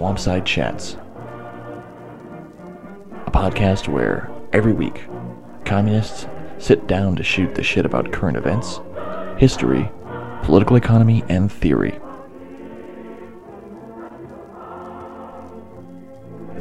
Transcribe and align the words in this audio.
Swampside 0.00 0.46
Chats, 0.46 0.96
a 3.26 3.30
podcast 3.30 3.86
where 3.86 4.30
every 4.50 4.72
week 4.72 5.02
communists 5.66 6.26
sit 6.56 6.86
down 6.86 7.16
to 7.16 7.22
shoot 7.22 7.54
the 7.54 7.62
shit 7.62 7.84
about 7.84 8.10
current 8.10 8.38
events, 8.38 8.80
history, 9.36 9.92
political 10.42 10.76
economy, 10.76 11.22
and 11.28 11.52
theory. 11.52 12.00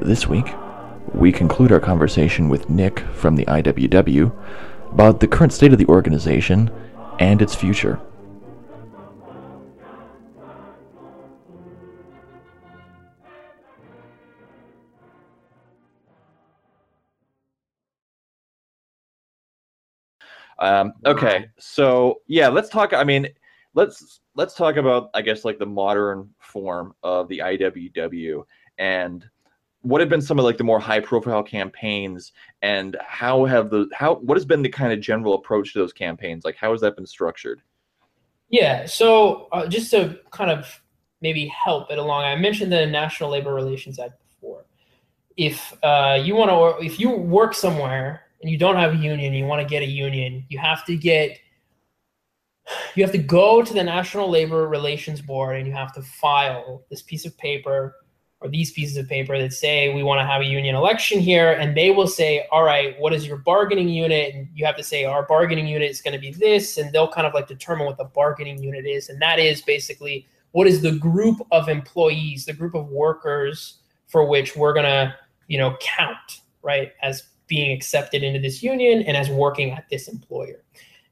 This 0.02 0.28
week, 0.28 0.54
we 1.14 1.32
conclude 1.32 1.72
our 1.72 1.80
conversation 1.80 2.50
with 2.50 2.70
Nick 2.70 3.00
from 3.00 3.38
the 3.38 3.46
IWW 3.46 4.36
about 4.92 5.22
the 5.22 5.30
current 5.30 5.54
state 5.54 5.72
of 5.72 5.78
the 5.78 5.88
organization 5.88 6.70
and 7.20 7.42
its 7.42 7.56
future. 7.56 8.02
Um, 20.60 20.94
okay, 21.06 21.48
so 21.58 22.22
yeah, 22.28 22.50
let's 22.50 22.70
talk. 22.70 22.94
I 22.94 23.04
mean, 23.04 23.28
let's 23.74 24.22
let's 24.36 24.56
talk 24.56 24.76
about 24.76 25.10
I 25.14 25.22
guess 25.22 25.46
like 25.46 25.60
the 25.60 25.66
modern 25.66 26.30
form 26.40 26.94
of 27.04 27.28
the 27.28 27.40
IWW 27.40 28.44
and 28.78 29.26
what 29.82 30.02
have 30.02 30.10
been 30.10 30.22
some 30.22 30.38
of 30.40 30.46
like 30.46 30.58
the 30.58 30.64
more 30.64 30.80
high 30.80 31.00
profile 31.00 31.44
campaigns 31.44 32.34
and 32.62 32.98
how 33.02 33.46
have 33.46 33.70
the 33.70 33.88
how 33.94 34.16
what 34.16 34.38
has 34.38 34.46
been 34.46 34.62
the 34.62 34.70
kind 34.70 34.92
of 34.92 35.00
general 35.00 35.36
approach 35.36 35.74
to 35.74 35.80
those 35.80 35.94
campaigns 35.94 36.44
like 36.44 36.56
how 36.56 36.72
has 36.72 36.82
that 36.82 36.96
been 36.96 37.06
structured 37.06 37.62
yeah 38.50 38.86
so 38.86 39.48
uh, 39.52 39.66
just 39.68 39.90
to 39.92 40.20
kind 40.32 40.52
of 40.52 40.82
maybe 41.22 41.48
help 41.48 41.90
it 41.92 41.98
along 41.98 42.24
i 42.24 42.36
mentioned 42.36 42.72
the 42.72 42.86
national 42.86 43.30
labor 43.30 43.54
relations 43.54 44.00
act 44.00 44.14
before 44.30 44.66
if 45.38 45.74
uh, 45.84 46.20
you 46.22 46.36
want 46.36 46.50
to 46.50 46.86
if 46.86 47.00
you 47.00 47.10
work 47.12 47.54
somewhere 47.54 48.24
and 48.42 48.50
you 48.50 48.58
don't 48.58 48.76
have 48.76 48.94
a 48.94 48.98
union 48.98 49.34
you 49.34 49.46
want 49.46 49.62
to 49.62 49.68
get 49.68 49.84
a 49.84 49.88
union 49.88 50.46
you 50.50 50.58
have 50.58 50.86
to 50.86 50.96
get 50.96 51.38
you 52.96 53.04
have 53.04 53.12
to 53.12 53.18
go 53.18 53.64
to 53.64 53.74
the 53.74 53.84
national 53.84 54.30
labor 54.30 54.68
relations 54.68 55.22
board 55.22 55.58
and 55.58 55.68
you 55.68 55.74
have 55.74 55.94
to 55.94 56.02
file 56.02 56.84
this 56.90 57.02
piece 57.02 57.26
of 57.26 57.38
paper 57.38 57.96
or 58.42 58.50
these 58.50 58.72
pieces 58.72 58.96
of 58.96 59.08
paper 59.08 59.38
that 59.38 59.52
say 59.52 59.94
we 59.94 60.04
want 60.04 60.20
to 60.20 60.26
have 60.26 60.42
a 60.42 60.46
union 60.46 60.76
election 60.76 61.20
here 61.20 61.54
and 61.54 61.76
they 61.76 61.92
will 61.92 62.08
say 62.08 62.48
all 62.52 62.64
right 62.64 63.00
what 63.00 63.14
is 63.14 63.28
your 63.28 63.38
bargaining 63.38 63.90
unit? 63.90 64.34
And 64.34 64.48
you 64.54 64.66
have 64.66 64.78
to 64.78 64.84
say 64.84 65.04
our 65.04 65.24
bargaining 65.24 65.68
unit 65.68 65.90
is 65.90 66.02
going 66.02 66.14
to 66.14 66.20
be 66.20 66.32
this 66.32 66.78
and 66.78 66.92
they'll 66.92 67.12
kind 67.12 67.28
of 67.28 67.34
like 67.34 67.48
determine 67.48 67.86
what 67.86 67.98
the 67.98 68.06
bargaining 68.06 68.62
unit 68.62 68.86
is 68.86 69.10
and 69.10 69.22
that 69.22 69.40
is 69.40 69.62
basically 69.62 70.28
what 70.52 70.68
is 70.68 70.82
the 70.82 70.94
group 70.94 71.38
of 71.52 71.70
employees 71.70 72.46
the 72.46 72.54
group 72.54 72.76
of 72.76 72.88
workers 72.88 73.80
for 74.08 74.26
which 74.26 74.56
we're 74.56 74.74
going 74.74 74.86
to 74.86 75.14
you 75.48 75.58
know 75.58 75.76
count 75.82 76.42
right 76.62 76.94
as 77.02 77.24
being 77.50 77.76
accepted 77.76 78.24
into 78.24 78.40
this 78.40 78.64
union 78.64 79.02
and 79.04 79.18
as 79.18 79.30
working 79.30 79.72
at 79.72 79.90
this 79.90 80.08
employer 80.08 80.64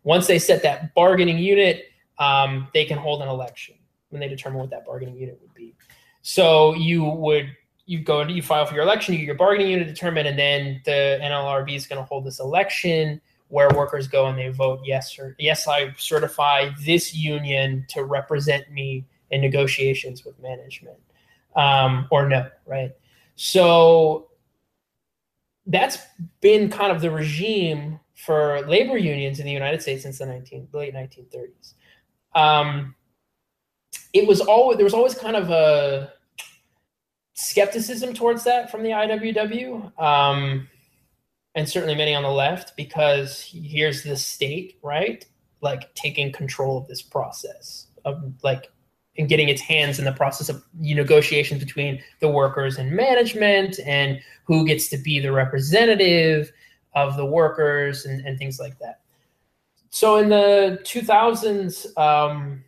once 0.03 0.27
they 0.27 0.39
set 0.39 0.63
that 0.63 0.93
bargaining 0.95 1.37
unit 1.37 1.85
um, 2.19 2.67
they 2.73 2.85
can 2.85 2.97
hold 2.97 3.21
an 3.21 3.27
election 3.27 3.75
when 4.09 4.21
they 4.21 4.29
determine 4.29 4.59
what 4.59 4.69
that 4.69 4.85
bargaining 4.85 5.17
unit 5.17 5.37
would 5.41 5.53
be 5.53 5.75
so 6.21 6.73
you 6.75 7.03
would 7.03 7.49
you 7.87 7.99
go 7.99 8.19
and 8.19 8.29
you 8.29 8.41
file 8.41 8.65
for 8.65 8.75
your 8.75 8.83
election, 8.83 9.13
you 9.13 9.19
get 9.21 9.25
your 9.25 9.35
bargaining 9.35 9.71
unit 9.71 9.87
determined, 9.87 10.27
and 10.27 10.37
then 10.37 10.81
the 10.83 11.17
NLRB 11.23 11.73
is 11.73 11.87
going 11.87 11.99
to 11.99 12.05
hold 12.05 12.25
this 12.25 12.39
election 12.39 13.19
where 13.47 13.69
workers 13.69 14.09
go 14.09 14.27
and 14.27 14.37
they 14.37 14.49
vote 14.49 14.81
yes 14.83 15.17
or 15.17 15.35
yes, 15.39 15.69
I 15.69 15.93
certify 15.97 16.69
this 16.85 17.15
union 17.15 17.85
to 17.89 18.03
represent 18.03 18.69
me 18.69 19.05
in 19.31 19.39
negotiations 19.39 20.25
with 20.25 20.37
management, 20.41 20.97
um, 21.55 22.07
or 22.11 22.27
no, 22.27 22.49
right? 22.65 22.91
So 23.37 24.27
that's 25.67 25.99
been 26.41 26.69
kind 26.69 26.91
of 26.91 27.01
the 27.01 27.11
regime 27.11 27.99
for 28.15 28.61
labor 28.67 28.97
unions 28.97 29.39
in 29.39 29.45
the 29.45 29.51
United 29.51 29.81
States 29.81 30.03
since 30.03 30.17
the 30.17 30.25
19, 30.25 30.69
late 30.73 30.93
1930s. 30.93 31.73
Um, 32.33 32.95
it 34.13 34.27
was 34.27 34.41
always 34.41 34.77
there 34.77 34.83
was 34.83 34.93
always 34.93 35.15
kind 35.15 35.35
of 35.35 35.49
a 35.49 36.13
skepticism 37.33 38.13
towards 38.13 38.43
that 38.45 38.71
from 38.71 38.83
the 38.83 38.89
IWW, 38.89 40.01
um, 40.01 40.67
and 41.55 41.69
certainly 41.69 41.95
many 41.95 42.15
on 42.15 42.23
the 42.23 42.31
left, 42.31 42.75
because 42.75 43.41
here's 43.41 44.03
the 44.03 44.15
state, 44.15 44.77
right, 44.81 45.25
like 45.61 45.93
taking 45.93 46.31
control 46.31 46.77
of 46.77 46.87
this 46.87 47.01
process 47.01 47.87
of 48.05 48.33
like 48.43 48.71
and 49.17 49.27
getting 49.27 49.49
its 49.49 49.61
hands 49.61 49.99
in 49.99 50.05
the 50.05 50.11
process 50.11 50.49
of 50.49 50.63
negotiations 50.79 51.63
between 51.63 52.01
the 52.19 52.29
workers 52.29 52.77
and 52.77 52.91
management 52.91 53.79
and 53.85 54.19
who 54.43 54.65
gets 54.65 54.87
to 54.89 54.97
be 54.97 55.19
the 55.19 55.31
representative 55.31 56.51
of 56.93 57.17
the 57.17 57.25
workers 57.25 58.05
and, 58.05 58.25
and 58.25 58.37
things 58.37 58.59
like 58.59 58.77
that. 58.79 59.01
So 59.89 60.17
in 60.17 60.29
the 60.29 60.79
2000s, 60.83 61.97
um, 61.97 62.63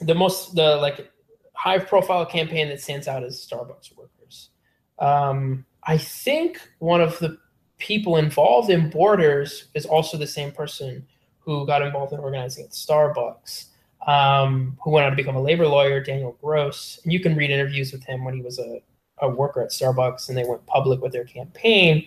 the 0.00 0.14
most 0.14 0.54
the 0.54 0.76
like 0.76 1.10
high 1.54 1.78
profile 1.78 2.26
campaign 2.26 2.68
that 2.68 2.80
stands 2.80 3.06
out 3.06 3.22
is 3.22 3.46
Starbucks 3.48 3.96
workers. 3.96 4.50
Um, 4.98 5.64
I 5.84 5.98
think 5.98 6.60
one 6.78 7.00
of 7.00 7.18
the 7.18 7.38
people 7.78 8.16
involved 8.16 8.70
in 8.70 8.90
Borders 8.90 9.66
is 9.74 9.86
also 9.86 10.16
the 10.16 10.26
same 10.26 10.52
person 10.52 11.06
who 11.40 11.66
got 11.66 11.82
involved 11.82 12.12
in 12.12 12.20
organizing 12.20 12.64
at 12.64 12.70
Starbucks, 12.70 13.66
um, 14.06 14.76
who 14.82 14.90
went 14.90 15.04
on 15.04 15.12
to 15.12 15.16
become 15.16 15.36
a 15.36 15.42
labor 15.42 15.66
lawyer, 15.66 16.00
Daniel 16.00 16.36
Gross. 16.42 17.00
And 17.04 17.12
you 17.12 17.20
can 17.20 17.36
read 17.36 17.50
interviews 17.50 17.92
with 17.92 18.04
him 18.04 18.24
when 18.24 18.34
he 18.34 18.40
was 18.40 18.58
a, 18.58 18.82
a 19.18 19.28
worker 19.28 19.62
at 19.62 19.70
Starbucks 19.70 20.28
and 20.28 20.36
they 20.36 20.44
went 20.44 20.64
public 20.66 21.00
with 21.00 21.12
their 21.12 21.24
campaign. 21.24 22.06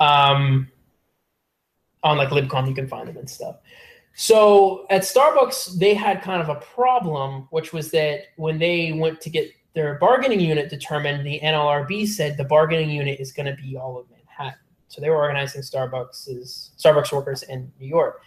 Um, 0.00 0.68
on 2.04 2.16
like 2.16 2.28
libcom 2.28 2.68
you 2.68 2.74
can 2.74 2.86
find 2.86 3.08
them 3.08 3.16
and 3.16 3.28
stuff 3.28 3.56
so 4.20 4.84
at 4.90 5.02
Starbucks, 5.02 5.78
they 5.78 5.94
had 5.94 6.22
kind 6.22 6.42
of 6.42 6.48
a 6.48 6.56
problem, 6.56 7.46
which 7.50 7.72
was 7.72 7.92
that 7.92 8.22
when 8.34 8.58
they 8.58 8.90
went 8.90 9.20
to 9.20 9.30
get 9.30 9.48
their 9.74 9.94
bargaining 9.94 10.40
unit 10.40 10.68
determined, 10.68 11.24
the 11.24 11.38
NLRB 11.38 12.08
said 12.08 12.36
the 12.36 12.42
bargaining 12.42 12.90
unit 12.90 13.20
is 13.20 13.30
going 13.30 13.46
to 13.46 13.62
be 13.62 13.76
all 13.76 13.96
of 13.96 14.10
Manhattan. 14.10 14.58
So 14.88 15.00
they 15.00 15.08
were 15.08 15.18
organizing 15.18 15.62
Starbucks 15.62 16.28
Starbucks 16.76 17.12
workers 17.12 17.44
in 17.44 17.70
New 17.78 17.86
York, 17.86 18.22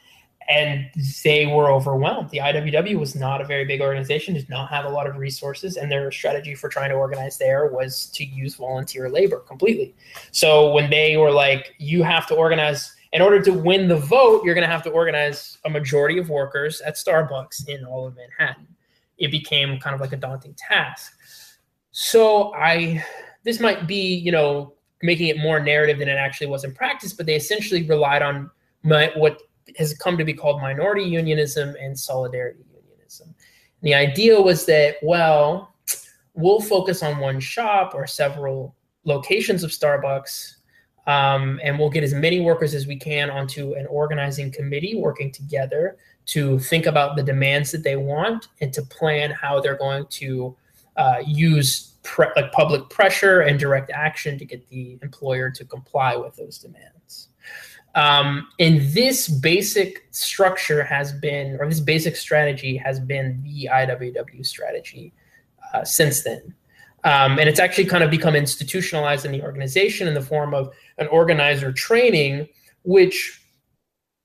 and 0.50 0.90
they 1.24 1.46
were 1.46 1.72
overwhelmed. 1.72 2.30
The 2.30 2.40
IWW 2.40 3.00
was 3.00 3.16
not 3.16 3.42
a 3.42 3.46
very 3.46 3.66
big 3.66 3.82
organization; 3.82 4.34
did 4.34 4.50
not 4.50 4.70
have 4.70 4.86
a 4.86 4.90
lot 4.90 5.08
of 5.08 5.18
resources, 5.18 5.78
and 5.78 5.92
their 5.92 6.12
strategy 6.12 6.56
for 6.56 6.70
trying 6.70 6.90
to 6.90 6.96
organize 6.96 7.38
there 7.38 7.68
was 7.68 8.08
to 8.08 8.26
use 8.26 8.56
volunteer 8.56 9.10
labor 9.10 9.40
completely. 9.40 9.96
So 10.32 10.72
when 10.72 10.90
they 10.90 11.18
were 11.18 11.32
like, 11.32 11.76
"You 11.78 12.04
have 12.04 12.28
to 12.28 12.36
organize." 12.36 12.96
in 13.14 13.22
order 13.22 13.42
to 13.42 13.52
win 13.52 13.88
the 13.88 13.98
vote, 13.98 14.44
you're 14.44 14.56
going 14.56 14.68
to 14.68 14.72
have 14.72 14.84
to 14.84 14.90
organize 14.90 15.58
a 15.66 15.70
majority 15.70 16.18
of 16.18 16.30
workers 16.30 16.82
at 16.82 16.96
Starbucks 16.96 17.68
in 17.68 17.84
all 17.84 18.08
of 18.08 18.16
Manhattan. 18.16 18.68
It 19.18 19.32
became 19.32 19.80
kind 19.80 19.94
of 19.94 20.00
like 20.00 20.14
a 20.14 20.18
daunting 20.18 20.56
task. 20.56 21.14
So 21.92 22.54
I, 22.56 23.04
this 23.44 23.60
might 23.60 23.86
be, 23.86 24.16
you 24.16 24.32
know, 24.32 24.76
making 25.04 25.28
it 25.28 25.38
more 25.38 25.60
narrative 25.60 26.00
than 26.00 26.08
it 26.08 26.14
actually 26.14 26.48
was 26.48 26.64
in 26.64 26.74
practice, 26.74 27.12
but 27.12 27.26
they 27.26 27.36
essentially 27.36 27.84
relied 27.84 28.22
on 28.22 28.50
my, 28.84 29.12
what 29.16 29.42
has 29.78 29.94
come 29.94 30.18
to 30.18 30.26
be 30.26 30.34
called 30.34 30.62
minority 30.62 31.04
unionism 31.04 31.76
and 31.80 31.98
solidarity 31.98 32.64
unionism. 32.74 33.28
And 33.28 33.36
the 33.82 33.94
idea 33.94 34.40
was 34.40 34.66
that, 34.66 34.96
well, 35.02 35.76
we'll 36.34 36.62
focus 36.62 37.04
on 37.04 37.20
one 37.20 37.40
shop 37.40 37.94
or 37.94 38.08
several 38.08 38.76
locations 39.04 39.64
of 39.64 39.72
Starbucks 39.72 40.56
um, 41.08 41.60
and 41.64 41.80
we'll 41.80 41.90
get 41.90 42.04
as 42.04 42.14
many 42.14 42.42
workers 42.42 42.76
as 42.76 42.86
we 42.86 42.96
can 42.96 43.30
onto 43.30 43.74
an 43.74 43.88
organizing 43.88 44.52
committee 44.52 44.96
working 44.96 45.32
together 45.32 45.98
to 46.28 46.60
think 46.60 46.86
about 46.86 47.16
the 47.16 47.24
demands 47.24 47.72
that 47.72 47.84
they 47.84 47.96
want 47.96 48.50
and 48.62 48.72
to 48.74 48.82
plan 48.84 49.32
how 49.32 49.60
they're 49.60 49.78
going 49.78 50.06
to 50.08 50.56
uh, 50.98 51.18
use 51.26 51.94
pre- 52.04 52.28
like 52.36 52.52
public 52.52 52.88
pressure 52.90 53.42
and 53.42 53.60
direct 53.60 53.90
action 53.92 54.38
to 54.38 54.46
get 54.46 54.68
the 54.70 55.00
employer 55.02 55.50
to 55.50 55.66
comply 55.66 56.16
with 56.16 56.36
those 56.36 56.60
demands. 56.60 57.01
Um, 57.96 58.48
and 58.60 58.82
this 58.94 59.28
basic 59.28 60.08
structure 60.12 60.84
has 60.84 61.12
been, 61.12 61.58
or 61.60 61.68
this 61.68 61.80
basic 61.80 62.16
strategy 62.16 62.78
has 62.78 63.00
been 63.00 63.42
the 63.44 63.70
IWW 63.72 64.46
strategy 64.46 65.14
uh, 65.74 65.84
since 65.84 66.24
then. 66.24 66.54
Um, 67.04 67.40
and 67.40 67.50
it's 67.50 67.60
actually 67.60 67.86
kind 67.86 68.04
of 68.04 68.12
become 68.12 68.36
institutionalized 68.36 69.26
in 69.26 69.32
the 69.32 69.42
organization 69.42 70.08
in 70.08 70.14
the 70.14 70.22
form 70.22 70.54
of 70.54 70.72
an 71.00 71.08
organizer 71.08 71.72
training, 71.72 72.48
which, 72.84 73.42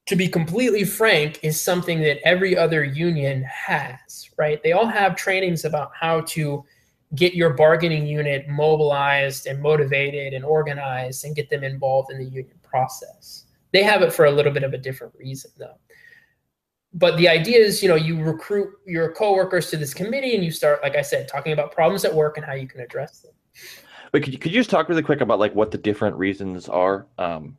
to 0.06 0.14
be 0.14 0.28
completely 0.28 0.84
frank, 0.84 1.40
is 1.42 1.60
something 1.60 2.00
that 2.00 2.18
every 2.24 2.56
other 2.56 2.84
union 2.84 3.42
has, 3.44 4.30
right? 4.36 4.62
They 4.62 4.72
all 4.72 4.86
have 4.86 5.16
trainings 5.16 5.64
about 5.64 5.90
how 5.98 6.20
to 6.22 6.64
get 7.14 7.34
your 7.34 7.54
bargaining 7.54 8.06
unit 8.06 8.46
mobilized 8.48 9.46
and 9.46 9.62
motivated 9.62 10.34
and 10.34 10.44
organized 10.44 11.24
and 11.24 11.34
get 11.34 11.48
them 11.48 11.64
involved 11.64 12.10
in 12.12 12.18
the 12.18 12.24
union 12.24 12.58
process. 12.62 13.45
They 13.76 13.82
have 13.82 14.00
it 14.00 14.10
for 14.10 14.24
a 14.24 14.30
little 14.30 14.52
bit 14.52 14.62
of 14.62 14.72
a 14.72 14.78
different 14.78 15.12
reason, 15.18 15.50
though. 15.58 15.76
but 16.94 17.18
the 17.18 17.28
idea 17.28 17.58
is, 17.58 17.82
you 17.82 17.90
know, 17.90 17.94
you 17.94 18.18
recruit 18.18 18.70
your 18.86 19.12
coworkers 19.12 19.68
to 19.68 19.76
this 19.76 19.92
committee 19.92 20.34
and 20.34 20.42
you 20.42 20.50
start, 20.50 20.82
like 20.82 20.96
I 20.96 21.02
said, 21.02 21.28
talking 21.28 21.52
about 21.52 21.72
problems 21.72 22.02
at 22.06 22.14
work 22.14 22.38
and 22.38 22.46
how 22.46 22.54
you 22.54 22.66
can 22.66 22.80
address 22.80 23.20
them. 23.20 23.32
But 24.12 24.22
could 24.22 24.32
you, 24.32 24.38
could 24.38 24.50
you 24.50 24.60
just 24.60 24.70
talk 24.70 24.88
really 24.88 25.02
quick 25.02 25.20
about 25.20 25.38
like 25.38 25.54
what 25.54 25.72
the 25.72 25.76
different 25.76 26.16
reasons 26.16 26.70
are 26.70 27.06
um, 27.18 27.58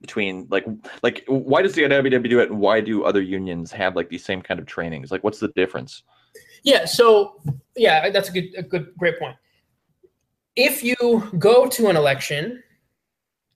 between 0.00 0.46
like 0.48 0.64
like 1.02 1.22
why 1.28 1.60
does 1.60 1.74
the 1.74 1.82
IWW 1.82 2.30
do 2.30 2.40
it 2.40 2.50
and 2.50 2.58
why 2.58 2.80
do 2.80 3.04
other 3.04 3.20
unions 3.20 3.70
have 3.70 3.94
like 3.94 4.08
these 4.08 4.24
same 4.24 4.40
kind 4.40 4.58
of 4.58 4.64
trainings? 4.64 5.10
Like 5.10 5.22
what's 5.22 5.38
the 5.38 5.48
difference? 5.48 6.02
Yeah, 6.62 6.86
so 6.86 7.42
yeah, 7.76 8.08
that's 8.08 8.30
a 8.30 8.32
good 8.32 8.54
a 8.56 8.62
good 8.62 8.94
great 8.96 9.18
point. 9.18 9.36
If 10.56 10.82
you 10.82 10.96
go 11.38 11.68
to 11.68 11.88
an 11.88 11.96
election 11.96 12.62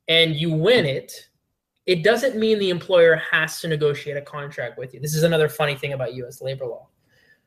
and 0.08 0.36
you 0.36 0.52
win 0.52 0.84
it, 0.84 1.30
it 1.86 2.04
doesn't 2.04 2.36
mean 2.36 2.58
the 2.58 2.70
employer 2.70 3.16
has 3.16 3.60
to 3.60 3.68
negotiate 3.68 4.16
a 4.16 4.22
contract 4.22 4.78
with 4.78 4.94
you. 4.94 5.00
This 5.00 5.14
is 5.14 5.24
another 5.24 5.48
funny 5.48 5.74
thing 5.74 5.92
about 5.92 6.14
US 6.14 6.40
labor 6.40 6.66
law. 6.66 6.88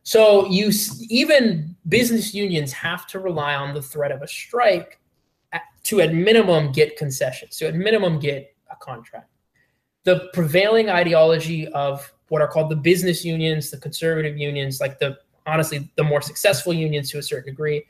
So 0.03 0.47
you 0.47 0.71
even 1.09 1.75
business 1.87 2.33
unions 2.33 2.71
have 2.73 3.07
to 3.07 3.19
rely 3.19 3.55
on 3.55 3.73
the 3.73 3.81
threat 3.81 4.11
of 4.11 4.21
a 4.21 4.27
strike 4.27 4.99
to 5.83 6.01
at 6.01 6.13
minimum 6.13 6.71
get 6.71 6.97
concessions, 6.97 7.57
to 7.57 7.67
at 7.67 7.75
minimum 7.75 8.19
get 8.19 8.55
a 8.69 8.75
contract. 8.75 9.29
The 10.03 10.29
prevailing 10.33 10.89
ideology 10.89 11.67
of 11.69 12.11
what 12.27 12.41
are 12.41 12.47
called 12.47 12.69
the 12.69 12.75
business 12.75 13.23
unions, 13.23 13.71
the 13.71 13.77
conservative 13.77 14.37
unions, 14.37 14.79
like 14.79 14.99
the 14.99 15.17
honestly 15.47 15.89
the 15.95 16.03
more 16.03 16.21
successful 16.21 16.73
unions 16.73 17.09
to 17.11 17.19
a 17.19 17.23
certain 17.23 17.53
degree, 17.53 17.85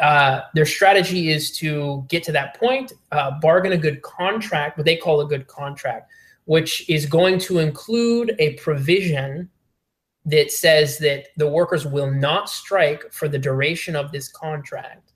uh, 0.00 0.42
their 0.54 0.66
strategy 0.66 1.30
is 1.30 1.56
to 1.58 2.04
get 2.08 2.22
to 2.24 2.32
that 2.32 2.58
point, 2.58 2.92
uh, 3.12 3.32
bargain 3.40 3.72
a 3.72 3.78
good 3.78 4.02
contract, 4.02 4.78
what 4.78 4.84
they 4.84 4.96
call 4.96 5.20
a 5.20 5.26
good 5.26 5.46
contract, 5.46 6.10
which 6.46 6.88
is 6.88 7.06
going 7.06 7.38
to 7.38 7.58
include 7.58 8.34
a 8.38 8.54
provision 8.54 9.48
that 10.24 10.50
says 10.50 10.98
that 10.98 11.28
the 11.36 11.48
workers 11.48 11.86
will 11.86 12.10
not 12.10 12.48
strike 12.48 13.12
for 13.12 13.28
the 13.28 13.38
duration 13.38 13.96
of 13.96 14.12
this 14.12 14.28
contract. 14.28 15.12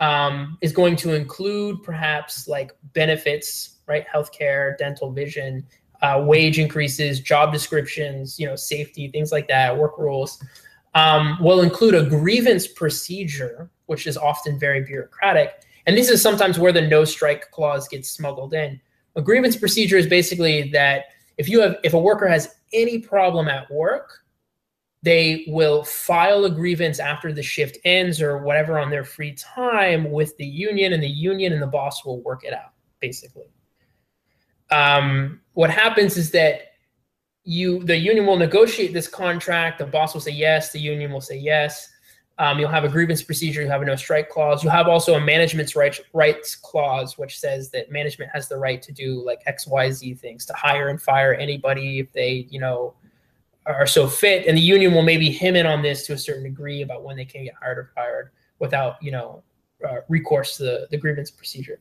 Um, 0.00 0.58
is 0.60 0.72
going 0.72 0.96
to 0.96 1.14
include 1.14 1.82
perhaps 1.84 2.48
like 2.48 2.72
benefits, 2.94 3.76
right? 3.86 4.04
Healthcare, 4.12 4.76
dental, 4.76 5.12
vision, 5.12 5.64
uh, 6.02 6.22
wage 6.26 6.58
increases, 6.58 7.20
job 7.20 7.52
descriptions, 7.52 8.38
you 8.38 8.46
know, 8.46 8.56
safety, 8.56 9.08
things 9.08 9.32
like 9.32 9.48
that, 9.48 9.76
work 9.76 9.96
rules. 9.96 10.42
Um, 10.94 11.38
will 11.40 11.60
include 11.60 11.96
a 11.96 12.08
grievance 12.08 12.68
procedure 12.68 13.68
which 13.86 14.06
is 14.06 14.16
often 14.16 14.58
very 14.58 14.82
bureaucratic. 14.82 15.62
And 15.86 15.96
this 15.96 16.08
is 16.08 16.22
sometimes 16.22 16.58
where 16.58 16.72
the 16.72 16.80
no 16.80 17.04
strike 17.04 17.50
clause 17.50 17.88
gets 17.88 18.10
smuggled 18.10 18.54
in. 18.54 18.80
A 19.16 19.22
grievance 19.22 19.56
procedure 19.56 19.96
is 19.96 20.06
basically 20.06 20.70
that 20.70 21.06
if 21.36 21.48
you 21.48 21.60
have 21.60 21.76
if 21.84 21.94
a 21.94 21.98
worker 21.98 22.26
has 22.26 22.56
any 22.72 22.98
problem 22.98 23.48
at 23.48 23.70
work, 23.70 24.24
they 25.02 25.44
will 25.48 25.84
file 25.84 26.44
a 26.46 26.50
grievance 26.50 26.98
after 26.98 27.32
the 27.32 27.42
shift 27.42 27.76
ends 27.84 28.22
or 28.22 28.38
whatever 28.38 28.78
on 28.78 28.90
their 28.90 29.04
free 29.04 29.34
time 29.34 30.10
with 30.10 30.36
the 30.38 30.46
union, 30.46 30.94
and 30.94 31.02
the 31.02 31.08
union 31.08 31.52
and 31.52 31.60
the 31.60 31.66
boss 31.66 32.04
will 32.04 32.22
work 32.22 32.44
it 32.44 32.54
out, 32.54 32.72
basically. 33.00 33.44
Um, 34.70 35.42
what 35.52 35.70
happens 35.70 36.16
is 36.16 36.30
that 36.30 36.73
you 37.44 37.82
the 37.84 37.96
union 37.96 38.26
will 38.26 38.36
negotiate 38.36 38.92
this 38.92 39.08
contract, 39.08 39.78
the 39.78 39.86
boss 39.86 40.14
will 40.14 40.20
say 40.20 40.32
yes, 40.32 40.72
the 40.72 40.80
union 40.80 41.12
will 41.12 41.20
say 41.20 41.36
yes 41.36 41.90
um, 42.38 42.58
you'll 42.58 42.70
have 42.70 42.84
a 42.84 42.88
grievance 42.88 43.22
procedure. 43.22 43.62
You 43.62 43.68
have 43.68 43.82
a 43.82 43.84
no 43.84 43.94
strike 43.94 44.28
clause. 44.28 44.64
You 44.64 44.70
have 44.70 44.88
also 44.88 45.14
a 45.14 45.20
management's 45.20 45.76
rights, 45.76 46.56
clause, 46.56 47.16
which 47.16 47.38
says 47.38 47.70
that 47.70 47.92
management 47.92 48.30
has 48.32 48.48
the 48.48 48.56
right 48.56 48.82
to 48.82 48.92
do 48.92 49.24
like 49.24 49.42
X, 49.46 49.66
Y, 49.66 49.90
Z 49.92 50.14
things 50.14 50.44
to 50.46 50.52
hire 50.52 50.88
and 50.88 51.00
fire 51.00 51.34
anybody 51.34 52.00
if 52.00 52.12
they, 52.12 52.48
you 52.50 52.58
know, 52.58 52.94
are 53.66 53.86
so 53.86 54.08
fit. 54.08 54.46
And 54.46 54.56
the 54.56 54.62
union 54.62 54.92
will 54.92 55.02
maybe 55.02 55.30
him 55.30 55.54
in 55.54 55.64
on 55.64 55.80
this 55.80 56.06
to 56.06 56.12
a 56.12 56.18
certain 56.18 56.42
degree 56.42 56.82
about 56.82 57.04
when 57.04 57.16
they 57.16 57.24
can 57.24 57.44
get 57.44 57.54
hired 57.54 57.78
or 57.78 57.90
fired 57.94 58.30
without, 58.58 58.96
you 59.00 59.12
know, 59.12 59.42
uh, 59.88 59.98
recourse 60.08 60.56
to 60.56 60.64
the, 60.64 60.86
the 60.90 60.96
grievance 60.96 61.30
procedure. 61.30 61.78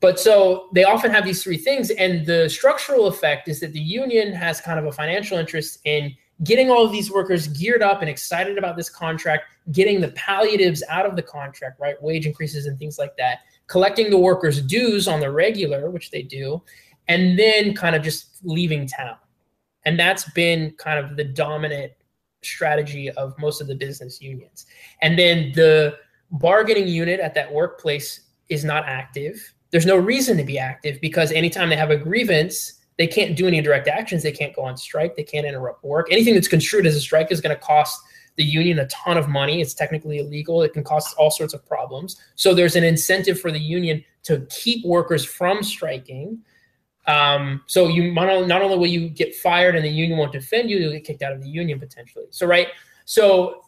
But 0.00 0.20
so 0.20 0.68
they 0.74 0.84
often 0.84 1.10
have 1.10 1.24
these 1.24 1.42
three 1.42 1.56
things. 1.56 1.90
And 1.90 2.26
the 2.26 2.48
structural 2.48 3.06
effect 3.06 3.48
is 3.48 3.60
that 3.60 3.72
the 3.72 3.80
union 3.80 4.32
has 4.32 4.60
kind 4.60 4.78
of 4.78 4.86
a 4.86 4.92
financial 4.92 5.38
interest 5.38 5.78
in 5.84 6.14
getting 6.44 6.70
all 6.70 6.84
of 6.84 6.92
these 6.92 7.10
workers 7.10 7.48
geared 7.48 7.82
up 7.82 8.02
and 8.02 8.10
excited 8.10 8.58
about 8.58 8.76
this 8.76 8.90
contract, 8.90 9.44
getting 9.72 10.00
the 10.00 10.08
palliatives 10.08 10.82
out 10.90 11.06
of 11.06 11.16
the 11.16 11.22
contract, 11.22 11.80
right? 11.80 12.00
Wage 12.02 12.26
increases 12.26 12.66
and 12.66 12.78
things 12.78 12.98
like 12.98 13.16
that, 13.16 13.40
collecting 13.68 14.10
the 14.10 14.18
workers' 14.18 14.60
dues 14.60 15.08
on 15.08 15.20
the 15.20 15.30
regular, 15.30 15.90
which 15.90 16.10
they 16.10 16.22
do, 16.22 16.62
and 17.08 17.38
then 17.38 17.74
kind 17.74 17.96
of 17.96 18.02
just 18.02 18.40
leaving 18.44 18.86
town. 18.86 19.16
And 19.86 19.98
that's 19.98 20.30
been 20.32 20.72
kind 20.72 20.98
of 20.98 21.16
the 21.16 21.24
dominant 21.24 21.92
strategy 22.42 23.10
of 23.12 23.38
most 23.38 23.60
of 23.60 23.66
the 23.66 23.74
business 23.74 24.20
unions. 24.20 24.66
And 25.00 25.18
then 25.18 25.52
the 25.54 25.96
bargaining 26.32 26.88
unit 26.88 27.20
at 27.20 27.34
that 27.34 27.52
workplace 27.52 28.20
is 28.48 28.64
not 28.64 28.84
active. 28.84 29.54
There's 29.76 29.84
no 29.84 29.98
reason 29.98 30.38
to 30.38 30.42
be 30.42 30.58
active 30.58 31.02
because 31.02 31.30
anytime 31.32 31.68
they 31.68 31.76
have 31.76 31.90
a 31.90 31.98
grievance, 31.98 32.80
they 32.96 33.06
can't 33.06 33.36
do 33.36 33.46
any 33.46 33.60
direct 33.60 33.88
actions. 33.88 34.22
They 34.22 34.32
can't 34.32 34.56
go 34.56 34.62
on 34.62 34.74
strike. 34.78 35.16
They 35.16 35.22
can't 35.22 35.44
interrupt 35.44 35.84
work. 35.84 36.06
Anything 36.10 36.32
that's 36.32 36.48
construed 36.48 36.86
as 36.86 36.96
a 36.96 37.00
strike 37.00 37.30
is 37.30 37.42
going 37.42 37.54
to 37.54 37.60
cost 37.60 38.00
the 38.36 38.42
union 38.42 38.78
a 38.78 38.86
ton 38.86 39.18
of 39.18 39.28
money. 39.28 39.60
It's 39.60 39.74
technically 39.74 40.16
illegal. 40.16 40.62
It 40.62 40.72
can 40.72 40.82
cost 40.82 41.14
all 41.18 41.30
sorts 41.30 41.52
of 41.52 41.62
problems. 41.66 42.18
So 42.36 42.54
there's 42.54 42.74
an 42.74 42.84
incentive 42.84 43.38
for 43.38 43.52
the 43.52 43.60
union 43.60 44.02
to 44.22 44.46
keep 44.48 44.82
workers 44.82 45.26
from 45.26 45.62
striking. 45.62 46.38
Um, 47.06 47.62
so 47.66 47.88
you 47.88 48.14
not 48.14 48.30
only 48.30 48.78
will 48.78 48.86
you 48.86 49.10
get 49.10 49.36
fired 49.36 49.76
and 49.76 49.84
the 49.84 49.90
union 49.90 50.18
won't 50.18 50.32
defend 50.32 50.70
you, 50.70 50.78
you'll 50.78 50.92
get 50.92 51.04
kicked 51.04 51.22
out 51.22 51.34
of 51.34 51.42
the 51.42 51.50
union 51.50 51.78
potentially. 51.78 52.24
So 52.30 52.46
right. 52.46 52.68
So 53.04 53.65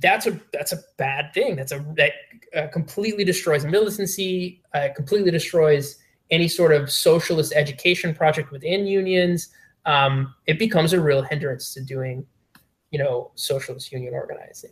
that's 0.00 0.26
a 0.26 0.40
that's 0.52 0.72
a 0.72 0.78
bad 0.96 1.32
thing. 1.34 1.56
That's 1.56 1.72
a 1.72 1.84
that 1.96 2.12
uh, 2.56 2.68
completely 2.68 3.24
destroys 3.24 3.64
militancy. 3.64 4.62
Uh, 4.72 4.88
completely 4.94 5.30
destroys 5.30 5.98
any 6.30 6.48
sort 6.48 6.72
of 6.72 6.90
socialist 6.90 7.52
education 7.54 8.14
project 8.14 8.50
within 8.50 8.86
unions, 8.86 9.50
um, 9.86 10.34
it 10.46 10.58
becomes 10.58 10.92
a 10.92 11.00
real 11.00 11.22
hindrance 11.22 11.74
to 11.74 11.80
doing, 11.80 12.26
you 12.90 12.98
know, 12.98 13.30
socialist 13.34 13.92
union 13.92 14.14
organizing. 14.14 14.70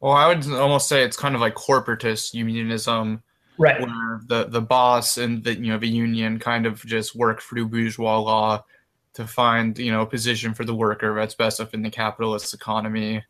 Well, 0.00 0.12
I 0.12 0.28
would 0.28 0.46
almost 0.52 0.88
say 0.88 1.02
it's 1.02 1.16
kind 1.16 1.34
of 1.34 1.40
like 1.40 1.54
corporatist 1.54 2.34
unionism, 2.34 3.22
right? 3.58 3.80
Where 3.80 4.20
the 4.26 4.44
the 4.44 4.60
boss 4.60 5.16
and 5.16 5.42
the 5.42 5.54
you 5.54 5.72
know 5.72 5.78
the 5.78 5.88
union 5.88 6.38
kind 6.38 6.66
of 6.66 6.84
just 6.84 7.14
work 7.14 7.40
through 7.40 7.68
bourgeois 7.68 8.18
law 8.18 8.64
to 9.14 9.26
find 9.26 9.78
you 9.78 9.90
know 9.90 10.02
a 10.02 10.06
position 10.06 10.52
for 10.52 10.64
the 10.64 10.74
worker 10.74 11.14
that's 11.14 11.34
best 11.34 11.60
up 11.60 11.72
in 11.72 11.82
the 11.82 11.90
capitalist 11.90 12.52
economy. 12.52 13.24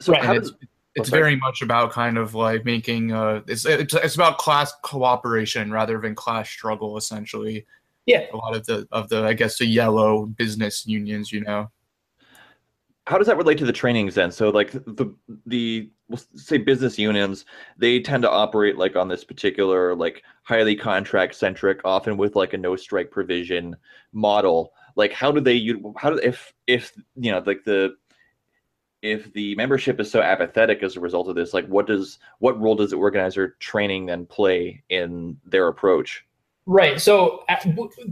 So 0.00 0.12
right. 0.12 0.36
it's, 0.36 0.52
it's 0.94 1.08
okay. 1.08 1.18
very 1.18 1.36
much 1.36 1.62
about 1.62 1.92
kind 1.92 2.18
of 2.18 2.34
like 2.34 2.64
making 2.64 3.12
uh 3.12 3.42
it's, 3.46 3.66
it's 3.66 3.94
it's 3.94 4.14
about 4.14 4.38
class 4.38 4.72
cooperation 4.82 5.70
rather 5.70 6.00
than 6.00 6.14
class 6.14 6.48
struggle 6.48 6.96
essentially 6.96 7.66
yeah 8.06 8.26
a 8.32 8.36
lot 8.36 8.54
of 8.54 8.64
the 8.66 8.86
of 8.92 9.08
the 9.08 9.24
i 9.24 9.32
guess 9.32 9.58
the 9.58 9.66
yellow 9.66 10.26
business 10.26 10.86
unions 10.86 11.32
you 11.32 11.40
know 11.40 11.68
how 13.06 13.18
does 13.18 13.26
that 13.26 13.36
relate 13.36 13.58
to 13.58 13.66
the 13.66 13.72
trainings 13.72 14.14
then 14.14 14.30
so 14.30 14.50
like 14.50 14.72
the 14.72 15.14
the 15.46 15.90
we'll 16.08 16.20
say 16.36 16.58
business 16.58 16.98
unions 16.98 17.44
they 17.76 18.00
tend 18.00 18.22
to 18.22 18.30
operate 18.30 18.78
like 18.78 18.94
on 18.96 19.08
this 19.08 19.24
particular 19.24 19.94
like 19.94 20.22
highly 20.42 20.76
contract 20.76 21.34
centric 21.34 21.80
often 21.84 22.16
with 22.16 22.36
like 22.36 22.52
a 22.52 22.58
no 22.58 22.76
strike 22.76 23.10
provision 23.10 23.74
model 24.12 24.72
like 24.96 25.12
how 25.12 25.32
do 25.32 25.40
they 25.40 25.54
you 25.54 25.94
how 25.98 26.10
do 26.10 26.18
if 26.22 26.52
if 26.66 26.92
you 27.16 27.32
know 27.32 27.42
like 27.46 27.64
the 27.64 27.94
if 29.04 29.30
the 29.34 29.54
membership 29.56 30.00
is 30.00 30.10
so 30.10 30.22
apathetic 30.22 30.82
as 30.82 30.96
a 30.96 31.00
result 31.00 31.28
of 31.28 31.34
this, 31.34 31.52
like 31.52 31.66
what 31.66 31.86
does 31.86 32.18
what 32.38 32.58
role 32.58 32.74
does 32.74 32.90
the 32.90 32.96
organizer 32.96 33.54
training 33.60 34.06
then 34.06 34.24
play 34.24 34.82
in 34.88 35.36
their 35.44 35.68
approach? 35.68 36.24
Right. 36.64 36.98
So 36.98 37.44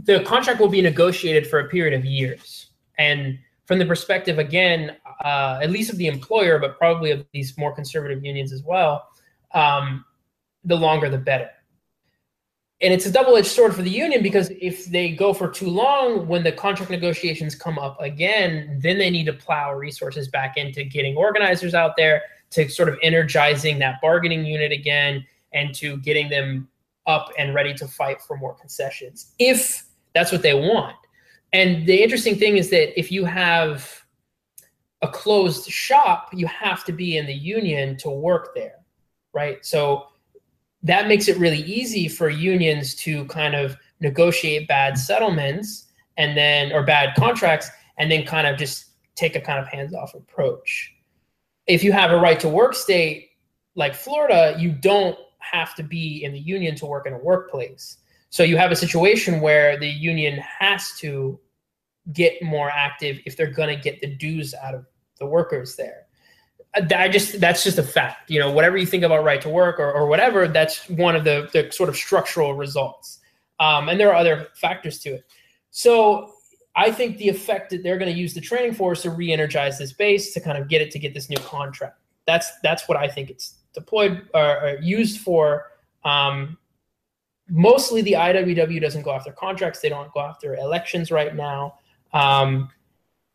the 0.03 0.23
contract 0.23 0.59
will 0.59 0.69
be 0.69 0.81
negotiated 0.81 1.47
for 1.47 1.59
a 1.59 1.67
period 1.67 1.99
of 1.99 2.05
years, 2.05 2.69
and 2.99 3.39
from 3.65 3.79
the 3.79 3.85
perspective 3.87 4.37
again, 4.37 4.95
uh, 5.25 5.59
at 5.63 5.71
least 5.71 5.91
of 5.91 5.97
the 5.97 6.05
employer, 6.05 6.59
but 6.59 6.77
probably 6.77 7.09
of 7.09 7.25
these 7.33 7.57
more 7.57 7.73
conservative 7.73 8.23
unions 8.23 8.53
as 8.53 8.61
well, 8.61 9.07
um, 9.55 10.05
the 10.63 10.75
longer 10.75 11.09
the 11.09 11.17
better 11.17 11.49
and 12.83 12.93
it's 12.93 13.05
a 13.05 13.11
double-edged 13.11 13.47
sword 13.47 13.73
for 13.73 13.81
the 13.81 13.89
union 13.89 14.21
because 14.21 14.51
if 14.61 14.85
they 14.85 15.11
go 15.11 15.33
for 15.33 15.49
too 15.49 15.69
long 15.69 16.27
when 16.27 16.43
the 16.43 16.51
contract 16.51 16.91
negotiations 16.91 17.55
come 17.55 17.79
up 17.79 17.99
again 18.01 18.79
then 18.81 18.97
they 18.97 19.09
need 19.09 19.25
to 19.25 19.33
plow 19.33 19.73
resources 19.73 20.27
back 20.27 20.57
into 20.57 20.83
getting 20.83 21.15
organizers 21.15 21.73
out 21.73 21.95
there 21.97 22.21
to 22.51 22.69
sort 22.69 22.89
of 22.89 22.97
energizing 23.01 23.79
that 23.79 23.99
bargaining 24.01 24.45
unit 24.45 24.71
again 24.71 25.25
and 25.53 25.73
to 25.73 25.97
getting 25.97 26.29
them 26.29 26.67
up 27.07 27.29
and 27.37 27.53
ready 27.55 27.73
to 27.73 27.87
fight 27.87 28.21
for 28.21 28.37
more 28.37 28.53
concessions 28.53 29.33
if 29.39 29.85
that's 30.13 30.31
what 30.31 30.43
they 30.43 30.53
want. 30.53 30.95
And 31.53 31.87
the 31.87 32.03
interesting 32.03 32.35
thing 32.35 32.57
is 32.57 32.69
that 32.69 32.97
if 32.99 33.11
you 33.11 33.25
have 33.25 34.03
a 35.01 35.07
closed 35.07 35.69
shop 35.69 36.29
you 36.33 36.47
have 36.47 36.83
to 36.85 36.91
be 36.91 37.17
in 37.17 37.25
the 37.25 37.33
union 37.33 37.97
to 37.97 38.09
work 38.09 38.53
there 38.55 38.83
right? 39.33 39.65
So 39.65 40.07
that 40.83 41.07
makes 41.07 41.27
it 41.27 41.37
really 41.37 41.61
easy 41.61 42.07
for 42.07 42.29
unions 42.29 42.93
to 42.95 43.25
kind 43.25 43.55
of 43.55 43.75
negotiate 43.99 44.67
bad 44.67 44.97
settlements 44.97 45.87
and 46.17 46.37
then 46.37 46.71
or 46.71 46.83
bad 46.83 47.15
contracts 47.15 47.69
and 47.97 48.11
then 48.11 48.25
kind 48.25 48.45
of 48.45 48.57
just 48.57 48.87
take 49.15 49.35
a 49.35 49.41
kind 49.41 49.59
of 49.59 49.67
hands-off 49.67 50.13
approach. 50.13 50.93
If 51.67 51.83
you 51.83 51.91
have 51.93 52.11
a 52.11 52.17
right 52.17 52.39
to 52.41 52.49
work 52.49 52.75
state 52.75 53.29
like 53.75 53.95
Florida, 53.95 54.55
you 54.59 54.71
don't 54.71 55.17
have 55.39 55.73
to 55.75 55.83
be 55.83 56.23
in 56.23 56.33
the 56.33 56.39
union 56.39 56.75
to 56.75 56.85
work 56.85 57.07
in 57.07 57.13
a 57.13 57.17
workplace. 57.17 57.97
So 58.29 58.43
you 58.43 58.57
have 58.57 58.71
a 58.71 58.75
situation 58.75 59.41
where 59.41 59.79
the 59.79 59.87
union 59.87 60.39
has 60.59 60.93
to 60.99 61.39
get 62.11 62.41
more 62.41 62.69
active 62.69 63.19
if 63.25 63.37
they're 63.37 63.51
going 63.51 63.73
to 63.73 63.81
get 63.81 64.01
the 64.01 64.07
dues 64.15 64.53
out 64.53 64.73
of 64.73 64.85
the 65.19 65.25
workers 65.25 65.75
there. 65.75 66.02
I 66.75 67.07
just 67.07 67.39
that's 67.39 67.63
just 67.63 67.77
a 67.77 67.83
fact. 67.83 68.31
You 68.31 68.39
know, 68.39 68.51
whatever 68.51 68.77
you 68.77 68.85
think 68.85 69.03
about 69.03 69.23
right 69.23 69.41
to 69.41 69.49
work 69.49 69.79
or, 69.79 69.91
or 69.91 70.07
whatever, 70.07 70.47
that's 70.47 70.89
one 70.89 71.15
of 71.15 71.23
the, 71.23 71.49
the 71.53 71.71
sort 71.71 71.89
of 71.89 71.95
structural 71.95 72.55
results. 72.55 73.19
Um, 73.59 73.89
and 73.89 73.99
there 73.99 74.09
are 74.09 74.15
other 74.15 74.47
factors 74.55 74.99
to 74.99 75.15
it. 75.15 75.25
So 75.69 76.33
I 76.75 76.91
think 76.91 77.17
the 77.17 77.29
effect 77.29 77.69
that 77.69 77.83
they're 77.83 77.99
going 77.99 78.11
to 78.11 78.17
use 78.17 78.33
the 78.33 78.41
training 78.41 78.73
force 78.73 79.03
to 79.03 79.11
re-energize 79.11 79.77
this 79.77 79.93
base 79.93 80.33
to 80.33 80.39
kind 80.39 80.57
of 80.57 80.67
get 80.67 80.81
it 80.81 80.89
to 80.91 80.99
get 80.99 81.13
this 81.13 81.29
new 81.29 81.37
contract. 81.37 81.99
That's 82.25 82.51
that's 82.61 82.87
what 82.87 82.97
I 82.97 83.07
think 83.07 83.29
it's 83.29 83.55
deployed 83.73 84.27
or, 84.33 84.61
or 84.61 84.79
used 84.81 85.19
for. 85.21 85.71
Um, 86.03 86.57
mostly 87.47 88.01
the 88.01 88.13
IWW 88.13 88.81
doesn't 88.81 89.03
go 89.03 89.11
after 89.11 89.31
contracts. 89.31 89.79
They 89.79 89.89
don't 89.89 90.11
go 90.11 90.21
after 90.21 90.55
elections 90.55 91.11
right 91.11 91.35
now. 91.35 91.75
Um, 92.13 92.69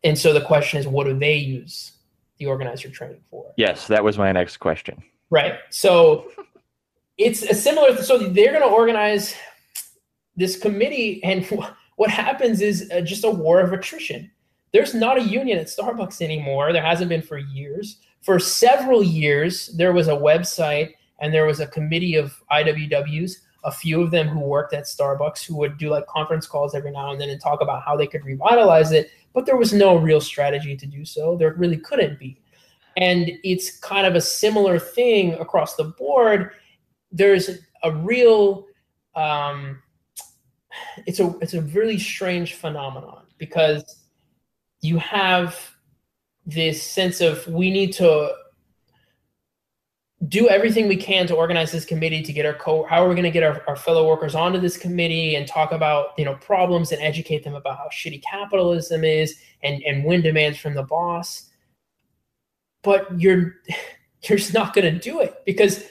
and 0.02 0.18
so 0.18 0.32
the 0.32 0.40
question 0.40 0.80
is, 0.80 0.88
what 0.88 1.04
do 1.04 1.16
they 1.16 1.36
use 1.36 1.92
the 2.38 2.46
organizer 2.46 2.88
training 2.88 3.20
for? 3.30 3.52
Yes, 3.56 3.86
that 3.88 4.02
was 4.02 4.18
my 4.18 4.32
next 4.32 4.58
question. 4.58 5.02
Right. 5.30 5.58
So 5.70 6.30
it's 7.16 7.42
a 7.42 7.54
similar. 7.54 7.96
So 8.02 8.18
they're 8.18 8.52
going 8.52 8.62
to 8.62 8.74
organize 8.74 9.34
this 10.36 10.58
committee, 10.58 11.22
and 11.24 11.44
what 11.96 12.10
happens 12.10 12.60
is 12.60 12.90
uh, 12.92 13.00
just 13.00 13.24
a 13.24 13.30
war 13.30 13.60
of 13.60 13.72
attrition. 13.72 14.30
There's 14.72 14.94
not 14.94 15.18
a 15.18 15.22
union 15.22 15.58
at 15.58 15.66
Starbucks 15.66 16.20
anymore. 16.20 16.72
There 16.72 16.82
hasn't 16.82 17.08
been 17.08 17.22
for 17.22 17.38
years. 17.38 17.98
For 18.20 18.38
several 18.38 19.02
years, 19.02 19.68
there 19.76 19.92
was 19.92 20.08
a 20.08 20.12
website 20.12 20.92
and 21.20 21.32
there 21.32 21.46
was 21.46 21.60
a 21.60 21.66
committee 21.66 22.16
of 22.16 22.32
IWWs 22.52 23.38
a 23.64 23.72
few 23.72 24.00
of 24.00 24.10
them 24.10 24.28
who 24.28 24.40
worked 24.40 24.72
at 24.72 24.84
Starbucks 24.84 25.44
who 25.44 25.56
would 25.56 25.78
do 25.78 25.90
like 25.90 26.06
conference 26.06 26.46
calls 26.46 26.74
every 26.74 26.90
now 26.90 27.10
and 27.12 27.20
then 27.20 27.30
and 27.30 27.40
talk 27.40 27.60
about 27.60 27.82
how 27.82 27.96
they 27.96 28.06
could 28.06 28.24
revitalize 28.24 28.92
it, 28.92 29.10
but 29.32 29.46
there 29.46 29.56
was 29.56 29.72
no 29.72 29.96
real 29.96 30.20
strategy 30.20 30.76
to 30.76 30.86
do 30.86 31.04
so. 31.04 31.36
There 31.36 31.54
really 31.54 31.76
couldn't 31.76 32.18
be. 32.18 32.40
And 32.96 33.30
it's 33.44 33.78
kind 33.78 34.06
of 34.06 34.14
a 34.14 34.20
similar 34.20 34.78
thing 34.78 35.34
across 35.34 35.76
the 35.76 35.84
board. 35.84 36.52
There's 37.12 37.50
a 37.82 37.92
real 37.92 38.66
um, 39.14 39.82
it's 41.06 41.20
a 41.20 41.36
it's 41.40 41.54
a 41.54 41.62
really 41.62 41.98
strange 41.98 42.54
phenomenon 42.54 43.26
because 43.38 44.04
you 44.80 44.98
have 44.98 45.70
this 46.46 46.82
sense 46.82 47.20
of 47.20 47.46
we 47.46 47.70
need 47.70 47.92
to 47.92 48.32
do 50.28 50.48
everything 50.48 50.88
we 50.88 50.96
can 50.96 51.26
to 51.26 51.34
organize 51.34 51.72
this 51.72 51.84
committee 51.84 52.22
to 52.22 52.32
get 52.32 52.44
our 52.44 52.54
co 52.54 52.84
how 52.84 53.04
are 53.04 53.08
we 53.08 53.14
going 53.14 53.24
to 53.24 53.30
get 53.30 53.42
our, 53.42 53.62
our 53.66 53.76
fellow 53.76 54.06
workers 54.06 54.34
onto 54.34 54.58
this 54.58 54.76
committee 54.76 55.36
and 55.36 55.46
talk 55.46 55.72
about 55.72 56.08
you 56.18 56.24
know 56.24 56.34
problems 56.36 56.92
and 56.92 57.00
educate 57.02 57.44
them 57.44 57.54
about 57.54 57.76
how 57.78 57.88
shitty 57.92 58.22
capitalism 58.22 59.04
is 59.04 59.40
and 59.62 59.82
and 59.84 60.04
win 60.04 60.20
demands 60.20 60.58
from 60.58 60.74
the 60.74 60.82
boss. 60.82 61.50
But 62.82 63.20
you're 63.20 63.56
you're 64.22 64.38
just 64.38 64.54
not 64.54 64.74
going 64.74 64.92
to 64.92 64.98
do 64.98 65.20
it 65.20 65.42
because 65.46 65.84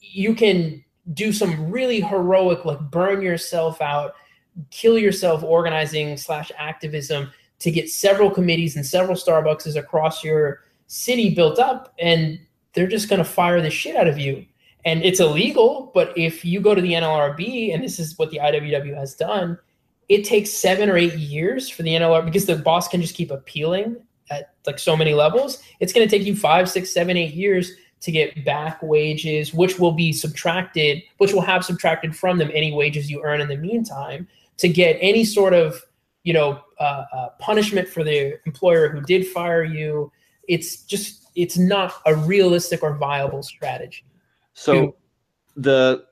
you 0.00 0.34
can 0.34 0.84
do 1.12 1.32
some 1.32 1.70
really 1.70 2.00
heroic 2.00 2.64
like 2.64 2.80
burn 2.90 3.22
yourself 3.22 3.80
out 3.80 4.14
kill 4.70 4.98
yourself 4.98 5.42
organizing 5.42 6.16
slash 6.16 6.50
activism 6.58 7.30
to 7.60 7.70
get 7.70 7.88
several 7.88 8.30
committees 8.30 8.76
and 8.76 8.84
several 8.84 9.16
starbucks 9.16 9.76
across 9.76 10.24
your 10.24 10.64
city 10.88 11.32
built 11.32 11.58
up 11.58 11.94
and 12.00 12.38
they're 12.74 12.86
just 12.86 13.08
going 13.08 13.18
to 13.18 13.24
fire 13.24 13.60
the 13.60 13.70
shit 13.70 13.96
out 13.96 14.06
of 14.06 14.18
you. 14.18 14.46
And 14.84 15.02
it's 15.02 15.20
illegal, 15.20 15.90
but 15.92 16.16
if 16.16 16.44
you 16.44 16.60
go 16.60 16.74
to 16.74 16.80
the 16.80 16.92
NLRB, 16.92 17.74
and 17.74 17.84
this 17.84 17.98
is 17.98 18.18
what 18.18 18.30
the 18.30 18.38
IWW 18.38 18.96
has 18.96 19.14
done, 19.14 19.58
it 20.08 20.24
takes 20.24 20.50
seven 20.50 20.88
or 20.88 20.96
eight 20.96 21.14
years 21.14 21.68
for 21.68 21.82
the 21.82 21.90
NLR 21.90 22.24
because 22.24 22.46
the 22.46 22.56
boss 22.56 22.88
can 22.88 23.00
just 23.00 23.14
keep 23.14 23.30
appealing 23.30 23.96
at 24.30 24.54
like 24.66 24.78
so 24.78 24.96
many 24.96 25.14
levels. 25.14 25.62
It's 25.80 25.92
going 25.92 26.06
to 26.06 26.10
take 26.10 26.26
you 26.26 26.34
five, 26.34 26.68
six, 26.68 26.92
seven, 26.92 27.16
eight 27.16 27.34
years 27.34 27.72
to 28.00 28.10
get 28.10 28.44
back 28.44 28.82
wages, 28.82 29.52
which 29.52 29.78
will 29.78 29.92
be 29.92 30.12
subtracted, 30.12 31.02
which 31.18 31.32
will 31.32 31.42
have 31.42 31.64
subtracted 31.64 32.16
from 32.16 32.38
them 32.38 32.50
any 32.54 32.72
wages 32.72 33.10
you 33.10 33.22
earn 33.22 33.40
in 33.40 33.48
the 33.48 33.56
meantime 33.56 34.26
to 34.56 34.68
get 34.68 34.96
any 35.00 35.24
sort 35.24 35.52
of 35.52 35.82
you 36.22 36.32
know 36.32 36.60
uh, 36.78 37.04
uh, 37.12 37.28
punishment 37.38 37.88
for 37.88 38.02
the 38.04 38.38
employer 38.46 38.88
who 38.88 39.00
did 39.02 39.26
fire 39.26 39.64
you. 39.64 40.10
It's 40.48 40.82
just 40.84 41.19
it's 41.34 41.58
not 41.58 41.94
a 42.06 42.14
realistic 42.14 42.82
or 42.82 42.96
viable 42.96 43.42
strategy. 43.42 44.04
So 44.52 44.96
the 45.56 46.04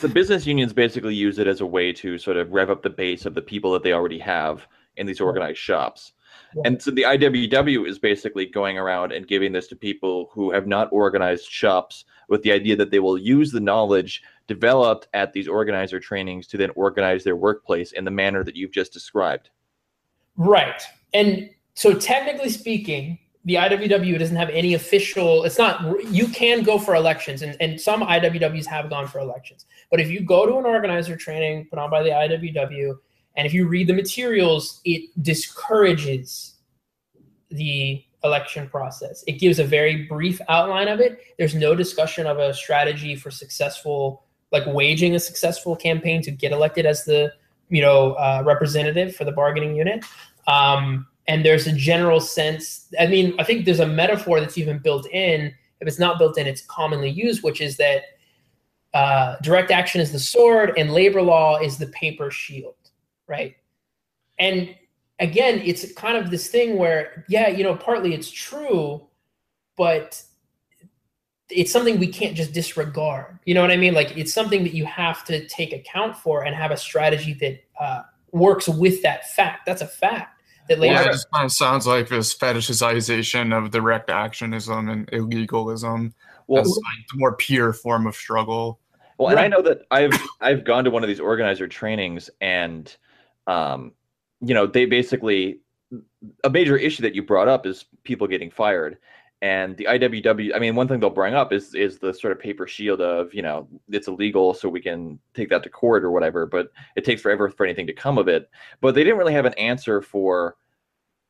the 0.00 0.08
business 0.08 0.46
unions 0.46 0.72
basically 0.72 1.14
use 1.14 1.38
it 1.38 1.46
as 1.46 1.60
a 1.60 1.66
way 1.66 1.92
to 1.92 2.16
sort 2.16 2.36
of 2.36 2.50
rev 2.52 2.70
up 2.70 2.82
the 2.82 2.90
base 2.90 3.26
of 3.26 3.34
the 3.34 3.42
people 3.42 3.72
that 3.72 3.82
they 3.82 3.92
already 3.92 4.18
have 4.18 4.66
in 4.96 5.06
these 5.06 5.20
organized 5.20 5.58
shops. 5.58 6.12
Yeah. 6.54 6.62
And 6.64 6.82
so 6.82 6.90
the 6.90 7.02
IWW 7.02 7.86
is 7.86 7.98
basically 7.98 8.46
going 8.46 8.78
around 8.78 9.12
and 9.12 9.26
giving 9.26 9.52
this 9.52 9.66
to 9.68 9.76
people 9.76 10.30
who 10.32 10.50
have 10.50 10.66
not 10.66 10.88
organized 10.92 11.50
shops 11.50 12.04
with 12.28 12.42
the 12.42 12.52
idea 12.52 12.76
that 12.76 12.90
they 12.90 13.00
will 13.00 13.18
use 13.18 13.52
the 13.52 13.60
knowledge 13.60 14.22
developed 14.48 15.08
at 15.14 15.32
these 15.32 15.48
organizer 15.48 16.00
trainings 16.00 16.46
to 16.48 16.56
then 16.56 16.70
organize 16.70 17.24
their 17.24 17.36
workplace 17.36 17.92
in 17.92 18.04
the 18.04 18.10
manner 18.10 18.44
that 18.44 18.56
you've 18.56 18.72
just 18.72 18.92
described. 18.92 19.50
Right. 20.36 20.82
And 21.12 21.50
so 21.74 21.94
technically 21.94 22.50
speaking, 22.50 23.18
the 23.44 23.54
IWW 23.54 24.18
doesn't 24.18 24.36
have 24.36 24.50
any 24.50 24.74
official. 24.74 25.44
It's 25.44 25.58
not. 25.58 26.04
You 26.06 26.28
can 26.28 26.62
go 26.62 26.78
for 26.78 26.94
elections, 26.94 27.42
and, 27.42 27.56
and 27.60 27.80
some 27.80 28.02
IWWs 28.02 28.66
have 28.66 28.88
gone 28.88 29.08
for 29.08 29.18
elections. 29.18 29.66
But 29.90 30.00
if 30.00 30.10
you 30.10 30.20
go 30.20 30.46
to 30.46 30.58
an 30.58 30.64
organizer 30.64 31.16
training 31.16 31.66
put 31.68 31.78
on 31.78 31.90
by 31.90 32.02
the 32.02 32.10
IWW, 32.10 32.94
and 33.36 33.46
if 33.46 33.52
you 33.52 33.66
read 33.66 33.88
the 33.88 33.94
materials, 33.94 34.80
it 34.84 35.10
discourages 35.22 36.54
the 37.50 38.04
election 38.24 38.68
process. 38.68 39.24
It 39.26 39.32
gives 39.32 39.58
a 39.58 39.64
very 39.64 40.06
brief 40.06 40.40
outline 40.48 40.88
of 40.88 41.00
it. 41.00 41.18
There's 41.38 41.54
no 41.54 41.74
discussion 41.74 42.26
of 42.26 42.38
a 42.38 42.54
strategy 42.54 43.16
for 43.16 43.30
successful, 43.30 44.24
like 44.52 44.64
waging 44.66 45.16
a 45.16 45.20
successful 45.20 45.74
campaign 45.74 46.22
to 46.22 46.30
get 46.30 46.52
elected 46.52 46.86
as 46.86 47.04
the 47.04 47.32
you 47.68 47.82
know 47.82 48.12
uh, 48.12 48.42
representative 48.46 49.16
for 49.16 49.24
the 49.24 49.32
bargaining 49.32 49.74
unit. 49.74 50.04
Um, 50.46 51.06
and 51.28 51.44
there's 51.44 51.66
a 51.66 51.72
general 51.72 52.20
sense 52.20 52.88
i 52.98 53.06
mean 53.06 53.34
i 53.38 53.44
think 53.44 53.64
there's 53.64 53.80
a 53.80 53.86
metaphor 53.86 54.40
that's 54.40 54.58
even 54.58 54.78
built 54.78 55.06
in 55.08 55.52
if 55.80 55.88
it's 55.88 55.98
not 55.98 56.18
built 56.18 56.38
in 56.38 56.46
it's 56.46 56.62
commonly 56.62 57.10
used 57.10 57.42
which 57.42 57.60
is 57.60 57.76
that 57.76 58.02
uh, 58.94 59.36
direct 59.42 59.70
action 59.70 60.02
is 60.02 60.12
the 60.12 60.18
sword 60.18 60.74
and 60.76 60.92
labor 60.92 61.22
law 61.22 61.58
is 61.58 61.78
the 61.78 61.86
paper 61.88 62.30
shield 62.30 62.74
right? 63.26 63.56
And 64.38 64.74
again 65.18 65.60
it's 65.64 65.92
kind 65.94 66.16
of 66.16 66.30
this 66.30 66.48
thing 66.48 66.76
where 66.76 67.24
yeah 67.28 67.48
you 67.48 67.62
know 67.62 67.76
partly 67.76 68.12
it's 68.12 68.30
true 68.30 69.06
but 69.76 70.22
it's 71.48 71.70
something 71.70 71.98
we 71.98 72.06
can't 72.06 72.34
just 72.34 72.52
disregard. 72.52 73.38
You 73.44 73.54
know 73.54 73.60
what 73.60 73.70
i 73.70 73.76
mean? 73.76 73.94
Like 73.94 74.16
it's 74.16 74.32
something 74.32 74.62
that 74.64 74.74
you 74.74 74.84
have 74.86 75.24
to 75.26 75.46
take 75.48 75.72
account 75.72 76.16
for 76.16 76.44
and 76.44 76.54
have 76.54 76.70
a 76.70 76.76
strategy 76.76 77.34
that 77.34 77.62
uh, 77.78 78.02
works 78.32 78.68
with 78.68 79.02
that 79.02 79.30
fact. 79.30 79.66
That's 79.66 79.82
a 79.82 79.86
fact 79.86 80.41
that 80.68 80.78
later. 80.78 80.94
Yeah, 80.94 81.02
it 81.02 81.12
just 81.12 81.30
kind 81.30 81.44
of 81.44 81.52
sounds 81.52 81.86
like 81.86 82.08
this 82.08 82.36
fetishization 82.36 83.56
of 83.56 83.70
direct 83.70 84.08
actionism 84.08 84.90
and 84.90 85.06
illegalism 85.08 86.12
well, 86.46 86.62
as 86.62 86.68
like 86.68 87.06
the 87.10 87.18
more 87.18 87.36
pure 87.36 87.72
form 87.72 88.06
of 88.06 88.14
struggle. 88.14 88.80
Well, 89.18 89.30
and 89.30 89.38
I 89.38 89.48
know 89.48 89.62
that 89.62 89.82
I've 89.90 90.12
I've 90.40 90.64
gone 90.64 90.84
to 90.84 90.90
one 90.90 91.02
of 91.02 91.08
these 91.08 91.20
organizer 91.20 91.68
trainings, 91.68 92.30
and 92.40 92.94
um, 93.46 93.92
you 94.40 94.54
know, 94.54 94.66
they 94.66 94.86
basically 94.86 95.60
a 96.44 96.50
major 96.50 96.76
issue 96.76 97.02
that 97.02 97.14
you 97.14 97.22
brought 97.22 97.48
up 97.48 97.66
is 97.66 97.84
people 98.04 98.26
getting 98.26 98.50
fired. 98.50 98.98
And 99.42 99.76
the 99.76 99.86
IWW, 99.86 100.54
I 100.54 100.60
mean, 100.60 100.76
one 100.76 100.86
thing 100.86 101.00
they'll 101.00 101.10
bring 101.10 101.34
up 101.34 101.52
is 101.52 101.74
is 101.74 101.98
the 101.98 102.14
sort 102.14 102.32
of 102.32 102.38
paper 102.38 102.68
shield 102.68 103.00
of, 103.00 103.34
you 103.34 103.42
know, 103.42 103.66
it's 103.90 104.06
illegal, 104.06 104.54
so 104.54 104.68
we 104.68 104.80
can 104.80 105.18
take 105.34 105.48
that 105.48 105.64
to 105.64 105.68
court 105.68 106.04
or 106.04 106.12
whatever. 106.12 106.46
But 106.46 106.70
it 106.94 107.04
takes 107.04 107.22
forever 107.22 107.50
for 107.50 107.66
anything 107.66 107.88
to 107.88 107.92
come 107.92 108.18
of 108.18 108.28
it. 108.28 108.48
But 108.80 108.94
they 108.94 109.02
didn't 109.02 109.18
really 109.18 109.32
have 109.32 109.44
an 109.44 109.54
answer 109.54 110.00
for 110.00 110.54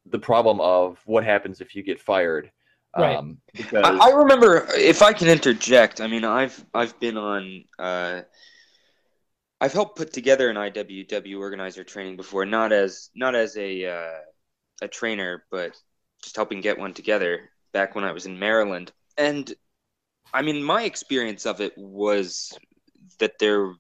the 0.05 0.19
problem 0.19 0.61
of 0.61 1.01
what 1.07 1.25
happens 1.25 1.63
if 1.63 1.75
you 1.75 1.83
get 1.83 1.99
fired. 1.99 2.53
Right. 2.95 3.17
Um, 3.17 3.39
because... 3.55 3.83
I, 3.83 4.11
I, 4.11 4.11
remember, 4.11 4.67
if 4.75 5.01
I 5.01 5.15
can 5.15 5.29
interject, 5.29 6.03
I 6.03 6.07
mean, 6.07 6.25
I've 6.25 6.63
I've 6.75 7.01
been 7.01 7.17
on, 7.17 7.65
uh, 7.79 8.21
I've 9.59 9.73
helped 9.73 9.97
put 9.97 10.13
together 10.13 10.51
an 10.51 10.57
IWW 10.57 11.39
organizer 11.39 11.83
training 11.83 12.19
before, 12.19 12.45
not 12.45 12.73
as 12.73 13.09
not 13.15 13.35
as 13.35 13.57
a 13.57 13.87
uh, 13.87 14.19
a 14.83 14.89
trainer, 14.89 15.45
but 15.51 15.75
just 16.23 16.37
helping 16.37 16.61
get 16.61 16.79
one 16.79 16.93
together 16.93 17.49
back 17.73 17.95
when 17.95 18.05
I 18.05 18.13
was 18.13 18.27
in 18.27 18.39
Maryland. 18.39 18.93
And 19.17 19.53
I 20.33 20.43
mean, 20.43 20.63
my 20.63 20.85
experience 20.85 21.47
of 21.47 21.61
it 21.61 21.73
was 21.77 22.57
that 23.19 23.39
there 23.39 23.73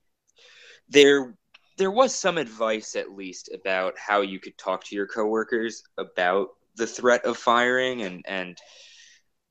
there 0.89 1.35
there 1.79 1.91
was 1.91 2.15
some 2.15 2.39
advice 2.39 2.97
at 2.97 3.13
least 3.13 3.51
about 3.53 3.95
how 3.99 4.21
you 4.21 4.39
could 4.39 4.57
talk 4.59 4.85
to 4.85 4.95
your 4.95 5.07
coworkers 5.07 5.83
about 5.99 6.49
the 6.77 6.87
threat 6.87 7.25
of 7.25 7.37
firing 7.37 8.03
and 8.03 8.25
and 8.27 8.59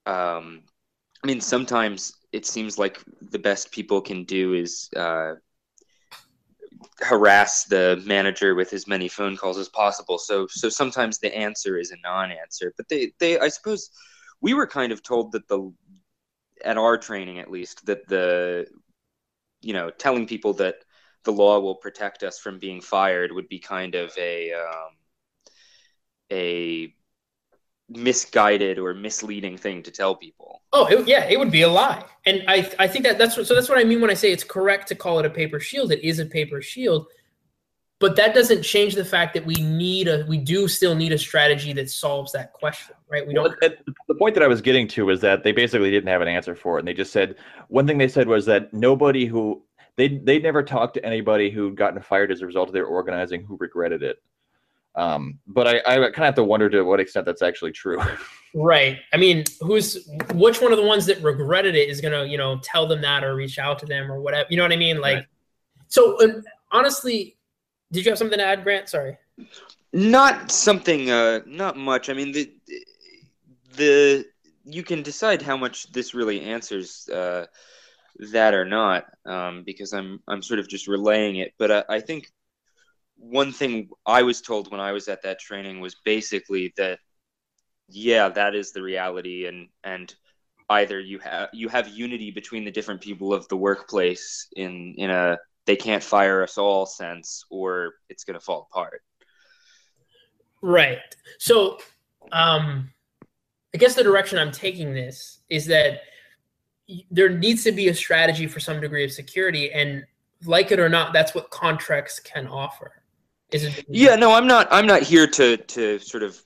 um, 0.05 0.61
I 1.23 1.27
mean 1.27 1.41
sometimes 1.41 2.13
it 2.31 2.45
seems 2.45 2.77
like 2.77 3.01
the 3.21 3.39
best 3.39 3.71
people 3.71 4.01
can 4.01 4.23
do 4.23 4.53
is 4.53 4.89
uh, 4.95 5.33
harass 7.01 7.65
the 7.65 8.01
manager 8.05 8.55
with 8.55 8.73
as 8.73 8.87
many 8.87 9.07
phone 9.07 9.35
calls 9.35 9.57
as 9.57 9.69
possible. 9.69 10.17
So 10.17 10.47
so 10.49 10.69
sometimes 10.69 11.19
the 11.19 11.35
answer 11.35 11.77
is 11.77 11.91
a 11.91 11.97
non-answer. 12.03 12.73
But 12.77 12.87
they 12.89 13.13
they 13.19 13.39
I 13.39 13.49
suppose 13.49 13.89
we 14.41 14.53
were 14.53 14.67
kind 14.67 14.91
of 14.91 15.03
told 15.03 15.31
that 15.31 15.47
the 15.47 15.71
at 16.63 16.77
our 16.77 16.97
training 16.97 17.39
at 17.39 17.49
least 17.49 17.85
that 17.85 18.07
the 18.07 18.65
you 19.61 19.73
know 19.73 19.89
telling 19.89 20.27
people 20.27 20.53
that 20.53 20.75
the 21.23 21.31
law 21.31 21.59
will 21.59 21.75
protect 21.75 22.23
us 22.23 22.39
from 22.39 22.59
being 22.59 22.81
fired 22.81 23.31
would 23.31 23.47
be 23.47 23.59
kind 23.59 23.95
of 23.95 24.11
a 24.17 24.51
um, 24.53 24.91
a 26.31 26.93
misguided 27.89 28.79
or 28.79 28.93
misleading 28.93 29.57
thing 29.57 29.83
to 29.83 29.91
tell 29.91 30.15
people. 30.15 30.61
Oh, 30.73 30.87
it, 30.87 31.07
yeah, 31.07 31.25
it 31.25 31.37
would 31.37 31.51
be 31.51 31.63
a 31.63 31.69
lie, 31.69 32.03
and 32.25 32.43
I 32.47 32.71
I 32.79 32.87
think 32.87 33.05
that 33.05 33.17
that's 33.17 33.37
what, 33.37 33.45
so 33.45 33.53
that's 33.53 33.69
what 33.69 33.77
I 33.77 33.83
mean 33.83 34.01
when 34.01 34.09
I 34.09 34.15
say 34.15 34.31
it's 34.31 34.43
correct 34.43 34.87
to 34.89 34.95
call 34.95 35.19
it 35.19 35.25
a 35.25 35.29
paper 35.29 35.59
shield. 35.59 35.91
It 35.91 36.03
is 36.03 36.19
a 36.19 36.25
paper 36.25 36.61
shield, 36.61 37.07
but 38.01 38.15
that 38.15 38.33
doesn't 38.33 38.63
change 38.63 38.95
the 38.95 39.05
fact 39.05 39.35
that 39.35 39.45
we 39.45 39.53
need 39.53 40.07
a 40.07 40.25
we 40.27 40.39
do 40.39 40.67
still 40.67 40.95
need 40.95 41.13
a 41.13 41.17
strategy 41.17 41.71
that 41.73 41.89
solves 41.89 42.31
that 42.31 42.51
question, 42.51 42.95
right? 43.07 43.25
We 43.25 43.33
don't. 43.33 43.55
Well, 43.61 43.71
the 44.07 44.15
point 44.15 44.33
that 44.33 44.43
I 44.43 44.47
was 44.47 44.59
getting 44.59 44.87
to 44.89 45.05
was 45.05 45.21
that 45.21 45.43
they 45.43 45.51
basically 45.51 45.91
didn't 45.91 46.09
have 46.09 46.21
an 46.21 46.27
answer 46.27 46.55
for 46.55 46.77
it, 46.77 46.79
and 46.79 46.87
they 46.87 46.95
just 46.95 47.13
said 47.13 47.35
one 47.67 47.85
thing 47.85 47.99
they 47.99 48.07
said 48.07 48.27
was 48.27 48.45
that 48.47 48.73
nobody 48.73 49.27
who 49.27 49.63
they 49.95 50.07
they 50.07 50.39
never 50.39 50.63
talked 50.63 50.95
to 50.95 51.05
anybody 51.05 51.51
who'd 51.51 51.77
gotten 51.77 52.01
fired 52.01 52.31
as 52.31 52.41
a 52.41 52.45
result 52.47 52.67
of 52.67 52.73
their 52.73 52.85
organizing 52.85 53.43
who 53.43 53.55
regretted 53.59 54.01
it. 54.01 54.17
Um, 54.95 55.39
but 55.47 55.67
I, 55.67 55.77
I 55.85 55.95
kind 55.95 56.07
of 56.07 56.15
have 56.15 56.35
to 56.35 56.43
wonder 56.43 56.69
to 56.71 56.81
what 56.81 56.99
extent 56.99 57.25
that's 57.25 57.43
actually 57.43 57.71
true. 57.71 58.01
right. 58.55 58.97
I 59.13 59.17
mean, 59.17 59.45
who's 59.61 60.09
which 60.33 60.59
one 60.59 60.73
of 60.73 60.77
the 60.77 60.85
ones 60.85 61.05
that 61.05 61.21
regretted 61.21 61.75
it 61.75 61.87
is 61.87 62.01
gonna, 62.01 62.25
you 62.25 62.37
know, 62.37 62.59
tell 62.63 62.87
them 62.87 63.01
that 63.01 63.23
or 63.23 63.35
reach 63.35 63.59
out 63.59 63.77
to 63.79 63.85
them 63.85 64.11
or 64.11 64.19
whatever. 64.19 64.47
You 64.49 64.57
know 64.57 64.63
what 64.63 64.73
I 64.73 64.77
mean? 64.77 64.99
Like, 64.99 65.15
right. 65.17 65.25
so 65.87 66.21
uh, 66.21 66.41
honestly, 66.71 67.37
did 67.91 68.05
you 68.05 68.11
have 68.11 68.17
something 68.17 68.39
to 68.39 68.45
add, 68.45 68.63
Grant? 68.63 68.89
Sorry. 68.89 69.17
Not 69.93 70.51
something. 70.51 71.09
Uh, 71.09 71.41
not 71.45 71.77
much. 71.77 72.09
I 72.09 72.13
mean, 72.13 72.31
the 72.31 72.51
the 73.75 74.25
you 74.63 74.83
can 74.83 75.01
decide 75.01 75.41
how 75.41 75.57
much 75.57 75.91
this 75.91 76.13
really 76.13 76.41
answers 76.41 77.09
uh, 77.09 77.45
that 78.31 78.53
or 78.53 78.65
not, 78.65 79.05
um, 79.25 79.63
because 79.65 79.93
I'm 79.93 80.21
I'm 80.27 80.41
sort 80.41 80.59
of 80.59 80.67
just 80.67 80.87
relaying 80.87 81.37
it. 81.37 81.53
But 81.57 81.71
I, 81.71 81.83
I 81.89 81.99
think 81.99 82.27
one 83.17 83.51
thing 83.51 83.89
I 84.05 84.23
was 84.23 84.41
told 84.41 84.71
when 84.71 84.79
I 84.79 84.93
was 84.93 85.07
at 85.07 85.23
that 85.23 85.39
training 85.39 85.79
was 85.79 85.95
basically 86.05 86.73
that 86.77 86.99
yeah, 87.89 88.29
that 88.29 88.55
is 88.55 88.71
the 88.71 88.81
reality 88.81 89.45
and 89.47 89.67
and 89.83 90.13
either 90.69 90.99
you 90.99 91.19
have 91.19 91.49
you 91.51 91.67
have 91.67 91.89
unity 91.89 92.31
between 92.31 92.63
the 92.63 92.71
different 92.71 93.01
people 93.01 93.33
of 93.33 93.47
the 93.49 93.57
workplace 93.57 94.47
in 94.55 94.95
in 94.97 95.09
a 95.09 95.37
they 95.65 95.75
can't 95.75 96.03
fire 96.03 96.43
us 96.43 96.57
all 96.57 96.85
sense 96.85 97.45
or 97.49 97.93
it's 98.09 98.23
going 98.23 98.39
to 98.39 98.43
fall 98.43 98.67
apart. 98.71 99.01
Right. 100.61 100.99
So 101.39 101.79
um 102.31 102.91
I 103.73 103.77
guess 103.77 103.95
the 103.95 104.03
direction 104.03 104.37
I'm 104.37 104.51
taking 104.51 104.93
this 104.93 105.39
is 105.49 105.65
that 105.67 106.01
there 107.09 107.29
needs 107.29 107.63
to 107.63 107.71
be 107.71 107.87
a 107.87 107.93
strategy 107.93 108.47
for 108.47 108.59
some 108.59 108.81
degree 108.81 109.03
of 109.03 109.11
security 109.11 109.71
and 109.71 110.05
like 110.45 110.71
it 110.71 110.79
or 110.79 110.89
not 110.89 111.13
that's 111.13 111.35
what 111.35 111.49
contracts 111.49 112.19
can 112.19 112.47
offer 112.47 113.03
isn't 113.51 113.83
yeah 113.87 114.15
no 114.15 114.33
i'm 114.33 114.47
not 114.47 114.67
i'm 114.71 114.87
not 114.87 115.01
here 115.01 115.27
to 115.27 115.57
to 115.57 115.99
sort 115.99 116.23
of 116.23 116.41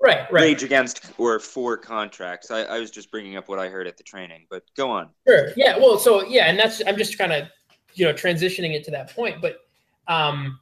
right, 0.00 0.30
right. 0.30 0.32
rage 0.32 0.62
against 0.62 1.12
or 1.18 1.38
for 1.38 1.76
contracts 1.76 2.50
I, 2.50 2.64
I 2.64 2.78
was 2.78 2.90
just 2.90 3.10
bringing 3.10 3.36
up 3.36 3.48
what 3.48 3.58
i 3.58 3.68
heard 3.68 3.86
at 3.86 3.96
the 3.96 4.02
training 4.02 4.46
but 4.50 4.62
go 4.76 4.90
on 4.90 5.08
sure 5.26 5.52
yeah 5.56 5.78
well 5.78 5.98
so 5.98 6.24
yeah 6.24 6.44
and 6.46 6.58
that's 6.58 6.82
i'm 6.86 6.96
just 6.96 7.16
kind 7.16 7.32
of 7.32 7.48
you 7.94 8.04
know 8.04 8.12
transitioning 8.12 8.74
it 8.74 8.84
to 8.84 8.90
that 8.90 9.14
point 9.14 9.40
but 9.40 9.60
um 10.08 10.58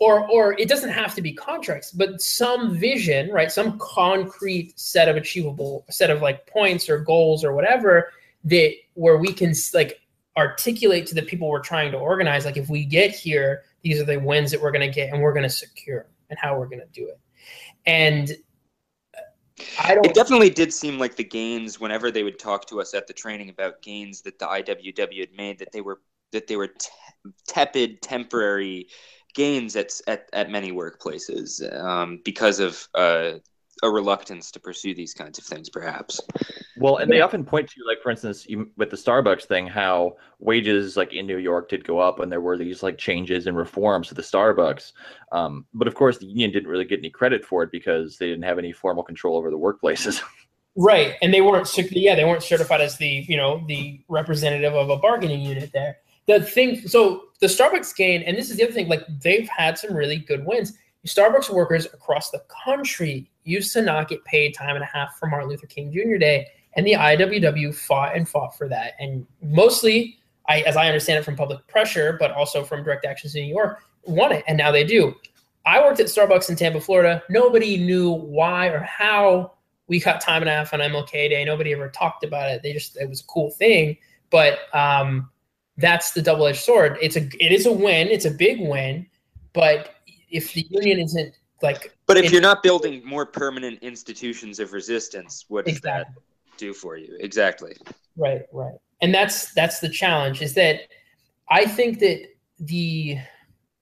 or 0.00 0.28
or 0.30 0.52
it 0.58 0.68
doesn't 0.68 0.90
have 0.90 1.14
to 1.14 1.22
be 1.22 1.32
contracts 1.32 1.90
but 1.90 2.20
some 2.20 2.76
vision 2.76 3.30
right 3.30 3.50
some 3.50 3.78
concrete 3.78 4.78
set 4.78 5.08
of 5.08 5.16
achievable 5.16 5.84
set 5.90 6.10
of 6.10 6.22
like 6.22 6.46
points 6.46 6.88
or 6.88 6.98
goals 6.98 7.44
or 7.44 7.52
whatever 7.52 8.12
that 8.44 8.72
where 8.94 9.16
we 9.16 9.32
can 9.32 9.52
like 9.74 10.00
articulate 10.36 11.06
to 11.06 11.14
the 11.14 11.22
people 11.22 11.48
we're 11.48 11.60
trying 11.60 11.90
to 11.90 11.98
organize 11.98 12.44
like 12.44 12.56
if 12.56 12.68
we 12.68 12.84
get 12.84 13.10
here 13.10 13.64
these 13.82 14.00
are 14.00 14.04
the 14.04 14.18
wins 14.18 14.50
that 14.50 14.60
we're 14.60 14.70
going 14.70 14.86
to 14.86 14.94
get 14.94 15.12
and 15.12 15.22
we're 15.22 15.32
going 15.32 15.42
to 15.42 15.50
secure 15.50 16.06
and 16.30 16.38
how 16.38 16.58
we're 16.58 16.66
going 16.66 16.80
to 16.80 16.86
do 16.92 17.08
it. 17.08 17.18
And 17.86 18.30
I 19.80 19.94
don't, 19.94 20.06
it 20.06 20.14
definitely 20.14 20.50
did 20.50 20.72
seem 20.72 20.98
like 20.98 21.16
the 21.16 21.24
gains 21.24 21.80
whenever 21.80 22.10
they 22.10 22.22
would 22.22 22.38
talk 22.38 22.66
to 22.68 22.80
us 22.80 22.94
at 22.94 23.06
the 23.06 23.12
training 23.12 23.48
about 23.48 23.82
gains 23.82 24.20
that 24.22 24.38
the 24.38 24.46
IWW 24.46 25.20
had 25.20 25.32
made 25.32 25.58
that 25.58 25.72
they 25.72 25.80
were 25.80 26.00
that 26.32 26.46
they 26.46 26.56
were 26.56 26.68
te- 26.68 27.32
tepid 27.46 28.02
temporary 28.02 28.88
gains 29.34 29.76
at, 29.76 29.92
at, 30.06 30.28
at 30.32 30.50
many 30.50 30.72
workplaces 30.72 31.62
um, 31.80 32.20
because 32.24 32.58
of 32.60 32.88
uh, 32.94 33.32
a 33.82 33.90
reluctance 33.90 34.50
to 34.52 34.60
pursue 34.60 34.94
these 34.94 35.14
kinds 35.14 35.38
of 35.38 35.44
things, 35.44 35.68
perhaps. 35.68 36.20
Well, 36.76 36.96
and 36.96 37.10
they 37.10 37.20
often 37.20 37.44
point 37.44 37.68
to, 37.70 37.80
like, 37.86 37.98
for 38.02 38.10
instance, 38.10 38.46
with 38.76 38.90
the 38.90 38.96
Starbucks 38.96 39.44
thing, 39.44 39.66
how 39.66 40.16
wages, 40.38 40.96
like 40.96 41.12
in 41.12 41.26
New 41.26 41.38
York, 41.38 41.68
did 41.68 41.86
go 41.86 41.98
up, 41.98 42.20
and 42.20 42.30
there 42.30 42.40
were 42.40 42.56
these 42.56 42.82
like 42.82 42.98
changes 42.98 43.46
and 43.46 43.56
reforms 43.56 44.08
to 44.08 44.14
the 44.14 44.22
Starbucks. 44.22 44.92
Um, 45.32 45.66
but 45.74 45.88
of 45.88 45.94
course, 45.94 46.18
the 46.18 46.26
union 46.26 46.50
didn't 46.52 46.68
really 46.68 46.84
get 46.84 46.98
any 46.98 47.10
credit 47.10 47.44
for 47.44 47.62
it 47.62 47.70
because 47.72 48.18
they 48.18 48.26
didn't 48.26 48.44
have 48.44 48.58
any 48.58 48.72
formal 48.72 49.02
control 49.02 49.36
over 49.36 49.50
the 49.50 49.58
workplaces. 49.58 50.20
Right, 50.80 51.16
and 51.22 51.34
they 51.34 51.40
weren't, 51.40 51.68
yeah, 51.90 52.14
they 52.14 52.24
weren't 52.24 52.44
certified 52.44 52.80
as 52.80 52.98
the, 52.98 53.24
you 53.26 53.36
know, 53.36 53.64
the 53.66 54.00
representative 54.06 54.74
of 54.74 54.90
a 54.90 54.96
bargaining 54.96 55.40
unit 55.40 55.72
there. 55.72 55.96
The 56.28 56.42
thing, 56.42 56.86
so 56.86 57.24
the 57.40 57.46
Starbucks 57.46 57.96
gain, 57.96 58.22
and 58.22 58.36
this 58.36 58.50
is 58.50 58.58
the 58.58 58.64
other 58.64 58.72
thing, 58.72 58.86
like 58.86 59.02
they've 59.22 59.48
had 59.48 59.78
some 59.78 59.94
really 59.94 60.18
good 60.18 60.44
wins. 60.46 60.74
Starbucks 61.06 61.48
workers 61.48 61.86
across 61.86 62.30
the 62.30 62.42
country 62.64 63.30
used 63.44 63.72
to 63.72 63.80
not 63.80 64.08
get 64.08 64.22
paid 64.24 64.54
time 64.54 64.74
and 64.76 64.84
a 64.84 64.86
half 64.86 65.18
for 65.18 65.26
Martin 65.26 65.48
Luther 65.48 65.66
King 65.66 65.90
Jr. 65.90 66.18
Day, 66.18 66.46
and 66.74 66.86
the 66.86 66.92
IWW 66.92 67.74
fought 67.74 68.14
and 68.14 68.28
fought 68.28 68.56
for 68.56 68.68
that. 68.68 68.92
And 69.00 69.26
mostly, 69.42 70.18
I, 70.48 70.60
as 70.60 70.76
I 70.76 70.86
understand 70.86 71.18
it 71.18 71.24
from 71.24 71.34
public 71.34 71.66
pressure, 71.66 72.16
but 72.20 72.30
also 72.32 72.62
from 72.62 72.84
direct 72.84 73.06
actions 73.06 73.34
in 73.34 73.44
New 73.44 73.54
York, 73.54 73.82
won 74.04 74.30
it, 74.32 74.44
and 74.46 74.58
now 74.58 74.70
they 74.70 74.84
do. 74.84 75.14
I 75.64 75.80
worked 75.80 76.00
at 76.00 76.06
Starbucks 76.06 76.50
in 76.50 76.56
Tampa, 76.56 76.80
Florida. 76.80 77.22
Nobody 77.30 77.78
knew 77.78 78.10
why 78.10 78.66
or 78.68 78.80
how 78.80 79.52
we 79.86 79.98
cut 79.98 80.20
time 80.20 80.42
and 80.42 80.48
a 80.50 80.52
half 80.52 80.74
on 80.74 80.80
MLK 80.80 81.30
Day. 81.30 81.44
Nobody 81.44 81.72
ever 81.72 81.88
talked 81.88 82.22
about 82.22 82.50
it. 82.50 82.62
They 82.62 82.74
just 82.74 82.98
it 82.98 83.08
was 83.08 83.20
a 83.22 83.24
cool 83.24 83.50
thing, 83.50 83.96
but 84.30 84.58
um, 84.74 85.30
that's 85.78 86.12
the 86.12 86.20
double 86.20 86.46
edged 86.46 86.60
sword. 86.60 86.98
It's 87.00 87.16
a 87.16 87.22
it 87.40 87.52
is 87.52 87.66
a 87.66 87.72
win. 87.72 88.08
It's 88.08 88.24
a 88.24 88.30
big 88.30 88.60
win, 88.60 89.06
but 89.52 89.94
if 90.30 90.52
the 90.52 90.66
union 90.70 91.00
isn't 91.00 91.34
like 91.62 91.96
but 92.06 92.16
if 92.16 92.30
you're 92.30 92.40
not 92.40 92.62
building 92.62 93.02
more 93.04 93.26
permanent 93.26 93.78
institutions 93.82 94.60
of 94.60 94.72
resistance 94.72 95.44
what 95.48 95.64
does 95.64 95.76
exactly. 95.76 96.14
that 96.14 96.58
do 96.58 96.72
for 96.72 96.96
you 96.96 97.16
exactly 97.20 97.74
right 98.16 98.42
right 98.52 98.74
and 99.00 99.12
that's 99.12 99.52
that's 99.54 99.80
the 99.80 99.88
challenge 99.88 100.42
is 100.42 100.54
that 100.54 100.82
i 101.50 101.64
think 101.64 101.98
that 101.98 102.20
the 102.60 103.16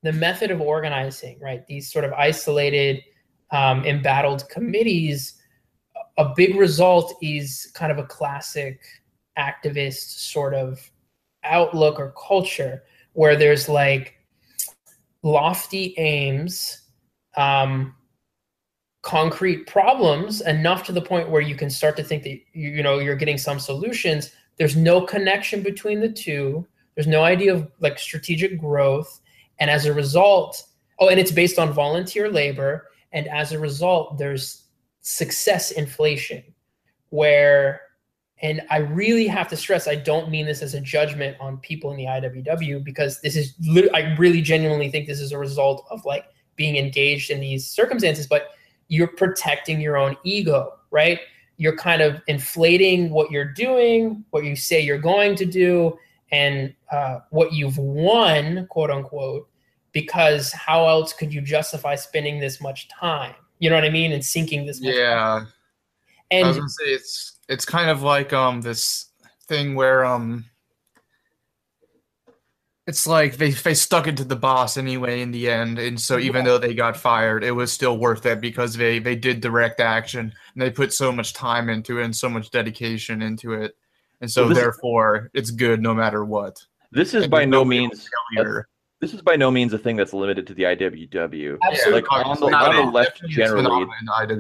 the 0.03 0.13
method 0.13 0.51
of 0.51 0.61
organizing 0.61 1.39
right 1.41 1.67
these 1.67 1.91
sort 1.91 2.05
of 2.05 2.13
isolated 2.13 3.03
um, 3.53 3.85
embattled 3.85 4.49
committees 4.49 5.35
a 6.19 6.33
big 6.35 6.57
result 6.57 7.15
is 7.23 7.71
kind 7.75 7.93
of 7.93 7.99
a 7.99 8.05
classic 8.05 8.81
activist 9.39 10.19
sort 10.19 10.55
of 10.55 10.91
outlook 11.49 11.99
or 11.99 12.15
culture 12.27 12.83
where 13.13 13.37
there's 13.37 13.69
like 13.69 14.15
lofty 15.23 15.95
aims, 15.97 16.83
um, 17.37 17.95
concrete 19.03 19.67
problems 19.67 20.41
enough 20.43 20.85
to 20.85 20.93
the 20.93 21.01
point 21.01 21.31
where 21.31 21.41
you 21.41 21.55
can 21.55 21.71
start 21.71 21.97
to 21.97 22.03
think 22.03 22.23
that 22.25 22.31
you, 22.53 22.71
you 22.71 22.83
know 22.83 22.99
you're 22.99 23.17
getting 23.17 23.39
some 23.39 23.59
solutions. 23.59 24.33
There's 24.57 24.77
no 24.77 25.01
connection 25.01 25.63
between 25.63 26.01
the 26.01 26.13
two. 26.13 26.67
There's 26.95 27.07
no 27.07 27.23
idea 27.23 27.55
of 27.55 27.71
like 27.81 27.99
strategic 27.99 28.59
growth, 28.59 29.21
and 29.59 29.71
as 29.71 29.87
a 29.87 29.93
result, 29.93 30.63
oh, 30.99 31.09
and 31.09 31.21
it's 31.21 31.33
based 31.33 31.59
on 31.59 31.73
volunteer 31.73 32.31
labor, 32.31 32.89
and 33.13 33.29
as 33.29 33.53
a 33.53 33.59
result, 33.59 34.19
there's 34.19 34.65
success 35.01 35.71
inflation, 35.71 36.43
where 37.11 37.83
and 38.43 38.63
I 38.71 38.79
really 38.79 39.27
have 39.27 39.49
to 39.49 39.57
stress, 39.57 39.89
I 39.89 39.95
don't 39.95 40.31
mean 40.31 40.45
this 40.45 40.61
as 40.61 40.75
a 40.75 40.81
judgment 40.81 41.37
on 41.41 41.57
people 41.59 41.91
in 41.91 41.97
the 41.97 42.05
IWW 42.05 42.85
because 42.85 43.21
this 43.23 43.35
is, 43.35 43.55
I 43.95 44.15
really 44.19 44.43
genuinely 44.43 44.91
think 44.91 45.07
this 45.07 45.21
is 45.21 45.33
a 45.33 45.39
result 45.39 45.87
of 45.91 46.05
like 46.05 46.27
being 46.55 46.77
engaged 46.77 47.31
in 47.31 47.41
these 47.41 47.69
circumstances, 47.69 48.27
but 48.27 48.49
you're 48.89 49.09
protecting 49.09 49.81
your 49.81 49.97
own 49.97 50.17
ego, 50.23 50.75
right? 50.91 51.21
You're 51.57 51.77
kind 51.77 52.03
of 52.03 52.21
inflating 52.27 53.11
what 53.11 53.31
you're 53.31 53.53
doing, 53.53 54.25
what 54.31 54.45
you 54.45 54.55
say 54.55 54.81
you're 54.81 54.99
going 54.99 55.35
to 55.37 55.47
do, 55.47 55.99
and 56.31 56.75
uh, 56.93 57.21
what 57.31 57.53
you've 57.53 57.79
won, 57.79 58.67
quote 58.69 58.91
unquote, 58.91 59.49
because 59.93 60.53
how 60.53 60.87
else 60.87 61.15
could 61.15 61.33
you 61.33 61.41
justify 61.41 61.95
spending 61.95 62.39
this 62.39 62.61
much 62.61 62.89
time, 62.89 63.35
You 63.61 63.71
know 63.71 63.77
what 63.77 63.85
I 63.85 63.91
mean? 63.91 64.13
And 64.13 64.23
sinking 64.23 64.67
this. 64.67 64.79
yeah. 64.81 65.47
And 66.31 66.45
I 66.45 66.49
was 66.49 66.57
gonna 66.57 66.69
say 66.69 66.87
it's 66.87 67.39
it's 67.49 67.65
kind 67.65 67.91
of 67.91 68.03
like 68.03 68.33
um 68.33 68.61
this 68.61 69.11
thing 69.47 69.75
where 69.75 70.05
um 70.05 70.45
it's 72.87 73.07
like 73.07 73.37
they 73.37 73.51
they 73.51 73.75
stuck 73.75 74.07
it 74.07 74.17
to 74.19 74.25
the 74.25 74.37
boss 74.37 74.77
anyway 74.77 75.21
in 75.21 75.33
the 75.33 75.51
end, 75.51 75.79
and 75.79 76.01
so 76.01 76.19
even 76.19 76.45
yeah. 76.45 76.53
though 76.53 76.59
they 76.59 76.73
got 76.75 76.97
fired, 76.97 77.43
it 77.43 77.51
was 77.51 77.73
still 77.73 77.99
worth 77.99 78.25
it 78.27 78.41
because 78.41 78.77
they 78.77 79.01
they 79.01 79.17
did 79.17 79.41
direct 79.41 79.81
action 79.81 80.33
and 80.55 80.63
they 80.63 80.71
put 80.71 80.93
so 80.93 81.11
much 81.11 81.33
time 81.33 81.69
into 81.69 81.99
it 81.99 82.05
and 82.05 82.15
so 82.15 82.29
much 82.29 82.51
dedication 82.51 83.23
into 83.23 83.55
it, 83.55 83.77
and 84.21 84.31
so 84.31 84.47
well, 84.47 84.55
therefore 84.55 85.31
it's 85.35 85.51
good 85.51 85.83
no 85.83 85.95
matter 85.95 86.25
what. 86.25 86.65
This 86.93 87.13
is 87.13 87.25
and 87.25 87.31
by 87.31 87.45
no 87.45 87.65
means 87.65 88.09
this 89.01 89.13
is 89.13 89.21
by 89.21 89.37
no 89.37 89.51
means 89.51 89.73
a 89.73 89.79
thing 89.79 89.97
that's 89.97 90.15
limited 90.15 90.47
to 90.47 90.55
the 90.55 90.63
IWW. 90.63 91.59
Absolutely. 91.63 92.01
Like 92.01 92.13
on 92.13 92.41
the, 92.41 92.47
on 92.47 92.77
the 92.77 92.91
left 92.91 93.23
generally, 93.29 93.87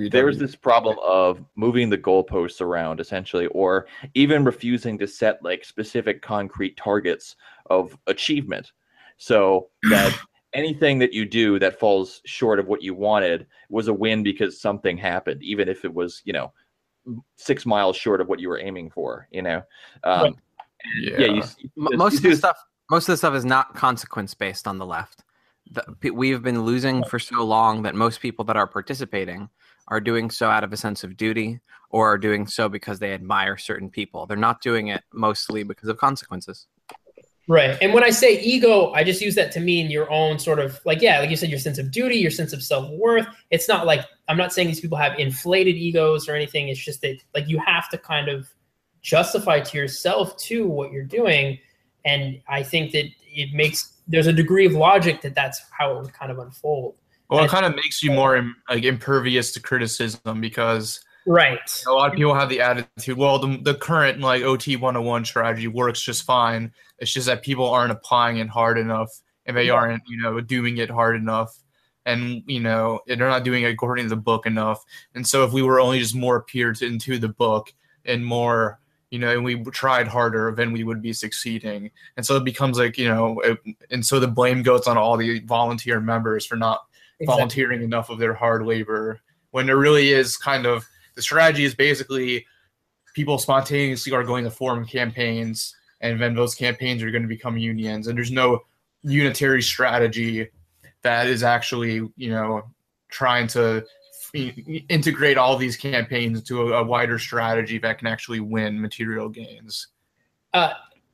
there's 0.08 0.38
this 0.38 0.56
problem 0.56 0.96
of 1.04 1.44
moving 1.56 1.90
the 1.90 1.98
goalposts 1.98 2.60
around 2.62 2.98
essentially, 2.98 3.46
or 3.48 3.86
even 4.14 4.44
refusing 4.44 4.96
to 4.98 5.06
set 5.06 5.42
like 5.42 5.64
specific 5.64 6.22
concrete 6.22 6.76
targets 6.76 7.36
of 7.68 7.98
achievement. 8.06 8.72
So 9.18 9.68
that 9.90 10.18
anything 10.54 10.98
that 11.00 11.12
you 11.12 11.26
do 11.26 11.58
that 11.58 11.78
falls 11.78 12.22
short 12.24 12.58
of 12.58 12.66
what 12.66 12.82
you 12.82 12.94
wanted 12.94 13.46
was 13.68 13.88
a 13.88 13.94
win 13.94 14.22
because 14.22 14.58
something 14.58 14.96
happened, 14.96 15.42
even 15.42 15.68
if 15.68 15.84
it 15.84 15.92
was, 15.92 16.22
you 16.24 16.32
know, 16.32 16.52
six 17.36 17.66
miles 17.66 17.94
short 17.94 18.22
of 18.22 18.28
what 18.28 18.40
you 18.40 18.48
were 18.48 18.58
aiming 18.58 18.88
for, 18.88 19.28
you 19.30 19.42
know? 19.42 19.62
Um, 20.02 20.36
yeah. 21.02 21.18
yeah 21.18 21.26
you, 21.26 21.42
most 21.76 22.22
you 22.22 22.30
of 22.30 22.34
the 22.34 22.36
stuff 22.36 22.56
most 22.90 23.08
of 23.08 23.12
the 23.12 23.16
stuff 23.16 23.34
is 23.34 23.44
not 23.44 23.74
consequence 23.74 24.34
based 24.34 24.66
on 24.66 24.78
the 24.78 24.86
left. 24.86 25.24
The, 25.70 26.12
we've 26.12 26.42
been 26.42 26.62
losing 26.62 27.02
for 27.04 27.18
so 27.18 27.42
long 27.44 27.82
that 27.82 27.94
most 27.94 28.20
people 28.20 28.44
that 28.44 28.56
are 28.56 28.66
participating 28.66 29.48
are 29.88 30.00
doing 30.00 30.30
so 30.30 30.48
out 30.48 30.64
of 30.64 30.72
a 30.72 30.76
sense 30.76 31.04
of 31.04 31.16
duty 31.16 31.60
or 31.90 32.12
are 32.12 32.18
doing 32.18 32.46
so 32.46 32.68
because 32.68 32.98
they 32.98 33.12
admire 33.12 33.56
certain 33.56 33.90
people. 33.90 34.26
They're 34.26 34.36
not 34.36 34.60
doing 34.60 34.88
it 34.88 35.02
mostly 35.12 35.62
because 35.62 35.88
of 35.88 35.98
consequences. 35.98 36.66
Right. 37.48 37.78
And 37.80 37.94
when 37.94 38.02
I 38.02 38.10
say 38.10 38.40
ego, 38.40 38.90
I 38.92 39.04
just 39.04 39.20
use 39.20 39.36
that 39.36 39.52
to 39.52 39.60
mean 39.60 39.88
your 39.88 40.10
own 40.10 40.38
sort 40.40 40.58
of 40.58 40.80
like, 40.84 41.00
yeah, 41.00 41.20
like 41.20 41.30
you 41.30 41.36
said, 41.36 41.48
your 41.48 41.60
sense 41.60 41.78
of 41.78 41.92
duty, 41.92 42.16
your 42.16 42.32
sense 42.32 42.52
of 42.52 42.60
self 42.62 42.90
worth. 42.90 43.26
It's 43.50 43.68
not 43.68 43.86
like, 43.86 44.04
I'm 44.26 44.36
not 44.36 44.52
saying 44.52 44.66
these 44.66 44.80
people 44.80 44.98
have 44.98 45.16
inflated 45.16 45.76
egos 45.76 46.28
or 46.28 46.34
anything. 46.34 46.68
It's 46.68 46.84
just 46.84 47.02
that, 47.02 47.18
like, 47.34 47.48
you 47.48 47.60
have 47.64 47.88
to 47.90 47.98
kind 47.98 48.28
of 48.28 48.48
justify 49.00 49.60
to 49.60 49.78
yourself, 49.78 50.36
too, 50.36 50.66
what 50.66 50.90
you're 50.90 51.04
doing 51.04 51.58
and 52.06 52.40
I 52.48 52.62
think 52.62 52.92
that 52.92 53.06
it 53.26 53.52
makes 53.52 53.92
there's 54.08 54.28
a 54.28 54.32
degree 54.32 54.64
of 54.64 54.72
logic 54.72 55.20
that 55.22 55.34
that's 55.34 55.60
how 55.76 55.96
it 55.96 56.02
would 56.02 56.12
kind 56.12 56.30
of 56.32 56.38
unfold. 56.38 56.94
Well, 57.28 57.44
it 57.44 57.50
kind 57.50 57.66
of 57.66 57.74
makes 57.74 58.02
you 58.02 58.12
more 58.12 58.52
like 58.70 58.84
impervious 58.84 59.52
to 59.52 59.60
criticism 59.60 60.40
because 60.40 61.04
right 61.26 61.84
a 61.88 61.92
lot 61.92 62.08
of 62.08 62.16
people 62.16 62.34
have 62.34 62.48
the 62.48 62.60
attitude, 62.60 63.18
well, 63.18 63.40
the, 63.40 63.58
the 63.62 63.74
current 63.74 64.20
like 64.20 64.42
OT 64.42 64.76
101 64.76 65.24
strategy 65.24 65.66
works 65.66 66.00
just 66.00 66.22
fine. 66.22 66.72
It's 67.00 67.12
just 67.12 67.26
that 67.26 67.42
people 67.42 67.68
aren't 67.68 67.90
applying 67.90 68.38
it 68.38 68.48
hard 68.48 68.78
enough 68.78 69.10
and 69.44 69.56
they 69.56 69.66
yeah. 69.66 69.72
aren't, 69.72 70.02
you 70.06 70.22
know, 70.22 70.40
doing 70.40 70.78
it 70.78 70.88
hard 70.88 71.16
enough. 71.16 71.58
And 72.04 72.44
you 72.46 72.60
know 72.60 73.00
they're 73.08 73.16
not 73.16 73.42
doing 73.42 73.64
it 73.64 73.72
according 73.72 74.04
to 74.04 74.10
the 74.10 74.14
book 74.14 74.46
enough. 74.46 74.84
And 75.16 75.26
so, 75.26 75.42
if 75.42 75.52
we 75.52 75.62
were 75.62 75.80
only 75.80 75.98
just 75.98 76.14
more 76.14 76.36
appeared 76.36 76.80
into 76.80 77.18
the 77.18 77.26
book 77.26 77.74
and 78.04 78.24
more 78.24 78.78
you 79.10 79.18
know, 79.18 79.30
and 79.30 79.44
we 79.44 79.62
tried 79.64 80.08
harder, 80.08 80.52
then 80.56 80.72
we 80.72 80.84
would 80.84 81.00
be 81.00 81.12
succeeding. 81.12 81.90
And 82.16 82.26
so 82.26 82.36
it 82.36 82.44
becomes 82.44 82.78
like, 82.78 82.98
you 82.98 83.08
know, 83.08 83.40
it, 83.40 83.58
and 83.90 84.04
so 84.04 84.18
the 84.18 84.26
blame 84.26 84.62
goes 84.62 84.86
on 84.86 84.98
all 84.98 85.16
the 85.16 85.40
volunteer 85.40 86.00
members 86.00 86.44
for 86.44 86.56
not 86.56 86.86
exactly. 87.20 87.26
volunteering 87.26 87.82
enough 87.82 88.10
of 88.10 88.18
their 88.18 88.34
hard 88.34 88.66
labor 88.66 89.20
when 89.50 89.66
there 89.66 89.78
really 89.78 90.12
is 90.12 90.36
kind 90.36 90.66
of 90.66 90.86
the 91.14 91.22
strategy 91.22 91.64
is 91.64 91.74
basically 91.74 92.44
people 93.14 93.38
spontaneously 93.38 94.12
are 94.12 94.24
going 94.24 94.44
to 94.44 94.50
form 94.50 94.84
campaigns 94.84 95.74
and 96.02 96.20
then 96.20 96.34
those 96.34 96.54
campaigns 96.54 97.02
are 97.02 97.10
going 97.10 97.22
to 97.22 97.28
become 97.28 97.56
unions 97.56 98.06
and 98.06 98.18
there's 98.18 98.30
no 98.30 98.60
unitary 99.02 99.62
strategy 99.62 100.46
that 101.02 101.26
is 101.26 101.42
actually 101.42 102.06
you 102.16 102.30
know 102.30 102.62
trying 103.08 103.46
to 103.46 103.82
integrate 104.88 105.38
all 105.38 105.56
these 105.56 105.76
campaigns 105.76 106.38
into 106.38 106.62
a, 106.62 106.82
a, 106.82 106.84
wider 106.84 107.18
strategy 107.18 107.78
that 107.78 107.98
can 107.98 108.06
actually 108.06 108.40
win 108.40 108.80
material 108.80 109.28
gains. 109.28 109.88
Uh, 110.54 110.72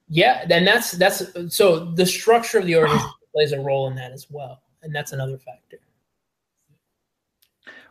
yeah, 0.08 0.46
and 0.50 0.66
that's 0.66 0.92
that's 0.92 1.22
so 1.48 1.86
the 1.92 2.06
structure 2.06 2.58
of 2.58 2.66
the 2.66 2.76
organization 2.76 3.10
plays 3.34 3.52
a 3.52 3.60
role 3.60 3.88
in 3.88 3.94
that 3.96 4.12
as 4.12 4.26
well, 4.30 4.62
and 4.82 4.94
that's 4.94 5.12
another 5.12 5.38
factor. 5.38 5.78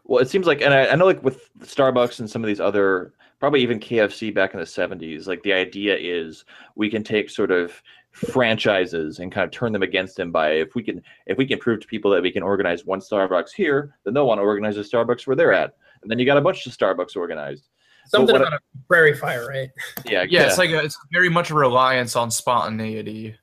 Well, 0.03 0.21
it 0.21 0.29
seems 0.29 0.47
like, 0.47 0.61
and 0.61 0.73
I, 0.73 0.87
I 0.87 0.95
know, 0.95 1.05
like 1.05 1.23
with 1.23 1.49
Starbucks 1.59 2.19
and 2.19 2.29
some 2.29 2.43
of 2.43 2.47
these 2.47 2.59
other, 2.59 3.13
probably 3.39 3.61
even 3.61 3.79
KFC 3.79 4.33
back 4.33 4.53
in 4.53 4.59
the 4.59 4.65
'70s, 4.65 5.27
like 5.27 5.41
the 5.43 5.53
idea 5.53 5.95
is 5.97 6.45
we 6.75 6.89
can 6.89 7.03
take 7.03 7.29
sort 7.29 7.51
of 7.51 7.81
franchises 8.11 9.19
and 9.19 9.31
kind 9.31 9.45
of 9.45 9.51
turn 9.51 9.71
them 9.71 9.83
against 9.83 10.19
him 10.19 10.31
by 10.31 10.51
if 10.51 10.75
we 10.75 10.83
can 10.83 11.01
if 11.25 11.37
we 11.37 11.45
can 11.45 11.59
prove 11.59 11.79
to 11.79 11.87
people 11.87 12.11
that 12.11 12.21
we 12.21 12.31
can 12.31 12.43
organize 12.43 12.85
one 12.85 12.99
Starbucks 12.99 13.51
here, 13.55 13.95
then 14.03 14.13
they'll 14.13 14.27
want 14.27 14.39
to 14.39 14.43
organize 14.43 14.77
a 14.77 14.81
Starbucks 14.81 15.25
where 15.25 15.35
they're 15.35 15.53
at, 15.53 15.75
and 16.01 16.11
then 16.11 16.19
you 16.19 16.25
got 16.25 16.37
a 16.37 16.41
bunch 16.41 16.65
of 16.65 16.73
Starbucks 16.73 17.15
organized. 17.15 17.69
Something 18.07 18.35
about 18.35 18.53
I, 18.53 18.55
a 18.57 18.59
prairie 18.87 19.15
fire, 19.15 19.47
right? 19.47 19.69
Yeah, 20.05 20.23
yeah. 20.23 20.41
yeah. 20.41 20.47
It's 20.47 20.57
like 20.57 20.71
a, 20.71 20.79
it's 20.79 20.97
very 21.13 21.29
much 21.29 21.51
a 21.51 21.55
reliance 21.55 22.15
on 22.15 22.31
spontaneity, 22.31 23.35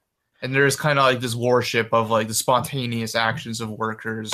and 0.43 0.55
there's 0.55 0.77
kind 0.77 0.99
of 0.99 1.05
like 1.05 1.21
this 1.21 1.35
worship 1.35 1.89
of 1.93 2.11
like 2.11 2.29
the 2.29 2.35
spontaneous 2.35 3.15
actions 3.15 3.61
of 3.61 3.71
workers 3.71 4.33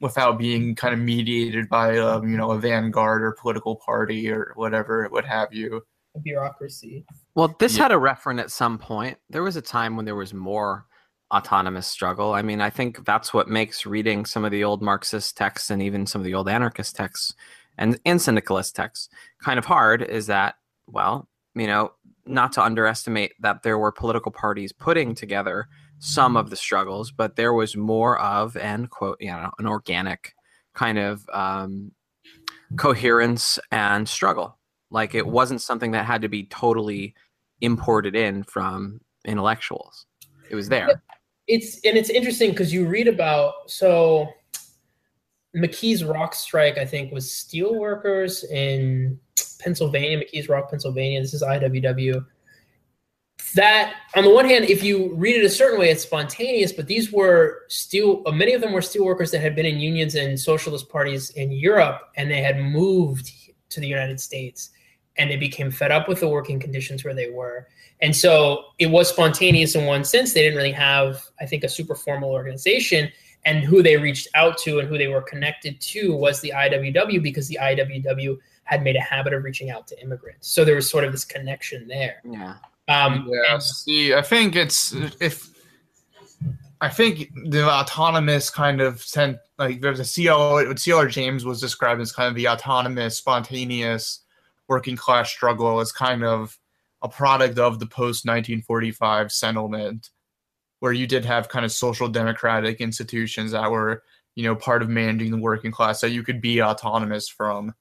without 0.00 0.38
being 0.38 0.74
kind 0.74 0.94
of 0.94 1.00
mediated 1.00 1.68
by 1.68 1.98
um, 1.98 2.30
you 2.30 2.36
know 2.36 2.52
a 2.52 2.58
vanguard 2.58 3.22
or 3.22 3.32
political 3.32 3.76
party 3.76 4.30
or 4.30 4.52
whatever 4.56 5.06
what 5.10 5.24
have 5.24 5.52
you 5.52 5.82
A 6.14 6.20
bureaucracy. 6.20 7.04
Well, 7.34 7.54
this 7.58 7.76
yeah. 7.76 7.84
had 7.84 7.92
a 7.92 7.96
referent 7.96 8.40
at 8.40 8.50
some 8.50 8.78
point. 8.78 9.18
There 9.28 9.42
was 9.42 9.56
a 9.56 9.62
time 9.62 9.96
when 9.96 10.04
there 10.04 10.14
was 10.14 10.32
more 10.32 10.86
autonomous 11.32 11.86
struggle. 11.86 12.32
I 12.32 12.42
mean, 12.42 12.60
I 12.60 12.70
think 12.70 13.04
that's 13.04 13.34
what 13.34 13.48
makes 13.48 13.86
reading 13.86 14.24
some 14.24 14.44
of 14.44 14.52
the 14.52 14.62
old 14.62 14.82
Marxist 14.82 15.36
texts 15.36 15.70
and 15.70 15.82
even 15.82 16.06
some 16.06 16.20
of 16.20 16.24
the 16.24 16.34
old 16.34 16.48
anarchist 16.48 16.94
texts 16.94 17.34
and, 17.76 17.98
and 18.04 18.22
syndicalist 18.22 18.76
texts 18.76 19.08
kind 19.42 19.58
of 19.58 19.64
hard 19.64 20.02
is 20.02 20.26
that, 20.26 20.54
well, 20.86 21.28
you 21.56 21.66
know, 21.66 21.92
not 22.26 22.52
to 22.52 22.62
underestimate 22.62 23.32
that 23.40 23.62
there 23.62 23.78
were 23.78 23.90
political 23.90 24.30
parties 24.30 24.72
putting 24.72 25.14
together 25.14 25.66
some 25.98 26.36
of 26.36 26.50
the 26.50 26.56
struggles, 26.56 27.10
but 27.10 27.36
there 27.36 27.52
was 27.52 27.76
more 27.76 28.18
of 28.20 28.56
an 28.56 28.86
quote, 28.86 29.16
you 29.20 29.30
know, 29.30 29.50
an 29.58 29.66
organic 29.66 30.34
kind 30.74 30.98
of 30.98 31.28
um, 31.32 31.90
coherence 32.76 33.58
and 33.70 34.08
struggle 34.08 34.56
like 34.94 35.14
it 35.14 35.26
wasn't 35.26 35.60
something 35.60 35.90
that 35.90 36.06
had 36.06 36.22
to 36.22 36.28
be 36.28 36.44
totally 36.44 37.14
imported 37.60 38.14
in 38.14 38.44
from 38.44 39.00
intellectuals. 39.24 40.06
It 40.48 40.54
was 40.54 40.68
there. 40.68 41.02
It's 41.48 41.80
and 41.84 41.98
it's 41.98 42.08
interesting 42.08 42.50
because 42.50 42.72
you 42.72 42.86
read 42.86 43.08
about 43.08 43.52
so 43.66 44.28
McKees 45.54 46.08
Rock 46.08 46.34
strike, 46.34 46.78
I 46.78 46.86
think, 46.86 47.12
was 47.12 47.30
steel 47.30 47.74
workers 47.74 48.44
in 48.44 49.18
Pennsylvania, 49.58 50.22
McKees 50.24 50.48
Rock, 50.48 50.70
Pennsylvania. 50.70 51.20
This 51.20 51.34
is 51.34 51.42
IWW. 51.42 52.24
That, 53.56 53.94
on 54.16 54.24
the 54.24 54.30
one 54.30 54.46
hand, 54.46 54.64
if 54.64 54.82
you 54.82 55.14
read 55.14 55.36
it 55.36 55.44
a 55.44 55.50
certain 55.50 55.78
way, 55.78 55.90
it's 55.90 56.02
spontaneous, 56.02 56.72
but 56.72 56.86
these 56.86 57.12
were 57.12 57.62
steel, 57.68 58.22
many 58.32 58.52
of 58.52 58.60
them 58.60 58.72
were 58.72 58.82
steel 58.82 59.04
workers 59.04 59.30
that 59.30 59.40
had 59.40 59.54
been 59.54 59.66
in 59.66 59.78
unions 59.78 60.16
and 60.16 60.38
socialist 60.38 60.88
parties 60.88 61.30
in 61.30 61.52
Europe, 61.52 62.00
and 62.16 62.28
they 62.28 62.40
had 62.40 62.58
moved 62.58 63.30
to 63.70 63.80
the 63.80 63.86
United 63.86 64.18
States 64.18 64.70
and 65.16 65.30
they 65.30 65.36
became 65.36 65.70
fed 65.70 65.92
up 65.92 66.08
with 66.08 66.20
the 66.20 66.28
working 66.28 66.58
conditions 66.58 67.04
where 67.04 67.14
they 67.14 67.30
were. 67.30 67.68
And 68.02 68.14
so 68.14 68.64
it 68.78 68.86
was 68.86 69.08
spontaneous 69.08 69.74
in 69.74 69.86
one 69.86 70.04
sense. 70.04 70.34
They 70.34 70.42
didn't 70.42 70.56
really 70.56 70.72
have, 70.72 71.22
I 71.40 71.46
think, 71.46 71.64
a 71.64 71.68
super 71.68 71.94
formal 71.94 72.30
organization. 72.30 73.10
And 73.46 73.62
who 73.62 73.82
they 73.82 73.96
reached 73.96 74.28
out 74.34 74.58
to 74.58 74.78
and 74.78 74.88
who 74.88 74.98
they 74.98 75.06
were 75.06 75.22
connected 75.22 75.80
to 75.80 76.16
was 76.16 76.40
the 76.40 76.52
IWW 76.54 77.22
because 77.22 77.46
the 77.48 77.58
IWW 77.60 78.38
had 78.64 78.82
made 78.82 78.96
a 78.96 79.00
habit 79.00 79.34
of 79.34 79.44
reaching 79.44 79.70
out 79.70 79.86
to 79.88 80.00
immigrants. 80.00 80.48
So 80.48 80.64
there 80.64 80.74
was 80.74 80.88
sort 80.88 81.04
of 81.04 81.12
this 81.12 81.24
connection 81.24 81.86
there. 81.86 82.22
Yeah. 82.24 82.56
Um, 82.88 83.28
yeah. 83.30 83.54
And- 83.54 83.62
see, 83.62 84.14
I 84.14 84.22
think 84.22 84.56
it's 84.56 84.94
if 85.20 85.50
I 86.80 86.88
think 86.88 87.30
the 87.46 87.68
autonomous 87.68 88.50
kind 88.50 88.80
of 88.80 89.02
sent 89.02 89.38
like 89.58 89.80
there's 89.80 90.00
a 90.00 90.04
CL 90.04 90.64
CLR 90.74 91.10
James 91.10 91.44
was 91.44 91.60
described 91.60 92.00
as 92.00 92.12
kind 92.12 92.28
of 92.28 92.34
the 92.34 92.48
autonomous, 92.48 93.16
spontaneous 93.16 94.20
working 94.68 94.96
class 94.96 95.30
struggle 95.30 95.80
is 95.80 95.92
kind 95.92 96.24
of 96.24 96.58
a 97.02 97.08
product 97.08 97.58
of 97.58 97.78
the 97.78 97.86
post 97.86 98.24
1945 98.24 99.30
settlement 99.30 100.10
where 100.80 100.92
you 100.92 101.06
did 101.06 101.24
have 101.24 101.48
kind 101.48 101.64
of 101.64 101.72
social 101.72 102.08
democratic 102.08 102.80
institutions 102.80 103.52
that 103.52 103.70
were 103.70 104.02
you 104.34 104.44
know 104.44 104.56
part 104.56 104.82
of 104.82 104.88
managing 104.88 105.30
the 105.30 105.38
working 105.38 105.70
class 105.70 106.00
that 106.00 106.10
you 106.10 106.22
could 106.22 106.40
be 106.40 106.62
autonomous 106.62 107.28
from 107.28 107.74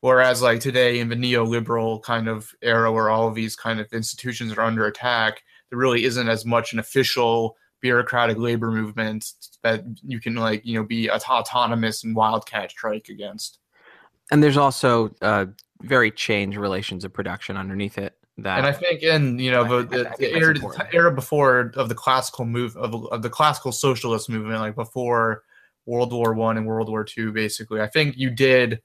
whereas 0.00 0.42
like 0.42 0.60
today 0.60 1.00
in 1.00 1.08
the 1.08 1.16
neoliberal 1.16 2.02
kind 2.02 2.28
of 2.28 2.52
era 2.62 2.92
where 2.92 3.10
all 3.10 3.28
of 3.28 3.34
these 3.34 3.56
kind 3.56 3.80
of 3.80 3.92
institutions 3.92 4.52
are 4.52 4.62
under 4.62 4.86
attack 4.86 5.42
there 5.70 5.78
really 5.78 6.04
isn't 6.04 6.28
as 6.28 6.44
much 6.44 6.72
an 6.72 6.78
official 6.78 7.56
bureaucratic 7.80 8.38
labor 8.38 8.70
movement 8.70 9.32
that 9.62 9.82
you 10.02 10.20
can 10.20 10.34
like 10.34 10.64
you 10.64 10.78
know 10.78 10.84
be 10.84 11.10
autonomous 11.10 12.04
and 12.04 12.14
wildcat 12.14 12.70
strike 12.70 13.08
against. 13.08 13.58
And 14.30 14.42
there's 14.42 14.56
also 14.56 15.14
uh, 15.22 15.46
very 15.82 16.10
changed 16.10 16.56
relations 16.56 17.04
of 17.04 17.12
production 17.12 17.56
underneath 17.56 17.98
it. 17.98 18.16
That 18.38 18.58
and 18.58 18.66
I 18.66 18.72
think 18.72 19.02
in 19.02 19.38
you 19.38 19.50
know 19.50 19.64
the, 19.64 19.86
the, 19.86 20.14
the 20.18 20.34
era, 20.34 20.54
era 20.92 21.12
before 21.12 21.72
of 21.76 21.88
the 21.88 21.94
classical 21.94 22.46
move 22.46 22.76
of, 22.76 22.94
of 23.12 23.22
the 23.22 23.28
classical 23.28 23.70
socialist 23.70 24.30
movement, 24.30 24.60
like 24.60 24.74
before 24.74 25.42
World 25.84 26.12
War 26.12 26.32
One 26.32 26.56
and 26.56 26.66
World 26.66 26.88
War 26.88 27.04
Two, 27.04 27.32
basically, 27.32 27.82
I 27.82 27.88
think 27.88 28.16
you 28.16 28.30
did 28.30 28.80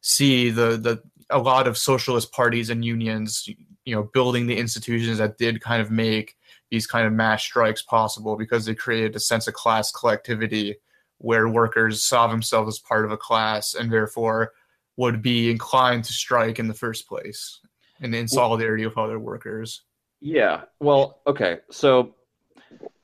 see 0.00 0.50
the 0.50 0.76
the 0.76 1.02
a 1.30 1.38
lot 1.38 1.68
of 1.68 1.78
socialist 1.78 2.32
parties 2.32 2.70
and 2.70 2.84
unions, 2.84 3.48
you 3.84 3.94
know, 3.94 4.02
building 4.12 4.46
the 4.46 4.58
institutions 4.58 5.18
that 5.18 5.38
did 5.38 5.60
kind 5.60 5.80
of 5.80 5.90
make 5.92 6.36
these 6.70 6.86
kind 6.86 7.06
of 7.06 7.12
mass 7.12 7.42
strikes 7.42 7.82
possible 7.82 8.36
because 8.36 8.64
they 8.64 8.74
created 8.74 9.14
a 9.14 9.20
sense 9.20 9.46
of 9.46 9.54
class 9.54 9.92
collectivity 9.92 10.76
where 11.18 11.48
workers 11.48 12.02
saw 12.02 12.26
themselves 12.26 12.76
as 12.76 12.78
part 12.78 13.04
of 13.04 13.12
a 13.12 13.16
class 13.16 13.74
and 13.74 13.92
therefore 13.92 14.52
would 14.96 15.22
be 15.22 15.50
inclined 15.50 16.04
to 16.04 16.12
strike 16.12 16.58
in 16.58 16.68
the 16.68 16.74
first 16.74 17.08
place 17.08 17.60
and 18.00 18.14
in 18.14 18.28
solidarity 18.28 18.84
with 18.84 18.98
other 18.98 19.18
workers. 19.18 19.82
Yeah. 20.20 20.62
Well, 20.80 21.20
okay. 21.26 21.58
So 21.70 22.14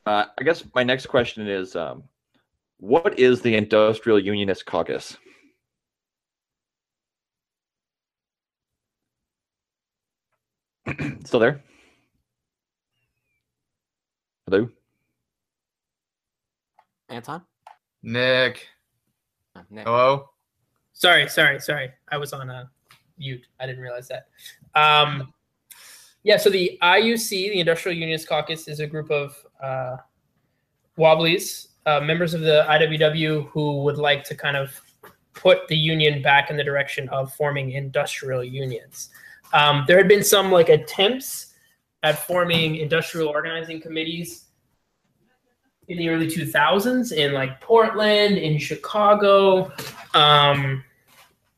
uh, 0.04 0.26
I 0.38 0.44
guess 0.44 0.64
my 0.74 0.82
next 0.82 1.06
question 1.06 1.48
is 1.48 1.74
um, 1.76 2.04
what 2.78 3.18
is 3.18 3.40
the 3.40 3.54
Industrial 3.56 4.18
Unionist 4.18 4.66
Caucus? 4.66 5.16
Still 11.24 11.40
there? 11.40 11.62
Hello? 14.46 14.68
Anton? 17.08 17.42
Nick. 18.02 18.68
Uh, 19.54 19.62
Nick. 19.70 19.86
Hello? 19.86 20.28
Sorry, 20.96 21.28
sorry, 21.28 21.60
sorry. 21.60 21.90
I 22.10 22.16
was 22.16 22.32
on 22.32 22.48
a 22.48 22.70
mute. 23.18 23.46
I 23.60 23.66
didn't 23.66 23.82
realize 23.82 24.08
that. 24.08 24.28
Um, 24.74 25.30
yeah, 26.22 26.38
so 26.38 26.48
the 26.48 26.78
IUC, 26.82 27.28
the 27.28 27.60
Industrial 27.60 27.94
Unionist 27.94 28.26
Caucus, 28.26 28.66
is 28.66 28.80
a 28.80 28.86
group 28.86 29.10
of 29.10 29.36
uh, 29.62 29.98
wobblies, 30.96 31.68
uh, 31.84 32.00
members 32.00 32.32
of 32.32 32.40
the 32.40 32.64
IWW 32.66 33.46
who 33.50 33.82
would 33.82 33.98
like 33.98 34.24
to 34.24 34.34
kind 34.34 34.56
of 34.56 34.80
put 35.34 35.68
the 35.68 35.76
union 35.76 36.22
back 36.22 36.48
in 36.48 36.56
the 36.56 36.64
direction 36.64 37.10
of 37.10 37.30
forming 37.34 37.72
industrial 37.72 38.42
unions. 38.42 39.10
Um, 39.52 39.84
there 39.86 39.98
had 39.98 40.08
been 40.08 40.24
some 40.24 40.50
like 40.50 40.70
attempts 40.70 41.52
at 42.04 42.18
forming 42.26 42.76
industrial 42.76 43.28
organizing 43.28 43.82
committees 43.82 44.45
in 45.88 45.98
the 45.98 46.08
early 46.08 46.26
2000s 46.26 47.12
in 47.12 47.32
like 47.32 47.60
Portland, 47.60 48.38
in 48.38 48.58
Chicago. 48.58 49.72
Um, 50.14 50.82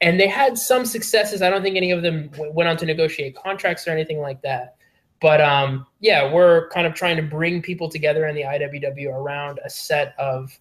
and 0.00 0.20
they 0.20 0.28
had 0.28 0.56
some 0.56 0.84
successes. 0.84 1.42
I 1.42 1.50
don't 1.50 1.62
think 1.62 1.76
any 1.76 1.90
of 1.90 2.02
them 2.02 2.28
w- 2.28 2.52
went 2.52 2.68
on 2.68 2.76
to 2.78 2.86
negotiate 2.86 3.36
contracts 3.36 3.88
or 3.88 3.90
anything 3.90 4.20
like 4.20 4.42
that. 4.42 4.76
But 5.20 5.40
um, 5.40 5.86
yeah, 6.00 6.32
we're 6.32 6.68
kind 6.68 6.86
of 6.86 6.94
trying 6.94 7.16
to 7.16 7.22
bring 7.22 7.62
people 7.62 7.88
together 7.88 8.26
in 8.26 8.36
the 8.36 8.42
IWW 8.42 9.12
around 9.12 9.58
a 9.64 9.70
set 9.70 10.14
of 10.18 10.56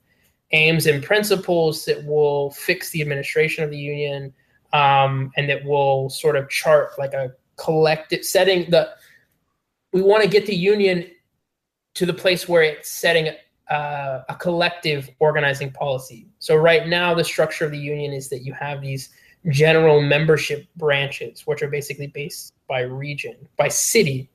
aims 0.51 0.87
and 0.87 1.03
principles 1.03 1.85
that 1.85 2.03
will 2.05 2.51
fix 2.51 2.89
the 2.91 3.01
administration 3.01 3.63
of 3.63 3.69
the 3.69 3.77
union 3.77 4.33
um, 4.73 5.31
and 5.35 5.49
that 5.49 5.63
will 5.63 6.09
sort 6.09 6.35
of 6.35 6.49
chart 6.49 6.91
like 6.97 7.13
a 7.13 7.31
collective 7.57 8.23
setting 8.23 8.69
the 8.69 8.89
we 9.91 10.01
want 10.01 10.23
to 10.23 10.29
get 10.29 10.45
the 10.45 10.55
union 10.55 11.09
to 11.95 12.05
the 12.05 12.13
place 12.13 12.47
where 12.47 12.61
it's 12.61 12.89
setting 12.89 13.29
uh, 13.69 14.21
a 14.29 14.35
collective 14.35 15.09
organizing 15.19 15.71
policy. 15.71 16.27
So 16.39 16.55
right 16.55 16.87
now, 16.87 17.13
the 17.13 17.23
structure 17.23 17.65
of 17.65 17.71
the 17.71 17.77
union 17.77 18.13
is 18.13 18.29
that 18.29 18.39
you 18.39 18.53
have 18.53 18.81
these 18.81 19.09
general 19.49 20.01
membership 20.01 20.67
branches, 20.75 21.45
which 21.45 21.61
are 21.61 21.69
basically 21.69 22.07
based 22.07 22.53
by 22.67 22.81
region, 22.81 23.35
by 23.57 23.67
city, 23.67 24.29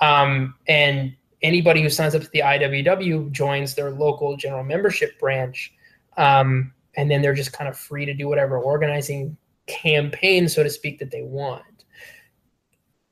um, 0.00 0.54
and 0.66 1.14
anybody 1.42 1.82
who 1.82 1.90
signs 1.90 2.14
up 2.14 2.22
to 2.22 2.30
the 2.30 2.40
IWW 2.40 3.30
joins 3.32 3.74
their 3.74 3.90
local 3.90 4.36
general 4.36 4.64
membership 4.64 5.18
branch, 5.18 5.72
um, 6.16 6.72
and 6.96 7.10
then 7.10 7.22
they're 7.22 7.34
just 7.34 7.52
kind 7.52 7.68
of 7.68 7.78
free 7.78 8.04
to 8.04 8.14
do 8.14 8.28
whatever 8.28 8.58
organizing 8.58 9.36
campaign, 9.66 10.48
so 10.48 10.62
to 10.62 10.70
speak, 10.70 10.98
that 10.98 11.10
they 11.10 11.22
want 11.22 11.62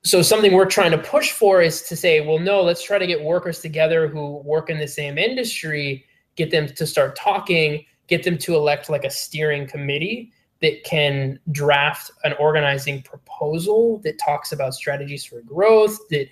so 0.09 0.23
something 0.23 0.55
we're 0.55 0.65
trying 0.65 0.91
to 0.91 0.97
push 0.97 1.33
for 1.33 1.61
is 1.61 1.83
to 1.83 1.95
say 1.95 2.27
well 2.27 2.39
no 2.39 2.63
let's 2.63 2.83
try 2.83 2.99
to 2.99 3.07
get 3.07 3.23
workers 3.23 3.61
together 3.61 4.09
who 4.09 4.39
work 4.39 4.71
in 4.71 4.79
the 4.79 4.89
same 4.89 5.19
industry 5.19 6.05
get 6.35 6.51
them 6.51 6.67
to 6.67 6.87
start 6.87 7.15
talking 7.15 7.85
get 8.07 8.23
them 8.23 8.39
to 8.39 8.55
elect 8.55 8.89
like 8.89 9.05
a 9.05 9.11
steering 9.11 9.67
committee 9.67 10.33
that 10.61 10.83
can 10.83 11.39
draft 11.53 12.11
an 12.25 12.33
organizing 12.41 13.03
proposal 13.03 14.01
that 14.03 14.19
talks 14.19 14.51
about 14.51 14.73
strategies 14.73 15.25
for 15.25 15.43
growth 15.43 15.99
that 16.09 16.27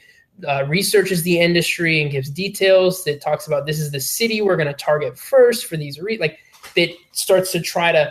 uh, 0.49 0.65
researches 0.67 1.23
the 1.23 1.39
industry 1.39 2.01
and 2.01 2.11
gives 2.11 2.31
details 2.31 3.05
that 3.05 3.21
talks 3.21 3.47
about 3.47 3.67
this 3.67 3.79
is 3.79 3.91
the 3.91 4.01
city 4.01 4.41
we're 4.41 4.57
going 4.57 4.67
to 4.67 4.75
target 4.75 5.19
first 5.19 5.67
for 5.67 5.77
these 5.77 6.01
re- 6.01 6.19
like 6.19 6.39
that 6.75 6.89
starts 7.13 7.53
to 7.53 7.61
try 7.61 7.93
to 7.93 8.11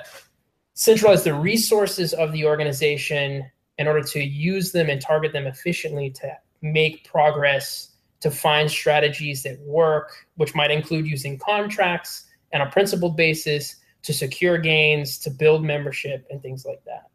centralize 0.76 1.24
the 1.24 1.34
resources 1.34 2.14
of 2.14 2.32
the 2.34 2.46
organization 2.46 3.50
in 3.78 3.88
order 3.88 4.02
to 4.02 4.24
use 4.24 4.72
them 4.72 4.90
and 4.90 5.02
target 5.02 5.34
them 5.34 5.48
efficiently 5.48 6.10
to 6.10 6.38
make 6.62 7.10
progress 7.10 7.96
to 8.22 8.32
find 8.32 8.70
strategies 8.72 9.44
that 9.44 9.60
work, 9.62 10.12
which 10.38 10.56
might 10.56 10.72
include 10.72 11.06
using 11.06 11.38
contracts 11.38 12.26
and 12.54 12.64
a 12.64 12.66
principled 12.68 13.16
basis 13.16 13.78
to 14.02 14.14
secure 14.14 14.58
gains, 14.58 15.18
to 15.20 15.30
build 15.30 15.64
membership, 15.64 16.26
and 16.30 16.42
things 16.42 16.66
like 16.66 16.82
that. 16.86 17.10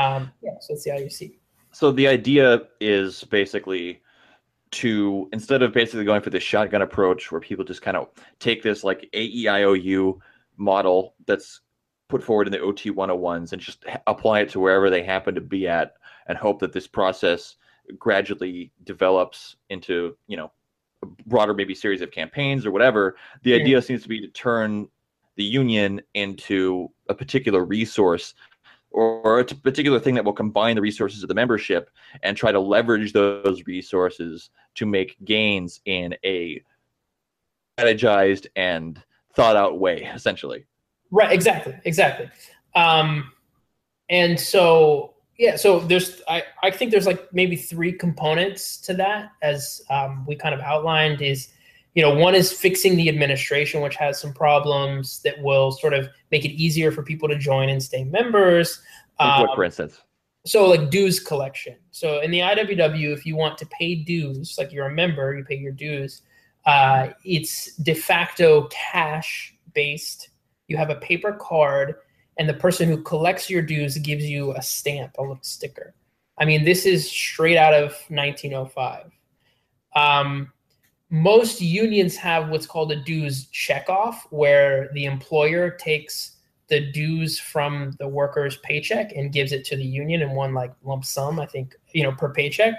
Um, 0.00 0.32
yeah, 0.42 0.52
so 0.60 0.72
that's 0.72 0.84
the 0.84 0.90
IUC. 0.90 1.34
So 1.72 1.92
the 1.92 2.08
idea 2.08 2.62
is 2.80 3.24
basically 3.24 4.02
to 4.70 5.28
instead 5.32 5.62
of 5.62 5.72
basically 5.72 6.04
going 6.04 6.20
for 6.20 6.30
this 6.30 6.42
shotgun 6.42 6.82
approach 6.82 7.32
where 7.32 7.40
people 7.40 7.64
just 7.64 7.82
kind 7.82 7.96
of 7.96 8.08
take 8.38 8.62
this 8.62 8.84
like 8.84 9.08
AEIOU 9.14 10.18
model 10.56 11.14
that's 11.26 11.60
put 12.08 12.22
forward 12.22 12.46
in 12.46 12.52
the 12.52 12.60
OT 12.60 12.90
101s 12.90 13.52
and 13.52 13.60
just 13.60 13.84
apply 14.06 14.40
it 14.40 14.48
to 14.50 14.60
wherever 14.60 14.90
they 14.90 15.02
happen 15.02 15.34
to 15.34 15.40
be 15.40 15.68
at 15.68 15.94
and 16.28 16.38
hope 16.38 16.60
that 16.60 16.72
this 16.72 16.86
process 16.86 17.56
gradually 17.98 18.70
develops 18.84 19.56
into, 19.70 20.16
you 20.26 20.36
know, 20.36 20.52
a 21.02 21.06
broader 21.26 21.54
maybe 21.54 21.74
series 21.74 22.00
of 22.00 22.10
campaigns 22.10 22.66
or 22.66 22.70
whatever. 22.70 23.16
The 23.42 23.50
yeah. 23.50 23.56
idea 23.56 23.82
seems 23.82 24.02
to 24.02 24.08
be 24.08 24.20
to 24.20 24.28
turn 24.28 24.88
the 25.36 25.44
union 25.44 26.00
into 26.14 26.90
a 27.08 27.14
particular 27.14 27.64
resource 27.64 28.34
or 28.90 29.40
a 29.40 29.44
particular 29.44 30.00
thing 30.00 30.14
that 30.14 30.24
will 30.24 30.32
combine 30.32 30.74
the 30.74 30.82
resources 30.82 31.22
of 31.22 31.28
the 31.28 31.34
membership 31.34 31.90
and 32.22 32.36
try 32.36 32.50
to 32.50 32.58
leverage 32.58 33.12
those 33.12 33.62
resources 33.66 34.50
to 34.74 34.86
make 34.86 35.16
gains 35.24 35.80
in 35.84 36.14
a 36.24 36.62
strategized 37.78 38.46
and 38.56 39.02
thought 39.34 39.56
out 39.56 39.78
way 39.78 40.02
essentially 40.14 40.66
Right. 41.10 41.32
Exactly. 41.32 41.74
Exactly. 41.84 42.30
Um, 42.74 43.32
and 44.10 44.38
so 44.38 45.14
yeah, 45.38 45.56
so 45.56 45.80
there's 45.80 46.20
I 46.28 46.42
I 46.62 46.70
think 46.70 46.90
there's 46.90 47.06
like 47.06 47.32
maybe 47.32 47.56
three 47.56 47.92
components 47.92 48.76
to 48.78 48.94
that 48.94 49.30
as 49.40 49.80
um, 49.88 50.24
we 50.26 50.34
kind 50.34 50.54
of 50.54 50.60
outlined 50.60 51.22
is 51.22 51.48
you 51.94 52.02
know 52.02 52.14
one 52.14 52.34
is 52.34 52.52
fixing 52.52 52.96
the 52.96 53.08
administration 53.08 53.80
which 53.80 53.96
has 53.96 54.20
some 54.20 54.32
problems 54.32 55.20
that 55.22 55.40
will 55.40 55.70
sort 55.72 55.94
of 55.94 56.08
make 56.30 56.44
it 56.44 56.50
easier 56.50 56.90
for 56.90 57.02
people 57.02 57.28
to 57.28 57.38
join 57.38 57.68
and 57.68 57.82
stay 57.82 58.04
members. 58.04 58.82
What, 59.16 59.54
for 59.54 59.62
um, 59.62 59.64
instance? 59.64 60.00
So 60.44 60.68
like 60.68 60.90
dues 60.90 61.20
collection. 61.20 61.76
So 61.90 62.20
in 62.20 62.30
the 62.30 62.40
IWW, 62.40 63.12
if 63.12 63.24
you 63.26 63.36
want 63.36 63.58
to 63.58 63.66
pay 63.66 63.94
dues, 63.94 64.56
like 64.58 64.72
you're 64.72 64.86
a 64.86 64.94
member, 64.94 65.36
you 65.36 65.44
pay 65.44 65.56
your 65.56 65.72
dues. 65.72 66.22
Uh, 66.64 67.10
it's 67.24 67.74
de 67.76 67.94
facto 67.94 68.68
cash 68.70 69.54
based 69.72 70.30
you 70.68 70.76
have 70.76 70.90
a 70.90 70.96
paper 70.96 71.32
card, 71.32 71.96
and 72.38 72.48
the 72.48 72.54
person 72.54 72.88
who 72.88 73.02
collects 73.02 73.50
your 73.50 73.62
dues 73.62 73.98
gives 73.98 74.24
you 74.24 74.54
a 74.54 74.62
stamp, 74.62 75.12
a 75.18 75.22
little 75.22 75.38
sticker. 75.42 75.94
I 76.38 76.44
mean, 76.44 76.64
this 76.64 76.86
is 76.86 77.10
straight 77.10 77.56
out 77.56 77.74
of 77.74 77.90
1905. 78.08 79.10
Um, 79.96 80.52
most 81.10 81.60
unions 81.60 82.16
have 82.16 82.48
what's 82.48 82.66
called 82.66 82.92
a 82.92 82.96
dues 82.96 83.46
checkoff, 83.46 84.20
where 84.30 84.90
the 84.92 85.04
employer 85.04 85.70
takes 85.70 86.36
the 86.68 86.92
dues 86.92 87.38
from 87.38 87.96
the 87.98 88.06
worker's 88.06 88.58
paycheck 88.58 89.12
and 89.12 89.32
gives 89.32 89.52
it 89.52 89.64
to 89.64 89.76
the 89.76 89.84
union 89.84 90.22
in 90.22 90.32
one 90.32 90.54
like 90.54 90.72
lump 90.84 91.04
sum. 91.04 91.40
I 91.40 91.46
think 91.46 91.74
you 91.92 92.02
know 92.02 92.12
per 92.12 92.32
paycheck 92.32 92.74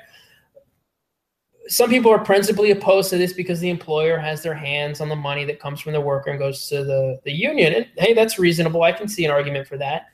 some 1.70 1.90
people 1.90 2.12
are 2.12 2.20
principally 2.20 2.72
opposed 2.72 3.10
to 3.12 3.18
this 3.18 3.32
because 3.32 3.60
the 3.60 3.70
employer 3.70 4.18
has 4.18 4.42
their 4.42 4.56
hands 4.56 5.02
on 5.02 5.10
the 5.10 5.16
money 5.16 5.46
that 5.46 5.60
comes 5.60 5.80
from 5.80 5.94
the 5.94 6.02
worker 6.02 6.32
and 6.32 6.40
goes 6.40 6.68
to 6.68 6.84
the, 6.84 7.20
the 7.24 7.32
union. 7.32 7.74
And 7.74 7.88
hey, 7.98 8.14
that's 8.14 8.40
reasonable. 8.40 8.82
I 8.82 8.92
can 8.92 9.08
see 9.08 9.24
an 9.24 9.32
argument 9.32 9.68
for 9.68 9.78
that. 9.78 10.08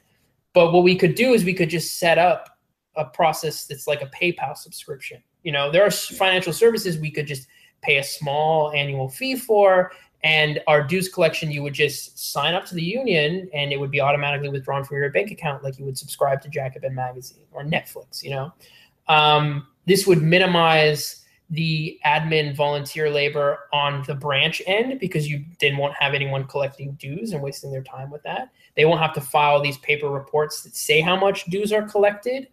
But 0.54 0.74
what 0.74 0.84
we 0.84 0.96
could 0.96 1.16
do 1.16 1.34
is 1.34 1.46
we 1.46 1.54
could 1.54 1.70
just 1.70 1.98
set 1.98 2.18
up 2.18 2.58
a 2.96 3.06
process 3.06 3.66
that's 3.66 3.88
like 3.88 4.02
a 4.02 4.08
PayPal 4.08 4.56
subscription. 4.56 5.24
You 5.44 5.54
know, 5.54 5.72
there 5.72 5.86
are 5.86 5.92
financial 5.92 6.54
services 6.54 6.98
we 6.98 7.12
could 7.12 7.28
just 7.28 7.48
pay 7.82 7.98
a 7.98 8.04
small 8.04 8.72
annual 8.74 9.08
fee 9.08 9.36
for. 9.36 9.92
And 10.24 10.60
our 10.68 10.84
dues 10.84 11.08
collection, 11.08 11.52
you 11.52 11.62
would 11.64 11.74
just 11.74 12.18
sign 12.34 12.54
up 12.54 12.66
to 12.66 12.76
the 12.76 12.82
union 12.82 13.50
and 13.54 13.72
it 13.72 13.80
would 13.80 13.92
be 13.92 14.02
automatically 14.02 14.50
withdrawn 14.50 14.84
from 14.84 14.98
your 14.98 15.10
bank 15.12 15.32
account, 15.32 15.64
like 15.64 15.78
you 15.78 15.86
would 15.86 15.98
subscribe 15.98 16.42
to 16.42 16.50
Jacobin 16.50 16.96
Magazine 16.96 17.44
or 17.52 17.64
Netflix, 17.64 18.24
you 18.24 18.32
know? 18.32 18.52
Um, 19.08 19.68
this 19.86 20.08
would 20.08 20.22
minimize 20.24 21.25
the 21.52 22.00
admin 22.06 22.56
volunteer 22.56 23.10
labor 23.10 23.60
on 23.72 24.04
the 24.08 24.16
branch 24.16 24.62
end 24.66 25.00
because 25.00 25.30
you 25.30 25.44
didn't 25.60 25.80
have 25.94 26.14
anyone 26.14 26.46
collecting 26.46 26.94
dues 26.94 27.32
and 27.32 27.42
wasting 27.42 27.72
their 27.72 27.84
time 27.84 28.10
with 28.10 28.24
that. 28.24 28.50
They 28.76 28.86
won't 28.86 29.02
have 29.02 29.14
to 29.14 29.22
file 29.22 29.62
these 29.62 29.78
paper 29.78 30.10
reports 30.10 30.64
that 30.64 30.76
say 30.76 31.02
how 31.02 31.16
much 31.16 31.46
dues 31.46 31.72
are 31.72 31.84
collected. 31.84 32.48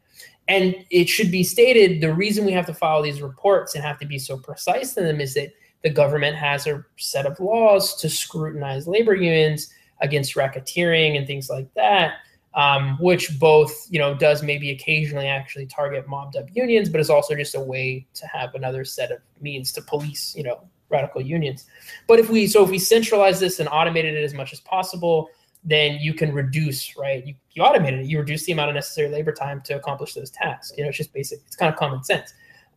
And 0.49 0.75
it 0.91 1.09
should 1.09 1.31
be 1.31 1.45
stated 1.45 2.01
the 2.01 2.13
reason 2.13 2.45
we 2.45 2.53
have 2.53 2.67
to 2.67 2.75
file 2.75 3.01
these 3.01 3.23
reports 3.23 3.75
and 3.75 3.83
have 3.83 3.99
to 4.01 4.07
be 4.07 4.19
so 4.19 4.37
precise 4.37 4.97
in 4.97 5.05
them 5.05 5.21
is 5.21 5.35
that 5.35 5.53
the 5.83 5.91
government 5.91 6.37
has 6.37 6.67
a 6.67 6.85
set 6.97 7.27
of 7.27 7.41
laws 7.41 7.97
to 7.97 8.11
scrutinize 8.11 8.87
labor 8.87 9.15
unions 9.15 9.73
against 10.01 10.35
racketeering 10.35 11.17
and 11.17 11.27
things 11.27 11.49
like 11.49 11.73
that 11.75 12.17
um, 12.55 12.97
which 13.01 13.39
both 13.39 13.87
you 13.91 13.99
know 13.99 14.15
does 14.15 14.43
maybe 14.43 14.71
occasionally 14.71 15.27
actually 15.27 15.67
target 15.67 16.07
mobbed 16.09 16.37
up 16.37 16.47
unions, 16.55 16.89
but 16.89 17.01
is 17.01 17.11
also 17.11 17.35
just 17.35 17.55
a 17.55 17.61
way 17.61 18.07
to 18.15 18.27
have 18.27 18.55
another 18.55 18.85
set 18.85 19.11
of 19.11 19.19
means 19.41 19.73
to 19.73 19.83
police 19.83 20.35
you 20.37 20.43
know 20.43 20.69
radical 20.91 21.21
unions. 21.21 21.67
But 22.07 22.21
if 22.21 22.29
we 22.29 22.47
so 22.47 22.63
if 22.63 22.71
we 22.71 22.79
centralize 22.79 23.41
this 23.41 23.59
and 23.59 23.69
automated 23.69 24.15
it 24.15 24.23
as 24.23 24.35
much 24.35 24.53
as 24.53 24.61
possible, 24.61 25.29
then 25.65 25.99
you 26.01 26.15
can 26.15 26.33
reduce 26.33 26.97
right. 26.97 27.27
You 27.27 27.35
you 27.53 27.63
automate 27.63 27.93
it, 27.93 28.07
you 28.07 28.19
reduce 28.19 28.45
the 28.45 28.53
amount 28.53 28.71
of 28.71 28.75
necessary 28.75 29.09
labor 29.09 29.33
time 29.33 29.61
to 29.63 29.75
accomplish 29.75 30.15
those 30.15 30.31
tasks. 30.31 30.73
You 30.77 30.85
know, 30.85 30.89
it's 30.91 30.99
just 30.99 31.13
basic. 31.13 31.41
It's 31.47 31.57
kind 31.57 31.73
of 31.73 31.79
common 31.79 32.05
sense. 32.05 32.33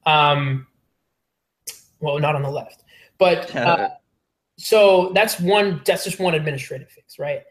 Um, 0.05 0.67
well, 1.99 2.19
not 2.19 2.35
on 2.35 2.41
the 2.41 2.49
left, 2.49 2.83
but 3.17 3.53
uh, 3.57 3.89
so 4.57 5.11
that's 5.13 5.39
one. 5.39 5.81
That's 5.85 6.03
just 6.03 6.19
one 6.19 6.33
administrative 6.33 6.89
fix, 6.89 7.19
right? 7.19 7.41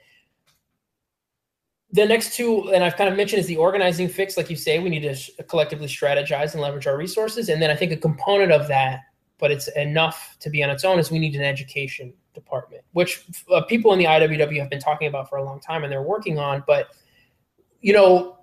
The 1.94 2.04
next 2.04 2.35
two, 2.35 2.72
and 2.72 2.83
I've 2.83 2.96
kind 2.96 3.09
of 3.09 3.16
mentioned, 3.16 3.38
is 3.38 3.46
the 3.46 3.57
organizing 3.57 4.09
fix. 4.09 4.37
Like 4.37 4.50
you 4.50 4.57
say, 4.57 4.80
we 4.80 4.90
need 4.90 5.02
to 5.02 5.14
sh- 5.14 5.30
collectively 5.46 5.87
strategize 5.87 6.52
and 6.52 6.61
leverage 6.61 6.88
our 6.88 6.96
resources. 6.96 7.48
And 7.48 7.62
then 7.62 7.70
I 7.70 7.76
think 7.76 7.92
a 7.92 7.96
component 7.96 8.50
of 8.50 8.66
that, 8.66 9.02
but 9.38 9.52
it's 9.52 9.68
enough 9.68 10.37
to 10.40 10.50
be 10.50 10.61
on 10.64 10.70
its 10.70 10.83
own, 10.85 10.98
is 10.98 11.12
we 11.12 11.20
need 11.20 11.37
an 11.37 11.42
education 11.42 12.12
department, 12.35 12.83
which 12.94 13.24
uh, 13.48 13.62
people 13.62 13.92
in 13.92 14.00
the 14.00 14.07
IWW 14.07 14.59
have 14.59 14.70
been 14.70 14.80
talking 14.80 15.07
about 15.07 15.28
for 15.28 15.38
a 15.38 15.44
long 15.44 15.61
time 15.61 15.85
and 15.85 15.92
they're 15.92 16.02
working 16.02 16.37
on. 16.37 16.64
But, 16.66 16.88
you 17.80 17.92
know, 17.92 18.38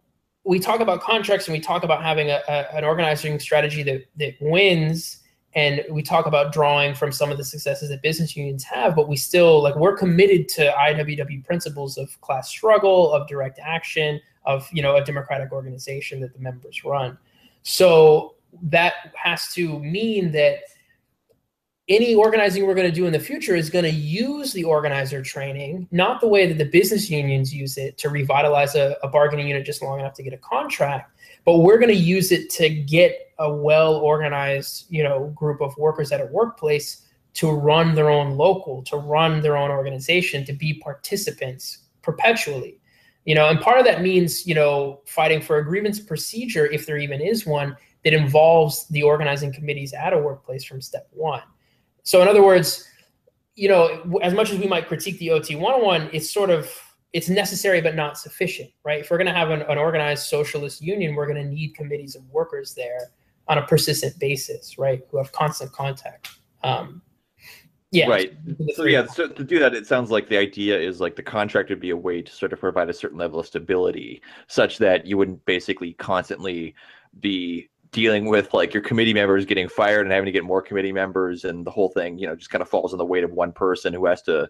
we 0.46 0.58
talk 0.58 0.80
about 0.80 1.02
contracts 1.02 1.50
and 1.50 1.54
we 1.54 1.60
talk 1.60 1.84
about 1.84 2.02
having 2.02 2.30
a, 2.30 2.40
a, 2.48 2.78
an 2.78 2.86
organizing 2.86 3.38
strategy 3.38 3.84
that, 3.84 4.06
that 4.16 4.36
wins 4.40 5.21
and 5.54 5.84
we 5.90 6.02
talk 6.02 6.26
about 6.26 6.54
drawing 6.54 6.94
from 6.94 7.12
some 7.12 7.32
of 7.32 7.38
the 7.38 7.44
successes 7.44 7.90
that 7.90 8.02
business 8.02 8.36
unions 8.36 8.64
have 8.64 8.96
but 8.96 9.08
we 9.08 9.16
still 9.16 9.62
like 9.62 9.76
we're 9.76 9.98
committed 9.98 10.48
to 10.48 10.74
iww 10.80 11.44
principles 11.46 11.98
of 11.98 12.20
class 12.22 12.50
struggle 12.50 13.12
of 13.14 13.28
direct 13.28 13.60
action 13.62 14.20
of 14.46 14.68
you 14.72 14.82
know 14.82 14.96
a 14.96 15.04
democratic 15.04 15.52
organization 15.52 16.20
that 16.22 16.34
the 16.34 16.40
members 16.40 16.84
run. 16.84 17.18
So 17.64 18.36
that 18.64 18.94
has 19.16 19.54
to 19.54 19.80
mean 19.80 20.32
that 20.32 20.60
any 21.88 22.16
organizing 22.16 22.66
we're 22.66 22.76
going 22.76 22.90
to 22.90 22.96
do 22.96 23.06
in 23.06 23.14
the 23.14 23.20
future 23.20 23.56
is 23.56 23.70
going 23.70 23.84
to 23.84 23.92
use 23.92 24.54
the 24.54 24.64
organizer 24.64 25.22
training, 25.22 25.88
not 25.92 26.22
the 26.22 26.28
way 26.28 26.48
that 26.48 26.58
the 26.58 26.70
business 26.70 27.10
unions 27.10 27.54
use 27.54 27.78
it 27.78 27.98
to 27.98 28.10
revitalize 28.10 28.76
a, 28.76 28.96
a 29.04 29.08
bargaining 29.08 29.48
unit 29.48 29.66
just 29.66 29.82
long 29.82 30.00
enough 30.00 30.14
to 30.14 30.24
get 30.24 30.32
a 30.32 30.38
contract, 30.38 31.12
but 31.45 31.58
we're 31.58 31.80
going 31.80 31.93
to 31.93 31.99
use 31.99 32.32
it 32.32 32.49
to 32.51 32.69
get 32.69 33.34
a 33.39 33.51
well 33.51 33.95
organized, 33.95 34.86
you 34.89 35.04
know, 35.04 35.27
group 35.36 35.62
of 35.62 35.75
workers 35.77 36.12
at 36.12 36.21
a 36.21 36.25
workplace 36.25 37.08
to 37.34 37.51
run 37.51 37.95
their 37.95 38.10
own 38.10 38.38
local, 38.38 38.84
to 38.84 38.97
run 38.97 39.41
their 39.41 39.58
own 39.58 39.71
organization, 39.71 40.45
to 40.45 40.54
be 40.54 40.73
participants 40.75 41.86
perpetually. 42.01 42.77
You 43.25 43.36
know, 43.36 43.49
and 43.49 43.62
part 43.62 43.80
of 43.80 43.86
that 43.86 44.01
means, 44.01 44.47
you 44.47 44.56
know, 44.56 45.01
fighting 45.06 45.41
for 45.41 45.58
a 45.58 45.63
grievance 45.63 45.99
procedure, 45.99 46.65
if 46.65 46.86
there 46.86 46.97
even 46.97 47.21
is 47.21 47.45
one, 47.45 47.77
that 48.04 48.13
involves 48.13 48.88
the 48.88 49.04
organizing 49.04 49.54
committees 49.54 49.93
at 49.93 50.12
a 50.12 50.17
workplace 50.17 50.63
from 50.63 50.82
step 50.82 51.08
one 51.12 51.43
so 52.04 52.21
in 52.21 52.27
other 52.27 52.43
words, 52.43 52.88
you 53.56 53.69
know, 53.69 54.19
as 54.21 54.34
much 54.34 54.51
as 54.51 54.60
we 54.60 54.67
might 54.67 54.88
critique 54.88 55.19
the 55.19 55.32
OT 55.32 55.56
101, 55.56 56.10
it's 56.13 56.32
sort 56.32 56.49
of 56.49 56.71
it's 57.13 57.30
necessary 57.30 57.82
but 57.82 57.95
not 57.95 58.17
sufficient, 58.17 58.69
right? 58.84 59.02
If 59.02 59.12
we're 59.12 59.17
going 59.17 59.28
to 59.28 59.34
have 59.34 59.50
an, 59.50 59.63
an 59.63 59.78
organized 59.78 60.28
socialist 60.28 60.82
union, 60.82 61.15
we're 61.15 61.28
going 61.28 61.43
to 61.43 61.50
need 61.50 61.76
committees 61.76 62.15
of 62.15 62.24
workers 62.30 62.74
there 62.74 63.12
on 63.47 63.58
a 63.58 63.65
persistent 63.65 64.17
basis, 64.19 64.78
right? 64.78 65.02
Who 65.10 65.17
have 65.17 65.32
constant 65.32 65.71
contact. 65.71 66.30
Um, 66.63 67.02
yeah. 67.91 68.08
Right. 68.08 68.34
So 68.76 68.86
yeah, 68.86 69.06
so 69.06 69.28
to 69.28 69.43
do 69.43 69.60
that, 69.60 69.74
it 69.74 69.86
sounds 69.86 70.12
like 70.12 70.30
the 70.30 70.38
idea 70.38 70.80
is 70.80 71.02
like 71.02 71.17
the 71.17 71.24
contract 71.24 71.69
would 71.69 71.82
be 71.82 71.89
a 71.89 71.97
way 71.97 72.21
to 72.21 72.32
sort 72.32 72.54
of 72.54 72.60
provide 72.62 72.89
a 72.89 72.93
certain 72.93 73.17
level 73.17 73.41
of 73.41 73.45
stability, 73.45 74.21
such 74.47 74.78
that 74.78 75.06
you 75.06 75.17
wouldn't 75.17 75.43
basically 75.45 75.91
constantly 75.93 76.74
be 77.19 77.69
dealing 77.91 78.26
with 78.28 78.54
like 78.54 78.74
your 78.74 78.82
committee 78.82 79.13
members 79.13 79.45
getting 79.45 79.67
fired 79.67 80.06
and 80.06 80.12
having 80.13 80.26
to 80.26 80.32
get 80.32 80.45
more 80.45 80.62
committee 80.62 80.93
members 80.93 81.43
and 81.43 81.67
the 81.67 81.71
whole 81.71 81.89
thing 81.89 82.17
you 82.17 82.26
know 82.26 82.36
just 82.36 82.50
kind 82.50 82.62
of 82.62 82.69
falls 82.69 82.93
on 82.93 82.97
the 82.97 83.06
weight 83.06 83.24
of 83.24 83.32
one 83.32 83.52
person 83.52 83.93
who 83.93 84.06
has 84.06 84.21
to 84.21 84.50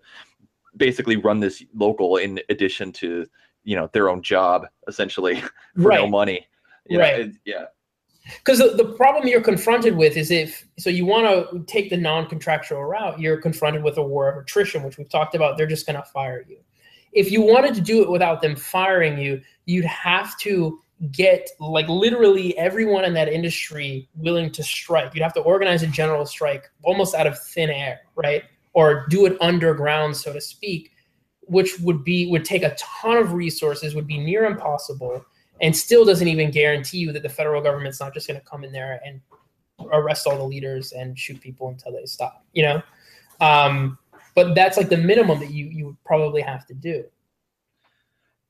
basically 0.78 1.18
run 1.18 1.40
this 1.40 1.64
local 1.76 2.18
in 2.18 2.40
addition 2.50 2.92
to 2.92 3.26
you 3.64 3.76
know 3.76 3.90
their 3.94 4.10
own 4.10 4.22
job 4.22 4.68
essentially 4.88 5.36
for 5.76 5.90
right. 5.90 6.02
no 6.02 6.08
money 6.08 6.46
you 6.88 7.00
right 7.00 7.18
know, 7.18 7.24
it, 7.26 7.32
yeah 7.46 7.66
because 8.38 8.60
the, 8.60 8.70
the 8.76 8.94
problem 8.94 9.28
you're 9.28 9.42
confronted 9.42 9.96
with 9.96 10.16
is 10.16 10.32
if 10.32 10.66
so 10.78 10.90
you 10.90 11.06
want 11.06 11.26
to 11.26 11.64
take 11.66 11.90
the 11.90 11.98
non-contractual 11.98 12.84
route 12.84 13.20
you're 13.20 13.38
confronted 13.38 13.84
with 13.84 13.98
a 13.98 14.04
war 14.04 14.30
of 14.30 14.38
attrition 14.38 14.84
which 14.84 14.98
we've 14.98 15.10
talked 15.10 15.36
about 15.36 15.58
they're 15.58 15.68
just 15.68 15.86
going 15.86 15.96
to 15.96 16.04
fire 16.10 16.46
you 16.48 16.58
if 17.12 17.32
you 17.32 17.42
wanted 17.42 17.76
to 17.76 17.82
do 17.82 18.02
it 18.02 18.10
without 18.10 18.42
them 18.42 18.56
firing 18.56 19.18
you 19.18 19.42
you'd 19.66 19.86
have 19.86 20.38
to 20.38 20.80
get 21.10 21.50
like 21.60 21.88
literally 21.90 22.56
everyone 22.58 23.04
in 23.06 23.14
that 23.14 23.28
industry 23.28 24.08
willing 24.16 24.52
to 24.52 24.64
strike. 24.64 25.14
You'd 25.16 25.24
have 25.24 25.34
to 25.34 25.42
organize 25.42 25.82
a 25.82 25.88
general 25.88 26.26
strike 26.26 26.70
almost 26.84 27.16
out 27.16 27.26
of 27.26 27.40
thin 27.40 27.70
air, 27.70 28.02
right? 28.16 28.44
Or 28.74 29.06
do 29.10 29.26
it 29.26 29.38
underground, 29.42 30.16
so 30.16 30.32
to 30.32 30.40
speak, 30.40 30.92
which 31.42 31.80
would 31.80 32.04
be 32.04 32.28
would 32.28 32.46
take 32.46 32.64
a 32.64 32.76
ton 32.76 33.18
of 33.18 33.34
resources, 33.34 33.96
would 33.96 34.08
be 34.08 34.18
near 34.18 34.46
impossible, 34.46 35.26
and 35.60 35.76
still 35.76 36.06
doesn't 36.06 36.28
even 36.28 36.52
guarantee 36.52 37.00
you 37.00 37.12
that 37.12 37.24
the 37.24 37.30
federal 37.30 37.62
government's 37.62 38.00
not 38.00 38.14
just 38.14 38.28
going 38.28 38.40
to 38.40 38.46
come 38.46 38.64
in 38.64 38.72
there 38.72 39.02
and 39.06 39.20
arrest 39.92 40.26
all 40.26 40.38
the 40.38 40.44
leaders 40.44 40.94
and 40.94 41.20
shoot 41.20 41.42
people 41.42 41.68
until 41.68 41.92
they 41.92 42.06
stop. 42.06 42.46
You 42.54 42.64
know, 42.64 42.84
um, 43.42 43.98
but 44.36 44.56
that's 44.56 44.78
like 44.78 44.90
the 44.90 44.98
minimum 44.98 45.40
that 45.40 45.52
you 45.52 45.66
you 45.66 45.86
would 45.88 46.04
probably 46.06 46.42
have 46.42 46.66
to 46.68 46.74
do. 46.74 47.04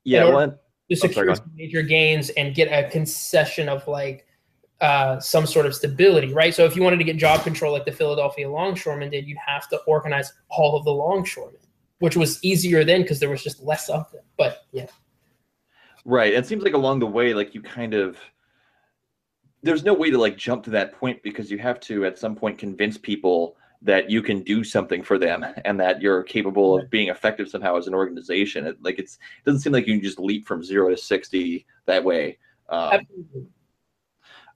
Yeah, 0.03 0.25
well, 0.25 0.59
to 0.89 0.95
secure 0.95 1.29
oh, 1.29 1.33
some 1.33 1.51
major 1.55 1.81
gains 1.81 2.29
and 2.31 2.53
get 2.53 2.67
a 2.67 2.89
concession 2.89 3.69
of 3.69 3.87
like 3.87 4.25
uh, 4.81 5.19
some 5.19 5.45
sort 5.45 5.65
of 5.67 5.75
stability, 5.75 6.33
right? 6.33 6.53
So 6.53 6.65
if 6.65 6.75
you 6.75 6.81
wanted 6.81 6.97
to 6.97 7.03
get 7.03 7.17
job 7.17 7.43
control 7.43 7.71
like 7.71 7.85
the 7.85 7.91
Philadelphia 7.91 8.49
longshoremen 8.49 9.11
did, 9.11 9.27
you'd 9.27 9.37
have 9.37 9.69
to 9.69 9.77
organize 9.87 10.33
all 10.49 10.75
of 10.75 10.83
the 10.85 10.91
longshoremen, 10.91 11.61
which 11.99 12.17
was 12.17 12.43
easier 12.43 12.83
then 12.83 13.03
because 13.03 13.19
there 13.19 13.29
was 13.29 13.43
just 13.43 13.61
less 13.61 13.89
of 13.89 14.11
them. 14.11 14.23
But 14.37 14.65
yeah. 14.71 14.87
Right. 16.03 16.33
It 16.33 16.47
seems 16.47 16.63
like 16.63 16.73
along 16.73 16.99
the 16.99 17.07
way, 17.07 17.35
like 17.35 17.53
you 17.53 17.61
kind 17.61 17.93
of 17.93 18.17
there's 19.61 19.83
no 19.83 19.93
way 19.93 20.09
to 20.09 20.17
like 20.17 20.35
jump 20.35 20.63
to 20.63 20.71
that 20.71 20.93
point 20.93 21.21
because 21.21 21.51
you 21.51 21.59
have 21.59 21.79
to 21.81 22.03
at 22.05 22.17
some 22.17 22.35
point 22.35 22.57
convince 22.57 22.97
people 22.97 23.55
that 23.83 24.09
you 24.09 24.23
can 24.23 24.41
do 24.41 24.63
something 24.63 25.03
for 25.03 25.19
them 25.19 25.45
and 25.65 25.79
that 25.79 26.01
you're 26.01 26.23
capable 26.23 26.79
of 26.79 26.89
being 26.89 27.09
effective 27.09 27.49
somehow 27.49 27.77
as 27.77 27.85
an 27.85 27.93
organization. 27.93 28.65
It, 28.65 28.81
like 28.81 28.97
it's 28.97 29.15
it 29.15 29.45
doesn't 29.45 29.61
seem 29.61 29.73
like 29.73 29.85
you 29.85 29.93
can 29.93 30.03
just 30.03 30.19
leap 30.19 30.47
from 30.47 30.63
zero 30.63 30.89
to 30.89 30.97
sixty 30.97 31.67
that 31.85 32.03
way. 32.03 32.39
Um, 32.69 32.93
Absolutely. 32.93 33.47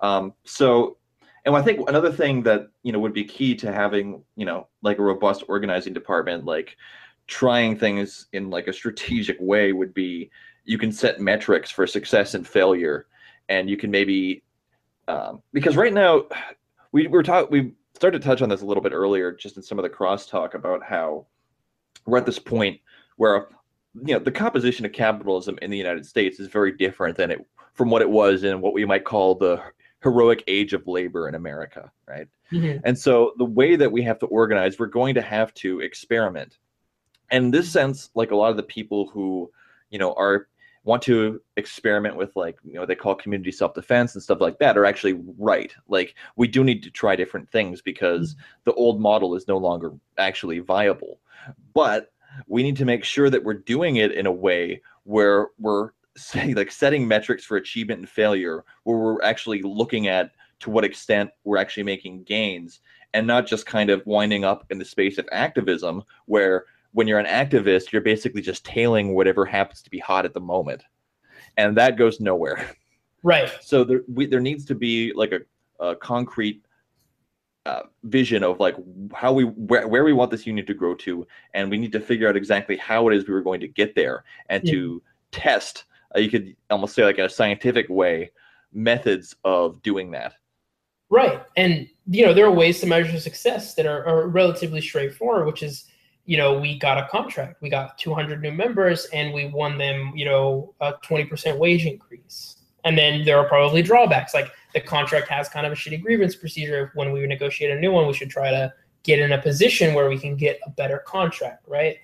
Um, 0.02 0.34
so, 0.44 0.98
and 1.46 1.56
I 1.56 1.62
think 1.62 1.88
another 1.90 2.12
thing 2.12 2.44
that 2.44 2.68
you 2.84 2.92
know 2.92 3.00
would 3.00 3.14
be 3.14 3.24
key 3.24 3.56
to 3.56 3.72
having 3.72 4.24
you 4.36 4.46
know 4.46 4.68
like 4.82 5.00
a 5.00 5.04
robust 5.04 5.44
organizing 5.48 5.94
department, 5.94 6.46
like 6.46 6.78
trying 7.28 7.78
things 7.78 8.28
in 8.34 8.50
like 8.50 8.68
a 8.68 8.74
strategic 8.74 9.38
way, 9.40 9.72
would 9.72 9.94
be 9.94 10.30
you 10.66 10.78
can 10.78 10.92
set 10.92 11.20
metrics 11.20 11.70
for 11.70 11.86
success 11.86 12.34
and 12.34 12.48
failure, 12.48 13.08
and 13.50 13.70
you 13.70 13.78
can 13.78 13.92
maybe 13.92 14.44
um, 15.08 15.42
because 15.54 15.76
right 15.76 15.94
now 15.94 16.26
we 16.92 17.08
we're 17.08 17.24
talking 17.24 17.52
we 17.52 17.74
started 17.94 18.22
to 18.22 18.28
touch 18.28 18.42
on 18.42 18.50
this 18.50 18.62
a 18.62 18.66
little 18.66 18.84
bit 18.84 18.92
earlier, 18.92 19.32
just 19.32 19.58
in 19.58 19.64
some 19.64 19.80
of 19.80 19.84
the 19.84 19.90
crosstalk 19.90 20.54
about 20.54 20.84
how 20.84 21.26
we're 22.06 22.18
at 22.18 22.26
this 22.26 22.40
point 22.40 22.80
where 23.18 23.48
you 24.04 24.14
know 24.14 24.20
the 24.20 24.32
composition 24.32 24.86
of 24.86 24.92
capitalism 24.92 25.58
in 25.62 25.72
the 25.72 25.78
United 25.78 26.06
States 26.06 26.40
is 26.40 26.48
very 26.48 26.72
different 26.72 27.16
than 27.16 27.32
it 27.32 27.46
from 27.74 27.90
what 27.90 28.02
it 28.02 28.10
was 28.10 28.44
in 28.44 28.62
what 28.62 28.74
we 28.74 28.86
might 28.86 29.04
call 29.04 29.36
the 29.36 29.62
heroic 30.06 30.44
age 30.46 30.74
of 30.74 30.86
labor 30.86 31.28
in 31.28 31.34
America, 31.34 31.92
right? 32.08 32.28
Mm-hmm. 32.52 32.78
And 32.84 32.98
so 32.98 33.34
the 33.40 33.46
way 33.46 33.76
that 33.76 33.92
we 33.92 34.04
have 34.04 34.20
to 34.20 34.28
organize, 34.28 34.78
we're 34.78 34.86
going 34.86 35.16
to 35.16 35.22
have 35.22 35.52
to 35.56 35.80
experiment. 35.80 36.60
And 37.32 37.46
in 37.46 37.52
this 37.52 37.72
sense, 37.72 38.12
like 38.14 38.30
a 38.30 38.36
lot 38.36 38.52
of 38.52 38.58
the 38.58 38.62
people 38.62 39.08
who, 39.08 39.52
you 39.90 39.98
know, 39.98 40.14
are 40.14 40.48
want 40.84 41.02
to 41.02 41.42
experiment 41.58 42.16
with 42.16 42.36
like 42.36 42.60
you 42.64 42.74
know 42.74 42.86
they 42.86 42.94
call 42.94 43.16
community 43.16 43.52
self-defense 43.52 44.14
and 44.14 44.22
stuff 44.22 44.40
like 44.40 44.60
that 44.60 44.78
are 44.78 44.86
actually 44.86 45.20
right 45.40 45.74
like 45.88 46.14
we 46.36 46.48
do 46.48 46.64
need 46.64 46.84
to 46.84 46.92
try 46.92 47.16
different 47.16 47.50
things 47.50 47.82
because 47.82 48.36
mm-hmm. 48.36 48.42
the 48.66 48.74
old 48.74 49.02
model 49.02 49.34
is 49.34 49.48
no 49.48 49.58
longer 49.58 49.92
actually 50.20 50.60
viable 50.60 51.20
but 51.74 52.12
we 52.46 52.62
need 52.62 52.78
to 52.78 52.86
make 52.86 53.04
sure 53.04 53.32
that 53.32 53.44
we're 53.44 53.56
doing 53.56 53.96
it 53.96 54.12
in 54.12 54.28
a 54.28 54.32
way 54.32 54.80
where 55.06 55.48
we're 55.58 55.90
say, 56.18 56.54
like 56.54 56.72
setting 56.72 57.08
metrics 57.08 57.44
for 57.44 57.58
achievement 57.58 58.00
and 58.00 58.10
failure 58.10 58.64
where 58.84 58.98
we're 58.98 59.24
actually 59.24 59.62
looking 59.62 60.08
at 60.08 60.32
to 60.60 60.70
what 60.70 60.86
extent 60.86 61.30
we're 61.44 61.58
actually 61.58 61.84
making 61.84 62.24
gains 62.24 62.80
and 63.14 63.28
not 63.28 63.48
just 63.48 63.66
kind 63.66 63.90
of 63.90 64.06
winding 64.06 64.44
up 64.44 64.66
in 64.70 64.78
the 64.78 64.86
space 64.86 65.18
of 65.18 65.28
activism 65.32 66.04
where 66.26 66.66
when 66.92 67.08
you're 67.08 67.20
an 67.20 67.26
activist 67.26 67.92
you're 67.92 68.02
basically 68.02 68.42
just 68.42 68.66
tailing 68.66 69.14
whatever 69.14 69.46
happens 69.46 69.82
to 69.82 69.90
be 69.90 70.00
hot 70.00 70.26
at 70.26 70.34
the 70.34 70.40
moment. 70.40 70.84
And 71.58 71.78
that 71.78 71.98
goes 71.98 72.20
nowhere. 72.20 72.70
Right. 73.24 73.52
So 73.62 73.84
there 73.84 74.02
we, 74.08 74.28
there 74.28 74.40
needs 74.40 74.66
to 74.66 74.76
be 74.76 75.12
like 75.14 75.34
a, 75.34 75.84
a 75.84 75.96
concrete 75.96 76.64
uh, 77.66 77.84
vision 78.04 78.44
of 78.44 78.60
like 78.60 78.76
how 79.14 79.34
we 79.34 79.46
where, 79.46 79.88
where 79.88 80.04
we 80.04 80.14
want 80.14 80.30
this 80.30 80.46
union 80.46 80.66
to 80.68 80.74
grow 80.74 80.94
to 80.94 81.26
and 81.56 81.72
we 81.72 81.80
need 81.80 81.92
to 81.92 82.00
figure 82.00 82.30
out 82.30 82.38
exactly 82.38 82.78
how 82.78 83.08
it 83.08 83.16
is 83.16 83.28
we 83.28 83.34
were 83.34 83.42
going 83.42 83.60
to 83.60 83.68
get 83.68 83.96
there 83.96 84.24
and 84.50 84.64
yeah. 84.64 84.74
to 84.74 85.04
test 85.32 85.86
uh, 86.16 86.20
you 86.20 86.30
could 86.30 86.56
almost 86.70 86.96
say 86.96 87.04
like 87.04 87.18
a 87.18 87.30
scientific 87.30 87.88
way 87.90 88.32
methods 88.74 89.36
of 89.44 89.82
doing 89.82 90.12
that 90.12 90.34
right 91.10 91.44
and 91.56 91.88
you 92.08 92.26
know 92.26 92.34
there 92.34 92.46
are 92.46 92.52
ways 92.52 92.80
to 92.80 92.88
measure 92.88 93.20
success 93.20 93.76
that 93.76 93.86
are, 93.86 94.06
are 94.06 94.28
relatively 94.28 94.82
straightforward 94.82 95.46
which 95.46 95.64
is 95.64 95.86
you 96.26 96.38
know 96.38 96.60
we 96.60 96.78
got 96.80 96.98
a 96.98 97.08
contract 97.10 97.62
we 97.62 97.70
got 97.70 97.98
200 97.98 98.42
new 98.42 98.52
members 98.52 99.06
and 99.14 99.34
we 99.34 99.48
won 99.48 99.78
them 99.78 100.12
you 100.16 100.26
know 100.26 100.74
a 100.82 100.94
20% 100.94 101.58
wage 101.58 101.86
increase 101.86 102.58
and 102.86 102.98
then 102.98 103.26
there 103.26 103.38
are 103.38 103.48
probably 103.48 103.82
drawbacks 103.82 104.34
like 104.34 104.52
the 104.76 104.82
contract 104.82 105.28
has 105.30 105.50
kind 105.50 105.66
of 105.66 105.72
a 105.72 105.76
shitty 105.76 106.02
grievance 106.02 106.36
procedure. 106.36 106.92
When 106.94 107.12
we 107.12 107.26
negotiate 107.26 107.72
a 107.72 107.80
new 107.80 107.92
one, 107.92 108.08
we 108.08 108.14
should 108.14 108.30
try 108.30 108.52
to 108.52 108.72
get 109.04 109.20
in 109.20 109.32
a 109.32 109.42
position 109.42 109.94
where 109.94 110.10
we 110.10 110.20
can 110.20 110.36
get 110.36 110.60
a 110.66 110.70
better 110.70 111.00
contract, 111.00 111.66
right? 111.68 111.98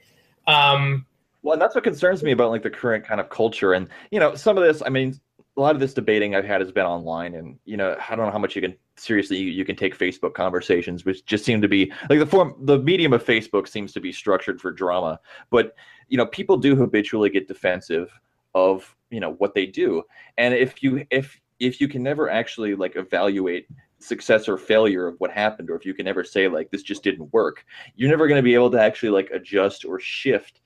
Um, 0.47 1.05
well, 1.43 1.53
and 1.53 1.61
that's 1.61 1.75
what 1.75 1.83
concerns 1.83 2.23
me 2.23 2.31
about 2.31 2.51
like 2.51 2.63
the 2.63 2.69
current 2.69 3.05
kind 3.05 3.19
of 3.19 3.29
culture. 3.29 3.73
And 3.73 3.87
you 4.11 4.19
know, 4.19 4.35
some 4.35 4.57
of 4.57 4.63
this, 4.63 4.81
I 4.85 4.89
mean, 4.89 5.19
a 5.57 5.61
lot 5.61 5.75
of 5.75 5.81
this 5.81 5.93
debating 5.93 6.35
I've 6.35 6.45
had 6.45 6.61
has 6.61 6.71
been 6.71 6.85
online, 6.85 7.35
and 7.35 7.57
you 7.65 7.77
know, 7.77 7.97
I 8.09 8.15
don't 8.15 8.25
know 8.25 8.31
how 8.31 8.39
much 8.39 8.55
you 8.55 8.61
can 8.61 8.75
seriously 8.95 9.37
you, 9.37 9.51
you 9.51 9.65
can 9.65 9.75
take 9.75 9.97
Facebook 9.97 10.33
conversations, 10.33 11.03
which 11.03 11.25
just 11.25 11.43
seem 11.43 11.61
to 11.61 11.67
be 11.67 11.91
like 12.09 12.19
the 12.19 12.25
form, 12.25 12.55
the 12.61 12.79
medium 12.79 13.13
of 13.13 13.23
Facebook 13.23 13.67
seems 13.67 13.91
to 13.93 13.99
be 13.99 14.11
structured 14.11 14.61
for 14.61 14.71
drama. 14.71 15.19
But 15.49 15.75
you 16.07 16.17
know, 16.17 16.25
people 16.25 16.57
do 16.57 16.75
habitually 16.75 17.29
get 17.29 17.47
defensive 17.47 18.11
of 18.53 18.95
you 19.09 19.19
know 19.19 19.33
what 19.33 19.53
they 19.53 19.65
do, 19.65 20.03
and 20.37 20.53
if 20.53 20.83
you 20.83 21.05
if 21.09 21.39
if 21.59 21.81
you 21.81 21.87
can 21.87 22.03
never 22.03 22.29
actually 22.29 22.75
like 22.75 22.95
evaluate 22.95 23.67
success 23.99 24.47
or 24.47 24.57
failure 24.57 25.07
of 25.07 25.15
what 25.19 25.29
happened 25.29 25.69
or 25.69 25.75
if 25.75 25.85
you 25.85 25.93
can 25.93 26.05
never 26.05 26.23
say 26.23 26.47
like 26.47 26.71
this 26.71 26.81
just 26.81 27.03
didn't 27.03 27.31
work 27.31 27.63
you're 27.95 28.09
never 28.09 28.27
going 28.27 28.39
to 28.39 28.41
be 28.41 28.55
able 28.55 28.71
to 28.71 28.81
actually 28.81 29.09
like 29.09 29.29
adjust 29.29 29.85
or 29.85 29.99
shift 29.99 30.61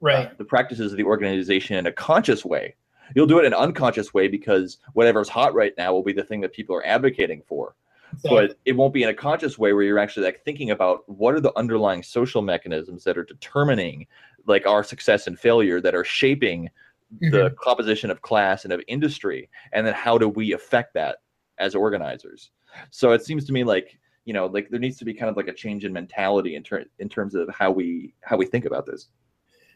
right. 0.00 0.28
uh, 0.28 0.30
the 0.38 0.44
practices 0.44 0.92
of 0.92 0.96
the 0.96 1.04
organization 1.04 1.76
in 1.76 1.86
a 1.86 1.92
conscious 1.92 2.44
way. 2.44 2.74
You'll 3.14 3.26
do 3.26 3.38
it 3.38 3.44
in 3.44 3.52
an 3.52 3.58
unconscious 3.58 4.14
way 4.14 4.28
because 4.28 4.78
whatever's 4.94 5.28
hot 5.28 5.54
right 5.54 5.74
now 5.76 5.92
will 5.92 6.02
be 6.02 6.12
the 6.12 6.24
thing 6.24 6.40
that 6.40 6.52
people 6.52 6.74
are 6.74 6.86
advocating 6.86 7.42
for. 7.46 7.74
Exactly. 8.12 8.46
but 8.46 8.58
it 8.64 8.76
won't 8.76 8.94
be 8.94 9.02
in 9.02 9.08
a 9.08 9.14
conscious 9.14 9.58
way 9.58 9.72
where 9.72 9.82
you're 9.82 9.98
actually 9.98 10.26
like 10.26 10.44
thinking 10.44 10.70
about 10.70 11.08
what 11.08 11.34
are 11.34 11.40
the 11.40 11.56
underlying 11.58 12.02
social 12.02 12.42
mechanisms 12.42 13.02
that 13.04 13.18
are 13.18 13.24
determining 13.24 14.06
like 14.46 14.66
our 14.66 14.84
success 14.84 15.26
and 15.26 15.38
failure 15.38 15.80
that 15.80 15.96
are 15.96 16.04
shaping 16.04 16.70
mm-hmm. 17.14 17.30
the 17.30 17.50
composition 17.60 18.10
of 18.10 18.22
class 18.22 18.64
and 18.64 18.72
of 18.72 18.80
industry 18.86 19.48
and 19.72 19.84
then 19.84 19.94
how 19.94 20.16
do 20.16 20.28
we 20.28 20.52
affect 20.52 20.94
that 20.94 21.18
as 21.58 21.74
organizers? 21.74 22.50
So 22.90 23.12
it 23.12 23.24
seems 23.24 23.44
to 23.46 23.52
me 23.52 23.64
like 23.64 23.98
you 24.24 24.32
know 24.32 24.46
like 24.46 24.68
there 24.70 24.80
needs 24.80 24.98
to 24.98 25.04
be 25.04 25.14
kind 25.14 25.30
of 25.30 25.36
like 25.36 25.48
a 25.48 25.52
change 25.52 25.84
in 25.84 25.92
mentality 25.92 26.56
in, 26.56 26.62
ter- 26.62 26.86
in 26.98 27.08
terms 27.08 27.34
of 27.34 27.48
how 27.48 27.70
we 27.70 28.14
how 28.22 28.36
we 28.36 28.46
think 28.46 28.64
about 28.64 28.86
this 28.86 29.08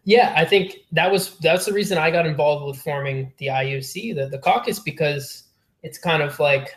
yeah 0.08 0.32
i 0.36 0.44
think 0.44 0.78
that 0.90 1.10
was 1.10 1.36
that's 1.38 1.66
the 1.66 1.72
reason 1.72 1.98
i 1.98 2.10
got 2.10 2.26
involved 2.26 2.66
with 2.66 2.82
forming 2.82 3.30
the 3.38 3.46
iuc 3.46 4.14
the, 4.16 4.28
the 4.28 4.38
caucus 4.38 4.78
because 4.78 5.44
it's 5.82 5.98
kind 5.98 6.22
of 6.22 6.38
like 6.40 6.70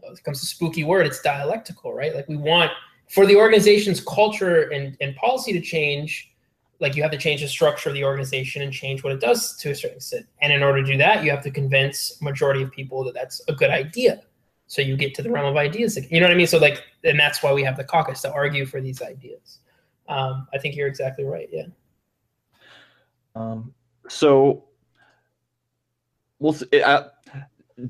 well, 0.00 0.12
it 0.12 0.22
comes 0.22 0.42
a 0.42 0.46
spooky 0.46 0.84
word 0.84 1.06
it's 1.06 1.20
dialectical 1.20 1.92
right 1.92 2.14
like 2.14 2.28
we 2.28 2.36
want 2.36 2.70
for 3.08 3.26
the 3.26 3.34
organization's 3.34 4.00
culture 4.00 4.70
and, 4.70 4.96
and 5.00 5.16
policy 5.16 5.52
to 5.52 5.60
change 5.60 6.30
like 6.80 6.96
you 6.96 7.02
have 7.02 7.10
to 7.10 7.18
change 7.18 7.42
the 7.42 7.48
structure 7.48 7.90
of 7.90 7.94
the 7.94 8.04
organization 8.04 8.62
and 8.62 8.72
change 8.72 9.04
what 9.04 9.12
it 9.12 9.20
does 9.20 9.56
to 9.58 9.70
a 9.70 9.74
certain 9.74 9.98
extent. 9.98 10.26
And 10.40 10.52
in 10.52 10.62
order 10.62 10.82
to 10.82 10.92
do 10.92 10.96
that, 10.98 11.22
you 11.22 11.30
have 11.30 11.42
to 11.42 11.50
convince 11.50 12.20
majority 12.22 12.62
of 12.62 12.72
people 12.72 13.04
that 13.04 13.14
that's 13.14 13.42
a 13.48 13.52
good 13.52 13.70
idea. 13.70 14.22
So 14.66 14.80
you 14.80 14.96
get 14.96 15.14
to 15.16 15.22
the 15.22 15.30
realm 15.30 15.46
of 15.46 15.56
ideas. 15.56 15.98
You 16.10 16.20
know 16.20 16.26
what 16.26 16.32
I 16.32 16.36
mean? 16.36 16.46
So 16.46 16.58
like, 16.58 16.82
and 17.04 17.20
that's 17.20 17.42
why 17.42 17.52
we 17.52 17.62
have 17.64 17.76
the 17.76 17.84
caucus 17.84 18.22
to 18.22 18.32
argue 18.32 18.64
for 18.64 18.80
these 18.80 19.02
ideas. 19.02 19.58
Um, 20.08 20.48
I 20.54 20.58
think 20.58 20.74
you're 20.74 20.88
exactly 20.88 21.24
right. 21.24 21.48
Yeah. 21.52 21.66
Um, 23.34 23.72
so 24.08 24.64
we'll 26.38 26.52
see. 26.52 26.82
Uh, 26.82 27.04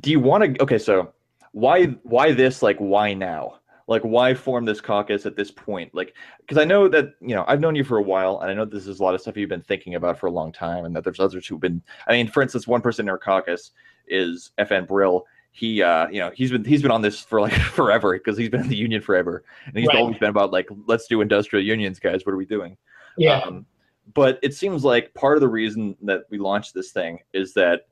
do 0.01 0.11
you 0.11 0.21
want 0.21 0.55
to? 0.55 0.63
Okay, 0.63 0.79
so 0.79 1.13
why 1.53 1.87
why 2.03 2.33
this? 2.33 2.63
Like, 2.63 2.79
why 2.79 3.15
now? 3.15 3.61
like 3.91 4.03
why 4.03 4.33
form 4.33 4.65
this 4.65 4.81
caucus 4.81 5.27
at 5.27 5.37
this 5.37 5.51
point 5.51 5.93
like 5.95 6.15
because 6.41 6.57
i 6.57 6.65
know 6.65 6.89
that 6.89 7.13
you 7.21 7.35
know 7.35 7.45
i've 7.49 7.61
known 7.61 7.75
you 7.75 7.85
for 7.85 7.99
a 7.99 8.03
while 8.03 8.39
and 8.41 8.51
i 8.51 8.55
know 8.55 8.65
this 8.65 8.87
is 8.87 9.01
a 9.01 9.03
lot 9.03 9.15
of 9.15 9.21
stuff 9.21 9.37
you've 9.37 9.51
been 9.51 9.61
thinking 9.61 9.97
about 9.97 10.19
for 10.19 10.29
a 10.29 10.31
long 10.31 10.51
time 10.51 10.87
and 10.87 10.97
that 10.97 11.05
there's 11.05 11.21
others 11.21 11.47
who've 11.47 11.61
been 11.61 11.83
i 12.07 12.13
mean 12.13 12.29
for 12.29 12.43
instance 12.43 12.67
one 12.67 12.81
person 12.81 13.05
in 13.05 13.11
our 13.11 13.19
caucus 13.19 13.73
is 14.07 14.53
fn 14.61 14.87
brill 14.87 15.27
he 15.51 15.83
uh 15.83 16.09
you 16.09 16.21
know 16.21 16.31
he's 16.35 16.53
been 16.53 16.65
he's 16.65 16.81
been 16.81 16.93
on 16.93 17.03
this 17.03 17.21
for 17.21 17.41
like 17.41 17.53
forever 17.73 18.13
because 18.13 18.39
he's 18.39 18.49
been 18.49 18.61
in 18.61 18.69
the 18.69 18.77
union 18.77 19.03
forever 19.03 19.45
and 19.67 19.77
he's 19.77 19.89
right. 19.89 19.99
always 19.99 20.17
been 20.19 20.31
about 20.31 20.53
like 20.53 20.69
let's 20.87 21.09
do 21.09 21.21
industrial 21.21 21.65
unions 21.65 21.99
guys 21.99 22.25
what 22.25 22.33
are 22.33 22.39
we 22.39 22.47
doing 22.47 22.77
yeah 23.19 23.41
um, 23.41 23.67
but 24.15 24.39
it 24.43 24.55
seems 24.55 24.85
like 24.85 25.13
part 25.15 25.37
of 25.37 25.41
the 25.41 25.49
reason 25.49 25.97
that 26.03 26.23
we 26.31 26.39
launched 26.39 26.75
this 26.75 26.93
thing 26.93 27.19
is 27.33 27.55
that 27.55 27.83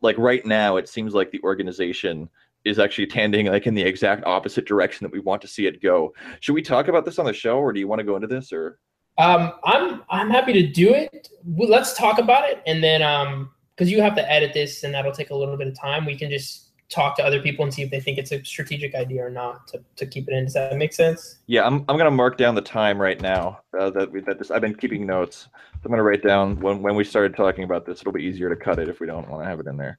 like 0.00 0.16
right 0.18 0.44
now 0.44 0.76
it 0.76 0.88
seems 0.88 1.14
like 1.14 1.30
the 1.30 1.40
organization 1.42 2.28
is 2.64 2.78
actually 2.78 3.06
tending 3.06 3.46
like 3.46 3.66
in 3.66 3.74
the 3.74 3.82
exact 3.82 4.24
opposite 4.26 4.66
direction 4.66 5.04
that 5.04 5.12
we 5.12 5.20
want 5.20 5.40
to 5.42 5.48
see 5.48 5.66
it 5.66 5.82
go. 5.82 6.12
Should 6.40 6.54
we 6.54 6.62
talk 6.62 6.88
about 6.88 7.04
this 7.04 7.18
on 7.18 7.24
the 7.24 7.32
show, 7.32 7.58
or 7.58 7.72
do 7.72 7.80
you 7.80 7.88
want 7.88 8.00
to 8.00 8.04
go 8.04 8.16
into 8.16 8.26
this? 8.26 8.52
Or 8.52 8.78
um, 9.18 9.52
I'm 9.64 10.02
I'm 10.10 10.30
happy 10.30 10.52
to 10.54 10.66
do 10.66 10.92
it. 10.94 11.28
Let's 11.44 11.96
talk 11.96 12.18
about 12.18 12.48
it, 12.48 12.62
and 12.66 12.82
then 12.82 13.02
um, 13.02 13.50
because 13.74 13.90
you 13.90 14.02
have 14.02 14.14
to 14.16 14.30
edit 14.30 14.52
this, 14.52 14.84
and 14.84 14.92
that'll 14.92 15.12
take 15.12 15.30
a 15.30 15.34
little 15.34 15.56
bit 15.56 15.68
of 15.68 15.78
time. 15.78 16.04
We 16.04 16.16
can 16.16 16.30
just 16.30 16.69
talk 16.90 17.16
to 17.16 17.24
other 17.24 17.40
people 17.40 17.64
and 17.64 17.72
see 17.72 17.82
if 17.82 17.90
they 17.90 18.00
think 18.00 18.18
it's 18.18 18.32
a 18.32 18.44
strategic 18.44 18.94
idea 18.94 19.24
or 19.24 19.30
not 19.30 19.66
to, 19.68 19.80
to 19.96 20.04
keep 20.04 20.28
it 20.28 20.34
in. 20.34 20.44
Does 20.44 20.54
that 20.54 20.76
make 20.76 20.92
sense? 20.92 21.38
Yeah, 21.46 21.64
I'm, 21.64 21.84
I'm 21.88 21.96
gonna 21.96 22.10
mark 22.10 22.36
down 22.36 22.54
the 22.54 22.60
time 22.60 23.00
right 23.00 23.20
now 23.20 23.60
uh, 23.78 23.90
that 23.90 24.10
we 24.10 24.20
that 24.22 24.38
this 24.38 24.50
I've 24.50 24.60
been 24.60 24.74
keeping 24.74 25.06
notes. 25.06 25.48
So 25.52 25.80
I'm 25.84 25.90
gonna 25.90 26.02
write 26.02 26.22
down 26.22 26.58
when 26.60 26.82
when 26.82 26.96
we 26.96 27.04
started 27.04 27.36
talking 27.36 27.64
about 27.64 27.86
this. 27.86 28.00
It'll 28.00 28.12
be 28.12 28.24
easier 28.24 28.48
to 28.48 28.56
cut 28.56 28.78
it 28.78 28.88
if 28.88 29.00
we 29.00 29.06
don't 29.06 29.28
want 29.28 29.44
to 29.44 29.48
have 29.48 29.60
it 29.60 29.66
in 29.66 29.76
there. 29.76 29.98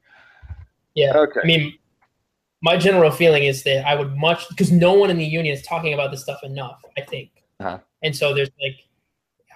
Yeah. 0.93 1.17
Okay. 1.17 1.39
I 1.41 1.47
mean, 1.47 1.73
my 2.61 2.77
general 2.77 3.09
feeling 3.09 3.43
is 3.43 3.63
that 3.63 3.87
I 3.87 3.95
would 3.95 4.15
much 4.17 4.47
because 4.49 4.71
no 4.71 4.93
one 4.93 5.09
in 5.09 5.17
the 5.17 5.25
union 5.25 5.55
is 5.55 5.63
talking 5.63 5.93
about 5.93 6.11
this 6.11 6.21
stuff 6.21 6.43
enough. 6.43 6.81
I 6.97 7.01
think, 7.01 7.29
uh-huh. 7.59 7.79
and 8.03 8.15
so 8.15 8.33
there's 8.33 8.51
like, 8.61 8.85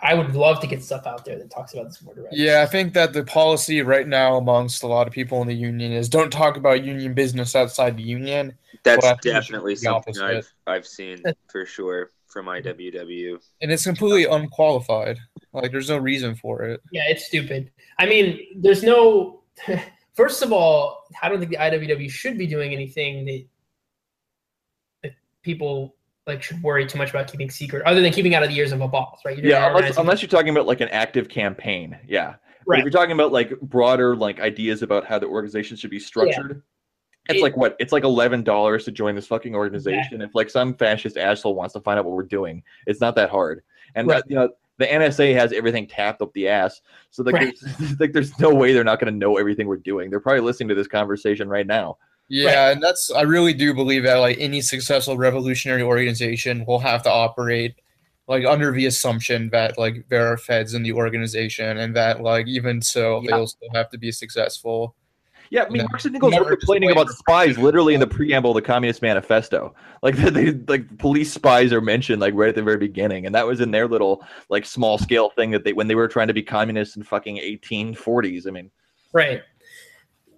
I 0.05 0.13
would 0.13 0.35
love 0.35 0.59
to 0.59 0.67
get 0.67 0.83
stuff 0.83 1.07
out 1.07 1.25
there 1.25 1.39
that 1.39 1.49
talks 1.49 1.73
about 1.73 1.87
this 1.87 1.99
more 2.03 2.13
directly. 2.13 2.39
Yeah, 2.39 2.61
I 2.61 2.67
think 2.67 2.93
that 2.93 3.11
the 3.11 3.23
policy 3.23 3.81
right 3.81 4.07
now 4.07 4.37
amongst 4.37 4.83
a 4.83 4.87
lot 4.87 5.07
of 5.07 5.13
people 5.13 5.41
in 5.41 5.47
the 5.47 5.55
union 5.55 5.91
is 5.91 6.09
don't 6.09 6.31
talk 6.31 6.57
about 6.57 6.83
union 6.83 7.15
business 7.15 7.55
outside 7.55 7.97
the 7.97 8.03
union. 8.03 8.53
That's 8.83 9.05
definitely 9.21 9.75
something 9.75 10.15
I've 10.19 10.51
I've 10.67 10.85
seen 10.85 11.23
for 11.47 11.65
sure 11.65 12.11
from 12.27 12.45
IWW, 12.45 13.41
and 13.61 13.71
it's 13.71 13.83
completely 13.83 14.25
unqualified. 14.25 15.17
Like, 15.53 15.71
there's 15.71 15.89
no 15.89 15.97
reason 15.97 16.35
for 16.35 16.61
it. 16.63 16.81
Yeah, 16.91 17.07
it's 17.07 17.25
stupid. 17.25 17.71
I 17.97 18.05
mean, 18.05 18.61
there's 18.61 18.83
no. 18.83 19.41
First 20.13 20.43
of 20.43 20.53
all, 20.53 21.07
I 21.21 21.29
don't 21.29 21.39
think 21.39 21.51
the 21.51 21.57
IWW 21.57 22.09
should 22.11 22.37
be 22.37 22.45
doing 22.45 22.73
anything 22.73 23.25
that, 23.25 23.45
that 25.03 25.11
people 25.41 25.95
like 26.27 26.41
should 26.41 26.61
worry 26.63 26.85
too 26.85 26.97
much 26.97 27.09
about 27.09 27.27
keeping 27.27 27.49
secret, 27.49 27.83
other 27.85 28.01
than 28.01 28.11
keeping 28.11 28.35
out 28.35 28.43
of 28.43 28.49
the 28.49 28.57
ears 28.57 28.71
of 28.71 28.81
a 28.81 28.87
boss, 28.87 29.19
right? 29.25 29.43
Yeah, 29.43 29.69
unless, 29.69 29.97
unless 29.97 30.21
you're 30.21 30.29
talking 30.29 30.49
about 30.49 30.65
like 30.65 30.81
an 30.81 30.89
active 30.89 31.29
campaign, 31.29 31.97
yeah. 32.07 32.35
Right. 32.67 32.79
if 32.79 32.83
you're 32.83 32.91
talking 32.91 33.11
about 33.11 33.31
like 33.31 33.59
broader 33.61 34.15
like 34.15 34.39
ideas 34.39 34.81
about 34.81 35.05
how 35.05 35.19
the 35.19 35.27
organization 35.27 35.77
should 35.77 35.91
be 35.91 35.99
structured, 35.99 36.63
yeah. 37.29 37.33
it's 37.33 37.39
it, 37.39 37.43
like 37.43 37.55
what? 37.55 37.75
It's 37.79 37.91
like 37.91 38.03
eleven 38.03 38.43
dollars 38.43 38.85
to 38.85 38.91
join 38.91 39.13
this 39.13 39.27
fucking 39.27 39.53
organization. 39.53 40.21
If 40.21 40.33
like 40.33 40.49
some 40.49 40.73
fascist 40.73 41.15
asshole 41.15 41.53
wants 41.53 41.73
to 41.73 41.81
find 41.81 41.99
out 41.99 42.05
what 42.05 42.15
we're 42.15 42.23
doing, 42.23 42.63
it's 42.87 43.01
not 43.01 43.15
that 43.17 43.29
hard. 43.29 43.61
And 43.93 44.07
right. 44.07 44.23
that, 44.23 44.29
you 44.29 44.35
know, 44.35 44.49
the 44.77 44.85
NSA 44.85 45.35
has 45.35 45.53
everything 45.53 45.87
tapped 45.87 46.21
up 46.21 46.33
the 46.33 46.47
ass. 46.47 46.81
So 47.11 47.23
like, 47.23 47.35
right. 47.35 47.55
there's, 47.79 47.99
like 47.99 48.13
there's 48.13 48.39
no 48.39 48.53
way 48.53 48.73
they're 48.73 48.83
not 48.83 48.99
going 48.99 49.13
to 49.13 49.17
know 49.17 49.37
everything 49.37 49.67
we're 49.67 49.77
doing. 49.77 50.09
They're 50.09 50.19
probably 50.19 50.41
listening 50.41 50.69
to 50.69 50.75
this 50.75 50.87
conversation 50.87 51.47
right 51.47 51.67
now. 51.67 51.97
Yeah, 52.27 52.65
right. 52.65 52.71
and 52.71 52.83
that's 52.83 53.11
I 53.11 53.21
really 53.21 53.53
do 53.53 53.73
believe 53.73 54.03
that 54.03 54.15
like 54.15 54.37
any 54.39 54.61
successful 54.61 55.17
revolutionary 55.17 55.83
organization 55.83 56.65
will 56.65 56.79
have 56.79 57.03
to 57.03 57.11
operate 57.11 57.75
like 58.27 58.45
under 58.45 58.71
the 58.71 58.85
assumption 58.87 59.49
that 59.51 59.77
like 59.77 60.05
there 60.09 60.25
are 60.27 60.37
feds 60.37 60.73
in 60.73 60.83
the 60.83 60.93
organization 60.93 61.77
and 61.77 61.95
that 61.95 62.21
like 62.21 62.47
even 62.47 62.81
so 62.81 63.21
yeah. 63.21 63.31
they'll 63.31 63.47
still 63.47 63.69
have 63.73 63.89
to 63.91 63.97
be 63.97 64.11
successful. 64.11 64.95
Yeah, 65.51 65.65
I 65.65 65.69
mean, 65.69 65.85
Marx 65.91 66.05
and 66.05 66.15
Engels 66.15 66.33
were 66.35 66.55
complaining 66.55 66.89
about 66.89 67.07
spies 67.09 67.57
literally 67.59 67.93
in 67.93 67.99
the 67.99 68.07
preamble 68.07 68.49
of 68.49 68.55
the 68.55 68.63
Communist 68.63 69.03
Manifesto. 69.03 69.75
Like 70.01 70.15
they, 70.17 70.51
like 70.51 70.97
police 70.97 71.31
spies 71.31 71.71
are 71.71 71.81
mentioned 71.81 72.19
like 72.19 72.33
right 72.33 72.49
at 72.49 72.55
the 72.55 72.63
very 72.63 72.77
beginning, 72.77 73.27
and 73.27 73.35
that 73.35 73.45
was 73.45 73.61
in 73.61 73.69
their 73.69 73.87
little 73.87 74.25
like 74.49 74.65
small 74.65 74.97
scale 74.97 75.29
thing 75.29 75.51
that 75.51 75.63
they 75.63 75.73
when 75.73 75.87
they 75.87 75.93
were 75.93 76.07
trying 76.07 76.27
to 76.29 76.33
be 76.33 76.41
communists 76.41 76.95
in 76.95 77.03
fucking 77.03 77.37
1840s. 77.37 78.47
I 78.47 78.51
mean, 78.51 78.71
right. 79.13 79.43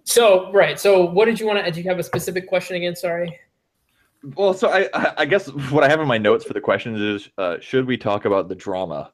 So 0.08 0.50
right. 0.52 0.80
So 0.80 1.04
what 1.04 1.26
did 1.26 1.38
you 1.38 1.46
want 1.46 1.62
to? 1.62 1.70
Do 1.70 1.82
you 1.82 1.88
have 1.90 1.98
a 1.98 2.02
specific 2.02 2.48
question 2.48 2.76
again? 2.76 2.96
Sorry. 2.96 3.38
Well, 4.36 4.54
so 4.54 4.70
I 4.70 4.88
I 5.18 5.26
guess 5.26 5.48
what 5.70 5.84
I 5.84 5.88
have 5.90 6.00
in 6.00 6.08
my 6.08 6.16
notes 6.16 6.46
for 6.46 6.54
the 6.54 6.62
questions 6.62 6.98
is 6.98 7.28
uh, 7.36 7.58
should 7.60 7.86
we 7.86 7.98
talk 7.98 8.24
about 8.24 8.48
the 8.48 8.54
drama? 8.54 9.12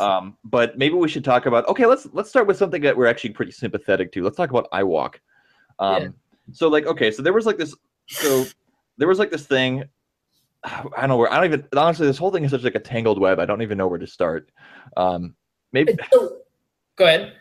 Um, 0.00 0.36
but 0.42 0.76
maybe 0.76 0.94
we 0.94 1.08
should 1.08 1.24
talk 1.24 1.46
about 1.46 1.68
okay. 1.68 1.86
Let's 1.86 2.08
let's 2.12 2.28
start 2.28 2.48
with 2.48 2.56
something 2.56 2.82
that 2.82 2.96
we're 2.96 3.06
actually 3.06 3.30
pretty 3.30 3.52
sympathetic 3.52 4.10
to. 4.12 4.24
Let's 4.24 4.36
talk 4.36 4.50
about 4.50 4.68
IWOC. 4.72 5.14
Um, 5.78 6.02
yeah. 6.02 6.08
So 6.50 6.66
like 6.66 6.86
okay, 6.86 7.12
so 7.12 7.22
there 7.22 7.32
was 7.32 7.46
like 7.46 7.56
this. 7.56 7.76
So 8.08 8.44
there 8.98 9.06
was 9.06 9.20
like 9.20 9.30
this 9.30 9.46
thing. 9.46 9.84
I 10.64 10.82
don't 10.96 11.08
know 11.08 11.18
where. 11.18 11.32
I 11.32 11.36
don't 11.36 11.44
even 11.44 11.68
honestly. 11.76 12.08
This 12.08 12.18
whole 12.18 12.32
thing 12.32 12.42
is 12.42 12.50
such 12.50 12.64
like 12.64 12.74
a 12.74 12.80
tangled 12.80 13.20
web. 13.20 13.38
I 13.38 13.46
don't 13.46 13.62
even 13.62 13.78
know 13.78 13.86
where 13.86 14.00
to 14.00 14.08
start. 14.08 14.50
Um, 14.96 15.36
maybe. 15.70 15.94
Go 16.96 17.04
ahead. 17.04 17.34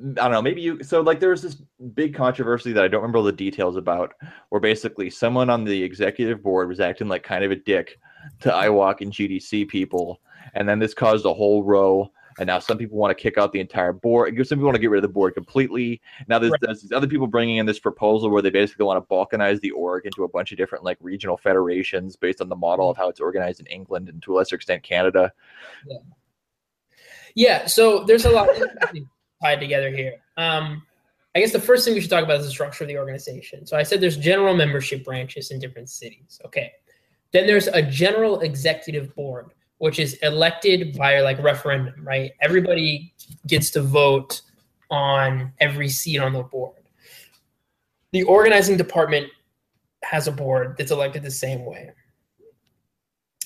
I 0.00 0.22
don't 0.22 0.32
know, 0.32 0.42
maybe 0.42 0.60
you 0.60 0.82
so 0.84 1.00
like 1.00 1.18
there 1.18 1.30
was 1.30 1.42
this 1.42 1.56
big 1.94 2.14
controversy 2.14 2.72
that 2.72 2.84
I 2.84 2.88
don't 2.88 3.00
remember 3.02 3.18
all 3.18 3.24
the 3.24 3.32
details 3.32 3.76
about, 3.76 4.14
where 4.50 4.60
basically 4.60 5.10
someone 5.10 5.50
on 5.50 5.64
the 5.64 5.82
executive 5.82 6.42
board 6.42 6.68
was 6.68 6.78
acting 6.78 7.08
like 7.08 7.24
kind 7.24 7.42
of 7.44 7.50
a 7.50 7.56
dick 7.56 7.98
to 8.40 8.50
IWOC 8.50 9.00
and 9.00 9.12
GDC 9.12 9.68
people, 9.68 10.20
and 10.54 10.68
then 10.68 10.78
this 10.78 10.94
caused 10.94 11.26
a 11.26 11.34
whole 11.34 11.64
row. 11.64 12.12
And 12.40 12.46
now 12.46 12.60
some 12.60 12.78
people 12.78 12.96
want 12.96 13.10
to 13.10 13.20
kick 13.20 13.36
out 13.36 13.52
the 13.52 13.58
entire 13.58 13.92
board. 13.92 14.32
Some 14.46 14.58
people 14.58 14.66
want 14.66 14.76
to 14.76 14.80
get 14.80 14.90
rid 14.90 14.98
of 14.98 15.02
the 15.02 15.12
board 15.12 15.34
completely. 15.34 16.00
Now 16.28 16.38
there's, 16.38 16.52
right. 16.52 16.60
there's 16.60 16.82
these 16.82 16.92
other 16.92 17.08
people 17.08 17.26
bringing 17.26 17.56
in 17.56 17.66
this 17.66 17.80
proposal 17.80 18.30
where 18.30 18.42
they 18.42 18.50
basically 18.50 18.84
want 18.84 19.02
to 19.02 19.12
balkanize 19.12 19.58
the 19.60 19.72
org 19.72 20.06
into 20.06 20.22
a 20.22 20.28
bunch 20.28 20.52
of 20.52 20.58
different 20.58 20.84
like 20.84 20.98
regional 21.00 21.36
federations 21.36 22.14
based 22.14 22.40
on 22.40 22.48
the 22.48 22.54
model 22.54 22.88
of 22.88 22.96
how 22.96 23.08
it's 23.08 23.18
organized 23.18 23.58
in 23.58 23.66
England 23.66 24.08
and 24.08 24.22
to 24.22 24.34
a 24.34 24.36
lesser 24.36 24.54
extent 24.54 24.84
Canada. 24.84 25.32
Yeah. 25.84 25.98
Yeah. 27.34 27.66
So 27.66 28.04
there's 28.04 28.24
a 28.24 28.30
lot 28.30 28.48
tied 29.42 29.60
together 29.60 29.90
here. 29.90 30.14
Um, 30.36 30.82
I 31.34 31.40
guess 31.40 31.52
the 31.52 31.60
first 31.60 31.84
thing 31.84 31.94
we 31.94 32.00
should 32.00 32.10
talk 32.10 32.24
about 32.24 32.40
is 32.40 32.46
the 32.46 32.50
structure 32.50 32.84
of 32.84 32.88
the 32.88 32.98
organization. 32.98 33.66
So 33.66 33.76
I 33.76 33.82
said 33.82 34.00
there's 34.00 34.16
general 34.16 34.56
membership 34.56 35.04
branches 35.04 35.50
in 35.50 35.60
different 35.60 35.88
cities. 35.88 36.40
Okay. 36.44 36.72
Then 37.32 37.46
there's 37.46 37.68
a 37.68 37.82
general 37.82 38.40
executive 38.40 39.14
board, 39.14 39.50
which 39.78 39.98
is 39.98 40.14
elected 40.14 40.96
by 40.96 41.20
like 41.20 41.40
referendum, 41.42 42.04
right? 42.04 42.32
Everybody 42.40 43.14
gets 43.46 43.70
to 43.72 43.82
vote 43.82 44.40
on 44.90 45.52
every 45.60 45.88
seat 45.88 46.18
on 46.18 46.32
the 46.32 46.42
board. 46.42 46.74
The 48.12 48.22
organizing 48.22 48.78
department 48.78 49.28
has 50.02 50.26
a 50.26 50.32
board 50.32 50.76
that's 50.78 50.90
elected 50.90 51.22
the 51.22 51.30
same 51.30 51.64
way. 51.64 51.90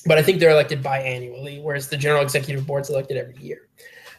But 0.06 0.18
I 0.18 0.22
think 0.22 0.38
they're 0.38 0.50
elected 0.50 0.82
biannually, 0.82 1.62
whereas 1.62 1.88
the 1.88 1.96
general 1.96 2.22
executive 2.22 2.66
board 2.66 2.82
is 2.82 2.90
elected 2.90 3.16
every 3.16 3.36
year. 3.36 3.68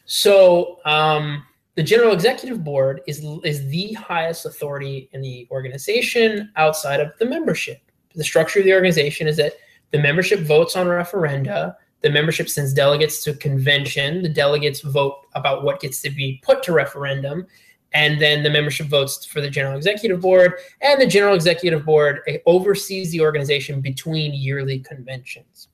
So 0.06 0.80
um, 0.86 1.44
the 1.76 1.84
general 1.84 2.14
executive 2.14 2.64
board 2.64 3.02
is 3.08 3.26
is 3.44 3.68
the 3.68 3.94
highest 3.94 4.46
authority 4.46 5.10
in 5.14 5.22
the 5.22 5.48
organization 5.50 6.52
outside 6.56 7.00
of 7.00 7.12
the 7.20 7.26
membership. 7.26 7.82
The 8.16 8.24
structure 8.24 8.60
of 8.60 8.66
the 8.66 8.74
organization 8.74 9.28
is 9.28 9.38
that 9.38 9.54
the 9.92 10.00
membership 10.00 10.42
votes 10.42 10.76
on 10.76 10.88
referenda. 10.88 11.76
The 12.02 12.12
membership 12.12 12.50
sends 12.50 12.74
delegates 12.74 13.24
to 13.24 13.34
convention. 13.34 14.22
The 14.22 14.30
delegates 14.30 14.82
vote 14.82 15.22
about 15.34 15.64
what 15.64 15.80
gets 15.80 16.02
to 16.02 16.12
be 16.12 16.40
put 16.44 16.62
to 16.64 16.74
referendum. 16.74 17.48
And 17.94 18.20
then 18.22 18.44
the 18.44 18.50
membership 18.50 18.88
votes 18.88 19.26
for 19.26 19.40
the 19.40 19.50
general 19.50 19.78
executive 19.78 20.20
board. 20.20 20.54
And 20.82 21.02
the 21.02 21.08
general 21.08 21.36
executive 21.36 21.86
board 21.86 22.22
oversees 22.46 23.12
the 23.12 23.22
organization 23.22 23.82
between 23.82 24.34
yearly 24.34 24.80
conventions. 24.80 25.70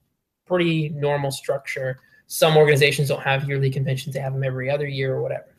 Pretty 0.46 0.90
normal 0.90 1.32
structure. 1.32 2.00
Some 2.28 2.58
organizations 2.58 3.08
don't 3.08 3.22
have 3.22 3.48
yearly 3.48 3.70
conventions, 3.70 4.14
they 4.14 4.22
have 4.22 4.34
them 4.34 4.44
every 4.44 4.70
other 4.70 4.88
year 4.88 5.16
or 5.16 5.22
whatever. 5.22 5.56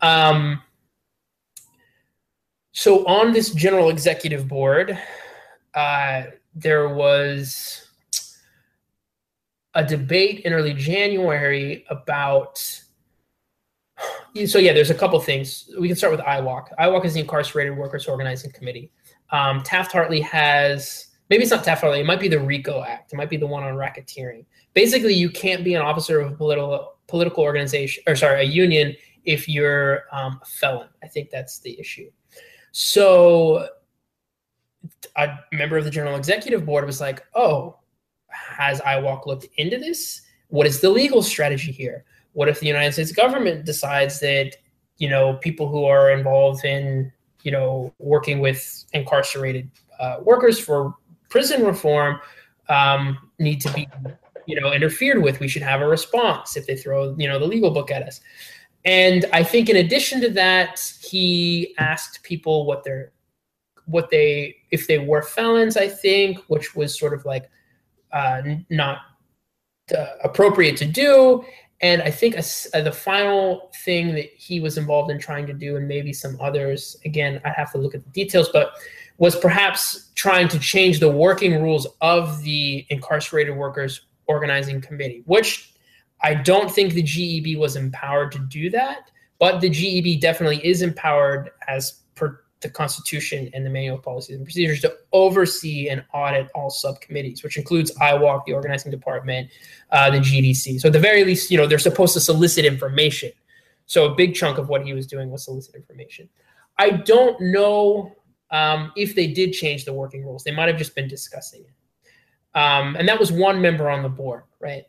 Um, 0.00 0.62
so 2.72 3.06
on 3.06 3.32
this 3.32 3.50
general 3.50 3.88
executive 3.88 4.46
board, 4.46 4.98
uh, 5.74 6.24
there 6.54 6.88
was 6.88 7.88
a 9.74 9.84
debate 9.84 10.40
in 10.40 10.52
early 10.52 10.74
January 10.74 11.84
about. 11.90 12.58
So 14.46 14.58
yeah, 14.58 14.74
there's 14.74 14.90
a 14.90 14.94
couple 14.94 15.18
things. 15.20 15.70
We 15.78 15.88
can 15.88 15.96
start 15.96 16.10
with 16.10 16.20
IWOC. 16.20 16.76
IWOC 16.78 17.04
is 17.06 17.14
the 17.14 17.20
Incarcerated 17.20 17.76
Workers 17.76 18.06
Organizing 18.06 18.52
Committee. 18.52 18.90
Um, 19.30 19.62
Taft 19.62 19.92
Hartley 19.92 20.20
has 20.20 21.08
maybe 21.30 21.42
it's 21.42 21.52
not 21.52 21.64
Taft 21.64 21.80
Hartley. 21.80 22.00
It 22.00 22.06
might 22.06 22.20
be 22.20 22.28
the 22.28 22.40
RICO 22.40 22.82
Act. 22.82 23.12
It 23.12 23.16
might 23.16 23.30
be 23.30 23.38
the 23.38 23.46
one 23.46 23.62
on 23.62 23.74
racketeering. 23.74 24.44
Basically, 24.74 25.14
you 25.14 25.30
can't 25.30 25.64
be 25.64 25.74
an 25.74 25.80
officer 25.80 26.20
of 26.20 26.32
a 26.32 26.36
political 26.36 26.96
political 27.06 27.42
organization 27.42 28.02
or 28.06 28.16
sorry, 28.16 28.40
a 28.40 28.44
union 28.44 28.94
if 29.26 29.48
you're 29.48 30.04
um, 30.12 30.40
a 30.42 30.46
felon. 30.46 30.88
I 31.02 31.08
think 31.08 31.30
that's 31.30 31.58
the 31.58 31.78
issue. 31.78 32.10
So 32.72 33.68
a 35.16 35.28
member 35.52 35.76
of 35.76 35.84
the 35.84 35.90
General 35.90 36.16
Executive 36.16 36.64
Board 36.64 36.86
was 36.86 37.00
like, 37.00 37.24
oh, 37.34 37.78
has 38.28 38.80
IWOC 38.80 39.26
looked 39.26 39.46
into 39.56 39.78
this? 39.78 40.22
What 40.48 40.66
is 40.66 40.80
the 40.80 40.90
legal 40.90 41.22
strategy 41.22 41.72
here? 41.72 42.04
What 42.32 42.48
if 42.48 42.60
the 42.60 42.66
United 42.66 42.92
States 42.92 43.12
government 43.12 43.64
decides 43.64 44.20
that, 44.20 44.56
you 44.98 45.08
know, 45.08 45.34
people 45.34 45.68
who 45.68 45.84
are 45.84 46.10
involved 46.10 46.64
in, 46.64 47.12
you 47.42 47.50
know, 47.50 47.92
working 47.98 48.40
with 48.40 48.84
incarcerated 48.92 49.70
uh, 49.98 50.18
workers 50.22 50.58
for 50.58 50.94
prison 51.28 51.64
reform 51.64 52.20
um, 52.68 53.18
need 53.38 53.60
to 53.62 53.72
be, 53.72 53.88
you 54.46 54.60
know, 54.60 54.72
interfered 54.72 55.22
with? 55.22 55.40
We 55.40 55.48
should 55.48 55.62
have 55.62 55.80
a 55.80 55.88
response 55.88 56.56
if 56.56 56.66
they 56.66 56.76
throw, 56.76 57.16
you 57.18 57.26
know, 57.26 57.38
the 57.38 57.46
legal 57.46 57.70
book 57.70 57.90
at 57.90 58.02
us. 58.02 58.20
And 58.86 59.26
I 59.32 59.42
think 59.42 59.68
in 59.68 59.76
addition 59.76 60.20
to 60.22 60.30
that, 60.30 60.80
he 61.02 61.74
asked 61.78 62.22
people 62.22 62.66
what 62.66 62.84
their 62.84 63.12
what 63.86 64.10
they 64.10 64.56
if 64.70 64.86
they 64.86 64.98
were 64.98 65.22
felons, 65.22 65.76
I 65.76 65.88
think, 65.88 66.38
which 66.46 66.74
was 66.74 66.96
sort 66.98 67.12
of 67.12 67.24
like 67.24 67.50
uh, 68.12 68.42
not 68.70 68.98
uh, 69.96 70.06
appropriate 70.22 70.76
to 70.78 70.86
do. 70.86 71.44
And 71.82 72.00
I 72.00 72.10
think 72.10 72.36
a, 72.36 72.44
a, 72.74 72.82
the 72.82 72.92
final 72.92 73.70
thing 73.84 74.14
that 74.14 74.30
he 74.34 74.60
was 74.60 74.78
involved 74.78 75.10
in 75.10 75.18
trying 75.18 75.46
to 75.48 75.52
do, 75.52 75.76
and 75.76 75.86
maybe 75.86 76.12
some 76.12 76.38
others, 76.40 76.96
again, 77.04 77.40
I'd 77.44 77.52
have 77.52 77.72
to 77.72 77.78
look 77.78 77.94
at 77.94 78.02
the 78.02 78.10
details, 78.10 78.48
but 78.50 78.72
was 79.18 79.36
perhaps 79.36 80.10
trying 80.14 80.48
to 80.48 80.58
change 80.58 81.00
the 81.00 81.10
working 81.10 81.60
rules 81.60 81.86
of 82.00 82.42
the 82.42 82.86
incarcerated 82.88 83.56
workers 83.56 84.02
organizing 84.26 84.80
committee, 84.80 85.22
which 85.26 85.72
I 86.22 86.34
don't 86.34 86.70
think 86.70 86.94
the 86.94 87.02
GEB 87.02 87.58
was 87.58 87.76
empowered 87.76 88.32
to 88.32 88.38
do 88.38 88.70
that, 88.70 89.10
but 89.38 89.60
the 89.60 89.70
GEB 89.70 90.20
definitely 90.20 90.64
is 90.66 90.82
empowered 90.82 91.50
as 91.68 92.02
per 92.14 92.40
the 92.60 92.70
Constitution 92.70 93.50
and 93.52 93.66
the 93.66 93.70
Manual 93.70 93.98
Policies 93.98 94.36
and 94.36 94.44
Procedures 94.44 94.80
to 94.80 94.96
oversee 95.12 95.88
and 95.88 96.02
audit 96.14 96.48
all 96.54 96.70
subcommittees, 96.70 97.42
which 97.42 97.58
includes 97.58 97.94
IWOC, 97.98 98.46
the 98.46 98.54
organizing 98.54 98.90
department, 98.90 99.50
uh, 99.92 100.10
the 100.10 100.18
GDC. 100.18 100.80
So 100.80 100.88
at 100.88 100.92
the 100.92 101.00
very 101.00 101.24
least, 101.24 101.50
you 101.50 101.58
know, 101.58 101.66
they're 101.66 101.78
supposed 101.78 102.14
to 102.14 102.20
solicit 102.20 102.64
information. 102.64 103.30
So 103.84 104.10
a 104.10 104.14
big 104.14 104.34
chunk 104.34 104.58
of 104.58 104.68
what 104.68 104.84
he 104.84 104.94
was 104.94 105.06
doing 105.06 105.30
was 105.30 105.44
solicit 105.44 105.74
information. 105.74 106.28
I 106.78 106.90
don't 106.90 107.40
know 107.40 108.16
um, 108.50 108.92
if 108.96 109.14
they 109.14 109.26
did 109.26 109.52
change 109.52 109.84
the 109.84 109.92
working 109.92 110.24
rules. 110.24 110.42
They 110.44 110.50
might 110.50 110.68
have 110.68 110.78
just 110.78 110.94
been 110.94 111.08
discussing 111.08 111.60
it. 111.62 112.58
Um, 112.58 112.96
and 112.96 113.06
that 113.08 113.20
was 113.20 113.30
one 113.30 113.60
member 113.60 113.90
on 113.90 114.02
the 114.02 114.08
board, 114.08 114.44
right? 114.60 114.84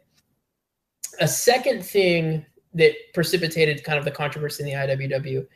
A 1.19 1.27
second 1.27 1.83
thing 1.83 2.45
that 2.73 2.93
precipitated 3.13 3.83
kind 3.83 3.97
of 3.97 4.05
the 4.05 4.11
controversy 4.11 4.63
in 4.63 4.69
the 4.69 4.75
IWW 4.75 5.47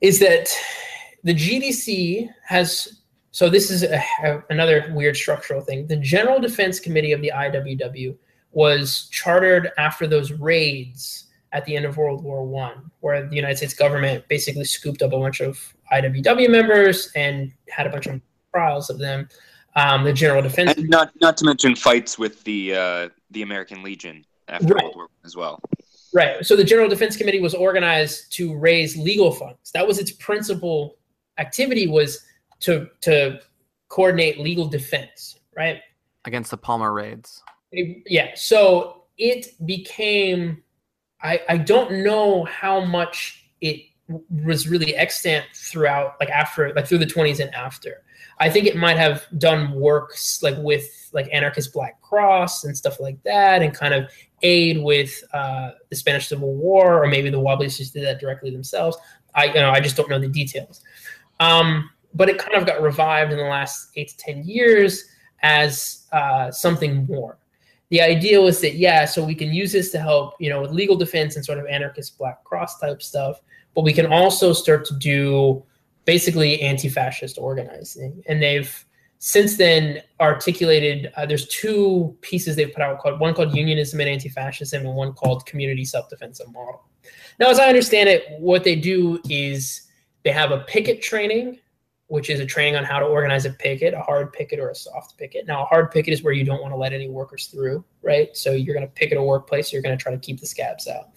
is 0.00 0.18
that 0.20 0.48
the 1.24 1.34
GDC 1.34 2.28
has 2.44 3.00
so 3.30 3.48
this 3.48 3.70
is 3.70 3.82
a, 3.82 4.02
a, 4.24 4.42
another 4.50 4.90
weird 4.94 5.16
structural 5.16 5.60
thing. 5.60 5.86
The 5.86 5.96
General 5.96 6.40
Defense 6.40 6.80
Committee 6.80 7.12
of 7.12 7.20
the 7.20 7.30
IWW 7.34 8.16
was 8.52 9.08
chartered 9.10 9.70
after 9.78 10.06
those 10.06 10.32
raids 10.32 11.28
at 11.52 11.64
the 11.64 11.76
end 11.76 11.84
of 11.84 11.96
World 11.96 12.24
War 12.24 12.44
One, 12.44 12.90
where 13.00 13.26
the 13.26 13.36
United 13.36 13.56
States 13.58 13.74
government 13.74 14.26
basically 14.28 14.64
scooped 14.64 15.02
up 15.02 15.12
a 15.12 15.18
bunch 15.18 15.40
of 15.40 15.74
IWW 15.92 16.50
members 16.50 17.12
and 17.14 17.52
had 17.68 17.86
a 17.86 17.90
bunch 17.90 18.06
of 18.06 18.20
trials 18.52 18.90
of 18.90 18.98
them. 18.98 19.28
Um, 19.76 20.02
the 20.02 20.12
General 20.12 20.42
Defense, 20.42 20.76
and 20.76 20.88
not 20.88 21.12
not 21.20 21.36
to 21.36 21.44
mention 21.44 21.76
fights 21.76 22.18
with 22.18 22.42
the 22.44 22.74
uh, 22.74 23.08
the 23.30 23.42
American 23.42 23.82
Legion 23.82 24.24
after 24.48 24.74
right. 24.74 24.84
World 24.84 24.96
War 24.96 25.08
as 25.24 25.36
well. 25.36 25.60
Right. 26.14 26.44
So 26.44 26.56
the 26.56 26.64
General 26.64 26.88
Defense 26.88 27.16
Committee 27.16 27.40
was 27.40 27.54
organized 27.54 28.32
to 28.32 28.56
raise 28.56 28.96
legal 28.96 29.32
funds. 29.32 29.70
That 29.72 29.86
was 29.86 29.98
its 29.98 30.12
principal 30.12 30.96
activity 31.38 31.86
was 31.86 32.24
to 32.60 32.88
to 33.02 33.40
coordinate 33.88 34.38
legal 34.38 34.66
defense, 34.66 35.38
right? 35.56 35.80
Against 36.24 36.50
the 36.50 36.56
Palmer 36.56 36.92
raids. 36.92 37.42
Yeah. 37.72 38.30
So 38.34 39.04
it 39.18 39.48
became 39.66 40.62
I, 41.20 41.40
I 41.48 41.58
don't 41.58 42.04
know 42.04 42.44
how 42.44 42.84
much 42.84 43.44
it 43.60 43.80
was 44.30 44.68
really 44.68 44.94
extant 44.94 45.44
throughout 45.54 46.14
like 46.20 46.30
after 46.30 46.72
like 46.74 46.86
through 46.86 46.98
the 46.98 47.06
20s 47.06 47.40
and 47.40 47.54
after 47.54 48.02
i 48.40 48.48
think 48.48 48.66
it 48.66 48.74
might 48.74 48.96
have 48.96 49.26
done 49.36 49.72
works 49.72 50.42
like 50.42 50.56
with 50.58 51.10
like 51.12 51.28
anarchist 51.30 51.74
black 51.74 52.00
cross 52.00 52.64
and 52.64 52.74
stuff 52.74 53.00
like 53.00 53.22
that 53.24 53.60
and 53.60 53.74
kind 53.74 53.92
of 53.92 54.10
aid 54.42 54.82
with 54.82 55.22
uh, 55.32 55.70
the 55.90 55.96
spanish 55.96 56.28
civil 56.28 56.54
war 56.54 57.02
or 57.02 57.06
maybe 57.08 57.30
the 57.30 57.40
wobblies 57.40 57.76
just 57.76 57.94
did 57.94 58.04
that 58.04 58.20
directly 58.20 58.50
themselves. 58.50 58.96
I 59.34 59.46
you 59.46 59.54
know 59.54 59.70
i 59.70 59.80
just 59.80 59.96
don't 59.96 60.08
know 60.08 60.18
the 60.18 60.28
details. 60.28 60.82
Um, 61.40 61.90
but 62.14 62.28
it 62.28 62.38
kind 62.38 62.56
of 62.56 62.66
got 62.66 62.82
revived 62.82 63.32
in 63.32 63.38
the 63.38 63.44
last 63.44 63.90
eight 63.96 64.08
to 64.08 64.16
ten 64.16 64.42
years 64.44 65.04
as 65.42 66.06
uh, 66.12 66.50
something 66.50 67.06
more. 67.06 67.38
The 67.90 68.00
idea 68.00 68.40
was 68.40 68.60
that 68.60 68.74
yeah 68.74 69.04
so 69.04 69.24
we 69.24 69.34
can 69.34 69.52
use 69.52 69.72
this 69.72 69.90
to 69.92 70.00
help 70.00 70.34
you 70.38 70.50
know 70.50 70.62
with 70.62 70.72
legal 70.72 70.96
defense 70.96 71.36
and 71.36 71.44
sort 71.44 71.58
of 71.58 71.66
anarchist 71.66 72.18
black 72.18 72.44
cross 72.44 72.78
type 72.78 73.02
stuff 73.02 73.40
but 73.74 73.84
we 73.84 73.92
can 73.92 74.06
also 74.06 74.52
start 74.52 74.84
to 74.86 74.94
do 74.96 75.62
basically 76.08 76.60
anti-fascist 76.62 77.36
organizing. 77.38 78.24
And 78.26 78.42
they've 78.42 78.84
since 79.18 79.56
then 79.56 80.00
articulated 80.20 81.12
uh, 81.16 81.26
there's 81.26 81.48
two 81.48 82.16
pieces 82.20 82.56
they've 82.56 82.72
put 82.72 82.82
out 82.82 82.98
called 83.00 83.18
one 83.20 83.34
called 83.34 83.54
unionism 83.54 84.00
and 84.00 84.08
anti-fascism 84.08 84.86
and 84.86 84.94
one 84.94 85.12
called 85.12 85.44
community 85.46 85.84
self-defense 85.84 86.40
and 86.40 86.52
model 86.52 86.84
now 87.38 87.48
as 87.48 87.58
i 87.58 87.68
understand 87.68 88.08
it 88.08 88.24
what 88.38 88.64
they 88.64 88.76
do 88.76 89.20
is 89.28 89.88
they 90.24 90.30
have 90.30 90.50
a 90.50 90.60
picket 90.60 91.02
training 91.02 91.58
which 92.08 92.30
is 92.30 92.40
a 92.40 92.46
training 92.46 92.74
on 92.74 92.84
how 92.84 92.98
to 92.98 93.04
organize 93.04 93.44
a 93.44 93.50
picket, 93.50 93.92
a 93.92 94.00
hard 94.00 94.32
picket 94.32 94.58
or 94.58 94.70
a 94.70 94.74
soft 94.74 95.16
picket. 95.18 95.46
Now, 95.46 95.62
a 95.62 95.66
hard 95.66 95.90
picket 95.90 96.14
is 96.14 96.22
where 96.22 96.32
you 96.32 96.42
don't 96.42 96.62
want 96.62 96.72
to 96.72 96.76
let 96.76 96.94
any 96.94 97.08
workers 97.08 97.46
through, 97.48 97.84
right? 98.02 98.34
So 98.34 98.52
you're 98.52 98.74
going 98.74 98.86
to 98.86 98.92
picket 98.92 99.18
a 99.18 99.22
workplace, 99.22 99.72
you're 99.72 99.82
going 99.82 99.96
to 99.96 100.02
try 100.02 100.12
to 100.12 100.18
keep 100.18 100.40
the 100.40 100.46
scabs 100.46 100.88
out. 100.88 101.10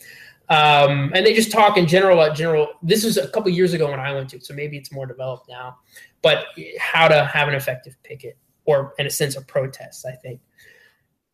Um, 0.52 1.14
and 1.16 1.26
they 1.26 1.34
just 1.34 1.50
talk 1.50 1.78
in 1.78 1.88
general 1.88 2.20
about 2.20 2.36
general. 2.36 2.74
This 2.84 3.06
was 3.06 3.16
a 3.16 3.30
couple 3.30 3.50
years 3.52 3.74
ago 3.74 3.90
when 3.90 4.02
I 4.02 4.12
went 4.14 4.30
to, 4.32 4.42
so 4.42 4.54
maybe 4.54 4.76
it's 4.76 4.92
more 4.92 5.06
developed 5.06 5.48
now. 5.48 5.78
But 6.22 6.48
how 6.78 7.08
to 7.08 7.24
have 7.24 7.48
an 7.48 7.56
effective 7.56 7.96
picket, 8.04 8.38
or 8.66 8.94
in 9.00 9.08
a 9.08 9.10
sense, 9.10 9.38
a 9.38 9.42
protest. 9.42 10.06
I 10.06 10.12
think 10.12 10.42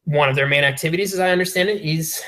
one 0.04 0.30
of 0.30 0.36
their 0.36 0.46
main 0.46 0.64
activities, 0.64 1.16
as 1.16 1.20
I 1.20 1.32
understand 1.32 1.68
it, 1.68 1.82
is 1.82 2.22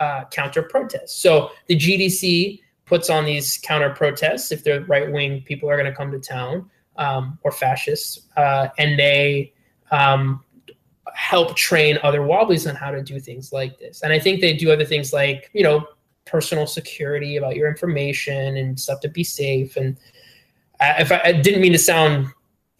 uh, 0.00 0.24
counter 0.30 0.62
protests. 0.62 1.20
So 1.20 1.50
the 1.66 1.76
GDC 1.76 2.60
puts 2.86 3.10
on 3.10 3.26
these 3.26 3.58
counter 3.58 3.90
protests 3.90 4.50
if 4.50 4.64
the 4.64 4.82
right 4.86 5.12
wing 5.12 5.42
people 5.42 5.68
are 5.68 5.76
going 5.76 5.90
to 5.90 5.94
come 5.94 6.10
to 6.10 6.18
town 6.18 6.70
um, 6.96 7.38
or 7.42 7.52
fascists, 7.52 8.28
uh, 8.38 8.68
and 8.78 8.98
they 8.98 9.52
um, 9.90 10.42
help 11.14 11.54
train 11.54 11.98
other 12.02 12.22
wobblies 12.22 12.66
on 12.66 12.76
how 12.76 12.90
to 12.90 13.02
do 13.02 13.20
things 13.20 13.52
like 13.52 13.78
this. 13.78 14.00
And 14.02 14.10
I 14.10 14.18
think 14.18 14.40
they 14.40 14.54
do 14.54 14.72
other 14.72 14.86
things 14.86 15.12
like 15.12 15.50
you 15.52 15.62
know 15.62 15.86
personal 16.26 16.66
security 16.66 17.36
about 17.36 17.56
your 17.56 17.68
information 17.68 18.56
and 18.56 18.78
stuff 18.78 19.00
to 19.00 19.08
be 19.08 19.24
safe. 19.24 19.76
And 19.76 19.96
I, 20.80 21.02
if 21.02 21.12
I, 21.12 21.20
I, 21.24 21.32
didn't 21.32 21.60
mean 21.60 21.72
to 21.72 21.78
sound 21.78 22.28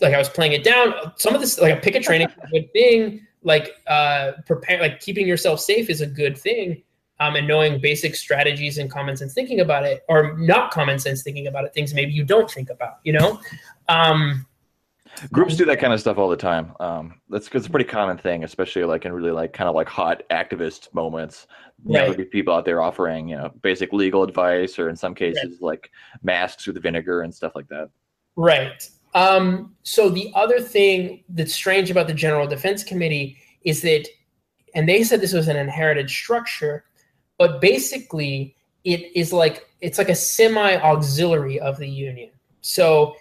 like 0.00 0.14
I 0.14 0.18
was 0.18 0.28
playing 0.28 0.52
it 0.52 0.64
down, 0.64 0.94
some 1.16 1.34
of 1.34 1.40
this 1.40 1.58
like 1.58 1.78
a 1.78 1.80
picket 1.80 2.02
training 2.02 2.28
a 2.42 2.48
good 2.48 2.72
thing. 2.72 3.26
Like 3.42 3.70
uh, 3.86 4.32
prepare, 4.46 4.80
like 4.80 5.00
keeping 5.00 5.26
yourself 5.26 5.60
safe 5.60 5.88
is 5.88 6.00
a 6.00 6.06
good 6.06 6.36
thing. 6.36 6.82
Um, 7.20 7.36
and 7.36 7.46
knowing 7.46 7.80
basic 7.80 8.14
strategies 8.14 8.78
and 8.78 8.90
common 8.90 9.14
sense 9.14 9.34
thinking 9.34 9.60
about 9.60 9.84
it, 9.84 10.04
or 10.08 10.38
not 10.38 10.70
common 10.70 10.98
sense 10.98 11.22
thinking 11.22 11.48
about 11.48 11.64
it, 11.64 11.74
things 11.74 11.92
maybe 11.92 12.12
you 12.12 12.24
don't 12.24 12.50
think 12.50 12.70
about, 12.70 12.94
you 13.04 13.12
know. 13.12 13.38
Um, 13.88 14.46
Groups 15.32 15.56
do 15.56 15.64
that 15.66 15.80
kind 15.80 15.92
of 15.92 16.00
stuff 16.00 16.18
all 16.18 16.28
the 16.28 16.36
time. 16.36 16.74
Um, 16.80 17.20
that's 17.28 17.48
it's 17.52 17.66
a 17.66 17.70
pretty 17.70 17.88
common 17.88 18.16
thing, 18.16 18.44
especially 18.44 18.84
like 18.84 19.04
in 19.04 19.12
really 19.12 19.30
like 19.30 19.52
kind 19.52 19.68
of 19.68 19.74
like 19.74 19.88
hot 19.88 20.22
activist 20.30 20.92
moments. 20.94 21.46
Right. 21.84 22.18
know, 22.18 22.24
people 22.26 22.54
out 22.54 22.64
there 22.64 22.82
offering 22.82 23.28
you 23.28 23.36
know 23.36 23.50
basic 23.62 23.92
legal 23.92 24.22
advice, 24.22 24.78
or 24.78 24.88
in 24.88 24.96
some 24.96 25.14
cases 25.14 25.58
right. 25.60 25.62
like 25.62 25.90
masks 26.22 26.66
with 26.66 26.80
vinegar 26.82 27.22
and 27.22 27.34
stuff 27.34 27.52
like 27.54 27.68
that. 27.68 27.90
Right. 28.36 28.88
Um, 29.14 29.74
so 29.82 30.08
the 30.08 30.32
other 30.34 30.60
thing 30.60 31.24
that's 31.30 31.52
strange 31.52 31.90
about 31.90 32.06
the 32.06 32.14
General 32.14 32.46
Defense 32.46 32.84
Committee 32.84 33.38
is 33.62 33.82
that, 33.82 34.06
and 34.74 34.88
they 34.88 35.02
said 35.02 35.20
this 35.20 35.32
was 35.32 35.48
an 35.48 35.56
inherited 35.56 36.08
structure, 36.08 36.84
but 37.38 37.60
basically 37.60 38.54
it 38.84 39.14
is 39.14 39.32
like 39.32 39.68
it's 39.80 39.98
like 39.98 40.08
a 40.08 40.14
semi 40.14 40.76
auxiliary 40.76 41.58
of 41.60 41.76
the 41.78 41.88
union. 41.88 42.30
So 42.60 43.16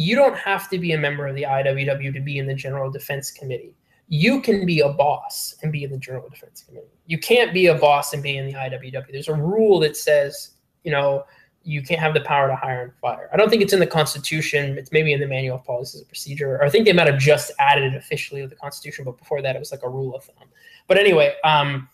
you 0.00 0.16
don't 0.16 0.34
have 0.34 0.70
to 0.70 0.78
be 0.78 0.92
a 0.92 0.98
member 0.98 1.26
of 1.26 1.36
the 1.36 1.42
IWW 1.42 2.14
to 2.14 2.20
be 2.20 2.38
in 2.38 2.46
the 2.46 2.54
General 2.54 2.90
Defense 2.90 3.30
Committee. 3.30 3.76
You 4.08 4.40
can 4.40 4.64
be 4.64 4.80
a 4.80 4.88
boss 4.88 5.56
and 5.62 5.70
be 5.70 5.84
in 5.84 5.90
the 5.90 5.98
General 5.98 6.26
Defense 6.26 6.64
Committee. 6.66 6.86
You 7.04 7.18
can't 7.18 7.52
be 7.52 7.66
a 7.66 7.74
boss 7.74 8.14
and 8.14 8.22
be 8.22 8.38
in 8.38 8.46
the 8.46 8.54
IWW. 8.54 9.12
There's 9.12 9.28
a 9.28 9.34
rule 9.34 9.78
that 9.80 9.98
says, 9.98 10.52
you 10.84 10.90
know, 10.90 11.26
you 11.64 11.82
can't 11.82 12.00
have 12.00 12.14
the 12.14 12.22
power 12.22 12.48
to 12.48 12.56
hire 12.56 12.82
and 12.82 12.94
fire. 12.94 13.28
I 13.30 13.36
don't 13.36 13.50
think 13.50 13.60
it's 13.60 13.74
in 13.74 13.78
the 13.78 13.86
Constitution. 13.86 14.78
It's 14.78 14.90
maybe 14.90 15.12
in 15.12 15.20
the 15.20 15.26
Manual 15.26 15.56
of 15.56 15.64
Policies 15.64 16.00
and 16.00 16.08
Procedure. 16.08 16.54
Or 16.54 16.64
I 16.64 16.70
think 16.70 16.86
they 16.86 16.94
might 16.94 17.06
have 17.06 17.18
just 17.18 17.52
added 17.58 17.92
it 17.92 17.94
officially 17.94 18.40
to 18.40 18.48
the 18.48 18.56
Constitution, 18.56 19.04
but 19.04 19.18
before 19.18 19.42
that, 19.42 19.54
it 19.54 19.58
was 19.58 19.70
like 19.70 19.82
a 19.82 19.88
rule 19.90 20.16
of 20.16 20.24
thumb. 20.24 20.48
But 20.88 20.96
anyway, 20.96 21.34
um, 21.44 21.90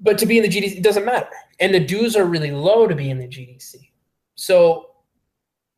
but 0.00 0.18
to 0.18 0.26
be 0.26 0.38
in 0.38 0.42
the 0.42 0.48
GDC, 0.48 0.78
it 0.78 0.82
doesn't 0.82 1.04
matter. 1.04 1.28
And 1.60 1.72
the 1.72 1.78
dues 1.78 2.16
are 2.16 2.24
really 2.24 2.50
low 2.50 2.88
to 2.88 2.96
be 2.96 3.10
in 3.10 3.18
the 3.20 3.28
GDC. 3.28 3.76
So 4.34 4.90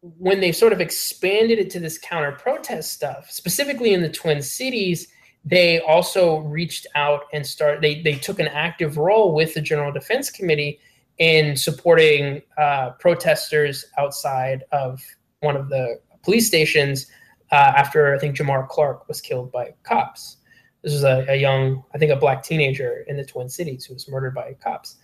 when 0.02 0.40
they 0.40 0.52
sort 0.52 0.72
of 0.72 0.80
expanded 0.80 1.58
it 1.58 1.70
to 1.70 1.80
this 1.80 1.98
counter 1.98 2.32
protest 2.32 2.92
stuff, 2.92 3.30
specifically 3.30 3.92
in 3.92 4.02
the 4.02 4.08
Twin 4.08 4.42
Cities, 4.42 5.08
they 5.44 5.80
also 5.80 6.38
reached 6.38 6.86
out 6.94 7.22
and 7.32 7.46
start. 7.46 7.80
They 7.80 8.02
they 8.02 8.14
took 8.14 8.38
an 8.38 8.48
active 8.48 8.96
role 8.96 9.34
with 9.34 9.54
the 9.54 9.60
General 9.60 9.92
Defense 9.92 10.30
Committee 10.30 10.80
in 11.18 11.56
supporting 11.56 12.42
uh, 12.56 12.90
protesters 13.00 13.84
outside 13.98 14.64
of 14.72 15.02
one 15.40 15.56
of 15.56 15.68
the 15.68 16.00
police 16.22 16.46
stations 16.46 17.06
uh, 17.50 17.72
after 17.76 18.14
I 18.14 18.18
think 18.18 18.36
Jamar 18.36 18.68
Clark 18.68 19.08
was 19.08 19.20
killed 19.20 19.50
by 19.50 19.74
cops. 19.82 20.36
This 20.82 20.92
was 20.92 21.02
a, 21.02 21.26
a, 21.28 21.34
young, 21.34 21.82
I 21.92 21.98
think, 21.98 22.12
a 22.12 22.16
black 22.16 22.44
teenager 22.44 23.04
in 23.08 23.16
the 23.16 23.24
Twin 23.24 23.48
Cities 23.48 23.84
who 23.84 23.94
was 23.94 24.08
murdered 24.08 24.34
by 24.34 24.54
cops. 24.62 24.96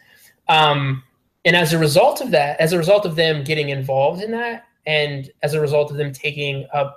Um, 0.49 1.03
and 1.45 1.57
as 1.57 1.73
a 1.73 1.79
result 1.79 2.21
of 2.21 2.31
that, 2.31 2.61
as 2.61 2.73
a 2.73 2.79
result 2.79 3.05
of 3.07 3.17
them 3.17 3.43
getting 3.43 3.71
involved 3.71 4.23
in 4.23 4.31
that, 4.31 4.65
and 4.87 5.31
as 5.43 5.55
a 5.55 5.61
result 5.61 5.91
of 5.91 5.97
them 5.97 6.13
taking 6.13 6.67
a 6.73 6.91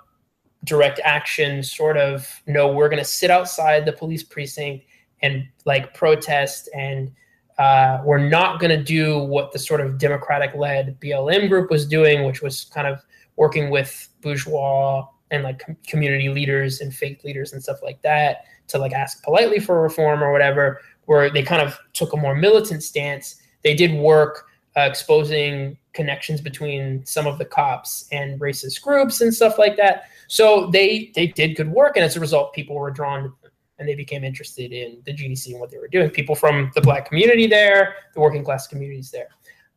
direct 0.64 1.00
action 1.04 1.64
sort 1.64 1.98
of 1.98 2.42
no 2.48 2.72
we're 2.72 2.90
going 2.90 3.02
to 3.02 3.06
sit 3.06 3.30
outside 3.30 3.86
the 3.86 3.94
police 3.94 4.24
precinct 4.24 4.86
and 5.22 5.46
like 5.66 5.94
protest 5.94 6.70
and 6.76 7.12
uh, 7.58 8.00
we're 8.06 8.20
not 8.20 8.60
going 8.60 8.70
to 8.70 8.84
do 8.84 9.18
what 9.18 9.52
the 9.52 9.58
sort 9.58 9.82
of 9.82 9.98
democratic 9.98 10.54
led 10.56 11.00
blm 11.00 11.48
group 11.48 11.70
was 11.70 11.88
doing 11.88 12.26
which 12.26 12.42
was 12.42 12.66
kind 12.66 12.88
of 12.88 13.00
working 13.36 13.70
with 13.70 14.10
bourgeois 14.22 15.06
and 15.32 15.44
like 15.44 15.60
com- 15.60 15.78
community 15.86 16.30
leaders 16.30 16.82
and 16.82 16.94
faith 16.94 17.24
leaders 17.24 17.54
and 17.54 17.62
stuff 17.62 17.78
like 17.84 18.02
that 18.02 18.46
to 18.68 18.78
like 18.78 18.94
ask 18.94 19.24
politely 19.24 19.60
for 19.60 19.82
reform 19.82 20.24
or 20.24 20.32
whatever 20.32 20.82
where 21.08 21.30
they 21.30 21.42
kind 21.42 21.62
of 21.62 21.80
took 21.94 22.14
a 22.14 22.18
more 22.18 22.36
militant 22.36 22.84
stance. 22.84 23.42
They 23.64 23.74
did 23.74 23.94
work 23.94 24.47
uh, 24.78 24.82
exposing 24.82 25.78
connections 25.94 26.40
between 26.40 27.04
some 27.06 27.26
of 27.26 27.40
the 27.40 27.46
cops 27.46 28.08
and 28.12 28.40
racist 28.40 28.82
groups 28.84 29.22
and 29.22 29.34
stuff 29.34 29.58
like 29.58 29.76
that. 29.76 30.04
So 30.28 30.70
they 30.70 31.12
they 31.16 31.28
did 31.28 31.56
good 31.56 31.72
work, 31.72 31.98
and 31.98 32.06
as 32.06 32.16
a 32.16 32.20
result, 32.20 32.54
people 32.54 32.76
were 32.76 32.92
drawn 32.92 33.24
to 33.24 33.30
them, 33.42 33.52
and 33.80 33.90
they 33.90 33.96
became 33.96 34.24
interested 34.24 34.72
in 34.72 35.02
the 35.06 35.14
GDC 35.14 35.48
and 35.48 35.60
what 35.60 35.72
they 35.72 35.80
were 35.80 35.88
doing. 35.88 36.12
People 36.12 36.36
from 36.36 36.72
the 36.76 36.82
black 36.82 37.08
community 37.08 37.48
there, 37.48 37.96
the 38.14 38.20
working 38.20 38.44
class 38.44 38.68
communities 38.68 39.10
there. 39.10 39.30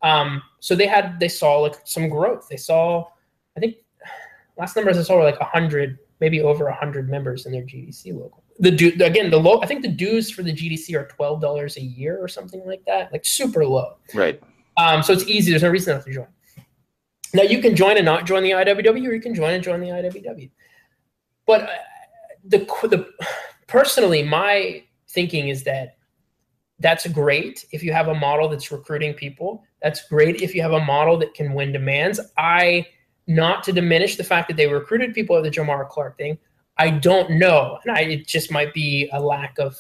Um, 0.02 0.42
so 0.60 0.74
they 0.74 0.86
had 0.86 1.18
they 1.18 1.28
saw 1.28 1.58
like 1.58 1.76
some 1.84 2.08
growth. 2.08 2.46
They 2.50 2.56
saw, 2.58 3.06
I 3.56 3.60
think, 3.60 3.76
last 4.58 4.76
numbers 4.76 4.98
I 4.98 5.02
saw 5.02 5.16
were 5.16 5.24
like 5.24 5.40
hundred, 5.40 5.98
maybe 6.20 6.42
over 6.42 6.70
hundred 6.70 7.08
members 7.08 7.46
in 7.46 7.52
their 7.52 7.62
GDC 7.62 8.12
local. 8.12 8.44
The 8.58 8.70
du- 8.70 9.04
again 9.04 9.30
the 9.30 9.40
low. 9.40 9.62
I 9.62 9.66
think 9.66 9.80
the 9.80 9.88
dues 9.88 10.30
for 10.30 10.42
the 10.42 10.52
GDC 10.52 10.94
are 10.94 11.06
twelve 11.06 11.40
dollars 11.40 11.78
a 11.78 11.82
year 11.82 12.18
or 12.22 12.28
something 12.28 12.62
like 12.66 12.84
that, 12.86 13.12
like 13.12 13.24
super 13.24 13.64
low. 13.64 13.96
Right. 14.14 14.42
Um, 14.80 15.02
so 15.02 15.12
it's 15.12 15.26
easy. 15.26 15.50
There's 15.50 15.62
no 15.62 15.68
reason 15.68 15.94
not 15.94 16.04
to 16.06 16.12
join. 16.12 16.26
Now 17.34 17.42
you 17.42 17.60
can 17.60 17.76
join 17.76 17.96
and 17.96 18.04
not 18.04 18.26
join 18.26 18.42
the 18.42 18.52
IWW, 18.52 19.08
or 19.08 19.12
you 19.12 19.20
can 19.20 19.34
join 19.34 19.52
and 19.52 19.62
join 19.62 19.80
the 19.80 19.88
IWW. 19.88 20.50
But 21.46 21.62
uh, 21.62 21.68
the 22.44 22.58
the 22.88 23.08
personally, 23.66 24.22
my 24.22 24.82
thinking 25.08 25.48
is 25.48 25.64
that 25.64 25.96
that's 26.78 27.06
great 27.08 27.66
if 27.72 27.82
you 27.82 27.92
have 27.92 28.08
a 28.08 28.14
model 28.14 28.48
that's 28.48 28.72
recruiting 28.72 29.12
people. 29.12 29.62
That's 29.82 30.08
great 30.08 30.40
if 30.40 30.54
you 30.54 30.62
have 30.62 30.72
a 30.72 30.84
model 30.84 31.18
that 31.18 31.34
can 31.34 31.52
win 31.52 31.72
demands. 31.72 32.18
I 32.38 32.86
not 33.26 33.62
to 33.64 33.72
diminish 33.72 34.16
the 34.16 34.24
fact 34.24 34.48
that 34.48 34.56
they 34.56 34.66
recruited 34.66 35.14
people 35.14 35.36
at 35.36 35.42
the 35.42 35.50
Jamar 35.50 35.88
Clark 35.88 36.16
thing. 36.16 36.38
I 36.78 36.90
don't 36.90 37.32
know, 37.32 37.78
and 37.84 37.96
I, 37.96 38.00
it 38.02 38.26
just 38.26 38.50
might 38.50 38.72
be 38.72 39.10
a 39.12 39.20
lack 39.20 39.58
of 39.58 39.76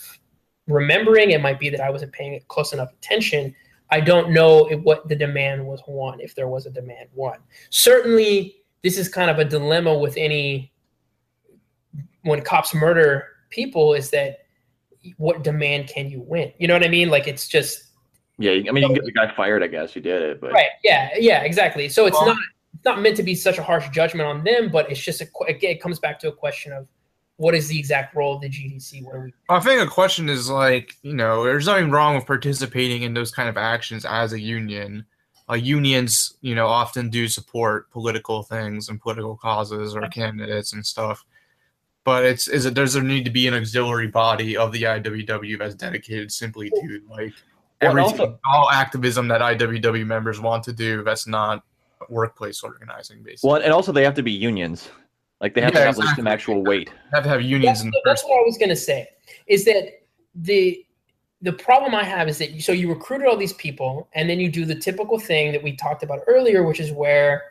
remembering. 0.66 1.30
It 1.30 1.40
might 1.40 1.58
be 1.58 1.70
that 1.70 1.80
I 1.80 1.88
wasn't 1.88 2.12
paying 2.12 2.38
close 2.48 2.74
enough 2.74 2.92
attention 2.92 3.56
I 3.90 4.00
don't 4.00 4.30
know 4.30 4.66
if, 4.66 4.80
what 4.80 5.08
the 5.08 5.16
demand 5.16 5.66
was 5.66 5.80
one, 5.86 6.20
if 6.20 6.34
there 6.34 6.48
was 6.48 6.66
a 6.66 6.70
demand 6.70 7.08
one. 7.12 7.38
Certainly, 7.70 8.56
this 8.82 8.96
is 8.96 9.08
kind 9.08 9.30
of 9.30 9.38
a 9.38 9.44
dilemma 9.44 9.96
with 9.96 10.16
any 10.16 10.72
when 12.22 12.42
cops 12.42 12.74
murder 12.74 13.26
people 13.48 13.94
is 13.94 14.10
that 14.10 14.40
what 15.16 15.42
demand 15.42 15.88
can 15.88 16.10
you 16.10 16.20
win? 16.20 16.52
You 16.58 16.68
know 16.68 16.74
what 16.74 16.84
I 16.84 16.88
mean? 16.88 17.08
Like 17.08 17.26
it's 17.26 17.48
just 17.48 17.84
yeah. 18.38 18.52
I 18.52 18.72
mean, 18.72 18.76
you 18.76 18.86
can 18.86 18.94
get 18.94 19.04
the 19.04 19.12
guy 19.12 19.32
fired. 19.34 19.62
I 19.62 19.66
guess 19.66 19.94
you 19.94 20.02
did 20.02 20.22
it, 20.22 20.40
but 20.40 20.52
right. 20.52 20.70
Yeah. 20.82 21.10
Yeah. 21.18 21.42
Exactly. 21.42 21.88
So 21.88 22.06
it's 22.06 22.14
well, 22.14 22.28
not 22.28 22.36
it's 22.74 22.84
not 22.84 23.00
meant 23.00 23.16
to 23.16 23.22
be 23.22 23.34
such 23.34 23.58
a 23.58 23.62
harsh 23.62 23.88
judgment 23.90 24.28
on 24.28 24.44
them, 24.44 24.70
but 24.70 24.90
it's 24.90 25.00
just 25.00 25.20
a 25.20 25.26
it 25.48 25.80
comes 25.80 25.98
back 25.98 26.18
to 26.20 26.28
a 26.28 26.32
question 26.32 26.72
of 26.72 26.86
what 27.40 27.54
is 27.54 27.68
the 27.68 27.78
exact 27.78 28.14
role 28.14 28.34
of 28.34 28.42
the 28.42 28.50
GDC? 28.50 29.02
What 29.02 29.14
are 29.14 29.24
we? 29.24 29.32
I 29.48 29.60
think 29.60 29.80
a 29.80 29.90
question 29.90 30.28
is 30.28 30.50
like, 30.50 30.96
you 31.02 31.14
know, 31.14 31.42
there's 31.42 31.64
nothing 31.64 31.90
wrong 31.90 32.14
with 32.14 32.26
participating 32.26 33.02
in 33.02 33.14
those 33.14 33.30
kind 33.30 33.48
of 33.48 33.56
actions 33.56 34.04
as 34.04 34.34
a 34.34 34.38
union. 34.38 35.06
Uh, 35.48 35.54
unions, 35.54 36.34
you 36.42 36.54
know, 36.54 36.66
often 36.66 37.08
do 37.08 37.28
support 37.28 37.90
political 37.90 38.42
things 38.42 38.90
and 38.90 39.00
political 39.00 39.38
causes 39.38 39.96
or 39.96 40.06
candidates 40.08 40.74
and 40.74 40.84
stuff. 40.84 41.24
But 42.04 42.26
it's 42.26 42.46
is 42.46 42.66
it 42.66 42.74
does 42.74 42.92
there 42.92 43.02
need 43.02 43.24
to 43.24 43.30
be 43.30 43.46
an 43.46 43.54
auxiliary 43.54 44.08
body 44.08 44.54
of 44.54 44.70
the 44.70 44.82
IWW 44.82 45.58
that's 45.58 45.74
dedicated 45.74 46.30
simply 46.30 46.68
to 46.68 47.00
like 47.08 47.32
everything, 47.80 48.20
also, 48.20 48.38
all 48.44 48.68
activism 48.70 49.28
that 49.28 49.40
IWW 49.40 50.06
members 50.06 50.42
want 50.42 50.62
to 50.64 50.74
do 50.74 51.02
that's 51.04 51.26
not 51.26 51.64
workplace 52.10 52.62
organizing, 52.62 53.22
basically. 53.22 53.48
Well, 53.48 53.62
and 53.62 53.72
also 53.72 53.92
they 53.92 54.04
have 54.04 54.14
to 54.16 54.22
be 54.22 54.32
unions. 54.32 54.90
Like 55.40 55.54
they 55.54 55.60
have 55.62 55.72
yeah, 55.72 55.80
to 55.80 55.86
have 55.86 55.88
exactly. 55.96 56.06
like 56.06 56.16
some 56.16 56.26
actual 56.26 56.62
weight. 56.62 56.90
Have 57.12 57.24
to 57.24 57.28
have 57.28 57.42
unions 57.42 57.78
that's, 57.78 57.84
in 57.84 57.90
the 57.90 58.00
That's 58.04 58.22
what 58.24 58.38
I 58.38 58.42
was 58.42 58.58
gonna 58.58 58.76
say. 58.76 59.08
Is 59.46 59.64
that 59.64 60.02
the 60.34 60.84
the 61.42 61.52
problem 61.52 61.94
I 61.94 62.04
have 62.04 62.28
is 62.28 62.38
that 62.38 62.60
so 62.60 62.72
you 62.72 62.88
recruited 62.90 63.26
all 63.26 63.36
these 63.36 63.54
people 63.54 64.08
and 64.14 64.28
then 64.28 64.38
you 64.38 64.50
do 64.50 64.66
the 64.66 64.74
typical 64.74 65.18
thing 65.18 65.52
that 65.52 65.62
we 65.62 65.74
talked 65.74 66.02
about 66.02 66.20
earlier, 66.26 66.64
which 66.64 66.80
is 66.80 66.92
where, 66.92 67.44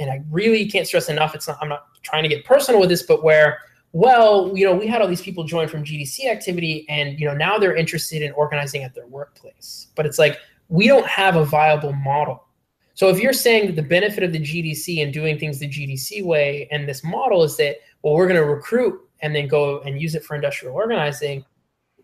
and 0.00 0.10
I 0.10 0.22
really 0.30 0.68
can't 0.68 0.86
stress 0.88 1.08
enough, 1.08 1.36
it's 1.36 1.46
not 1.46 1.58
I'm 1.60 1.68
not 1.68 1.86
trying 2.02 2.24
to 2.24 2.28
get 2.28 2.44
personal 2.44 2.80
with 2.80 2.88
this, 2.88 3.02
but 3.04 3.22
where 3.22 3.60
well, 3.92 4.52
you 4.54 4.66
know, 4.66 4.74
we 4.74 4.86
had 4.86 5.00
all 5.00 5.08
these 5.08 5.22
people 5.22 5.44
join 5.44 5.66
from 5.66 5.82
GDC 5.82 6.26
activity 6.26 6.84
and 6.88 7.18
you 7.20 7.26
know 7.26 7.34
now 7.34 7.56
they're 7.58 7.76
interested 7.76 8.22
in 8.22 8.32
organizing 8.32 8.82
at 8.82 8.94
their 8.94 9.06
workplace. 9.06 9.88
But 9.94 10.06
it's 10.06 10.18
like 10.18 10.38
we 10.68 10.88
don't 10.88 11.06
have 11.06 11.36
a 11.36 11.44
viable 11.44 11.92
model 11.92 12.47
so 12.98 13.08
if 13.08 13.20
you're 13.20 13.32
saying 13.32 13.66
that 13.66 13.76
the 13.76 13.82
benefit 13.82 14.24
of 14.24 14.32
the 14.32 14.40
GDC 14.40 15.04
and 15.04 15.12
doing 15.12 15.38
things 15.38 15.60
the 15.60 15.68
GDC 15.68 16.24
way 16.24 16.66
and 16.72 16.88
this 16.88 17.04
model 17.04 17.44
is 17.44 17.56
that, 17.58 17.76
well, 18.02 18.14
we're 18.14 18.26
going 18.26 18.40
to 18.40 18.44
recruit 18.44 19.00
and 19.20 19.32
then 19.32 19.46
go 19.46 19.78
and 19.82 20.02
use 20.02 20.16
it 20.16 20.24
for 20.24 20.34
industrial 20.34 20.74
organizing, 20.74 21.44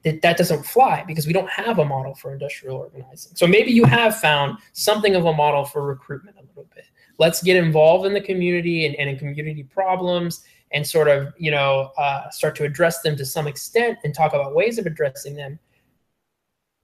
that 0.05 0.23
that 0.23 0.37
doesn't 0.37 0.65
fly 0.65 1.03
because 1.05 1.27
we 1.27 1.33
don't 1.33 1.51
have 1.51 1.81
a 1.81 1.85
model 1.85 2.15
for 2.15 2.33
industrial 2.33 2.77
organizing. 2.77 3.35
So 3.35 3.45
maybe 3.45 3.73
you 3.73 3.85
have 3.87 4.21
found 4.21 4.59
something 4.73 5.17
of 5.17 5.25
a 5.27 5.33
model 5.33 5.65
for 5.65 5.85
recruitment 5.85 6.37
a 6.37 6.43
little 6.43 6.71
bit. 6.73 6.85
Let's 7.19 7.43
get 7.43 7.57
involved 7.57 8.07
in 8.07 8.13
the 8.13 8.21
community 8.21 8.87
and, 8.87 8.95
and 8.95 9.11
in 9.11 9.19
community 9.19 9.65
problems 9.65 10.45
and 10.71 10.87
sort 10.87 11.09
of, 11.09 11.35
you 11.37 11.51
know, 11.51 11.91
uh, 11.99 12.31
start 12.31 12.55
to 12.55 12.65
address 12.65 13.01
them 13.01 13.17
to 13.17 13.25
some 13.25 13.49
extent 13.49 13.99
and 14.05 14.15
talk 14.15 14.33
about 14.33 14.55
ways 14.55 14.79
of 14.79 14.87
addressing 14.87 15.35
them. 15.35 15.59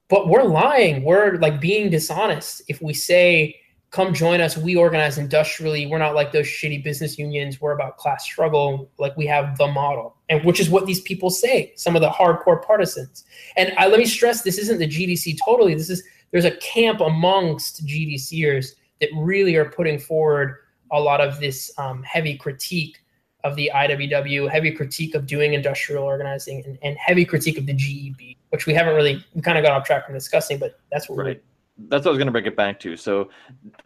But 0.08 0.26
we're 0.26 0.42
lying. 0.42 1.04
We're 1.04 1.36
like 1.36 1.60
being 1.60 1.90
dishonest 1.90 2.62
if 2.66 2.82
we 2.82 2.92
say 2.92 3.59
come 3.90 4.14
join 4.14 4.40
us. 4.40 4.56
We 4.56 4.76
organize 4.76 5.18
industrially. 5.18 5.86
We're 5.86 5.98
not 5.98 6.14
like 6.14 6.32
those 6.32 6.46
shitty 6.46 6.82
business 6.84 7.18
unions. 7.18 7.60
We're 7.60 7.72
about 7.72 7.96
class 7.96 8.24
struggle. 8.24 8.90
Like 8.98 9.16
we 9.16 9.26
have 9.26 9.58
the 9.58 9.66
model, 9.66 10.16
and 10.28 10.44
which 10.44 10.60
is 10.60 10.70
what 10.70 10.86
these 10.86 11.00
people 11.00 11.30
say. 11.30 11.72
Some 11.76 11.96
of 11.96 12.02
the 12.02 12.10
hardcore 12.10 12.64
partisans. 12.64 13.24
And 13.56 13.72
I, 13.76 13.88
let 13.88 13.98
me 13.98 14.06
stress, 14.06 14.42
this 14.42 14.58
isn't 14.58 14.78
the 14.78 14.88
GDC 14.88 15.38
totally. 15.44 15.74
This 15.74 15.90
is 15.90 16.02
there's 16.30 16.44
a 16.44 16.56
camp 16.58 17.00
amongst 17.00 17.84
GDCers 17.84 18.74
that 19.00 19.08
really 19.16 19.56
are 19.56 19.64
putting 19.64 19.98
forward 19.98 20.56
a 20.92 21.00
lot 21.00 21.20
of 21.20 21.40
this 21.40 21.72
um, 21.78 22.02
heavy 22.04 22.36
critique 22.36 22.98
of 23.42 23.56
the 23.56 23.70
IWW, 23.74 24.50
heavy 24.50 24.70
critique 24.70 25.14
of 25.14 25.26
doing 25.26 25.54
industrial 25.54 26.04
organizing, 26.04 26.62
and, 26.64 26.78
and 26.82 26.96
heavy 26.98 27.24
critique 27.24 27.58
of 27.58 27.66
the 27.66 27.72
GEB, 27.74 28.36
which 28.50 28.66
we 28.66 28.74
haven't 28.74 28.94
really 28.94 29.24
we 29.34 29.40
kind 29.40 29.58
of 29.58 29.64
got 29.64 29.72
off 29.72 29.84
track 29.84 30.04
from 30.04 30.14
discussing, 30.14 30.58
but 30.58 30.78
that's 30.92 31.08
what 31.08 31.18
right 31.18 31.42
that's 31.88 32.04
what 32.04 32.10
I 32.10 32.12
was 32.12 32.18
going 32.18 32.26
to 32.26 32.32
bring 32.32 32.46
it 32.46 32.56
back 32.56 32.80
to. 32.80 32.96
So, 32.96 33.30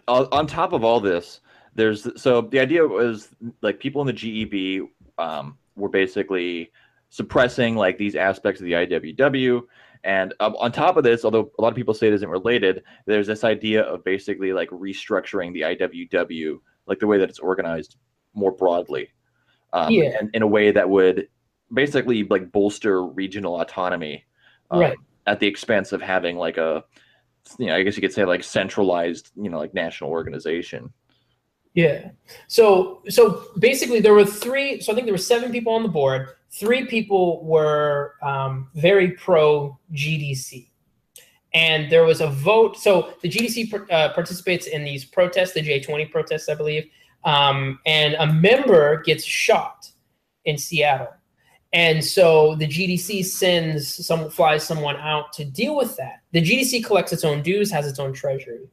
on 0.08 0.46
top 0.46 0.72
of 0.72 0.84
all 0.84 1.00
this, 1.00 1.40
there's 1.74 2.06
so 2.20 2.40
the 2.40 2.60
idea 2.60 2.86
was 2.86 3.28
like 3.62 3.80
people 3.80 4.00
in 4.00 4.06
the 4.06 4.12
GEB 4.12 4.88
um, 5.18 5.58
were 5.76 5.88
basically 5.88 6.70
suppressing 7.10 7.76
like 7.76 7.98
these 7.98 8.16
aspects 8.16 8.60
of 8.60 8.66
the 8.66 8.72
IWW. 8.72 9.62
And 10.02 10.34
um, 10.40 10.54
on 10.56 10.70
top 10.70 10.96
of 10.96 11.04
this, 11.04 11.24
although 11.24 11.50
a 11.58 11.62
lot 11.62 11.68
of 11.68 11.76
people 11.76 11.94
say 11.94 12.08
it 12.08 12.12
isn't 12.12 12.28
related, 12.28 12.82
there's 13.06 13.26
this 13.26 13.44
idea 13.44 13.82
of 13.82 14.04
basically 14.04 14.52
like 14.52 14.68
restructuring 14.70 15.52
the 15.52 15.62
IWW, 15.62 16.58
like 16.86 16.98
the 16.98 17.06
way 17.06 17.18
that 17.18 17.30
it's 17.30 17.38
organized 17.38 17.96
more 18.34 18.52
broadly, 18.52 19.08
um, 19.72 19.90
yeah. 19.92 20.16
and 20.18 20.28
in 20.34 20.42
a 20.42 20.46
way 20.46 20.72
that 20.72 20.90
would 20.90 21.28
basically 21.72 22.24
like 22.24 22.52
bolster 22.52 23.06
regional 23.06 23.60
autonomy, 23.60 24.24
um, 24.70 24.80
right. 24.80 24.96
at 25.26 25.40
the 25.40 25.46
expense 25.46 25.92
of 25.92 26.02
having 26.02 26.36
like 26.36 26.58
a 26.58 26.84
you 27.58 27.66
know, 27.66 27.76
I 27.76 27.82
guess 27.82 27.96
you 27.96 28.00
could 28.00 28.12
say 28.12 28.24
like 28.24 28.42
centralized, 28.42 29.30
you 29.36 29.50
know, 29.50 29.58
like 29.58 29.74
national 29.74 30.10
organization. 30.10 30.92
Yeah. 31.74 32.10
So 32.46 33.02
so 33.08 33.44
basically 33.58 34.00
there 34.00 34.14
were 34.14 34.24
three 34.24 34.80
so 34.80 34.92
I 34.92 34.94
think 34.94 35.06
there 35.06 35.14
were 35.14 35.18
seven 35.18 35.50
people 35.50 35.74
on 35.74 35.82
the 35.82 35.88
board. 35.88 36.28
Three 36.50 36.86
people 36.86 37.44
were 37.44 38.14
um, 38.22 38.70
very 38.74 39.12
pro 39.12 39.78
GDC. 39.92 40.68
And 41.52 41.90
there 41.90 42.04
was 42.04 42.20
a 42.20 42.28
vote. 42.28 42.76
So 42.76 43.14
the 43.22 43.28
GDC 43.28 43.90
uh, 43.90 44.12
participates 44.12 44.66
in 44.66 44.84
these 44.84 45.04
protests, 45.04 45.52
the 45.52 45.60
J20 45.60 46.10
protests, 46.10 46.48
I 46.48 46.54
believe. 46.54 46.88
Um, 47.24 47.78
and 47.86 48.14
a 48.14 48.26
member 48.26 49.02
gets 49.02 49.24
shot 49.24 49.90
in 50.44 50.58
Seattle. 50.58 51.14
And 51.74 52.04
so 52.04 52.54
the 52.54 52.68
GDC 52.68 53.24
sends 53.24 54.06
some 54.06 54.30
flies 54.30 54.62
someone 54.62 54.96
out 54.96 55.32
to 55.32 55.44
deal 55.44 55.76
with 55.76 55.96
that. 55.96 56.22
The 56.30 56.40
GDC 56.40 56.84
collects 56.84 57.12
its 57.12 57.24
own 57.24 57.42
dues, 57.42 57.70
has 57.72 57.84
its 57.84 57.98
own 57.98 58.12
treasury. 58.12 58.68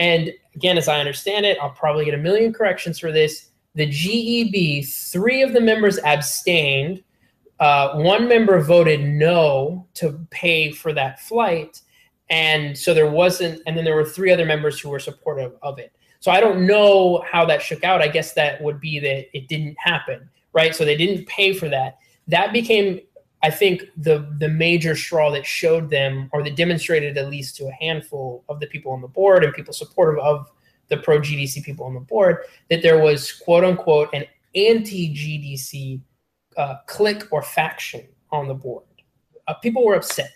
And 0.00 0.32
again, 0.56 0.76
as 0.76 0.88
I 0.88 0.98
understand 0.98 1.46
it, 1.46 1.58
I'll 1.62 1.70
probably 1.70 2.04
get 2.04 2.14
a 2.14 2.18
million 2.18 2.52
corrections 2.52 2.98
for 2.98 3.12
this. 3.12 3.50
The 3.76 3.86
GEB, 3.86 4.84
three 5.12 5.42
of 5.42 5.52
the 5.52 5.60
members 5.60 6.00
abstained. 6.00 7.04
Uh, 7.60 7.94
one 7.98 8.26
member 8.26 8.60
voted 8.60 9.00
no 9.00 9.86
to 9.94 10.18
pay 10.30 10.72
for 10.72 10.92
that 10.92 11.20
flight. 11.20 11.80
And 12.30 12.76
so 12.76 12.92
there 12.94 13.10
wasn't, 13.10 13.62
and 13.66 13.76
then 13.76 13.84
there 13.84 13.94
were 13.94 14.04
three 14.04 14.32
other 14.32 14.44
members 14.44 14.80
who 14.80 14.90
were 14.90 14.98
supportive 14.98 15.52
of 15.62 15.78
it. 15.78 15.92
So 16.18 16.32
I 16.32 16.40
don't 16.40 16.66
know 16.66 17.24
how 17.30 17.44
that 17.44 17.62
shook 17.62 17.84
out. 17.84 18.02
I 18.02 18.08
guess 18.08 18.32
that 18.32 18.60
would 18.60 18.80
be 18.80 18.98
that 18.98 19.36
it 19.36 19.46
didn't 19.46 19.76
happen, 19.78 20.28
right? 20.52 20.74
So 20.74 20.84
they 20.84 20.96
didn't 20.96 21.28
pay 21.28 21.52
for 21.52 21.68
that 21.68 21.98
that 22.28 22.52
became 22.52 23.00
I 23.42 23.50
think 23.50 23.84
the 23.96 24.34
the 24.38 24.48
major 24.48 24.94
straw 24.94 25.30
that 25.30 25.46
showed 25.46 25.88
them 25.90 26.28
or 26.32 26.42
that 26.42 26.56
demonstrated 26.56 27.16
at 27.16 27.30
least 27.30 27.56
to 27.56 27.68
a 27.68 27.72
handful 27.72 28.44
of 28.48 28.60
the 28.60 28.66
people 28.66 28.92
on 28.92 29.00
the 29.00 29.08
board 29.08 29.44
and 29.44 29.54
people 29.54 29.72
supportive 29.72 30.22
of 30.22 30.50
the 30.88 30.98
pro 30.98 31.20
GDC 31.20 31.62
people 31.62 31.86
on 31.86 31.94
the 31.94 32.00
board 32.00 32.38
that 32.68 32.82
there 32.82 32.98
was 32.98 33.32
quote 33.32 33.64
unquote 33.64 34.10
an 34.12 34.24
anti 34.54 35.14
GDC 35.14 36.00
uh, 36.56 36.76
clique 36.86 37.24
or 37.30 37.42
faction 37.42 38.06
on 38.30 38.48
the 38.48 38.54
board. 38.54 38.84
Uh, 39.48 39.54
people 39.54 39.84
were 39.84 39.94
upset 39.94 40.30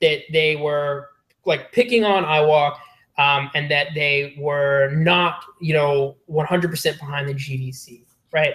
that 0.00 0.20
they 0.32 0.56
were 0.56 1.10
like 1.44 1.70
picking 1.70 2.04
on 2.04 2.24
IWOC 2.24 2.76
um, 3.18 3.50
and 3.54 3.70
that 3.70 3.88
they 3.94 4.34
were 4.38 4.90
not 4.90 5.44
you 5.60 5.72
know 5.72 6.16
100% 6.28 6.98
behind 6.98 7.28
the 7.28 7.34
GDC, 7.34 8.04
right? 8.32 8.54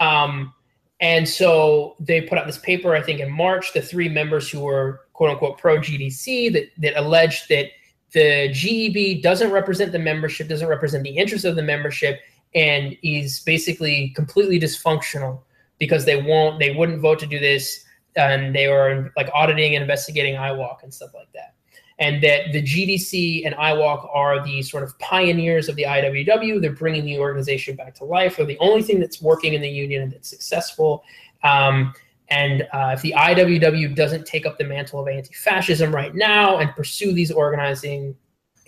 Um, 0.00 0.52
and 1.00 1.26
so 1.28 1.96
they 1.98 2.20
put 2.20 2.38
out 2.38 2.46
this 2.46 2.58
paper, 2.58 2.94
I 2.94 3.02
think 3.02 3.20
in 3.20 3.30
March, 3.30 3.72
the 3.72 3.80
three 3.80 4.08
members 4.08 4.50
who 4.50 4.60
were 4.60 5.02
quote 5.14 5.30
unquote 5.30 5.58
pro 5.58 5.78
GDC 5.78 6.52
that, 6.52 6.70
that 6.78 6.98
alleged 6.98 7.48
that 7.48 7.66
the 8.12 8.48
GEB 8.50 9.22
doesn't 9.22 9.50
represent 9.50 9.92
the 9.92 9.98
membership, 9.98 10.48
doesn't 10.48 10.68
represent 10.68 11.04
the 11.04 11.16
interests 11.16 11.44
of 11.44 11.56
the 11.56 11.62
membership, 11.62 12.20
and 12.54 12.96
is 13.02 13.40
basically 13.40 14.10
completely 14.10 14.58
dysfunctional 14.60 15.40
because 15.78 16.04
they 16.04 16.20
won't, 16.20 16.58
they 16.58 16.72
wouldn't 16.72 17.00
vote 17.00 17.18
to 17.20 17.26
do 17.26 17.38
this, 17.38 17.84
and 18.16 18.54
they 18.54 18.68
were 18.68 19.10
like 19.16 19.30
auditing 19.32 19.74
and 19.76 19.82
investigating 19.82 20.34
IWOC 20.34 20.82
and 20.82 20.92
stuff 20.92 21.10
like 21.14 21.32
that 21.32 21.54
and 22.00 22.22
that 22.22 22.50
the 22.52 22.62
GDC 22.62 23.44
and 23.44 23.54
IWOC 23.54 24.08
are 24.12 24.42
the 24.42 24.62
sort 24.62 24.82
of 24.82 24.98
pioneers 24.98 25.68
of 25.68 25.76
the 25.76 25.84
IWW. 25.84 26.60
They're 26.60 26.72
bringing 26.72 27.04
the 27.04 27.18
organization 27.18 27.76
back 27.76 27.94
to 27.96 28.04
life. 28.04 28.38
They're 28.38 28.46
the 28.46 28.58
only 28.58 28.82
thing 28.82 28.98
that's 28.98 29.20
working 29.20 29.52
in 29.52 29.60
the 29.60 29.68
union 29.68 30.02
and 30.02 30.12
that's 30.12 30.28
successful. 30.28 31.04
Um, 31.42 31.92
and 32.28 32.62
uh, 32.72 32.92
if 32.94 33.02
the 33.02 33.12
IWW 33.16 33.94
doesn't 33.94 34.24
take 34.24 34.46
up 34.46 34.56
the 34.56 34.64
mantle 34.64 35.00
of 35.00 35.08
anti-fascism 35.08 35.94
right 35.94 36.14
now 36.14 36.58
and 36.58 36.74
pursue 36.74 37.12
these 37.12 37.30
organizing 37.30 38.16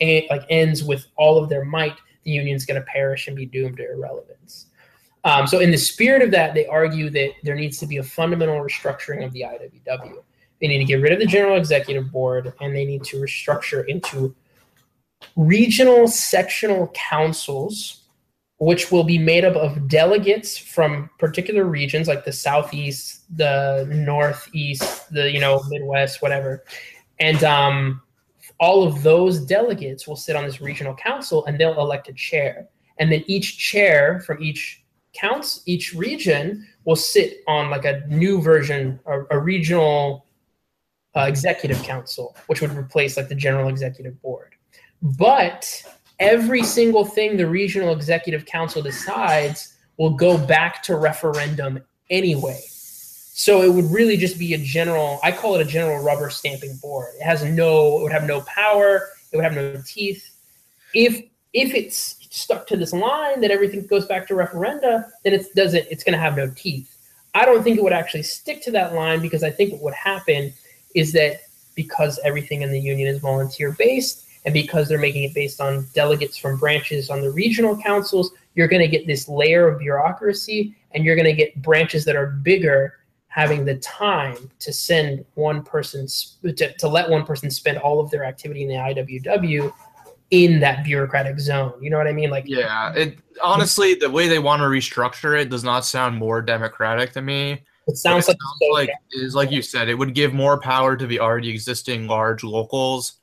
like 0.01 0.45
ends 0.51 0.83
with 0.85 1.07
all 1.17 1.43
of 1.43 1.49
their 1.49 1.65
might, 1.65 1.97
the 2.25 2.31
union's 2.33 2.67
going 2.67 2.81
to 2.81 2.87
perish 2.87 3.29
and 3.29 3.37
be 3.37 3.47
doomed 3.47 3.79
to 3.79 3.89
irrelevance. 3.89 4.67
Um, 5.25 5.47
so, 5.47 5.61
in 5.61 5.71
the 5.71 5.79
spirit 5.79 6.23
of 6.23 6.33
that, 6.33 6.55
they 6.55 6.67
argue 6.67 7.09
that 7.11 7.31
there 7.45 7.55
needs 7.55 7.79
to 7.79 7.87
be 7.87 7.99
a 7.99 8.03
fundamental 8.03 8.57
restructuring 8.57 9.25
of 9.25 9.33
the 9.33 9.43
IWW. 9.43 10.17
They 10.63 10.69
need 10.69 10.79
to 10.79 10.85
get 10.85 11.03
rid 11.03 11.13
of 11.13 11.19
the 11.19 11.27
general 11.27 11.59
executive 11.59 12.11
board 12.11 12.55
and 12.61 12.75
they 12.75 12.87
need 12.87 13.05
to 13.05 13.19
restructure 13.19 13.87
into 13.87 14.35
regional 15.37 16.09
sectional 16.09 16.89
councils 16.95 18.03
which 18.63 18.93
will 18.93 19.03
be 19.03 19.19
made 19.19 19.45
up 19.45 19.57
of 19.57 19.89
delegates 19.89 20.57
from 20.57 21.11
particular 21.19 21.65
regions 21.65 22.07
like 22.07 22.25
the 22.25 22.33
southeast, 22.33 23.25
the 23.37 23.85
northeast, 23.91 25.13
the 25.13 25.29
you 25.33 25.41
know 25.41 25.61
Midwest, 25.69 26.23
whatever, 26.23 26.63
and 27.19 27.43
um, 27.43 28.01
all 28.61 28.85
of 28.85 29.03
those 29.03 29.41
delegates 29.41 30.07
will 30.07 30.15
sit 30.15 30.37
on 30.37 30.45
this 30.45 30.61
regional 30.61 30.95
council 30.95 31.45
and 31.47 31.59
they'll 31.59 31.81
elect 31.81 32.09
a 32.09 32.13
chair, 32.13 32.69
and 33.01 33.11
then 33.11 33.25
each 33.27 33.59
chair 33.59 34.21
from 34.21 34.41
each 34.41 34.85
counts 35.13 35.63
each 35.67 35.93
region 35.93 36.65
will 36.85 36.95
sit 36.95 37.43
on 37.49 37.69
like 37.69 37.85
a 37.85 38.05
new 38.07 38.41
version, 38.41 39.01
a, 39.07 39.23
a 39.33 39.39
regional 39.41 40.25
uh, 41.17 41.23
executive 41.23 41.83
council, 41.83 42.37
which 42.47 42.61
would 42.61 42.77
replace 42.77 43.17
like 43.17 43.29
the 43.29 43.35
general 43.35 43.69
executive 43.69 44.21
board. 44.23 44.55
But 45.03 45.83
every 46.19 46.63
single 46.63 47.05
thing 47.05 47.37
the 47.37 47.47
regional 47.47 47.93
executive 47.93 48.47
council 48.47 48.83
decides 48.83 49.77
will 49.97 50.11
go 50.11 50.39
back 50.39 50.83
to 50.85 50.97
referendum 50.97 51.81
anyway. 52.11 52.61
So 53.35 53.63
it 53.63 53.73
would 53.73 53.87
really 53.87 54.17
just 54.17 54.39
be 54.39 54.55
a 54.55 54.59
general, 54.59 55.19
I 55.23 55.33
call 55.33 55.55
it 55.57 55.67
a 55.67 55.69
general 55.69 56.03
rubber 56.03 56.31
stamping 56.31 56.77
board. 56.81 57.15
It 57.19 57.25
has 57.25 57.43
no, 57.45 57.99
it 57.99 58.03
would 58.03 58.13
have 58.13 58.27
no 58.27 58.43
power, 58.43 59.09
it 59.33 59.37
would 59.37 59.45
have 59.45 59.55
no 59.55 59.83
teeth. 59.87 60.29
If 60.95 61.25
if 61.53 61.75
it's 61.75 62.17
stuck 62.31 62.67
to 62.67 62.77
this 62.77 62.95
line 62.95 63.41
that 63.43 63.51
everything 63.51 63.87
goes 63.87 64.07
back 64.07 64.27
to 64.27 64.35
referenda, 64.35 65.11
then 65.23 65.35
it 65.35 65.47
doesn't, 65.55 65.87
it's 65.91 66.03
gonna 66.03 66.19
have 66.19 66.37
no 66.37 66.51
teeth. 66.57 66.97
I 67.35 67.45
don't 67.45 67.63
think 67.63 67.79
it 67.79 67.83
would 67.83 67.93
actually 67.93 68.23
stick 68.23 68.63
to 68.63 68.71
that 68.73 68.95
line 68.95 69.21
because 69.21 69.43
I 69.43 69.51
think 69.51 69.73
what 69.73 69.83
would 69.83 69.95
happen 69.95 70.53
is 70.95 71.13
that 71.13 71.41
because 71.75 72.19
everything 72.25 72.63
in 72.63 72.71
the 72.71 72.81
union 72.81 73.09
is 73.09 73.21
volunteer 73.21 73.73
based 73.73 74.27
and 74.45 74.53
because 74.53 74.89
they're 74.89 74.99
making 74.99 75.25
it 75.25 75.35
based 75.35 75.61
on 75.61 75.87
delegates 75.95 76.37
from 76.37 76.59
branches 76.59 77.11
on 77.11 77.21
the 77.21 77.31
regional 77.31 77.81
councils, 77.81 78.33
you're 78.55 78.69
going 78.69 78.83
to 78.83 78.89
get 78.89 79.07
this 79.07 79.29
layer 79.29 79.69
of 79.69 79.79
bureaucracy 79.79 80.75
and 80.93 81.05
you're 81.05 81.17
going 81.17 81.27
to 81.27 81.33
get 81.33 81.61
branches 81.63 82.05
that 82.05 82.17
are 82.17 82.27
bigger 82.43 82.99
having 83.29 83.65
the 83.65 83.77
time 83.77 84.51
to 84.59 84.73
send 84.73 85.25
one 85.35 85.63
person 85.63 86.07
to, 86.43 86.73
to 86.75 86.89
let 86.89 87.09
one 87.09 87.25
person 87.25 87.51
spend 87.51 87.79
all 87.79 87.99
of 87.99 88.11
their 88.11 88.25
activity 88.25 88.63
in 88.63 88.69
the 88.69 88.75
IWW 88.75 89.73
in 90.33 90.61
that 90.61 90.85
bureaucratic 90.85 91.39
zone. 91.39 91.73
You 91.81 91.89
know 91.89 91.97
what 91.97 92.07
I 92.07 92.13
mean? 92.13 92.31
Like 92.31 92.45
yeah, 92.47 92.93
it 92.95 93.19
honestly 93.43 93.95
the 93.95 94.11
way 94.11 94.29
they 94.29 94.39
want 94.39 94.61
to 94.61 94.65
restructure 94.65 95.41
it 95.41 95.49
does 95.49 95.65
not 95.65 95.87
sound 95.87 96.17
more 96.17 96.43
democratic 96.43 97.13
to 97.13 97.23
me. 97.23 97.63
It 97.89 97.97
sounds 97.97 98.29
it 98.29 98.33
like, 98.33 98.39
sounds 98.41 98.73
like 98.73 98.91
is 99.13 99.35
like 99.35 99.51
you 99.51 99.63
said, 99.63 99.89
it 99.89 99.95
would 99.95 100.15
give 100.15 100.33
more 100.33 100.61
power 100.61 100.97
to 100.97 101.07
the 101.07 101.21
already 101.21 101.51
existing 101.51 102.07
large 102.07 102.45
locals, 102.45 103.15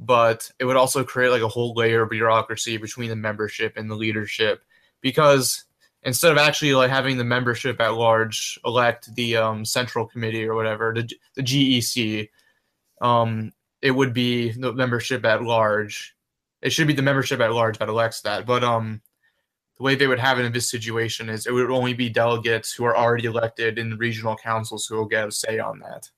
but 0.00 0.50
it 0.58 0.64
would 0.64 0.76
also 0.76 1.04
create 1.04 1.30
like 1.30 1.42
a 1.42 1.48
whole 1.48 1.74
layer 1.74 2.02
of 2.02 2.10
bureaucracy 2.10 2.76
between 2.76 3.08
the 3.08 3.16
membership 3.16 3.76
and 3.76 3.90
the 3.90 3.94
leadership 3.94 4.62
because 5.00 5.64
instead 6.02 6.32
of 6.32 6.38
actually 6.38 6.74
like 6.74 6.90
having 6.90 7.16
the 7.16 7.24
membership 7.24 7.80
at 7.80 7.94
large 7.94 8.58
elect 8.64 9.14
the 9.14 9.36
um, 9.36 9.64
central 9.64 10.06
committee 10.06 10.44
or 10.44 10.54
whatever 10.54 10.92
the, 10.94 11.08
the 11.34 11.42
GEC, 11.42 12.28
um, 13.00 13.52
it 13.80 13.90
would 13.90 14.12
be 14.12 14.50
the 14.52 14.72
membership 14.72 15.24
at 15.24 15.42
large. 15.42 16.16
It 16.60 16.72
should 16.72 16.86
be 16.86 16.92
the 16.92 17.02
membership 17.02 17.40
at 17.40 17.52
large 17.52 17.78
that 17.78 17.88
elects 17.88 18.20
that, 18.22 18.46
but 18.46 18.64
um, 18.64 19.00
the 19.82 19.86
way 19.86 19.96
they 19.96 20.06
would 20.06 20.20
have 20.20 20.38
it 20.38 20.44
in 20.44 20.52
this 20.52 20.70
situation 20.70 21.28
is 21.28 21.44
it 21.44 21.52
would 21.52 21.68
only 21.68 21.92
be 21.92 22.08
delegates 22.08 22.72
who 22.72 22.84
are 22.84 22.96
already 22.96 23.26
elected 23.26 23.80
in 23.80 23.90
the 23.90 23.96
regional 23.96 24.36
councils 24.36 24.86
who 24.86 24.94
will 24.94 25.06
get 25.06 25.26
a 25.26 25.32
say 25.32 25.58
on 25.58 25.80
that. 25.80 26.08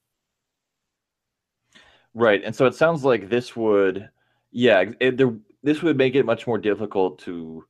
Right, 2.13 2.43
and 2.45 2.55
so 2.55 2.67
it 2.67 2.75
sounds 2.75 3.05
like 3.05 3.31
this 3.31 3.57
would, 3.57 4.11
yeah, 4.53 4.85
it, 5.01 5.17
there, 5.17 5.35
this 5.63 5.81
would 5.81 5.97
make 5.97 6.15
it 6.15 6.27
much 6.27 6.47
more 6.47 6.59
difficult 6.59 7.19
to 7.21 7.65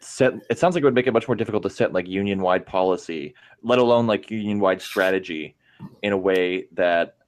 set. 0.00 0.32
It 0.48 0.58
sounds 0.58 0.74
like 0.74 0.80
it 0.80 0.86
would 0.86 0.94
make 0.94 1.06
it 1.06 1.12
much 1.12 1.28
more 1.28 1.36
difficult 1.36 1.62
to 1.64 1.70
set 1.70 1.92
like 1.92 2.08
union-wide 2.08 2.64
policy, 2.64 3.34
let 3.62 3.80
alone 3.80 4.06
like 4.06 4.30
union-wide 4.30 4.80
strategy, 4.80 5.56
in 6.00 6.14
a 6.14 6.18
way 6.18 6.68
that 6.72 7.18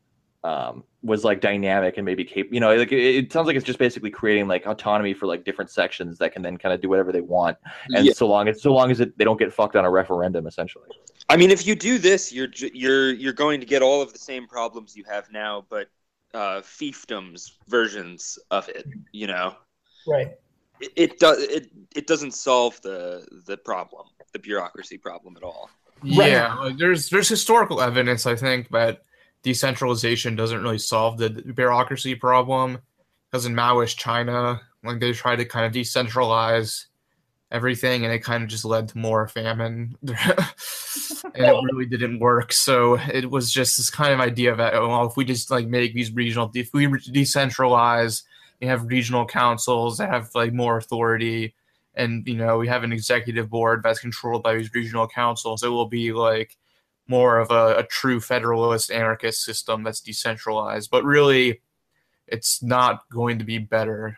um, 0.45 0.83
was 1.03 1.25
like 1.25 1.41
dynamic 1.41 1.97
and 1.97 2.05
maybe 2.05 2.25
cap- 2.25 2.47
you 2.51 2.59
know 2.59 2.75
like 2.75 2.91
it, 2.91 3.17
it, 3.17 3.33
sounds 3.33 3.47
like 3.47 3.57
it's 3.57 3.65
just 3.65 3.79
basically 3.79 4.11
creating 4.11 4.49
like 4.49 4.67
autonomy 4.67 5.15
for 5.15 5.27
like 5.27 5.45
different 5.45 5.71
sections 5.71 6.19
that 6.19 6.33
can 6.33 6.43
then 6.43 6.57
kind 6.57 6.73
of 6.73 6.81
do 6.81 6.89
whatever 6.89 7.13
they 7.13 7.21
want. 7.21 7.57
And 7.95 8.07
yeah. 8.07 8.13
so 8.13 8.27
long 8.27 8.49
as 8.49 8.61
so 8.61 8.73
long 8.73 8.91
as 8.91 9.01
it, 9.01 9.17
they 9.17 9.25
don't 9.25 9.39
get 9.39 9.53
fucked 9.53 9.77
on 9.77 9.85
a 9.85 9.91
referendum 9.91 10.47
essentially. 10.47 10.89
I 11.29 11.37
mean 11.37 11.51
if 11.51 11.67
you 11.67 11.75
do 11.75 11.99
this 11.99 12.33
you're 12.33 12.49
you're 12.75 13.13
you're 13.13 13.33
going 13.33 13.61
to 13.61 13.67
get 13.67 13.83
all 13.83 14.03
of 14.03 14.13
the 14.13 14.19
same 14.19 14.49
problems 14.49 14.97
you 14.97 15.05
have 15.09 15.31
now 15.31 15.65
but 15.69 15.89
uh 16.35 16.61
fiefdoms 16.61 17.53
versions 17.69 18.39
of 18.51 18.69
it 18.69 18.87
you 19.13 19.29
know? 19.29 19.55
Right. 20.09 20.33
It, 20.81 20.93
it 20.97 21.19
does 21.21 21.41
it, 21.41 21.71
it 21.95 22.07
doesn't 22.09 22.33
solve 22.33 22.81
the 22.83 23.27
the 23.47 23.57
problem 23.57 24.07
the 24.33 24.41
bureaucracy 24.41 24.99
problem 24.99 25.37
at 25.37 25.45
all. 25.45 25.71
Yeah 26.03 26.57
right. 26.57 26.77
there's 26.77 27.11
there's 27.11 27.29
historical 27.29 27.81
evidence 27.81 28.27
i 28.27 28.35
think 28.35 28.69
but 28.71 29.05
decentralization 29.43 30.37
doesn't 30.37 30.63
really 30.63 30.79
solve 30.79 31.19
the 31.19 31.31
bureaucracy 31.31 32.15
problem. 32.15 32.79
Because 33.31 33.47
in 33.47 33.55
Maoist 33.55 33.97
China, 33.97 34.61
like 34.85 35.01
they 35.01 35.13
tried 35.13 35.37
to 35.37 35.45
kind 35.45 35.65
of 35.65 35.73
decentralize 35.73 36.87
everything 37.51 38.05
and 38.05 38.13
it 38.13 38.21
kind 38.21 38.43
of 38.43 38.49
just 38.49 38.65
led 38.65 38.89
to 38.89 38.99
more 38.99 39.29
famine. 39.29 39.97
And 41.35 41.47
it 41.47 41.73
really 41.73 41.87
didn't 41.87 42.19
work. 42.19 42.53
So 42.53 42.99
it 43.11 43.31
was 43.31 43.51
just 43.51 43.79
this 43.79 43.89
kind 43.89 44.13
of 44.13 44.21
idea 44.21 44.55
that 44.55 44.75
oh, 44.75 44.89
well 44.89 45.07
if 45.07 45.17
we 45.17 45.25
just 45.25 45.51
like 45.51 45.67
make 45.67 45.95
these 45.95 46.13
regional 46.13 46.51
if 46.55 46.75
we 46.75 46.87
decentralize 46.87 48.23
we 48.61 48.67
have 48.67 48.85
regional 48.85 49.25
councils 49.25 49.97
that 49.97 50.11
have 50.11 50.31
like 50.35 50.53
more 50.53 50.77
authority 50.77 51.55
and 51.95 52.27
you 52.27 52.37
know 52.37 52.59
we 52.59 52.69
have 52.69 52.85
an 52.85 52.93
executive 52.93 53.49
board 53.49 53.83
that's 53.83 54.01
controlled 54.01 54.43
by 54.43 54.57
these 54.57 54.75
regional 54.75 55.09
councils 55.09 55.63
it 55.63 55.69
will 55.69 55.89
be 55.89 56.13
like 56.13 56.57
more 57.09 57.39
of 57.39 57.51
a, 57.51 57.79
a 57.79 57.83
true 57.85 58.21
federalist 58.21 58.91
anarchist 58.91 59.45
system 59.45 59.83
that's 59.83 60.01
decentralized. 60.01 60.91
But 60.91 61.05
really, 61.05 61.61
it's 62.27 62.63
not 62.63 63.09
going 63.11 63.39
to 63.39 63.45
be 63.45 63.59
better. 63.59 64.17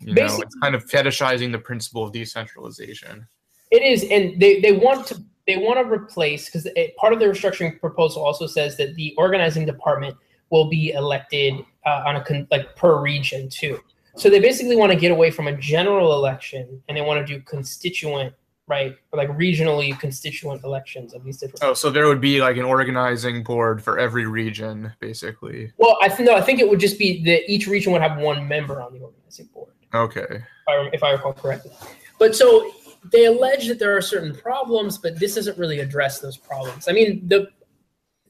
You 0.00 0.14
know, 0.14 0.38
it's 0.40 0.54
kind 0.62 0.74
of 0.74 0.86
fetishizing 0.86 1.52
the 1.52 1.58
principle 1.58 2.04
of 2.04 2.12
decentralization. 2.12 3.26
It 3.70 3.82
is, 3.82 4.04
and 4.10 4.40
they, 4.40 4.60
they 4.60 4.72
want 4.72 5.06
to 5.08 5.22
they 5.46 5.56
want 5.56 5.78
to 5.78 5.92
replace 5.92 6.46
because 6.46 6.66
part 6.96 7.12
of 7.12 7.18
the 7.18 7.26
restructuring 7.26 7.78
proposal 7.80 8.24
also 8.24 8.46
says 8.46 8.76
that 8.76 8.94
the 8.94 9.14
organizing 9.18 9.66
department 9.66 10.16
will 10.50 10.68
be 10.68 10.92
elected 10.92 11.54
uh, 11.86 12.02
on 12.06 12.16
a 12.16 12.24
con- 12.24 12.46
like 12.50 12.76
per 12.76 13.00
region 13.00 13.48
too. 13.48 13.80
So 14.16 14.28
they 14.28 14.40
basically 14.40 14.76
want 14.76 14.92
to 14.92 14.98
get 14.98 15.10
away 15.10 15.30
from 15.30 15.46
a 15.46 15.56
general 15.56 16.12
election 16.12 16.82
and 16.88 16.96
they 16.96 17.00
want 17.00 17.24
to 17.24 17.34
do 17.34 17.40
constituent 17.42 18.34
right? 18.70 18.96
Or 19.12 19.18
like 19.18 19.28
regionally 19.30 19.98
constituent 19.98 20.62
elections 20.62 21.12
of 21.12 21.24
these 21.24 21.38
different. 21.38 21.62
Oh, 21.62 21.74
so 21.74 21.90
there 21.90 22.06
would 22.06 22.20
be 22.20 22.40
like 22.40 22.56
an 22.56 22.64
organizing 22.64 23.42
board 23.42 23.82
for 23.82 23.98
every 23.98 24.26
region, 24.26 24.92
basically. 25.00 25.72
Well, 25.76 25.98
I 26.00 26.08
think 26.08 26.28
no, 26.28 26.36
I 26.36 26.40
think 26.40 26.60
it 26.60 26.68
would 26.68 26.78
just 26.78 26.98
be 26.98 27.22
that 27.24 27.50
each 27.50 27.66
region 27.66 27.92
would 27.92 28.00
have 28.00 28.18
one 28.18 28.46
member 28.46 28.80
on 28.80 28.94
the 28.94 29.00
organizing 29.00 29.46
board. 29.46 29.72
Okay. 29.92 30.26
If 30.30 30.68
I, 30.68 30.90
if 30.92 31.02
I 31.02 31.10
recall 31.10 31.32
correctly, 31.32 31.72
but 32.18 32.36
so 32.36 32.70
they 33.12 33.24
allege 33.26 33.66
that 33.66 33.80
there 33.80 33.96
are 33.96 34.00
certain 34.00 34.34
problems, 34.34 34.96
but 34.98 35.18
this 35.18 35.34
doesn't 35.34 35.58
really 35.58 35.80
address 35.80 36.20
those 36.20 36.36
problems. 36.36 36.88
I 36.88 36.92
mean, 36.92 37.26
the 37.26 37.48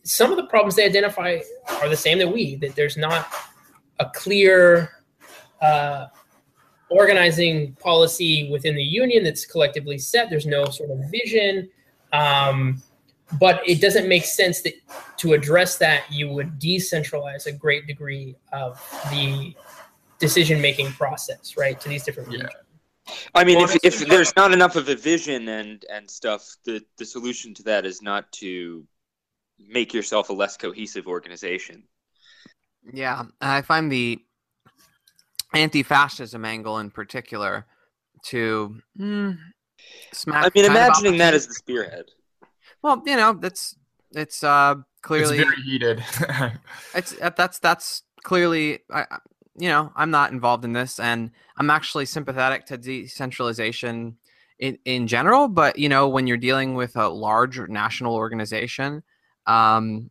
some 0.03 0.31
of 0.31 0.39
the 0.39 0.45
problems 0.45 0.75
they 0.75 0.87
identify 0.87 1.39
are 1.83 1.89
the 1.91 1.97
same 1.97 2.19
that 2.19 2.29
we 2.29 2.57
that 2.57 2.75
there's 2.75 2.97
not 2.97 3.29
a 3.99 4.11
clear 4.15 4.91
uh, 5.61 6.07
organizing 6.91 7.73
policy 7.75 8.51
within 8.51 8.75
the 8.75 8.83
union 8.83 9.25
that's 9.25 9.47
collectively 9.47 9.99
set. 9.99 10.29
There's 10.29 10.47
no 10.47 10.65
sort 10.67 10.91
of 10.91 10.99
vision. 11.11 11.69
Um, 12.13 12.83
but 13.39 13.63
it 13.67 13.81
doesn't 13.81 14.09
make 14.09 14.25
sense 14.25 14.63
that 14.63 14.75
to 15.19 15.35
address 15.35 15.79
that, 15.79 16.11
you 16.11 16.29
would 16.31 16.59
decentralize 16.59 17.47
a 17.47 17.53
great 17.53 17.87
degree 17.87 18.35
of 18.53 18.81
the 19.11 19.55
decision 20.19 20.61
making 20.61 20.93
process, 20.93 21.57
right, 21.57 21.81
to 21.81 21.89
these 21.89 22.03
different 22.03 22.29
regions. 22.29 22.51
Yeah. 22.53 23.15
I 23.35 23.45
mean, 23.45 23.61
if, 23.61 23.77
if 23.83 24.09
there's 24.09 24.35
not 24.37 24.53
enough 24.53 24.77
of 24.77 24.89
a 24.89 24.95
vision 24.95 25.49
and 25.49 25.85
and 25.91 26.09
stuff, 26.09 26.57
the 26.65 26.81
the 26.97 27.05
solution 27.05 27.55
to 27.55 27.63
that 27.65 27.85
is 27.85 28.03
not 28.03 28.31
to 28.33 28.87
make 29.59 29.93
yourself 29.93 30.31
a 30.31 30.33
less 30.33 30.57
cohesive 30.57 31.07
organization. 31.07 31.83
Yeah, 32.93 33.25
I 33.41 33.63
find 33.63 33.91
the 33.91 34.21
anti-fascism 35.53 36.45
angle 36.45 36.79
in 36.79 36.91
particular 36.91 37.67
to 38.25 38.77
mm, 38.99 39.37
smack. 40.13 40.47
I 40.47 40.51
mean, 40.55 40.65
imagining 40.71 41.19
that 41.19 41.35
as 41.35 41.47
the 41.47 41.55
spearhead. 41.55 42.07
Well, 42.83 43.03
you 43.07 43.17
know, 43.17 43.33
that's 43.33 43.77
it's 44.13 44.43
uh 44.43 44.77
clearly 45.03 45.39
it's 45.39 45.45
very 45.45 45.63
heated. 45.63 46.05
it's 46.95 47.15
uh, 47.21 47.31
that's 47.37 47.59
that's 47.59 48.03
clearly 48.23 48.81
I, 48.91 49.07
you 49.57 49.69
know 49.69 49.93
I'm 49.97 50.11
not 50.11 50.33
involved 50.33 50.65
in 50.65 50.73
this, 50.73 50.99
and 50.99 51.31
I'm 51.57 51.71
actually 51.71 52.07
sympathetic 52.07 52.67
to 52.67 52.79
decentralization 52.79 54.17
in 54.59 54.79
in 54.85 55.07
general. 55.07 55.49
But 55.49 55.79
you 55.79 55.89
know, 55.89 56.09
when 56.09 56.27
you're 56.27 56.37
dealing 56.37 56.75
with 56.75 56.97
a 56.97 57.09
large 57.09 57.59
national 57.69 58.15
organization, 58.15 59.03
um, 59.47 60.11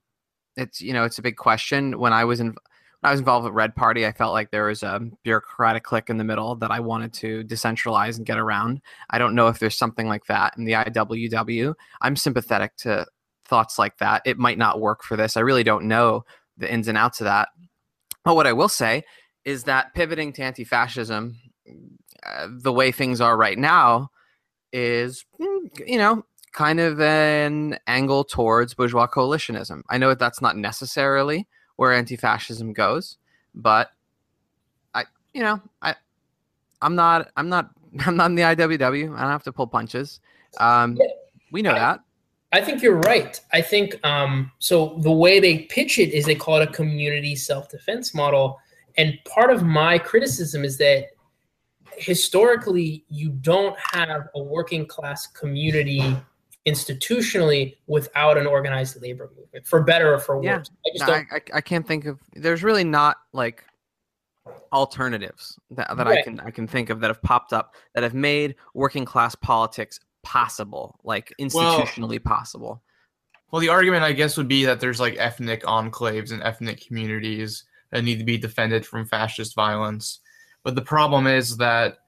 it's 0.56 0.82
you 0.82 0.94
know 0.94 1.06
it's 1.06 1.18
a 1.18 1.24
big 1.24 1.38
question. 1.38 1.98
When 2.00 2.14
I 2.14 2.26
was 2.26 2.40
in 2.40 2.56
I 3.02 3.12
was 3.12 3.20
involved 3.20 3.46
with 3.46 3.54
Red 3.54 3.76
Party, 3.76 4.06
I 4.06 4.12
felt 4.12 4.34
like 4.34 4.52
there 4.52 4.66
was 4.66 4.84
a 4.84 5.00
bureaucratic 5.24 5.84
clique 5.84 6.10
in 6.10 6.18
the 6.18 6.26
middle 6.26 6.56
that 6.58 6.72
I 6.72 6.82
wanted 6.82 7.14
to 7.14 7.44
decentralize 7.46 8.18
and 8.18 8.26
get 8.26 8.38
around. 8.38 8.82
I 9.10 9.18
don't 9.20 9.36
know 9.36 9.48
if 9.48 9.60
there's 9.60 9.78
something 9.78 10.08
like 10.08 10.26
that 10.26 10.58
in 10.58 10.66
the 10.66 10.74
IWW. 10.74 11.76
I'm 12.02 12.18
sympathetic 12.18 12.76
to 12.78 13.06
thoughts 13.46 13.80
like 13.80 13.98
that. 14.00 14.24
It 14.26 14.38
might 14.38 14.58
not 14.58 14.82
work 14.82 15.04
for 15.04 15.16
this. 15.16 15.38
I 15.38 15.42
really 15.42 15.64
don't 15.64 15.86
know 15.86 16.26
the 16.58 16.72
ins 16.72 16.90
and 16.90 16.98
outs 16.98 17.22
of 17.22 17.26
that. 17.26 17.50
But 18.26 18.36
what 18.36 18.48
I 18.48 18.54
will 18.54 18.68
say 18.68 19.04
is 19.46 19.64
that 19.64 19.94
pivoting 19.94 20.34
to 20.34 20.44
anti 20.44 20.66
fascism, 20.66 21.38
uh, 22.26 22.48
the 22.50 22.74
way 22.74 22.92
things 22.92 23.22
are 23.22 23.38
right 23.38 23.58
now, 23.58 24.10
is, 24.74 25.26
mm, 25.40 25.88
you 25.88 25.98
know, 25.98 26.26
kind 26.52 26.82
of 26.82 27.00
an 27.00 27.80
angle 27.88 28.26
towards 28.26 28.74
bourgeois 28.74 29.08
coalitionism. 29.08 29.84
I 29.90 29.98
know 29.98 30.10
that 30.10 30.20
that's 30.20 30.42
not 30.42 30.58
necessarily 30.58 31.48
where 31.80 31.94
anti-fascism 31.94 32.74
goes, 32.74 33.16
but 33.56 33.94
I, 34.94 35.06
you 35.34 35.42
know, 35.42 35.62
I, 35.82 35.96
I'm 36.82 36.94
not, 36.94 37.32
I'm 37.38 37.48
not, 37.48 37.70
I'm 38.06 38.18
not 38.18 38.26
in 38.26 38.36
the 38.36 38.42
IWW. 38.42 39.16
I 39.16 39.22
don't 39.22 39.32
have 39.32 39.44
to 39.44 39.54
pull 39.54 39.66
punches. 39.66 40.20
Um, 40.60 41.00
we 41.54 41.62
know 41.62 41.72
I, 41.72 41.80
that. 41.80 42.00
I 42.52 42.60
think 42.60 42.82
you're 42.82 42.98
right. 42.98 43.40
I 43.54 43.62
think 43.62 43.96
um, 44.06 44.52
so. 44.60 44.98
The 45.04 45.12
way 45.12 45.40
they 45.40 45.60
pitch 45.60 46.00
it 46.00 46.14
is 46.14 46.26
they 46.26 46.36
call 46.36 46.58
it 46.58 46.68
a 46.68 46.72
community 46.74 47.34
self-defense 47.34 48.14
model, 48.14 48.60
and 48.98 49.18
part 49.24 49.50
of 49.50 49.64
my 49.64 49.98
criticism 49.98 50.66
is 50.66 50.78
that 50.80 51.06
historically 51.96 53.06
you 53.08 53.30
don't 53.30 53.78
have 53.94 54.28
a 54.36 54.44
working 54.44 54.86
class 54.86 55.28
community 55.28 56.18
institutionally 56.68 57.78
without 57.88 58.38
an 58.38 58.46
organized 58.46 59.02
labor 59.02 59.30
movement, 59.36 59.66
for 59.66 59.82
better 59.82 60.14
or 60.14 60.20
for 60.20 60.38
worse. 60.38 60.46
Yeah. 60.46 60.56
I 60.58 60.98
just 60.98 61.08
no, 61.08 61.08
don't. 61.08 61.28
I, 61.32 61.58
I, 61.58 61.62
can't 61.62 61.88
think 61.88 62.06
of. 62.06 62.20
There's 62.34 62.64
really 62.64 62.84
not 62.84 63.18
like 63.34 63.64
alternatives 64.72 65.58
that, 65.72 65.96
that 65.96 66.06
right. 66.06 66.20
I 66.20 66.22
can 66.22 66.40
I 66.40 66.52
can 66.52 66.68
think 66.68 66.90
of 66.90 67.00
that 67.00 67.08
have 67.08 67.22
popped 67.22 67.54
up 67.54 67.76
that 67.94 68.04
have 68.04 68.14
made 68.14 68.56
working 68.74 69.06
class 69.06 69.36
politics 69.36 70.00
possible, 70.24 71.00
like 71.04 71.34
institutionally 71.40 72.24
well, 72.24 72.38
possible. 72.38 72.84
Well, 73.52 73.62
the 73.62 73.70
argument 73.70 74.04
I 74.04 74.14
guess 74.14 74.38
would 74.38 74.48
be 74.48 74.66
that 74.66 74.80
there's 74.80 75.00
like 75.00 75.16
ethnic 75.18 75.64
enclaves 75.64 76.32
and 76.32 76.44
ethnic 76.44 76.86
communities 76.86 77.64
that 77.92 78.04
need 78.04 78.20
to 78.20 78.26
be 78.26 78.38
defended 78.38 78.86
from 78.86 79.06
fascist 79.06 79.56
violence. 79.56 80.20
But 80.64 80.76
the 80.76 80.82
problem 80.82 81.26
is 81.26 81.58
that 81.58 82.00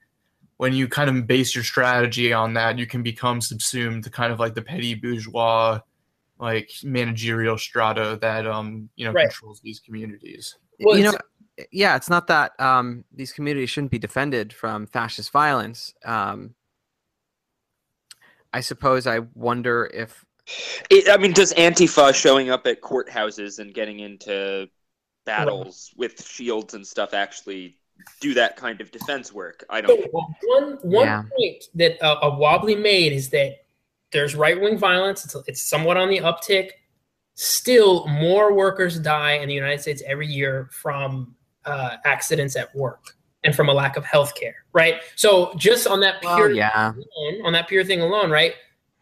when 0.62 0.74
you 0.74 0.88
kind 0.88 1.09
of 1.09 1.26
base 1.26 1.55
your 1.55 1.64
strategy 1.64 2.32
on 2.32 2.53
that, 2.53 2.78
you 2.78 2.86
can 2.86 3.01
become 3.01 3.41
subsumed 3.41 4.03
to 4.03 4.12
kind 4.12 4.32
of 4.32 4.39
like 4.39 4.53
the 4.53 4.62
petty 4.62 4.93
bourgeois, 4.93 5.80
like 6.38 6.70
managerial 6.84 7.57
strata 7.57 8.20
that 8.22 8.45
um 8.45 8.88
you 8.95 9.03
know 9.03 9.12
right. 9.12 9.24
controls 9.24 9.59
these 9.62 9.80
communities. 9.80 10.59
Well, 10.80 10.99
you 10.99 11.05
know, 11.05 11.18
yeah, 11.72 11.95
it's 11.95 12.12
not 12.12 12.28
that 12.28 12.51
um 12.59 13.05
these 13.12 13.34
communities 13.34 13.72
shouldn't 13.72 13.89
be 13.89 13.97
defended 13.97 14.53
from 14.53 14.86
fascist 14.86 15.32
violence. 15.32 15.95
Um, 16.05 16.53
I 18.53 18.59
suppose 18.59 19.07
I 19.07 19.22
wonder 19.34 19.89
if. 19.91 20.24
It, 20.91 21.09
I 21.09 21.18
mean, 21.18 21.34
does 21.34 21.55
Antifa 21.55 22.14
showing 22.14 22.51
up 22.51 22.68
at 22.68 22.82
courthouses 22.82 23.57
and 23.57 23.74
getting 23.74 23.99
into 23.99 24.70
battles 25.26 25.91
with 25.97 26.24
shields 26.24 26.76
and 26.76 26.86
stuff 26.86 27.16
actually 27.16 27.80
do 28.19 28.33
that 28.33 28.55
kind 28.55 28.81
of 28.81 28.91
defense 28.91 29.33
work. 29.33 29.65
I 29.69 29.81
don't. 29.81 30.01
So 30.03 30.25
one 30.43 30.77
one 30.81 31.05
yeah. 31.05 31.23
point 31.37 31.63
that 31.75 32.01
uh, 32.03 32.19
a 32.21 32.35
wobbly 32.35 32.75
made 32.75 33.13
is 33.13 33.29
that 33.29 33.57
there's 34.11 34.35
right 34.35 34.59
wing 34.59 34.77
violence. 34.77 35.25
It's 35.25 35.35
it's 35.47 35.61
somewhat 35.61 35.97
on 35.97 36.09
the 36.09 36.19
uptick. 36.19 36.71
Still, 37.35 38.07
more 38.07 38.53
workers 38.53 38.99
die 38.99 39.33
in 39.33 39.47
the 39.47 39.53
United 39.53 39.81
States 39.81 40.03
every 40.05 40.27
year 40.27 40.69
from 40.71 41.35
uh, 41.65 41.97
accidents 42.05 42.55
at 42.55 42.75
work 42.75 43.15
and 43.43 43.55
from 43.55 43.69
a 43.69 43.73
lack 43.73 43.97
of 43.97 44.05
health 44.05 44.35
care. 44.35 44.65
Right. 44.73 45.01
So 45.15 45.53
just 45.57 45.87
on 45.87 45.99
that 46.01 46.21
pure 46.21 46.47
well, 46.47 46.51
yeah. 46.51 46.91
alone, 46.91 47.45
on 47.45 47.53
that 47.53 47.67
pure 47.67 47.83
thing 47.83 48.01
alone, 48.01 48.29
right? 48.29 48.53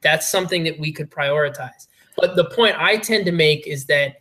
That's 0.02 0.30
something 0.30 0.64
that 0.64 0.80
we 0.80 0.92
could 0.92 1.12
prioritize. 1.12 1.88
But 2.16 2.36
the 2.36 2.46
point 2.46 2.76
I 2.80 2.98
tend 2.98 3.26
to 3.26 3.32
make 3.32 3.68
is 3.68 3.86
that 3.86 4.18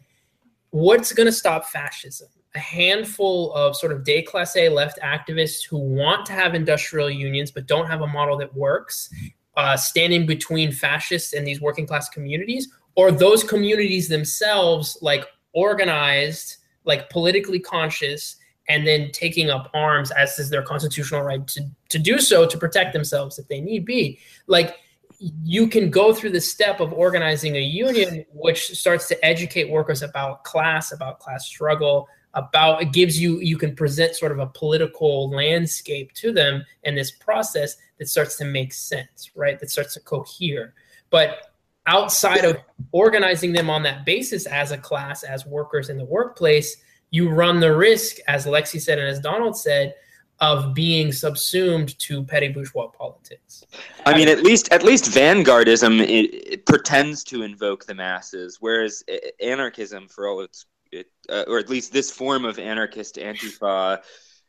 what's 0.70 1.12
going 1.12 1.26
to 1.26 1.32
stop 1.32 1.66
fascism 1.66 2.28
a 2.54 2.58
handful 2.58 3.52
of 3.52 3.76
sort 3.76 3.92
of 3.92 4.02
déclassé 4.04 4.72
left 4.72 4.98
activists 5.00 5.64
who 5.64 5.78
want 5.78 6.24
to 6.26 6.32
have 6.32 6.54
industrial 6.54 7.10
unions 7.10 7.50
but 7.50 7.66
don't 7.66 7.86
have 7.86 8.00
a 8.00 8.06
model 8.06 8.36
that 8.38 8.54
works, 8.54 9.10
uh, 9.56 9.76
standing 9.76 10.26
between 10.26 10.72
fascists 10.72 11.32
and 11.32 11.46
these 11.46 11.60
working 11.60 11.86
class 11.86 12.08
communities, 12.08 12.68
or 12.94 13.10
those 13.12 13.44
communities 13.44 14.08
themselves, 14.08 14.96
like 15.02 15.24
organized, 15.52 16.56
like 16.84 17.10
politically 17.10 17.60
conscious, 17.60 18.36
and 18.68 18.86
then 18.86 19.10
taking 19.12 19.50
up 19.50 19.70
arms 19.74 20.10
as 20.10 20.38
is 20.38 20.50
their 20.50 20.62
constitutional 20.62 21.22
right 21.22 21.46
to, 21.46 21.62
to 21.88 21.98
do 21.98 22.18
so 22.18 22.46
to 22.46 22.58
protect 22.58 22.92
themselves 22.92 23.38
if 23.38 23.48
they 23.48 23.60
need 23.60 23.84
be. 23.84 24.18
Like 24.46 24.76
you 25.18 25.66
can 25.68 25.90
go 25.90 26.12
through 26.12 26.30
the 26.30 26.40
step 26.40 26.80
of 26.80 26.92
organizing 26.92 27.56
a 27.56 27.60
union, 27.60 28.24
which 28.32 28.68
starts 28.68 29.08
to 29.08 29.24
educate 29.24 29.70
workers 29.70 30.02
about 30.02 30.44
class, 30.44 30.92
about 30.92 31.18
class 31.18 31.46
struggle, 31.46 32.08
about 32.34 32.82
it 32.82 32.92
gives 32.92 33.20
you 33.20 33.40
you 33.40 33.56
can 33.56 33.74
present 33.74 34.14
sort 34.14 34.32
of 34.32 34.38
a 34.38 34.46
political 34.46 35.30
landscape 35.30 36.12
to 36.12 36.32
them 36.32 36.64
and 36.84 36.96
this 36.96 37.10
process 37.10 37.76
that 37.98 38.08
starts 38.08 38.36
to 38.36 38.44
make 38.44 38.72
sense 38.72 39.30
right 39.34 39.58
that 39.58 39.70
starts 39.70 39.94
to 39.94 40.00
cohere 40.00 40.74
but 41.10 41.52
outside 41.86 42.44
of 42.44 42.58
organizing 42.92 43.52
them 43.52 43.70
on 43.70 43.82
that 43.82 44.04
basis 44.04 44.46
as 44.46 44.72
a 44.72 44.78
class 44.78 45.22
as 45.22 45.46
workers 45.46 45.88
in 45.88 45.96
the 45.96 46.04
workplace 46.04 46.76
you 47.10 47.30
run 47.30 47.60
the 47.60 47.74
risk 47.74 48.16
as 48.28 48.44
lexi 48.44 48.80
said 48.80 48.98
and 48.98 49.08
as 49.08 49.20
donald 49.20 49.56
said 49.56 49.94
of 50.40 50.72
being 50.72 51.10
subsumed 51.10 51.98
to 51.98 52.22
petty 52.22 52.48
bourgeois 52.48 52.86
politics. 52.86 53.64
I 54.06 54.16
mean, 54.16 54.28
at 54.28 54.42
least 54.42 54.68
at 54.70 54.84
least 54.84 55.06
vanguardism 55.06 56.00
it, 56.00 56.34
it 56.34 56.66
pretends 56.66 57.24
to 57.24 57.42
invoke 57.42 57.86
the 57.86 57.94
masses, 57.94 58.58
whereas 58.60 59.02
anarchism, 59.40 60.06
for 60.08 60.28
all 60.28 60.40
its 60.40 60.66
it, 60.92 61.06
uh, 61.28 61.44
or 61.46 61.58
at 61.58 61.68
least 61.68 61.92
this 61.92 62.10
form 62.10 62.44
of 62.44 62.58
anarchist 62.58 63.16
antifa, 63.16 64.02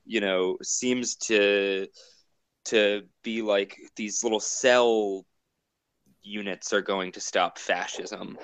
you 0.05 0.21
know, 0.21 0.57
seems 0.61 1.15
to 1.15 1.87
to 2.65 3.03
be 3.23 3.41
like 3.41 3.77
these 3.95 4.23
little 4.23 4.39
cell 4.39 5.25
units 6.21 6.73
are 6.73 6.81
going 6.81 7.11
to 7.11 7.19
stop 7.19 7.57
fascism. 7.57 8.37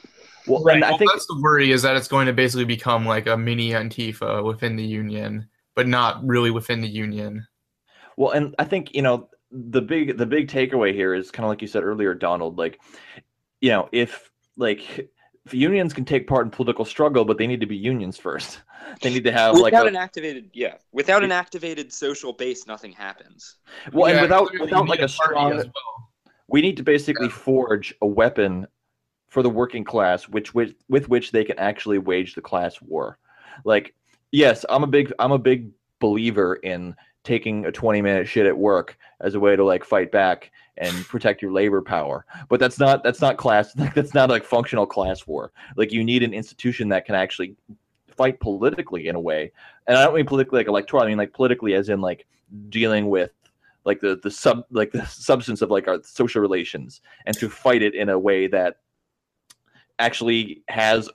Well, 0.47 0.63
right. 0.63 0.81
I 0.83 0.89
well, 0.89 0.97
think 0.97 1.11
that's 1.11 1.27
the 1.27 1.39
worry 1.41 1.71
is 1.71 1.81
that 1.81 1.95
it's 1.95 2.07
going 2.07 2.27
to 2.27 2.33
basically 2.33 2.65
become 2.65 3.05
like 3.05 3.27
a 3.27 3.37
mini 3.37 3.71
Antifa 3.71 4.43
within 4.43 4.75
the 4.75 4.83
union, 4.83 5.47
but 5.75 5.87
not 5.87 6.25
really 6.25 6.51
within 6.51 6.81
the 6.81 6.87
union. 6.87 7.45
Well, 8.17 8.31
and 8.31 8.55
I 8.57 8.63
think 8.63 8.95
you 8.95 9.01
know 9.01 9.29
the 9.51 9.81
big 9.81 10.17
the 10.17 10.25
big 10.25 10.47
takeaway 10.47 10.93
here 10.93 11.13
is 11.13 11.31
kind 11.31 11.45
of 11.45 11.49
like 11.49 11.61
you 11.61 11.67
said 11.67 11.83
earlier, 11.83 12.13
Donald. 12.13 12.57
Like, 12.57 12.79
you 13.61 13.69
know, 13.69 13.89
if 13.91 14.31
like 14.57 15.09
unions 15.51 15.93
can 15.93 16.05
take 16.05 16.27
part 16.27 16.45
in 16.45 16.51
political 16.51 16.85
struggle, 16.85 17.25
but 17.25 17.37
they 17.37 17.47
need 17.47 17.61
to 17.61 17.65
be 17.65 17.75
unions 17.75 18.17
first. 18.17 18.61
They 19.01 19.09
need 19.09 19.23
to 19.25 19.31
have 19.31 19.53
without 19.53 19.63
like 19.63 19.73
without 19.73 19.87
an 19.87 19.95
activated 19.95 20.51
yeah 20.53 20.75
without 20.93 21.23
an 21.23 21.31
activated 21.31 21.91
social 21.91 22.31
base, 22.31 22.65
nothing 22.67 22.93
happens. 22.93 23.55
Well, 23.91 24.07
yeah, 24.07 24.13
and 24.13 24.21
without 24.21 24.51
without 24.59 24.87
like 24.87 24.99
a 24.99 25.07
strong, 25.09 25.57
well. 25.57 26.09
we 26.47 26.61
need 26.61 26.77
to 26.77 26.83
basically 26.83 27.27
yeah. 27.27 27.33
forge 27.33 27.95
a 28.01 28.05
weapon 28.05 28.67
for 29.27 29.41
the 29.43 29.49
working 29.49 29.83
class, 29.83 30.29
which 30.29 30.53
with 30.53 30.75
with 30.87 31.09
which 31.09 31.31
they 31.31 31.43
can 31.43 31.59
actually 31.59 31.97
wage 31.97 32.35
the 32.35 32.41
class 32.41 32.81
war. 32.81 33.17
Like, 33.65 33.95
yes, 34.31 34.63
I'm 34.69 34.83
a 34.83 34.87
big 34.87 35.11
I'm 35.19 35.31
a 35.31 35.39
big 35.39 35.71
believer 35.99 36.55
in 36.55 36.95
taking 37.25 37.65
a 37.65 37.71
20 37.71 38.01
minute 38.01 38.27
shit 38.27 38.45
at 38.45 38.57
work 38.57 38.97
as 39.21 39.35
a 39.35 39.39
way 39.39 39.55
to 39.55 39.63
like 39.65 39.83
fight 39.83 40.11
back 40.11 40.51
and 40.77 40.93
protect 41.07 41.41
your 41.41 41.51
labor 41.51 41.81
power. 41.81 42.25
But 42.49 42.59
that's 42.59 42.79
not 42.79 43.03
that's 43.03 43.21
not 43.21 43.37
class 43.37 43.73
that's 43.95 44.13
not 44.13 44.29
like 44.29 44.43
functional 44.43 44.85
class 44.85 45.27
war. 45.27 45.51
Like 45.75 45.91
you 45.91 46.03
need 46.03 46.23
an 46.23 46.33
institution 46.33 46.89
that 46.89 47.05
can 47.05 47.15
actually 47.15 47.55
fight 48.07 48.39
politically 48.39 49.07
in 49.07 49.15
a 49.15 49.19
way. 49.19 49.51
And 49.87 49.97
I 49.97 50.05
don't 50.05 50.15
mean 50.15 50.25
politically 50.25 50.59
like 50.59 50.67
electoral, 50.67 51.03
I 51.03 51.07
mean 51.07 51.17
like 51.17 51.33
politically 51.33 51.73
as 51.73 51.89
in 51.89 52.01
like 52.01 52.25
dealing 52.69 53.09
with 53.09 53.31
like 53.85 53.99
the 53.99 54.19
the 54.21 54.31
sub 54.31 54.65
like 54.71 54.91
the 54.91 55.05
substance 55.05 55.61
of 55.61 55.71
like 55.71 55.87
our 55.87 56.01
social 56.03 56.41
relations 56.41 57.01
and 57.25 57.37
to 57.37 57.49
fight 57.49 57.81
it 57.81 57.95
in 57.95 58.09
a 58.09 58.19
way 58.19 58.47
that 58.47 58.77
actually 59.99 60.63
has 60.67 61.09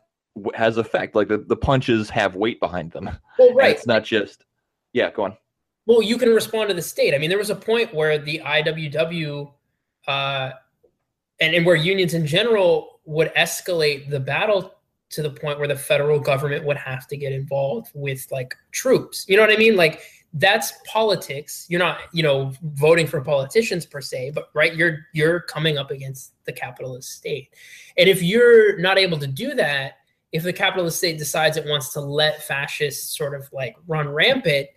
has 0.54 0.78
effect 0.78 1.14
like 1.14 1.28
the, 1.28 1.38
the 1.38 1.56
punches 1.56 2.08
have 2.08 2.36
weight 2.36 2.60
behind 2.60 2.92
them 2.92 3.10
well, 3.38 3.52
right. 3.54 3.76
it's 3.76 3.86
not 3.86 4.04
just 4.04 4.44
yeah 4.92 5.10
go 5.10 5.24
on 5.24 5.36
well, 5.90 6.02
you 6.02 6.16
can 6.16 6.32
respond 6.32 6.68
to 6.68 6.74
the 6.74 6.82
state. 6.82 7.14
I 7.16 7.18
mean, 7.18 7.30
there 7.30 7.38
was 7.38 7.50
a 7.50 7.56
point 7.56 7.92
where 7.92 8.16
the 8.16 8.40
IWW 8.46 9.52
uh, 10.06 10.50
and, 11.40 11.52
and 11.52 11.66
where 11.66 11.74
unions 11.74 12.14
in 12.14 12.24
general 12.24 13.00
would 13.06 13.34
escalate 13.34 14.08
the 14.08 14.20
battle 14.20 14.76
to 15.08 15.20
the 15.20 15.30
point 15.30 15.58
where 15.58 15.66
the 15.66 15.74
federal 15.74 16.20
government 16.20 16.64
would 16.64 16.76
have 16.76 17.08
to 17.08 17.16
get 17.16 17.32
involved 17.32 17.90
with 17.92 18.24
like 18.30 18.54
troops. 18.70 19.24
You 19.28 19.36
know 19.36 19.42
what 19.42 19.50
I 19.50 19.56
mean? 19.56 19.74
Like 19.74 20.02
that's 20.32 20.74
politics. 20.86 21.66
You're 21.68 21.80
not, 21.80 21.98
you 22.12 22.22
know, 22.22 22.52
voting 22.62 23.08
for 23.08 23.20
politicians 23.20 23.84
per 23.84 24.00
se, 24.00 24.30
but 24.32 24.50
right, 24.54 24.76
you're 24.76 25.08
you're 25.12 25.40
coming 25.40 25.76
up 25.76 25.90
against 25.90 26.34
the 26.44 26.52
capitalist 26.52 27.10
state. 27.10 27.48
And 27.98 28.08
if 28.08 28.22
you're 28.22 28.78
not 28.78 28.96
able 28.96 29.18
to 29.18 29.26
do 29.26 29.54
that, 29.54 29.94
if 30.30 30.44
the 30.44 30.52
capitalist 30.52 30.98
state 30.98 31.18
decides 31.18 31.56
it 31.56 31.66
wants 31.66 31.92
to 31.94 32.00
let 32.00 32.44
fascists 32.44 33.18
sort 33.18 33.34
of 33.34 33.52
like 33.52 33.74
run 33.88 34.08
rampant, 34.08 34.68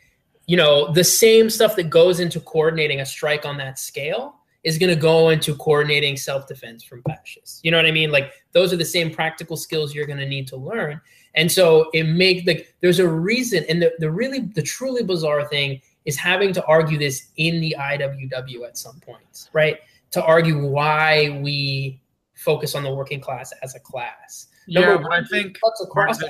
you 0.47 0.57
know, 0.57 0.91
the 0.91 1.03
same 1.03 1.49
stuff 1.49 1.75
that 1.77 1.89
goes 1.89 2.19
into 2.19 2.39
coordinating 2.39 2.99
a 2.99 3.05
strike 3.05 3.45
on 3.45 3.57
that 3.57 3.79
scale 3.79 4.35
is 4.63 4.77
going 4.77 4.93
to 4.93 4.99
go 4.99 5.29
into 5.29 5.55
coordinating 5.55 6.15
self-defense 6.15 6.83
from 6.83 7.01
fascists. 7.03 7.59
You 7.63 7.71
know 7.71 7.77
what 7.77 7.85
I 7.85 7.91
mean? 7.91 8.11
Like 8.11 8.31
those 8.53 8.71
are 8.71 8.77
the 8.77 8.85
same 8.85 9.13
practical 9.13 9.57
skills 9.57 9.93
you're 9.93 10.05
going 10.05 10.19
to 10.19 10.27
need 10.27 10.47
to 10.49 10.57
learn. 10.57 11.01
And 11.35 11.51
so 11.51 11.89
it 11.93 12.03
make 12.03 12.45
like 12.47 12.73
there's 12.81 12.99
a 12.99 13.07
reason 13.07 13.65
and 13.67 13.81
the, 13.81 13.93
the 13.99 14.09
really 14.09 14.39
the 14.39 14.61
truly 14.61 15.03
bizarre 15.03 15.45
thing 15.47 15.81
is 16.05 16.17
having 16.17 16.53
to 16.53 16.65
argue 16.65 16.97
this 16.97 17.27
in 17.37 17.59
the 17.59 17.75
IWW 17.77 18.65
at 18.67 18.77
some 18.77 18.99
points, 18.99 19.49
right? 19.53 19.79
To 20.11 20.23
argue 20.23 20.65
why 20.65 21.39
we 21.41 21.99
focus 22.35 22.75
on 22.75 22.83
the 22.83 22.93
working 22.93 23.19
class 23.19 23.53
as 23.63 23.75
a 23.75 23.79
class. 23.79 24.47
Number 24.67 24.91
yeah, 24.91 24.95
one, 24.95 25.23
I 25.23 25.27
think 25.27 25.57
across 25.81 26.21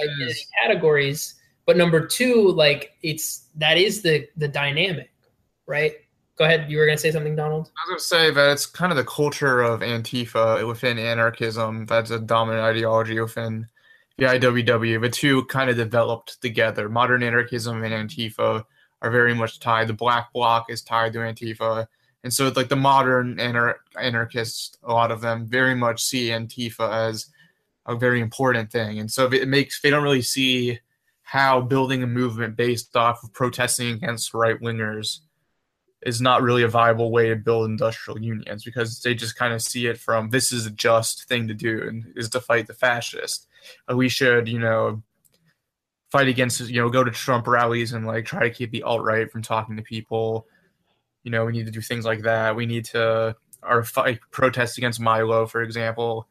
categories, 0.62 1.36
but 1.66 1.78
number 1.78 2.06
two, 2.06 2.52
like 2.52 2.98
it's 3.02 3.48
that 3.56 3.78
is 3.78 4.02
the 4.02 4.28
the 4.38 4.48
dynamic, 4.48 5.12
right? 5.66 5.94
Go 6.36 6.46
ahead. 6.46 6.70
You 6.70 6.80
were 6.80 6.88
to 6.88 6.98
say 6.98 7.12
something, 7.12 7.36
Donald? 7.36 7.70
I 7.78 7.94
was 7.94 8.04
to 8.04 8.08
say 8.08 8.32
that 8.32 8.52
it's 8.52 8.66
kind 8.66 8.92
of 8.92 8.98
the 8.98 9.04
culture 9.04 9.62
of 9.62 9.82
Antifa 9.82 10.68
within 10.68 10.98
anarchism 10.98 11.86
that's 11.86 12.10
a 12.10 12.20
dominant 12.20 12.64
ideology 12.64 13.20
within 13.20 13.68
the 14.18 14.26
IWW. 14.26 15.00
The 15.00 15.10
two 15.10 15.46
kind 15.46 15.70
of 15.70 15.76
developed 15.76 16.42
together. 16.42 16.90
Modern 16.90 17.22
anarchism 17.22 17.84
and 17.84 18.10
Antifa 18.10 18.66
are 19.04 19.12
very 19.12 19.36
much 19.36 19.60
tied. 19.60 19.88
The 19.88 19.94
Black 19.94 20.34
Bloc 20.34 20.70
is 20.70 20.82
tied 20.82 21.14
to 21.14 21.20
Antifa. 21.20 21.88
And 22.24 22.34
so, 22.34 22.52
like 22.56 22.70
the 22.70 22.76
modern 22.76 23.36
anar- 23.36 23.76
anarchists, 24.00 24.78
a 24.84 24.94
lot 24.94 25.12
of 25.12 25.22
them 25.22 25.46
very 25.46 25.76
much 25.76 26.02
see 26.02 26.30
Antifa 26.30 27.10
as 27.10 27.28
a 27.86 27.96
very 27.96 28.22
important 28.22 28.72
thing. 28.72 28.98
And 29.00 29.12
so, 29.12 29.32
it 29.32 29.48
makes 29.48 29.82
they 29.82 29.90
don't 29.90 30.04
really 30.04 30.22
see 30.22 30.80
how 31.34 31.60
building 31.60 32.04
a 32.04 32.08
movement 32.08 32.56
based 32.56 32.96
off 32.96 33.24
of 33.24 33.34
protesting 33.34 33.90
against 33.96 34.36
right 34.36 34.62
wingers 34.62 35.22
is 36.04 36.22
not 36.22 36.44
really 36.44 36.62
a 36.62 36.68
viable 36.68 37.10
way 37.10 37.30
to 37.30 37.36
build 37.36 37.68
industrial 37.68 38.22
unions 38.22 38.64
because 38.64 39.02
they 39.02 39.16
just 39.16 39.36
kind 39.36 39.52
of 39.52 39.60
see 39.60 39.88
it 39.88 39.98
from 39.98 40.30
this 40.30 40.52
is 40.52 40.68
a 40.68 40.70
just 40.70 41.28
thing 41.28 41.48
to 41.48 41.56
do 41.56 41.88
and 41.88 42.06
is 42.16 42.30
to 42.30 42.40
fight 42.40 42.68
the 42.68 42.74
fascist. 42.76 43.48
Uh, 43.90 43.98
we 43.98 44.08
should, 44.10 44.48
you 44.48 44.60
know, 44.60 45.02
fight 46.12 46.28
against, 46.28 46.60
you 46.70 46.80
know, 46.80 46.88
go 46.88 47.04
to 47.04 47.10
Trump 47.10 47.48
rallies 47.48 47.94
and 47.94 48.06
like 48.06 48.26
try 48.26 48.44
to 48.44 48.54
keep 48.54 48.70
the 48.70 48.84
alt 48.84 49.02
right 49.02 49.32
from 49.32 49.42
talking 49.42 49.76
to 49.76 49.82
people. 49.82 50.46
You 51.24 51.32
know, 51.32 51.46
we 51.46 51.54
need 51.54 51.66
to 51.66 51.72
do 51.72 51.82
things 51.82 52.06
like 52.06 52.22
that. 52.22 52.56
We 52.56 52.68
need 52.68 52.86
to 52.86 53.36
our 53.64 53.84
fight 53.84 54.20
protest 54.30 54.78
against 54.78 55.00
Milo, 55.00 55.48
for 55.48 55.64
example. 55.64 56.28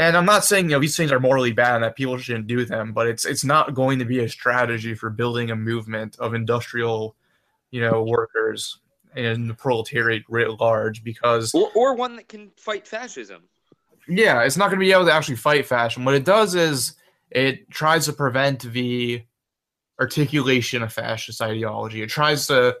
And 0.00 0.16
I'm 0.16 0.24
not 0.24 0.44
saying 0.44 0.66
you 0.66 0.72
know 0.72 0.80
these 0.80 0.96
things 0.96 1.12
are 1.12 1.20
morally 1.20 1.52
bad 1.52 1.76
and 1.76 1.84
that 1.84 1.96
people 1.96 2.16
shouldn't 2.18 2.46
do 2.46 2.64
them, 2.64 2.92
but 2.92 3.06
it's 3.06 3.24
it's 3.24 3.44
not 3.44 3.74
going 3.74 3.98
to 3.98 4.04
be 4.04 4.20
a 4.20 4.28
strategy 4.28 4.94
for 4.94 5.10
building 5.10 5.50
a 5.50 5.56
movement 5.56 6.16
of 6.18 6.34
industrial 6.34 7.16
you 7.70 7.80
know, 7.80 8.02
workers 8.02 8.78
and 9.16 9.50
the 9.50 9.54
proletariat 9.54 10.22
writ 10.28 10.60
large 10.60 11.02
because 11.02 11.54
or, 11.54 11.70
or 11.74 11.94
one 11.94 12.16
that 12.16 12.28
can 12.28 12.50
fight 12.56 12.86
fascism. 12.86 13.42
Yeah, 14.08 14.42
it's 14.42 14.56
not 14.56 14.66
going 14.66 14.78
to 14.78 14.84
be 14.84 14.92
able 14.92 15.06
to 15.06 15.12
actually 15.12 15.36
fight 15.36 15.66
fascism. 15.66 16.04
What 16.04 16.14
it 16.14 16.24
does 16.24 16.54
is 16.54 16.94
it 17.30 17.70
tries 17.70 18.06
to 18.06 18.12
prevent 18.12 18.62
the 18.72 19.22
articulation 20.00 20.82
of 20.82 20.92
fascist 20.92 21.40
ideology. 21.42 22.02
It 22.02 22.08
tries 22.08 22.46
to 22.48 22.76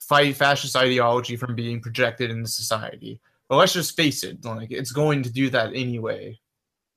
fight 0.00 0.36
fascist 0.36 0.76
ideology 0.76 1.36
from 1.36 1.54
being 1.54 1.80
projected 1.80 2.30
into 2.30 2.48
society. 2.48 3.20
But 3.48 3.56
let's 3.56 3.72
just 3.72 3.96
face 3.96 4.24
it, 4.24 4.44
like 4.44 4.70
it's 4.70 4.92
going 4.92 5.22
to 5.22 5.32
do 5.32 5.50
that 5.50 5.68
anyway. 5.68 6.38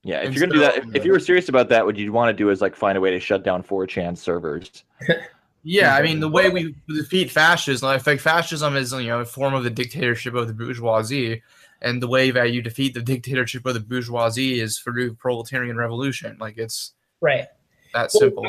Yeah, 0.02 0.22
if 0.22 0.34
you're 0.34 0.46
gonna 0.46 0.54
do 0.54 0.60
that, 0.60 0.76
if, 0.78 0.94
if 0.96 1.04
you 1.04 1.12
were 1.12 1.20
serious 1.20 1.48
about 1.48 1.68
that, 1.68 1.84
what 1.84 1.96
you'd 1.96 2.10
want 2.10 2.30
to 2.30 2.32
do 2.32 2.48
is 2.50 2.60
like 2.60 2.74
find 2.74 2.96
a 2.96 3.00
way 3.00 3.10
to 3.10 3.20
shut 3.20 3.44
down 3.44 3.62
4chan 3.62 4.16
servers. 4.16 4.84
Yeah, 5.62 5.94
I 5.94 6.02
mean 6.02 6.20
the 6.20 6.28
way 6.28 6.48
we 6.48 6.74
defeat 6.88 7.30
fascism, 7.30 7.88
I 7.88 7.98
think 7.98 8.20
fascism 8.20 8.76
is 8.76 8.92
you 8.92 9.08
know 9.08 9.20
a 9.20 9.24
form 9.24 9.54
of 9.54 9.62
the 9.62 9.70
dictatorship 9.70 10.34
of 10.34 10.46
the 10.46 10.54
bourgeoisie, 10.54 11.42
and 11.82 12.02
the 12.02 12.08
way 12.08 12.30
that 12.30 12.52
you 12.52 12.62
defeat 12.62 12.94
the 12.94 13.02
dictatorship 13.02 13.66
of 13.66 13.74
the 13.74 13.80
bourgeoisie 13.80 14.60
is 14.60 14.78
through 14.78 15.14
proletarian 15.14 15.76
revolution. 15.76 16.36
Like 16.40 16.56
it's 16.56 16.94
right 17.20 17.46
that 17.92 18.10
simple. 18.10 18.46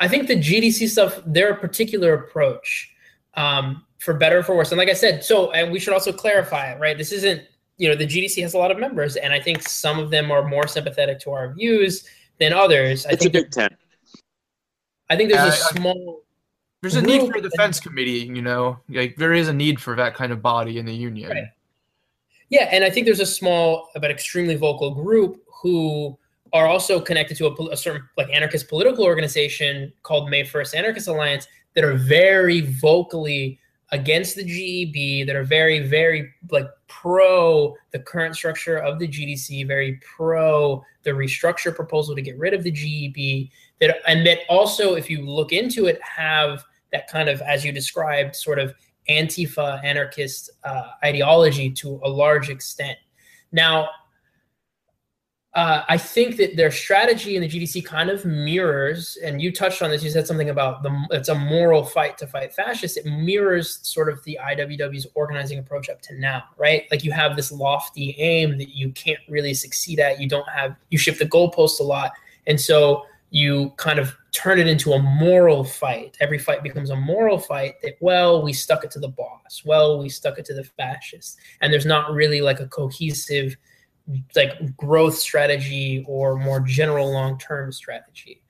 I 0.00 0.08
think 0.08 0.26
the 0.26 0.36
GDC 0.36 0.88
stuff, 0.88 1.22
their 1.24 1.54
particular 1.54 2.14
approach, 2.14 2.92
um, 3.34 3.84
for 3.98 4.12
better 4.12 4.38
or 4.38 4.42
for 4.42 4.56
worse, 4.56 4.72
and 4.72 4.78
like 4.78 4.90
I 4.90 4.94
said, 4.94 5.22
so 5.22 5.52
and 5.52 5.70
we 5.70 5.78
should 5.78 5.94
also 5.94 6.12
clarify 6.12 6.72
it, 6.72 6.80
right? 6.80 6.98
This 6.98 7.12
isn't 7.12 7.42
you 7.78 7.88
know 7.88 7.94
the 7.94 8.06
GDC 8.06 8.42
has 8.42 8.54
a 8.54 8.58
lot 8.58 8.70
of 8.70 8.78
members, 8.78 9.16
and 9.16 9.32
I 9.32 9.40
think 9.40 9.68
some 9.68 9.98
of 9.98 10.10
them 10.10 10.30
are 10.30 10.46
more 10.46 10.66
sympathetic 10.66 11.20
to 11.20 11.30
our 11.30 11.52
views 11.52 12.04
than 12.38 12.52
others. 12.52 13.06
I 13.06 13.12
it's 13.12 13.22
think 13.22 13.34
a 13.34 13.42
big 13.42 13.50
tent. 13.50 13.74
I 15.08 15.16
think 15.16 15.30
there's 15.30 15.42
a 15.42 15.48
uh, 15.48 15.68
small. 15.74 16.22
There's 16.82 16.96
a 16.96 17.02
need 17.02 17.26
for 17.26 17.38
a 17.38 17.42
defense 17.42 17.80
committee, 17.80 18.30
you 18.32 18.42
know, 18.42 18.78
like 18.88 19.16
there 19.16 19.32
is 19.32 19.48
a 19.48 19.52
need 19.52 19.80
for 19.80 19.96
that 19.96 20.14
kind 20.14 20.30
of 20.30 20.40
body 20.42 20.78
in 20.78 20.86
the 20.86 20.94
union. 20.94 21.30
Right. 21.30 21.44
Yeah, 22.48 22.68
and 22.70 22.84
I 22.84 22.90
think 22.90 23.06
there's 23.06 23.20
a 23.20 23.26
small 23.26 23.88
but 23.94 24.10
extremely 24.10 24.54
vocal 24.54 24.94
group 24.94 25.42
who 25.62 26.16
are 26.52 26.66
also 26.66 27.00
connected 27.00 27.36
to 27.38 27.46
a, 27.46 27.72
a, 27.72 27.76
certain 27.76 28.08
like 28.16 28.28
anarchist 28.30 28.68
political 28.68 29.04
organization 29.04 29.92
called 30.04 30.30
May 30.30 30.44
First 30.44 30.74
Anarchist 30.74 31.08
Alliance 31.08 31.48
that 31.74 31.82
are 31.82 31.94
very 31.94 32.60
vocally 32.60 33.58
against 33.96 34.36
the 34.36 34.44
GEB, 34.44 35.26
that 35.26 35.34
are 35.34 35.44
very 35.44 35.86
very 35.86 36.32
like 36.50 36.68
pro 36.86 37.74
the 37.90 37.98
current 37.98 38.36
structure 38.36 38.76
of 38.78 38.98
the 38.98 39.08
GDC, 39.08 39.66
very 39.66 40.00
pro 40.16 40.82
the 41.02 41.10
restructure 41.10 41.74
proposal 41.74 42.14
to 42.14 42.22
get 42.22 42.38
rid 42.38 42.54
of 42.54 42.62
the 42.62 42.72
GEB, 42.72 43.50
that 43.80 43.96
and 44.06 44.26
that 44.26 44.40
also 44.48 44.94
if 44.94 45.10
you 45.10 45.22
look 45.22 45.52
into 45.52 45.86
it 45.86 46.00
have 46.02 46.64
that 46.92 47.08
kind 47.08 47.28
of 47.28 47.40
as 47.42 47.64
you 47.64 47.72
described 47.72 48.36
sort 48.36 48.58
of 48.58 48.74
antifa 49.08 49.82
anarchist 49.84 50.50
uh, 50.64 50.90
ideology 51.04 51.70
to 51.70 52.00
a 52.04 52.08
large 52.08 52.50
extent. 52.50 52.98
Now 53.52 53.88
uh, 55.56 55.82
I 55.88 55.96
think 55.96 56.36
that 56.36 56.54
their 56.54 56.70
strategy 56.70 57.34
in 57.34 57.40
the 57.40 57.48
GDC 57.48 57.82
kind 57.86 58.10
of 58.10 58.26
mirrors, 58.26 59.16
and 59.24 59.40
you 59.40 59.50
touched 59.50 59.80
on 59.80 59.90
this. 59.90 60.04
You 60.04 60.10
said 60.10 60.26
something 60.26 60.50
about 60.50 60.82
the 60.82 60.94
it's 61.10 61.30
a 61.30 61.34
moral 61.34 61.82
fight 61.82 62.18
to 62.18 62.26
fight 62.26 62.52
fascists. 62.52 62.98
It 62.98 63.06
mirrors 63.06 63.78
sort 63.80 64.10
of 64.10 64.22
the 64.24 64.38
IWW's 64.40 65.06
organizing 65.14 65.58
approach 65.58 65.88
up 65.88 66.02
to 66.02 66.20
now, 66.20 66.44
right? 66.58 66.82
Like 66.90 67.04
you 67.04 67.12
have 67.12 67.36
this 67.36 67.50
lofty 67.50 68.14
aim 68.18 68.58
that 68.58 68.76
you 68.76 68.90
can't 68.90 69.18
really 69.30 69.54
succeed 69.54 69.98
at. 69.98 70.20
You 70.20 70.28
don't 70.28 70.48
have 70.50 70.76
you 70.90 70.98
shift 70.98 71.20
the 71.20 71.24
goalpost 71.24 71.80
a 71.80 71.84
lot, 71.84 72.12
and 72.46 72.60
so 72.60 73.06
you 73.30 73.70
kind 73.78 73.98
of 73.98 74.14
turn 74.32 74.58
it 74.58 74.66
into 74.66 74.92
a 74.92 75.00
moral 75.00 75.64
fight. 75.64 76.18
Every 76.20 76.38
fight 76.38 76.62
becomes 76.62 76.90
a 76.90 76.96
moral 76.96 77.38
fight 77.38 77.80
that, 77.80 77.94
well, 78.00 78.42
we 78.42 78.52
stuck 78.52 78.84
it 78.84 78.90
to 78.90 79.00
the 79.00 79.08
boss. 79.08 79.62
Well, 79.64 79.98
we 79.98 80.10
stuck 80.10 80.38
it 80.38 80.44
to 80.44 80.54
the 80.54 80.64
fascists. 80.64 81.38
And 81.60 81.72
there's 81.72 81.86
not 81.86 82.12
really 82.12 82.40
like 82.40 82.60
a 82.60 82.68
cohesive 82.68 83.56
like 84.34 84.76
growth 84.76 85.16
strategy 85.16 86.04
or 86.06 86.36
more 86.36 86.60
general 86.60 87.12
long-term 87.12 87.72
strategy. 87.72 88.42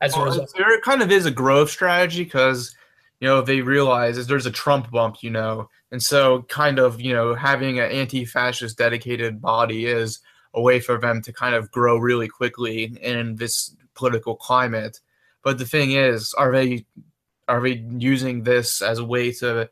As 0.00 0.14
well, 0.14 0.22
a 0.22 0.26
result. 0.26 0.52
There 0.56 0.80
kind 0.80 1.02
of 1.02 1.10
is 1.10 1.26
a 1.26 1.30
growth 1.30 1.70
strategy 1.70 2.24
because 2.24 2.74
you 3.20 3.28
know 3.28 3.40
they 3.40 3.60
realize 3.60 4.26
there's 4.26 4.46
a 4.46 4.50
Trump 4.50 4.90
bump, 4.90 5.22
you 5.22 5.30
know, 5.30 5.68
and 5.92 6.02
so 6.02 6.42
kind 6.42 6.78
of 6.78 7.00
you 7.00 7.12
know 7.12 7.34
having 7.34 7.78
an 7.78 7.90
anti-fascist 7.90 8.76
dedicated 8.76 9.40
body 9.40 9.86
is 9.86 10.20
a 10.54 10.60
way 10.60 10.80
for 10.80 10.98
them 10.98 11.22
to 11.22 11.32
kind 11.32 11.54
of 11.54 11.70
grow 11.70 11.96
really 11.96 12.28
quickly 12.28 12.96
in 13.00 13.36
this 13.36 13.76
political 13.94 14.34
climate. 14.34 15.00
But 15.42 15.58
the 15.58 15.66
thing 15.66 15.92
is, 15.92 16.34
are 16.34 16.52
they 16.52 16.84
are 17.46 17.60
they 17.60 17.84
using 17.96 18.42
this 18.42 18.82
as 18.82 18.98
a 18.98 19.04
way 19.04 19.30
to? 19.32 19.70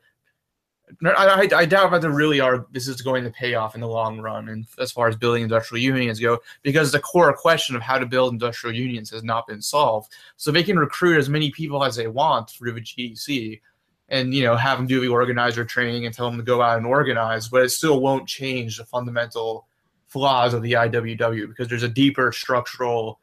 I, 1.04 1.48
I, 1.54 1.64
doubt 1.64 1.90
that 1.90 2.02
they 2.02 2.08
really 2.08 2.40
are. 2.40 2.66
This 2.72 2.88
is 2.88 3.02
going 3.02 3.24
to 3.24 3.30
pay 3.30 3.54
off 3.54 3.74
in 3.74 3.80
the 3.80 3.88
long 3.88 4.20
run, 4.20 4.48
and 4.48 4.66
as 4.78 4.92
far 4.92 5.08
as 5.08 5.16
building 5.16 5.42
industrial 5.42 5.82
unions 5.82 6.20
go, 6.20 6.38
because 6.62 6.92
the 6.92 7.00
core 7.00 7.32
question 7.36 7.76
of 7.76 7.82
how 7.82 7.98
to 7.98 8.06
build 8.06 8.32
industrial 8.32 8.74
unions 8.74 9.10
has 9.10 9.22
not 9.22 9.46
been 9.46 9.62
solved. 9.62 10.12
So 10.36 10.50
they 10.50 10.62
can 10.62 10.78
recruit 10.78 11.18
as 11.18 11.28
many 11.28 11.50
people 11.50 11.84
as 11.84 11.96
they 11.96 12.06
want 12.06 12.50
through 12.50 12.72
the 12.72 12.80
GDC, 12.80 13.60
and 14.08 14.34
you 14.34 14.42
know 14.42 14.56
have 14.56 14.78
them 14.78 14.86
do 14.86 15.00
the 15.00 15.08
organizer 15.08 15.64
training 15.64 16.06
and 16.06 16.14
tell 16.14 16.30
them 16.30 16.38
to 16.38 16.44
go 16.44 16.62
out 16.62 16.78
and 16.78 16.86
organize, 16.86 17.48
but 17.48 17.62
it 17.62 17.70
still 17.70 18.00
won't 18.00 18.28
change 18.28 18.76
the 18.76 18.84
fundamental 18.84 19.66
flaws 20.06 20.54
of 20.54 20.62
the 20.62 20.72
IWW 20.72 21.48
because 21.48 21.68
there's 21.68 21.84
a 21.84 21.88
deeper 21.88 22.32
structural 22.32 23.20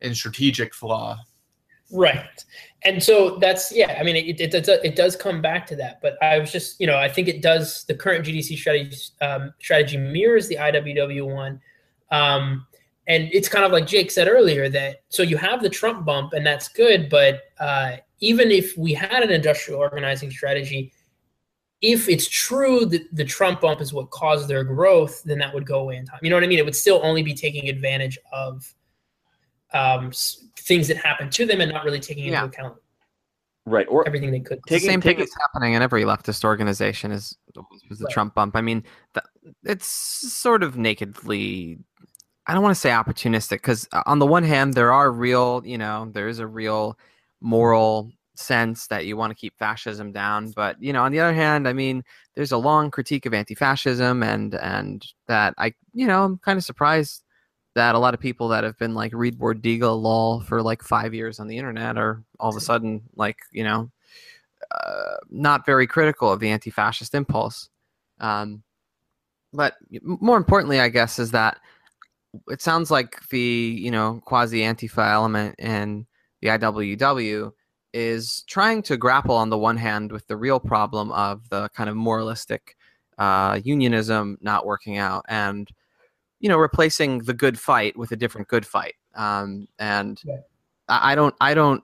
and 0.00 0.16
strategic 0.16 0.72
flaw. 0.74 1.18
Right. 1.90 2.44
And 2.84 3.02
so 3.02 3.38
that's 3.38 3.72
yeah. 3.72 3.96
I 3.98 4.02
mean, 4.02 4.16
it, 4.16 4.40
it, 4.40 4.54
it, 4.54 4.68
it 4.68 4.96
does 4.96 5.16
come 5.16 5.42
back 5.42 5.66
to 5.68 5.76
that. 5.76 6.00
But 6.00 6.22
I 6.22 6.38
was 6.38 6.52
just 6.52 6.80
you 6.80 6.86
know 6.86 6.96
I 6.96 7.08
think 7.08 7.28
it 7.28 7.42
does 7.42 7.84
the 7.84 7.94
current 7.94 8.24
GDC 8.24 8.56
strategy 8.58 8.96
um, 9.20 9.52
strategy 9.58 9.96
mirrors 9.96 10.48
the 10.48 10.56
IWW 10.56 11.34
one, 11.34 11.60
um, 12.10 12.66
and 13.08 13.28
it's 13.32 13.48
kind 13.48 13.64
of 13.64 13.72
like 13.72 13.86
Jake 13.86 14.10
said 14.10 14.28
earlier 14.28 14.68
that 14.68 15.02
so 15.08 15.22
you 15.22 15.36
have 15.38 15.62
the 15.62 15.70
Trump 15.70 16.04
bump 16.04 16.34
and 16.34 16.46
that's 16.46 16.68
good, 16.68 17.08
but 17.08 17.40
uh, 17.58 17.96
even 18.20 18.50
if 18.50 18.76
we 18.76 18.92
had 18.92 19.22
an 19.22 19.30
industrial 19.30 19.80
organizing 19.80 20.30
strategy, 20.30 20.92
if 21.80 22.08
it's 22.08 22.28
true 22.28 22.84
that 22.86 23.02
the 23.12 23.24
Trump 23.24 23.60
bump 23.60 23.80
is 23.80 23.92
what 23.92 24.10
caused 24.10 24.48
their 24.48 24.64
growth, 24.64 25.22
then 25.24 25.38
that 25.38 25.54
would 25.54 25.66
go 25.66 25.80
away 25.80 25.96
in 25.96 26.06
time. 26.06 26.18
You 26.22 26.30
know 26.30 26.36
what 26.36 26.44
I 26.44 26.48
mean? 26.48 26.58
It 26.58 26.64
would 26.64 26.76
still 26.76 27.00
only 27.02 27.22
be 27.22 27.34
taking 27.34 27.68
advantage 27.68 28.18
of 28.32 28.72
um, 29.72 30.12
things 30.56 30.88
that 30.88 30.96
happen 30.96 31.30
to 31.30 31.46
them 31.46 31.60
and 31.60 31.72
not 31.72 31.84
really 31.84 32.00
taking 32.00 32.24
yeah. 32.24 32.44
into 32.44 32.58
account 32.58 32.76
right 33.68 33.86
or 33.88 34.06
everything 34.06 34.30
they 34.30 34.40
could 34.40 34.58
taking, 34.66 34.86
the 34.86 34.92
same 34.92 35.00
thing 35.00 35.18
is 35.18 35.34
happening 35.40 35.74
in 35.74 35.82
every 35.82 36.04
leftist 36.04 36.44
organization 36.44 37.10
is, 37.12 37.36
was 37.88 37.98
the 37.98 38.04
right. 38.04 38.12
trump 38.12 38.34
bump 38.34 38.56
i 38.56 38.60
mean 38.60 38.82
the, 39.14 39.22
it's 39.64 39.86
sort 39.86 40.62
of 40.62 40.76
nakedly 40.76 41.78
i 42.46 42.54
don't 42.54 42.62
want 42.62 42.74
to 42.74 42.80
say 42.80 42.90
opportunistic 42.90 43.50
because 43.50 43.86
uh, 43.92 44.02
on 44.06 44.18
the 44.18 44.26
one 44.26 44.42
hand 44.42 44.74
there 44.74 44.92
are 44.92 45.12
real 45.12 45.62
you 45.64 45.78
know 45.78 46.08
there 46.12 46.28
is 46.28 46.38
a 46.38 46.46
real 46.46 46.98
moral 47.40 48.10
sense 48.36 48.86
that 48.86 49.04
you 49.04 49.16
want 49.16 49.30
to 49.30 49.34
keep 49.34 49.56
fascism 49.58 50.12
down 50.12 50.50
but 50.52 50.80
you 50.80 50.92
know 50.92 51.02
on 51.02 51.12
the 51.12 51.20
other 51.20 51.34
hand 51.34 51.68
i 51.68 51.72
mean 51.72 52.02
there's 52.36 52.52
a 52.52 52.56
long 52.56 52.90
critique 52.90 53.26
of 53.26 53.34
anti-fascism 53.34 54.22
and 54.22 54.54
and 54.56 55.04
that 55.26 55.52
i 55.58 55.72
you 55.92 56.06
know 56.06 56.24
i'm 56.24 56.38
kind 56.38 56.56
of 56.56 56.64
surprised 56.64 57.24
that 57.78 57.94
a 57.94 57.98
lot 57.98 58.12
of 58.12 58.20
people 58.20 58.48
that 58.48 58.64
have 58.64 58.76
been 58.76 58.92
like 58.92 59.12
read 59.14 59.38
Bordiga 59.38 60.00
lol 60.00 60.40
for 60.40 60.62
like 60.62 60.82
five 60.82 61.14
years 61.14 61.38
on 61.38 61.46
the 61.46 61.56
internet 61.56 61.96
are 61.96 62.24
all 62.40 62.50
of 62.50 62.56
a 62.56 62.60
sudden 62.60 63.02
like 63.14 63.38
you 63.52 63.62
know 63.62 63.90
uh, 64.72 65.16
not 65.30 65.64
very 65.64 65.86
critical 65.86 66.32
of 66.32 66.40
the 66.40 66.50
anti-fascist 66.50 67.14
impulse. 67.14 67.68
Um, 68.18 68.64
but 69.52 69.76
more 70.02 70.36
importantly, 70.36 70.80
I 70.80 70.88
guess, 70.88 71.20
is 71.20 71.30
that 71.30 71.58
it 72.48 72.60
sounds 72.60 72.90
like 72.90 73.26
the 73.28 73.38
you 73.38 73.92
know 73.92 74.20
quasi 74.24 74.60
Antifa 74.62 75.12
element 75.12 75.54
in 75.58 76.06
the 76.42 76.48
IWW 76.48 77.52
is 77.92 78.42
trying 78.48 78.82
to 78.82 78.96
grapple 78.96 79.36
on 79.36 79.50
the 79.50 79.58
one 79.58 79.76
hand 79.76 80.10
with 80.10 80.26
the 80.26 80.36
real 80.36 80.58
problem 80.58 81.12
of 81.12 81.48
the 81.48 81.68
kind 81.70 81.88
of 81.88 81.94
moralistic 81.94 82.76
uh, 83.18 83.58
unionism 83.62 84.36
not 84.40 84.66
working 84.66 84.98
out 84.98 85.24
and 85.28 85.70
you 86.40 86.48
know, 86.48 86.56
replacing 86.56 87.18
the 87.20 87.34
good 87.34 87.58
fight 87.58 87.96
with 87.96 88.12
a 88.12 88.16
different 88.16 88.48
good 88.48 88.66
fight. 88.66 88.94
Um, 89.14 89.68
and 89.78 90.20
yeah. 90.24 90.36
I, 90.88 91.12
I, 91.12 91.14
don't, 91.14 91.34
I 91.40 91.54
don't, 91.54 91.82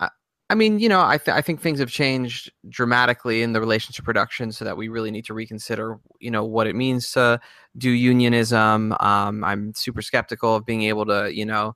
I, 0.00 0.10
I 0.50 0.54
mean, 0.54 0.78
you 0.78 0.88
know, 0.88 1.00
I, 1.00 1.18
th- 1.18 1.34
I 1.34 1.40
think 1.40 1.60
things 1.60 1.78
have 1.78 1.90
changed 1.90 2.52
dramatically 2.68 3.42
in 3.42 3.52
the 3.52 3.60
relationship 3.60 4.04
production 4.04 4.52
so 4.52 4.64
that 4.64 4.76
we 4.76 4.88
really 4.88 5.10
need 5.10 5.24
to 5.26 5.34
reconsider, 5.34 5.98
you 6.20 6.30
know, 6.30 6.44
what 6.44 6.66
it 6.66 6.76
means 6.76 7.10
to 7.12 7.40
do 7.78 7.90
unionism. 7.90 8.94
Um, 9.00 9.42
I'm 9.44 9.72
super 9.74 10.02
skeptical 10.02 10.56
of 10.56 10.66
being 10.66 10.82
able 10.82 11.06
to, 11.06 11.34
you 11.34 11.46
know, 11.46 11.74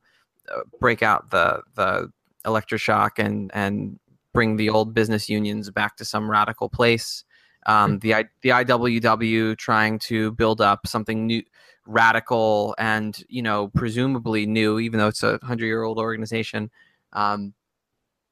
uh, 0.54 0.60
break 0.80 1.02
out 1.02 1.30
the, 1.30 1.62
the 1.74 2.10
electroshock 2.44 3.18
and, 3.18 3.50
and 3.54 3.98
bring 4.34 4.56
the 4.56 4.68
old 4.68 4.94
business 4.94 5.28
unions 5.28 5.70
back 5.70 5.96
to 5.96 6.04
some 6.04 6.30
radical 6.30 6.68
place. 6.68 7.24
Um, 7.66 7.92
hmm. 7.92 7.98
the 7.98 8.24
the 8.42 8.50
IWW 8.50 9.56
trying 9.58 9.98
to 10.00 10.32
build 10.32 10.60
up 10.60 10.86
something 10.86 11.26
new, 11.26 11.42
radical 11.88 12.74
and 12.78 13.24
you 13.28 13.40
know 13.40 13.68
presumably 13.68 14.44
new 14.44 14.78
even 14.78 14.98
though 14.98 15.08
it's 15.08 15.22
a 15.22 15.38
100 15.38 15.64
year 15.64 15.82
old 15.82 15.98
organization 15.98 16.70
um, 17.14 17.54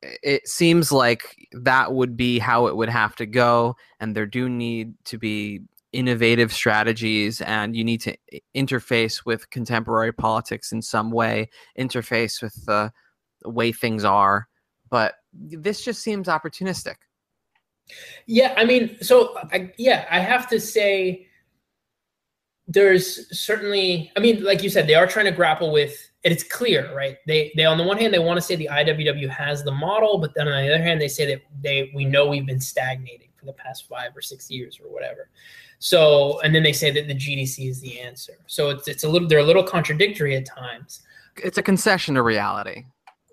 it 0.02 0.46
seems 0.46 0.92
like 0.92 1.48
that 1.52 1.94
would 1.94 2.18
be 2.18 2.38
how 2.38 2.66
it 2.66 2.76
would 2.76 2.90
have 2.90 3.16
to 3.16 3.24
go 3.24 3.74
and 3.98 4.14
there 4.14 4.26
do 4.26 4.46
need 4.46 4.92
to 5.04 5.16
be 5.16 5.62
innovative 5.94 6.52
strategies 6.52 7.40
and 7.40 7.74
you 7.74 7.82
need 7.82 8.02
to 8.02 8.14
interface 8.54 9.24
with 9.24 9.48
contemporary 9.48 10.12
politics 10.12 10.70
in 10.70 10.82
some 10.82 11.10
way 11.10 11.48
interface 11.78 12.42
with 12.42 12.66
the 12.66 12.92
way 13.46 13.72
things 13.72 14.04
are 14.04 14.48
but 14.90 15.14
this 15.32 15.82
just 15.84 16.02
seems 16.02 16.28
opportunistic. 16.28 16.96
Yeah 18.26 18.52
i 18.58 18.66
mean 18.66 18.98
so 19.00 19.34
I, 19.50 19.72
yeah 19.78 20.06
i 20.10 20.20
have 20.20 20.46
to 20.50 20.60
say 20.60 21.25
there's 22.68 23.38
certainly 23.38 24.10
i 24.16 24.20
mean 24.20 24.42
like 24.42 24.62
you 24.62 24.68
said 24.68 24.86
they 24.86 24.94
are 24.94 25.06
trying 25.06 25.26
to 25.26 25.32
grapple 25.32 25.70
with 25.72 26.10
and 26.26 26.32
it's 26.32 26.42
clear 26.42 26.92
right? 26.94 27.18
They 27.28 27.52
they 27.56 27.64
on 27.64 27.78
the 27.78 27.84
one 27.84 27.98
hand 27.98 28.12
they 28.12 28.18
want 28.18 28.36
to 28.36 28.42
say 28.42 28.56
the 28.56 28.68
iww 28.70 29.28
has 29.30 29.62
the 29.62 29.70
model 29.70 30.18
but 30.18 30.34
then 30.34 30.48
on 30.48 30.64
the 30.64 30.74
other 30.74 30.82
hand 30.82 31.00
they 31.00 31.08
say 31.08 31.24
that 31.26 31.42
they 31.62 31.92
we 31.94 32.04
know 32.04 32.26
we've 32.26 32.44
been 32.44 32.60
stagnating 32.60 33.28
for 33.36 33.46
the 33.46 33.52
past 33.52 33.86
five 33.88 34.16
or 34.16 34.20
six 34.20 34.50
years 34.50 34.80
or 34.82 34.92
whatever. 34.92 35.30
So 35.78 36.40
and 36.40 36.52
then 36.52 36.64
they 36.64 36.72
say 36.72 36.90
that 36.90 37.06
the 37.06 37.14
gdc 37.14 37.70
is 37.70 37.80
the 37.80 38.00
answer. 38.00 38.38
So 38.46 38.70
it's 38.70 38.88
it's 38.88 39.04
a 39.04 39.08
little 39.08 39.28
they're 39.28 39.38
a 39.38 39.44
little 39.44 39.62
contradictory 39.62 40.34
at 40.36 40.46
times. 40.46 41.02
It's 41.36 41.58
a 41.58 41.62
concession 41.62 42.16
to 42.16 42.22
reality. 42.22 42.86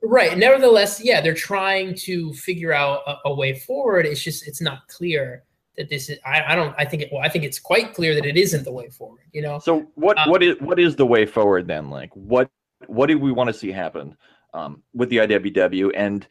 Right. 0.03 0.38
Nevertheless 0.38 1.03
yeah 1.03 1.19
they're 1.19 1.34
trying 1.34 1.95
to 1.95 2.31
figure 2.34 2.73
out 2.73 3.01
a, 3.07 3.15
a 3.26 3.34
way 3.34 3.55
forward. 3.55 4.05
It's 4.05 4.22
just 4.22 4.47
it's 4.47 4.61
not 4.61 4.88
clear 4.88 5.43
that 5.77 5.89
this 5.89 6.09
is 6.09 6.19
I, 6.25 6.43
I 6.49 6.55
don't 6.55 6.75
I 6.77 6.85
think 6.85 7.01
it 7.01 7.09
well 7.11 7.21
I 7.23 7.29
think 7.29 7.43
it's 7.43 7.59
quite 7.59 7.93
clear 7.93 8.13
that 8.15 8.25
it 8.25 8.37
isn't 8.37 8.63
the 8.63 8.71
way 8.71 8.89
forward 8.89 9.23
you 9.33 9.41
know? 9.41 9.59
So 9.59 9.87
what 9.95 10.17
um, 10.17 10.29
what 10.29 10.41
is 10.41 10.55
what 10.61 10.79
is 10.79 10.95
the 10.95 11.05
way 11.05 11.25
forward 11.25 11.67
then? 11.67 11.89
Like 11.89 12.11
what 12.15 12.49
what 12.87 13.07
do 13.07 13.17
we 13.17 13.31
want 13.31 13.47
to 13.47 13.53
see 13.53 13.71
happen 13.71 14.15
um, 14.53 14.83
with 14.93 15.09
the 15.09 15.17
IWW 15.17 15.91
and 15.95 16.25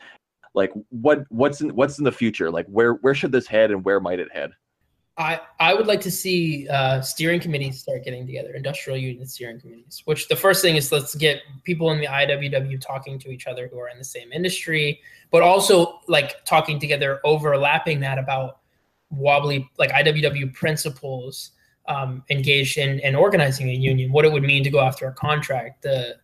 like 0.54 0.72
what 0.90 1.24
what's 1.28 1.60
in 1.60 1.74
what's 1.74 1.98
in 1.98 2.04
the 2.04 2.12
future? 2.12 2.50
Like 2.50 2.66
where 2.66 2.94
where 2.94 3.14
should 3.14 3.32
this 3.32 3.46
head 3.46 3.70
and 3.70 3.84
where 3.84 4.00
might 4.00 4.20
it 4.20 4.32
head? 4.32 4.52
I, 5.18 5.40
I 5.60 5.74
would 5.74 5.86
like 5.86 6.00
to 6.02 6.10
see 6.10 6.66
uh, 6.68 7.02
steering 7.02 7.38
committees 7.38 7.80
start 7.80 8.02
getting 8.02 8.26
together, 8.26 8.54
industrial 8.54 8.98
union 8.98 9.26
steering 9.26 9.60
committees. 9.60 10.00
Which 10.06 10.26
the 10.28 10.36
first 10.36 10.62
thing 10.62 10.76
is 10.76 10.90
let's 10.90 11.14
get 11.14 11.42
people 11.64 11.90
in 11.90 12.00
the 12.00 12.06
IWW 12.06 12.80
talking 12.80 13.18
to 13.18 13.30
each 13.30 13.46
other 13.46 13.68
who 13.68 13.78
are 13.78 13.90
in 13.90 13.98
the 13.98 14.04
same 14.04 14.32
industry, 14.32 15.02
but 15.30 15.42
also 15.42 16.00
like 16.08 16.42
talking 16.46 16.80
together, 16.80 17.20
overlapping 17.24 18.00
that 18.00 18.16
about 18.16 18.60
wobbly 19.12 19.70
like 19.78 19.90
IWW 19.90 20.52
principles 20.54 21.52
um, 21.86 22.22
engaged 22.30 22.78
in, 22.78 22.98
in 23.00 23.14
organizing 23.14 23.68
a 23.68 23.74
union, 23.74 24.12
what 24.12 24.24
it 24.24 24.32
would 24.32 24.42
mean 24.42 24.64
to 24.64 24.70
go 24.70 24.80
after 24.80 25.06
a 25.06 25.12
contract. 25.12 25.82
The 25.82 26.16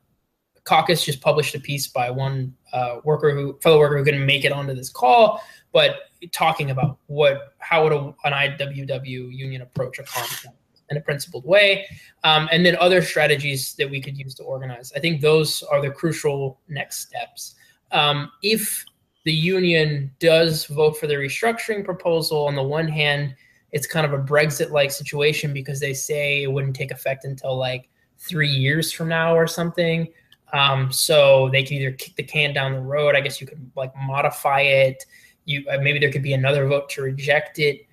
caucus 0.65 1.05
just 1.05 1.21
published 1.21 1.55
a 1.55 1.61
piece 1.61 1.87
by 1.87 2.11
one 2.11 2.55
uh, 2.73 3.01
worker 3.05 3.35
who 3.35 3.59
fellow 3.63 3.79
worker 3.79 3.99
who 3.99 4.05
couldn't 4.05 4.27
make 4.27 4.45
it 4.45 4.53
onto 4.53 4.75
this 4.75 4.91
call, 4.91 5.43
but 5.73 5.97
talking 6.33 6.71
about 6.71 6.99
what 7.07 7.55
how 7.59 7.85
would 7.85 7.93
a, 7.93 8.15
an 8.25 8.33
IWW 8.33 9.35
union 9.35 9.63
approach 9.63 9.99
a 9.99 10.03
contract 10.03 10.57
in 10.91 10.97
a 10.97 11.01
principled 11.01 11.45
way, 11.45 11.87
um, 12.25 12.49
and 12.51 12.65
then 12.65 12.77
other 12.81 13.03
strategies 13.03 13.75
that 13.75 13.91
we 13.91 14.01
could 14.01 14.17
use 14.17 14.35
to 14.35 14.43
organize. 14.43 14.93
I 14.97 15.01
think 15.01 15.21
those 15.21 15.63
are 15.65 15.83
the 15.83 15.91
crucial 15.91 16.61
next 16.69 17.01
steps. 17.01 17.55
Um, 17.91 18.31
if 18.43 18.85
the 19.25 19.33
union 19.33 20.11
does 20.21 20.67
vote 20.67 20.97
for 20.99 21.07
the 21.07 21.15
restructuring 21.15 21.85
proposal, 21.85 22.47
on 22.47 22.55
the 22.55 22.63
one 22.63 22.89
hand, 22.89 23.35
it's 23.73 23.87
kind 23.87 24.07
of 24.07 24.13
a 24.13 24.23
Brexit 24.23 24.71
like 24.71 24.91
situation 24.91 25.53
because 25.53 25.81
they 25.81 25.93
say 25.93 26.43
it 26.43 26.53
wouldn't 26.53 26.77
take 26.77 26.91
effect 26.91 27.25
until 27.25 27.57
like 27.57 27.89
three 28.19 28.49
years 28.49 28.93
from 28.93 29.09
now 29.09 29.35
or 29.35 29.47
something. 29.47 30.09
Um, 30.53 30.91
so 30.91 31.51
they 31.51 31.63
can 31.63 31.77
either 31.77 31.93
kick 31.93 32.17
the 32.17 32.23
can 32.23 32.55
down 32.55 32.73
the 32.73 32.81
road. 32.81 33.15
I 33.15 33.21
guess 33.21 33.41
you 33.41 33.47
could 33.47 33.71
like 33.77 33.93
modify 33.97 34.63
it. 34.63 35.05
You 35.45 35.65
uh, 35.71 35.79
maybe 35.79 35.99
there 35.99 36.11
could 36.11 36.23
be 36.23 36.33
another 36.33 36.67
vote 36.67 36.89
to 36.91 37.03
reject 37.03 37.59
it. 37.59 37.87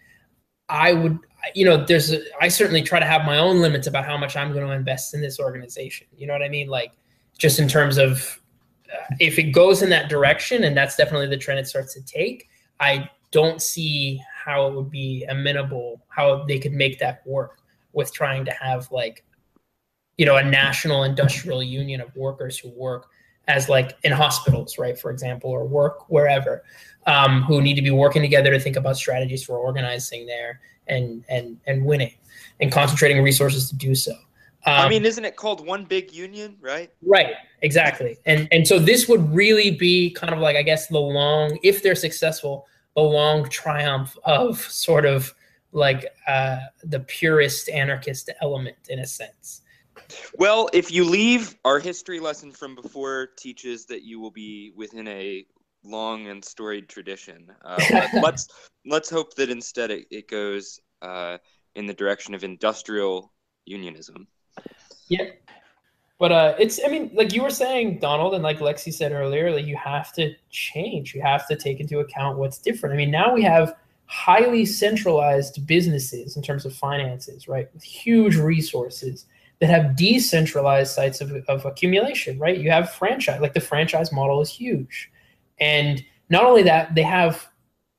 I 0.70 0.94
would, 0.94 1.20
you 1.54 1.66
know, 1.66 1.84
there's 1.84 2.12
a, 2.12 2.22
I 2.42 2.48
certainly 2.48 2.82
try 2.82 3.00
to 3.00 3.06
have 3.06 3.26
my 3.26 3.38
own 3.38 3.62
limits 3.62 3.88
about 3.88 4.06
how 4.06 4.18
much 4.18 4.36
I'm 4.36 4.54
going 4.54 4.66
to 4.66 4.74
invest 4.74 5.14
in 5.14 5.22
this 5.22 5.40
organization. 5.40 6.08
You 6.16 6.28
know 6.28 6.34
what 6.34 6.42
I 6.42 6.50
mean? 6.50 6.70
Like 6.70 6.94
just 7.38 7.60
in 7.60 7.68
terms 7.68 7.98
of 7.98 8.42
if 9.20 9.40
it 9.40 9.52
goes 9.52 9.82
in 9.82 9.90
that 9.90 10.10
direction, 10.10 10.64
and 10.64 10.76
that's 10.76 10.96
definitely 10.96 11.28
the 11.28 11.38
trend 11.38 11.60
it 11.60 11.68
starts 11.68 11.94
to 11.94 12.02
take, 12.06 12.50
I 12.80 13.10
don't 13.32 13.62
see 13.62 14.22
how 14.34 14.68
it 14.68 14.76
would 14.76 14.92
be 14.92 15.26
amenable, 15.30 16.02
how 16.08 16.44
they 16.46 16.60
could 16.60 16.74
make 16.74 17.00
that 17.00 17.26
work 17.26 17.60
with 17.94 18.14
trying 18.14 18.46
to 18.46 18.52
have 18.52 18.92
like, 18.92 19.24
you 20.18 20.26
know, 20.26 20.38
a 20.38 20.44
national 20.44 21.04
industrial 21.04 21.64
union 21.64 22.02
of 22.02 22.16
workers 22.16 22.58
who 22.58 22.70
work 22.70 23.08
as 23.48 23.70
like 23.70 23.98
in 24.04 24.12
hospitals, 24.12 24.78
right, 24.78 24.98
for 24.98 25.12
example, 25.12 25.50
or 25.50 25.66
work 25.66 26.10
wherever, 26.10 26.64
um, 27.06 27.44
who 27.44 27.62
need 27.62 27.76
to 27.76 27.82
be 27.82 27.92
working 27.92 28.22
together 28.22 28.52
to 28.52 28.60
think 28.60 28.76
about 28.76 28.98
strategies 28.98 29.44
for 29.44 29.58
organizing 29.58 30.26
there 30.26 30.62
and 30.88 31.24
and 31.30 31.58
and 31.66 31.84
winning 31.84 32.14
and 32.60 32.72
concentrating 32.72 33.22
resources 33.24 33.70
to 33.70 33.76
do 33.76 33.96
so. 33.96 34.14
Um, 34.68 34.74
I 34.74 34.90
mean, 34.90 35.06
isn't 35.06 35.24
it 35.24 35.36
called 35.36 35.66
one 35.66 35.86
big 35.86 36.12
union, 36.12 36.58
right? 36.60 36.92
Right, 37.04 37.36
exactly. 37.62 38.18
And 38.26 38.48
and 38.52 38.68
so 38.68 38.80
this 38.80 39.08
would 39.08 39.34
really 39.34 39.72
be 39.72 40.10
kind 40.12 40.34
of 40.34 40.40
like 40.40 40.56
I 40.56 40.64
guess 40.64 40.88
the 40.88 41.00
long, 41.00 41.60
if 41.62 41.84
they're 41.84 41.96
successful, 41.96 42.66
the 42.96 43.04
long 43.04 43.48
triumph 43.50 44.18
of 44.24 44.60
sort 44.60 45.06
of 45.06 45.34
like 45.72 46.08
uh, 46.28 46.58
the 46.84 47.02
purist 47.02 47.70
anarchist 47.70 48.30
element 48.42 48.78
in 48.90 49.00
a 49.00 49.06
sense. 49.06 49.62
Well, 50.38 50.70
if 50.74 50.92
you 50.92 51.04
leave, 51.04 51.56
our 51.66 51.80
history 51.80 52.20
lesson 52.20 52.52
from 52.52 52.76
before 52.76 53.30
teaches 53.38 53.86
that 53.88 54.04
you 54.04 54.20
will 54.20 54.32
be 54.32 54.72
within 54.76 55.08
a 55.08 55.46
long 55.84 56.28
and 56.28 56.44
storied 56.44 56.90
tradition. 56.90 57.52
Uh, 57.64 58.08
let's 58.22 58.48
let's 58.86 59.10
hope 59.10 59.36
that 59.36 59.50
instead 59.50 59.92
it, 59.92 60.06
it 60.10 60.28
goes 60.28 60.80
uh, 61.02 61.38
in 61.76 61.86
the 61.86 61.94
direction 61.94 62.34
of 62.34 62.44
industrial 62.44 63.32
unionism. 63.66 64.28
Yeah. 65.10 65.30
But 66.18 66.32
uh, 66.32 66.56
it's, 66.58 66.80
I 66.86 66.88
mean, 66.88 67.12
like 67.14 67.34
you 67.34 67.44
were 67.44 67.50
saying, 67.50 68.00
Donald, 68.00 68.34
and 68.34 68.44
like 68.44 68.60
Lexi 68.60 68.94
said 68.94 69.12
earlier, 69.12 69.52
like 69.52 69.66
you 69.66 69.76
have 69.76 70.14
to 70.14 70.34
change. 70.50 71.14
You 71.14 71.22
have 71.22 71.48
to 71.48 71.56
take 71.56 71.80
into 71.80 72.00
account 72.00 72.38
what's 72.38 72.58
different. 72.58 72.94
I 72.94 72.98
mean, 72.98 73.12
now 73.12 73.34
we 73.34 73.44
have 73.44 73.76
highly 74.06 74.66
centralized 74.66 75.66
businesses 75.68 76.38
in 76.38 76.44
terms 76.44 76.66
of 76.66 76.74
finances, 76.74 77.48
right? 77.48 77.68
With 77.74 77.84
huge 77.84 78.38
resources 78.38 79.26
that 79.60 79.70
have 79.70 79.96
decentralized 79.96 80.94
sites 80.94 81.22
of, 81.22 81.32
of 81.48 81.66
accumulation, 81.66 82.38
right? 82.40 82.58
You 82.58 82.72
have 82.72 82.94
franchise, 82.94 83.42
like 83.42 83.54
the 83.54 83.62
franchise 83.62 84.12
model 84.12 84.42
is 84.42 84.50
huge. 84.50 85.12
And 85.60 86.04
not 86.30 86.46
only 86.46 86.64
that, 86.64 86.96
they 86.96 87.04
have 87.04 87.48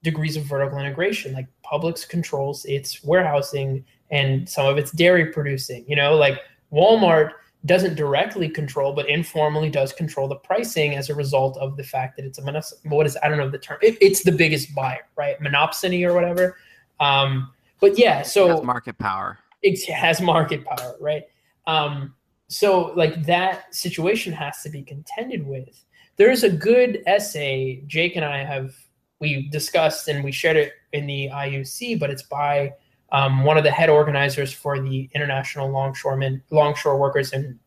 degrees 0.07 0.37
of 0.37 0.45
vertical 0.45 0.79
integration, 0.79 1.35
like 1.35 1.49
Publix 1.65 2.09
controls 2.09 2.65
its 2.65 3.03
warehousing 3.03 3.85
and 4.13 4.49
some 4.49 4.65
of 4.65 4.79
its 4.79 4.93
dairy 4.93 5.33
producing, 5.33 5.85
you 5.89 5.97
know, 5.97 6.15
like 6.15 6.39
Walmart 6.73 7.33
doesn't 7.65 7.97
directly 7.97 8.49
control, 8.49 8.93
but 8.93 9.09
informally 9.09 9.69
does 9.69 9.93
control 9.93 10.29
the 10.29 10.37
pricing 10.37 10.95
as 10.95 11.11
a 11.11 11.15
result 11.15 11.59
of 11.59 11.77
the 11.77 11.83
fact 11.83 12.17
that 12.17 12.25
it's 12.25 12.39
a 12.39 12.43
monos- 12.45 12.75
what 12.85 13.05
is 13.05 13.19
I 13.21 13.29
don't 13.29 13.37
know 13.37 13.51
the 13.51 13.59
term. 13.59 13.79
It, 13.83 13.99
it's 14.01 14.23
the 14.23 14.31
biggest 14.31 14.73
buyer, 14.77 15.09
right? 15.17 15.39
Monopsony 15.41 16.09
or 16.09 16.15
whatever. 16.15 16.57
Um, 17.01 17.51
but 17.81 17.99
yeah, 17.99 18.23
so 18.23 18.63
market 18.63 18.97
power. 18.99 19.39
It 19.63 19.85
has 19.91 20.21
market 20.21 20.65
power, 20.65 20.95
right? 21.01 21.25
Um, 21.67 22.15
so 22.47 22.93
like 22.95 23.27
that 23.27 23.75
situation 23.75 24.33
has 24.35 24.63
to 24.63 24.71
be 24.71 24.83
contended 24.83 25.45
with. 25.45 25.85
There's 26.15 26.45
a 26.45 26.51
good 26.51 27.03
essay 27.07 27.83
Jake 27.89 28.15
and 28.15 28.25
I 28.25 28.45
have 28.45 28.73
we 29.21 29.49
discussed 29.49 30.09
and 30.09 30.23
we 30.25 30.33
shared 30.33 30.57
it 30.57 30.73
in 30.93 31.07
the 31.07 31.29
IUC, 31.33 31.99
but 31.99 32.11
it's 32.11 32.23
by 32.23 32.75
um, 33.13 33.45
one 33.45 33.57
of 33.57 33.65
the 33.65 33.71
head 33.71 33.89
organizers 33.89 34.53
for 34.53 34.81
the 34.81 35.09
International 35.15 35.71
Longshoremen, 35.71 36.43
Longshore 36.51 36.99
Workers 36.99 37.33
and 37.33 37.59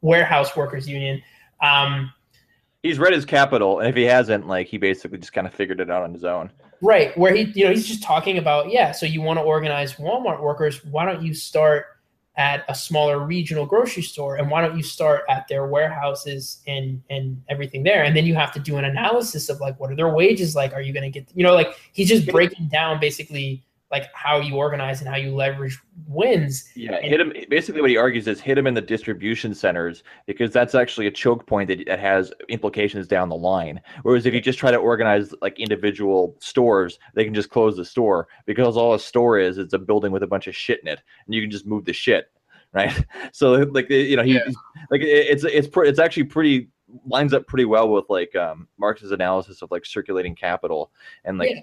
Warehouse 0.00 0.56
Workers 0.56 0.88
Union. 0.88 1.22
Um, 1.60 2.12
he's 2.82 2.98
read 2.98 3.12
his 3.12 3.24
capital, 3.24 3.80
and 3.80 3.88
if 3.88 3.96
he 3.96 4.04
hasn't, 4.04 4.46
like 4.46 4.66
he 4.68 4.78
basically 4.78 5.18
just 5.18 5.32
kind 5.32 5.46
of 5.46 5.54
figured 5.54 5.80
it 5.80 5.90
out 5.90 6.02
on 6.02 6.12
his 6.12 6.24
own. 6.24 6.50
Right, 6.80 7.16
where 7.16 7.34
he, 7.34 7.44
you 7.54 7.64
know, 7.64 7.70
he's 7.70 7.86
just 7.86 8.02
talking 8.02 8.36
about, 8.36 8.70
yeah. 8.70 8.92
So 8.92 9.06
you 9.06 9.22
want 9.22 9.38
to 9.38 9.42
organize 9.42 9.94
Walmart 9.94 10.42
workers? 10.42 10.84
Why 10.84 11.06
don't 11.06 11.22
you 11.22 11.32
start 11.32 11.86
at 12.36 12.64
a 12.68 12.74
smaller 12.74 13.20
regional 13.20 13.64
grocery 13.64 14.02
store, 14.02 14.36
and 14.36 14.50
why 14.50 14.60
don't 14.60 14.76
you 14.76 14.82
start 14.82 15.22
at 15.28 15.46
their 15.48 15.66
warehouses 15.66 16.62
and 16.66 17.02
and 17.10 17.40
everything 17.48 17.82
there? 17.82 18.02
And 18.02 18.16
then 18.16 18.26
you 18.26 18.34
have 18.34 18.52
to 18.52 18.60
do 18.60 18.76
an 18.76 18.84
analysis 18.84 19.48
of 19.48 19.60
like, 19.60 19.78
what 19.78 19.90
are 19.90 19.96
their 19.96 20.12
wages 20.12 20.56
like? 20.56 20.72
Are 20.72 20.80
you 20.80 20.92
going 20.92 21.10
to 21.10 21.20
get, 21.20 21.28
you 21.34 21.44
know, 21.44 21.54
like 21.54 21.76
he's 21.92 22.08
just 22.08 22.26
breaking 22.26 22.68
down 22.68 22.98
basically 23.00 23.64
like 23.94 24.12
how 24.12 24.40
you 24.40 24.56
organize 24.56 25.00
and 25.00 25.08
how 25.08 25.14
you 25.14 25.32
leverage 25.32 25.80
wins. 26.08 26.68
Yeah, 26.74 26.96
and, 26.96 27.04
hit 27.04 27.20
him. 27.20 27.32
Basically, 27.48 27.80
what 27.80 27.90
he 27.90 27.96
argues 27.96 28.26
is 28.26 28.40
hit 28.40 28.58
him 28.58 28.66
in 28.66 28.74
the 28.74 28.80
distribution 28.80 29.54
centers 29.54 30.02
because 30.26 30.50
that's 30.50 30.74
actually 30.74 31.06
a 31.06 31.12
choke 31.12 31.46
point 31.46 31.68
that, 31.68 31.86
that 31.86 32.00
has 32.00 32.32
implications 32.48 33.06
down 33.06 33.28
the 33.28 33.36
line. 33.36 33.80
Whereas 34.02 34.26
if 34.26 34.34
you 34.34 34.40
just 34.40 34.58
try 34.58 34.72
to 34.72 34.78
organize 34.78 35.32
like 35.42 35.60
individual 35.60 36.36
stores, 36.40 36.98
they 37.14 37.24
can 37.24 37.34
just 37.34 37.50
close 37.50 37.76
the 37.76 37.84
store 37.84 38.26
because 38.46 38.76
all 38.76 38.94
a 38.94 38.98
store 38.98 39.38
is 39.38 39.58
it's 39.58 39.74
a 39.74 39.78
building 39.78 40.10
with 40.10 40.24
a 40.24 40.26
bunch 40.26 40.48
of 40.48 40.56
shit 40.56 40.80
in 40.82 40.88
it, 40.88 41.00
and 41.26 41.32
you 41.32 41.40
can 41.40 41.52
just 41.52 41.64
move 41.64 41.84
the 41.84 41.92
shit, 41.92 42.32
right? 42.72 43.06
So 43.32 43.52
like 43.52 43.88
you 43.90 44.16
know 44.16 44.24
he 44.24 44.34
yeah. 44.34 44.40
like 44.90 45.02
it's 45.02 45.44
it's 45.44 45.68
it's 45.72 46.00
actually 46.00 46.24
pretty 46.24 46.68
lines 47.06 47.32
up 47.32 47.46
pretty 47.46 47.64
well 47.64 47.88
with 47.90 48.06
like 48.08 48.34
um, 48.34 48.66
Marx's 48.76 49.12
analysis 49.12 49.62
of 49.62 49.70
like 49.70 49.86
circulating 49.86 50.34
capital 50.34 50.90
and 51.24 51.38
like 51.38 51.50
yeah 51.50 51.60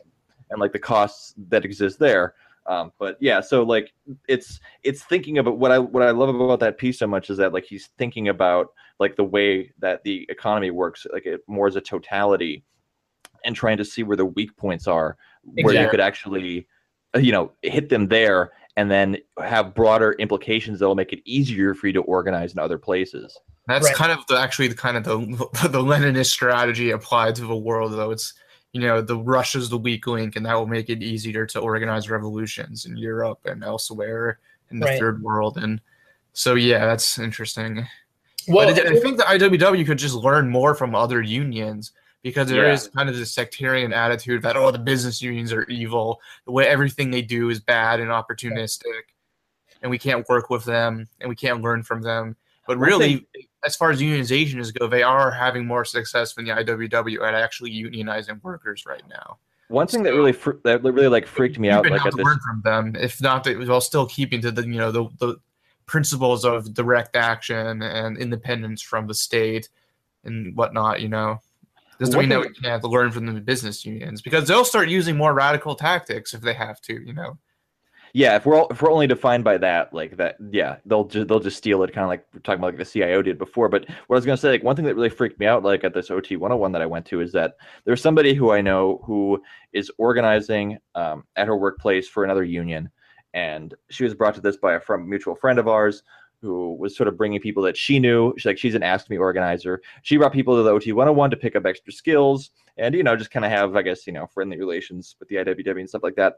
and 0.52 0.60
like 0.60 0.74
the 0.74 0.80
costs 0.80 1.34
that 1.50 1.66
exist 1.66 2.00
there. 2.00 2.36
Um, 2.68 2.92
but 3.00 3.18
yeah, 3.20 3.42
so 3.42 3.64
like 3.64 3.92
it's 4.28 4.60
it's 4.84 5.04
thinking 5.04 5.40
about 5.40 5.58
what 5.58 5.72
I 5.72 5.80
what 5.80 6.04
I 6.04 6.12
love 6.12 6.30
about 6.30 6.60
that 6.60 6.78
piece 6.78 7.00
so 7.00 7.08
much 7.08 7.30
is 7.30 7.38
that 7.38 7.54
like 7.54 7.66
he's 7.66 7.88
thinking 7.98 8.28
about 8.28 8.68
like 9.00 9.16
the 9.16 9.24
way 9.24 9.74
that 9.80 10.04
the 10.04 10.28
economy 10.30 10.70
works, 10.70 11.08
like 11.12 11.26
it 11.26 11.42
more 11.48 11.68
as 11.68 11.76
a 11.76 11.82
totality, 11.82 12.64
and 13.44 13.56
trying 13.56 13.78
to 13.78 13.86
see 13.86 14.04
where 14.04 14.18
the 14.18 14.26
weak 14.26 14.56
points 14.58 14.88
are, 14.88 15.18
exactly. 15.44 15.64
where 15.64 15.84
you 15.84 15.90
could 15.90 16.00
actually, 16.00 16.68
uh, 17.16 17.20
you 17.20 17.32
know, 17.32 17.52
hit 17.64 17.90
them 17.90 18.08
there, 18.08 18.52
and 18.78 18.92
then 18.92 19.18
have 19.44 19.74
broader 19.74 20.14
implications 20.14 20.80
that 20.80 20.88
will 20.88 20.96
make 20.96 21.14
it 21.14 21.22
easier 21.26 21.74
for 21.74 21.88
you 21.88 21.94
to 21.94 22.02
organize 22.02 22.54
in 22.54 22.60
other 22.60 22.78
places. 22.78 23.38
That's 23.68 23.86
right. 23.86 23.96
kind 23.96 24.12
of 24.12 24.26
the 24.28 24.38
actually 24.38 24.68
the 24.68 24.76
kind 24.76 24.98
of 24.98 25.04
the 25.04 25.18
the 25.68 25.84
Leninist 25.84 26.28
strategy 26.28 26.92
applied 26.92 27.36
to 27.36 27.46
the 27.46 27.56
world, 27.56 27.94
though. 27.94 28.12
It's 28.12 28.36
you 28.74 28.82
know, 28.82 29.02
the 29.02 29.18
Russia's 29.18 29.70
the 29.70 29.78
weak 29.78 30.08
link, 30.08 30.36
and 30.36 30.46
that 30.46 30.54
will 30.54 30.68
make 30.68 30.90
it 30.90 31.04
easier 31.04 31.46
to 31.48 31.60
organize 31.60 32.10
revolutions 32.10 32.86
in 32.86 32.96
Europe 32.96 33.40
and 33.46 33.64
elsewhere 33.64 34.40
in 34.70 34.80
the 34.80 34.86
right. 34.86 35.00
third 35.00 35.22
world. 35.22 35.58
And 35.58 35.82
so, 36.34 36.56
yeah, 36.56 36.86
that's 36.86 37.20
interesting. 37.20 37.86
Well, 38.48 38.74
but 38.74 38.86
I 38.86 39.00
think 39.00 39.18
the 39.18 39.24
IWW 39.24 39.86
could 39.86 40.00
just 40.00 40.16
learn 40.16 40.50
more 40.50 40.74
from 40.74 40.96
other 40.96 41.22
unions 41.22 41.92
because 42.24 42.50
there 42.50 42.68
yeah. 42.68 42.74
is 42.74 42.88
kind 42.88 43.10
of 43.10 43.16
this 43.16 43.34
sectarian 43.34 43.94
attitude 43.94 44.42
that 44.44 44.56
oh, 44.56 44.72
the 44.72 44.80
business 44.80 45.22
unions 45.22 45.52
are 45.52 45.64
evil, 45.64 46.20
the 46.46 46.52
way 46.52 46.68
everything 46.68 47.12
they 47.12 47.22
do 47.22 47.50
is 47.50 47.60
bad 47.60 48.00
and 48.00 48.10
opportunistic, 48.10 49.02
and 49.82 49.92
we 49.92 49.98
can't 49.98 50.28
work 50.30 50.50
with 50.50 50.64
them 50.64 51.08
and 51.20 51.30
we 51.30 51.36
can't 51.36 51.62
learn 51.62 51.84
from 51.84 52.02
them. 52.02 52.36
But 52.68 52.78
really, 52.78 53.28
as 53.64 53.76
far 53.76 53.92
as 53.92 54.02
unionizations 54.02 54.78
go, 54.78 54.88
they 54.88 55.04
are 55.04 55.32
having 55.32 55.66
more 55.66 55.86
success 55.86 56.34
than 56.34 56.46
the 56.46 56.52
IWW 56.52 57.22
at 57.22 57.34
actually 57.34 57.72
unionizing 57.72 58.42
workers 58.44 58.86
right 58.86 59.04
now. 59.10 59.38
One 59.68 59.88
thing 59.88 60.02
so, 60.02 60.04
that 60.06 60.16
really 60.16 60.34
fr- 60.34 60.60
that 60.64 60.84
really 60.84 61.08
like 61.08 61.26
freaked 61.26 61.58
me 61.58 61.70
out, 61.70 61.90
like 61.90 62.06
at 62.06 62.16
this, 62.16 62.26
learn 62.26 62.40
from 62.40 62.62
them, 62.64 62.96
if 62.96 63.22
not, 63.22 63.48
while 63.48 63.80
still 63.80 64.06
keeping 64.06 64.42
to 64.42 64.52
the 64.52 64.64
you 64.64 64.78
know 64.78 64.92
the 64.92 65.08
the 65.20 65.38
principles 65.86 66.44
of 66.44 66.74
direct 66.74 67.16
action 67.16 67.82
and 67.82 68.18
independence 68.18 68.82
from 68.82 69.08
the 69.08 69.14
state 69.14 69.70
and 70.26 70.56
whatnot. 70.58 71.02
You 71.02 71.08
know, 71.08 71.40
doesn't 72.00 72.20
mean 72.20 72.30
that 72.30 72.42
we 72.42 72.50
can't 72.50 72.84
learn 72.84 73.12
from 73.12 73.28
the 73.28 73.40
business 73.40 73.86
unions 73.86 74.22
because 74.22 74.46
they'll 74.48 74.66
start 74.66 74.90
using 74.90 75.16
more 75.16 75.34
radical 75.34 75.76
tactics 75.76 76.34
if 76.34 76.42
they 76.42 76.54
have 76.54 76.82
to. 76.82 76.94
You 76.94 77.14
know 77.14 77.38
yeah, 78.14 78.36
if 78.36 78.46
we're 78.46 78.56
all, 78.56 78.68
if 78.70 78.82
we're 78.82 78.92
only 78.92 79.08
defined 79.08 79.44
by 79.44 79.58
that, 79.58 79.94
like 79.94 80.18
that, 80.18 80.36
yeah, 80.52 80.78
they'll 80.86 81.06
just 81.06 81.28
they'll 81.28 81.40
just 81.40 81.58
steal 81.58 81.84
it, 81.84 81.94
kind 81.94 82.04
of 82.04 82.10
like 82.10 82.26
we're 82.34 82.42
talking 82.42 82.60
about 82.60 82.78
like 82.78 82.78
the 82.78 82.86
CIO 82.86 83.22
did 83.22 83.38
before. 83.38 83.70
But 83.70 83.88
what 84.08 84.16
I 84.16 84.18
was 84.18 84.26
gonna 84.26 84.38
say, 84.38 84.50
like 84.50 84.64
one 84.64 84.76
thing 84.76 84.86
that 84.86 84.96
really 84.96 85.10
freaked 85.10 85.40
me 85.40 85.46
out, 85.46 85.64
like 85.64 85.84
at 85.84 85.94
this 85.94 86.12
OT 86.12 86.36
101 86.36 86.72
that 86.74 86.82
I 86.82 86.86
went 86.86 87.06
to, 87.08 87.22
is 87.22 87.32
that 87.34 87.56
there's 87.86 88.02
somebody 88.02 88.34
who 88.34 88.52
I 88.52 88.62
know 88.62 89.02
who 89.06 89.42
is 89.74 89.92
organizing 89.98 90.78
um, 90.96 91.24
at 91.36 91.48
her 91.48 91.58
workplace 91.58 92.08
for 92.08 92.24
another 92.24 92.44
union, 92.44 92.90
and 93.34 93.74
she 93.90 94.04
was 94.04 94.14
brought 94.14 94.36
to 94.36 94.42
this 94.42 94.58
by 94.58 94.76
a 94.76 94.98
mutual 94.98 95.36
friend 95.36 95.60
of 95.60 95.68
ours 95.68 96.04
who 96.42 96.74
was 96.76 96.98
sort 96.98 97.08
of 97.08 97.18
bringing 97.18 97.40
people 97.40 97.62
that 97.64 97.78
she 97.78 98.00
knew. 98.00 98.34
She's 98.36 98.46
like, 98.46 98.58
she's 98.58 98.74
an 98.74 98.82
AFSCME 98.82 99.20
organizer. 99.20 99.80
She 100.02 100.18
brought 100.18 100.34
people 100.34 100.56
to 100.56 100.64
the 100.64 100.72
OT 100.72 100.92
101 100.92 101.30
to 101.30 101.38
pick 101.38 101.56
up 101.56 101.68
extra 101.68 101.94
skills 101.94 102.50
and, 102.78 102.96
you 102.96 103.04
know, 103.04 103.16
just 103.16 103.30
kind 103.30 103.46
of 103.46 103.52
have, 103.52 103.76
I 103.76 103.84
guess, 103.84 104.08
you 104.08 104.14
know, 104.14 104.26
friendly 104.26 104.58
relations 104.58 105.16
with 105.20 105.30
the 105.30 105.36
IWW 105.36 105.80
and 105.80 105.88
stuff 105.88 106.02
like 106.02 106.16
that 106.16 106.38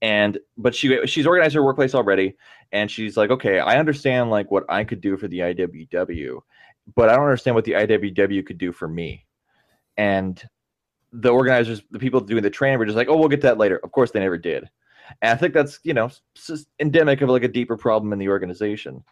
and 0.00 0.38
but 0.56 0.74
she 0.74 1.06
she's 1.06 1.26
organized 1.26 1.54
her 1.54 1.62
workplace 1.62 1.94
already 1.94 2.34
and 2.72 2.90
she's 2.90 3.16
like 3.16 3.30
okay 3.30 3.60
i 3.60 3.78
understand 3.78 4.30
like 4.30 4.50
what 4.50 4.64
i 4.68 4.82
could 4.84 5.00
do 5.00 5.16
for 5.16 5.28
the 5.28 5.38
iww 5.38 6.40
but 6.94 7.08
i 7.08 7.14
don't 7.14 7.24
understand 7.24 7.54
what 7.54 7.64
the 7.64 7.72
iww 7.72 8.44
could 8.46 8.58
do 8.58 8.72
for 8.72 8.88
me. 8.88 9.24
And 9.96 10.42
the 11.12 11.28
organizers 11.28 11.82
the 11.90 11.98
people 11.98 12.20
doing 12.20 12.42
the 12.42 12.50
training 12.50 12.78
were 12.78 12.86
just 12.86 12.96
like 12.96 13.08
oh 13.08 13.16
we'll 13.16 13.28
get 13.28 13.42
that 13.42 13.58
later. 13.58 13.78
Of 13.84 13.92
course 13.92 14.10
they 14.10 14.20
never 14.20 14.38
did. 14.38 14.68
And 15.20 15.32
i 15.32 15.36
think 15.36 15.54
that's 15.54 15.78
you 15.84 15.94
know 15.94 16.10
endemic 16.80 17.20
of 17.20 17.28
like 17.28 17.44
a 17.44 17.48
deeper 17.48 17.76
problem 17.76 18.12
in 18.12 18.18
the 18.18 18.28
organization. 18.28 19.04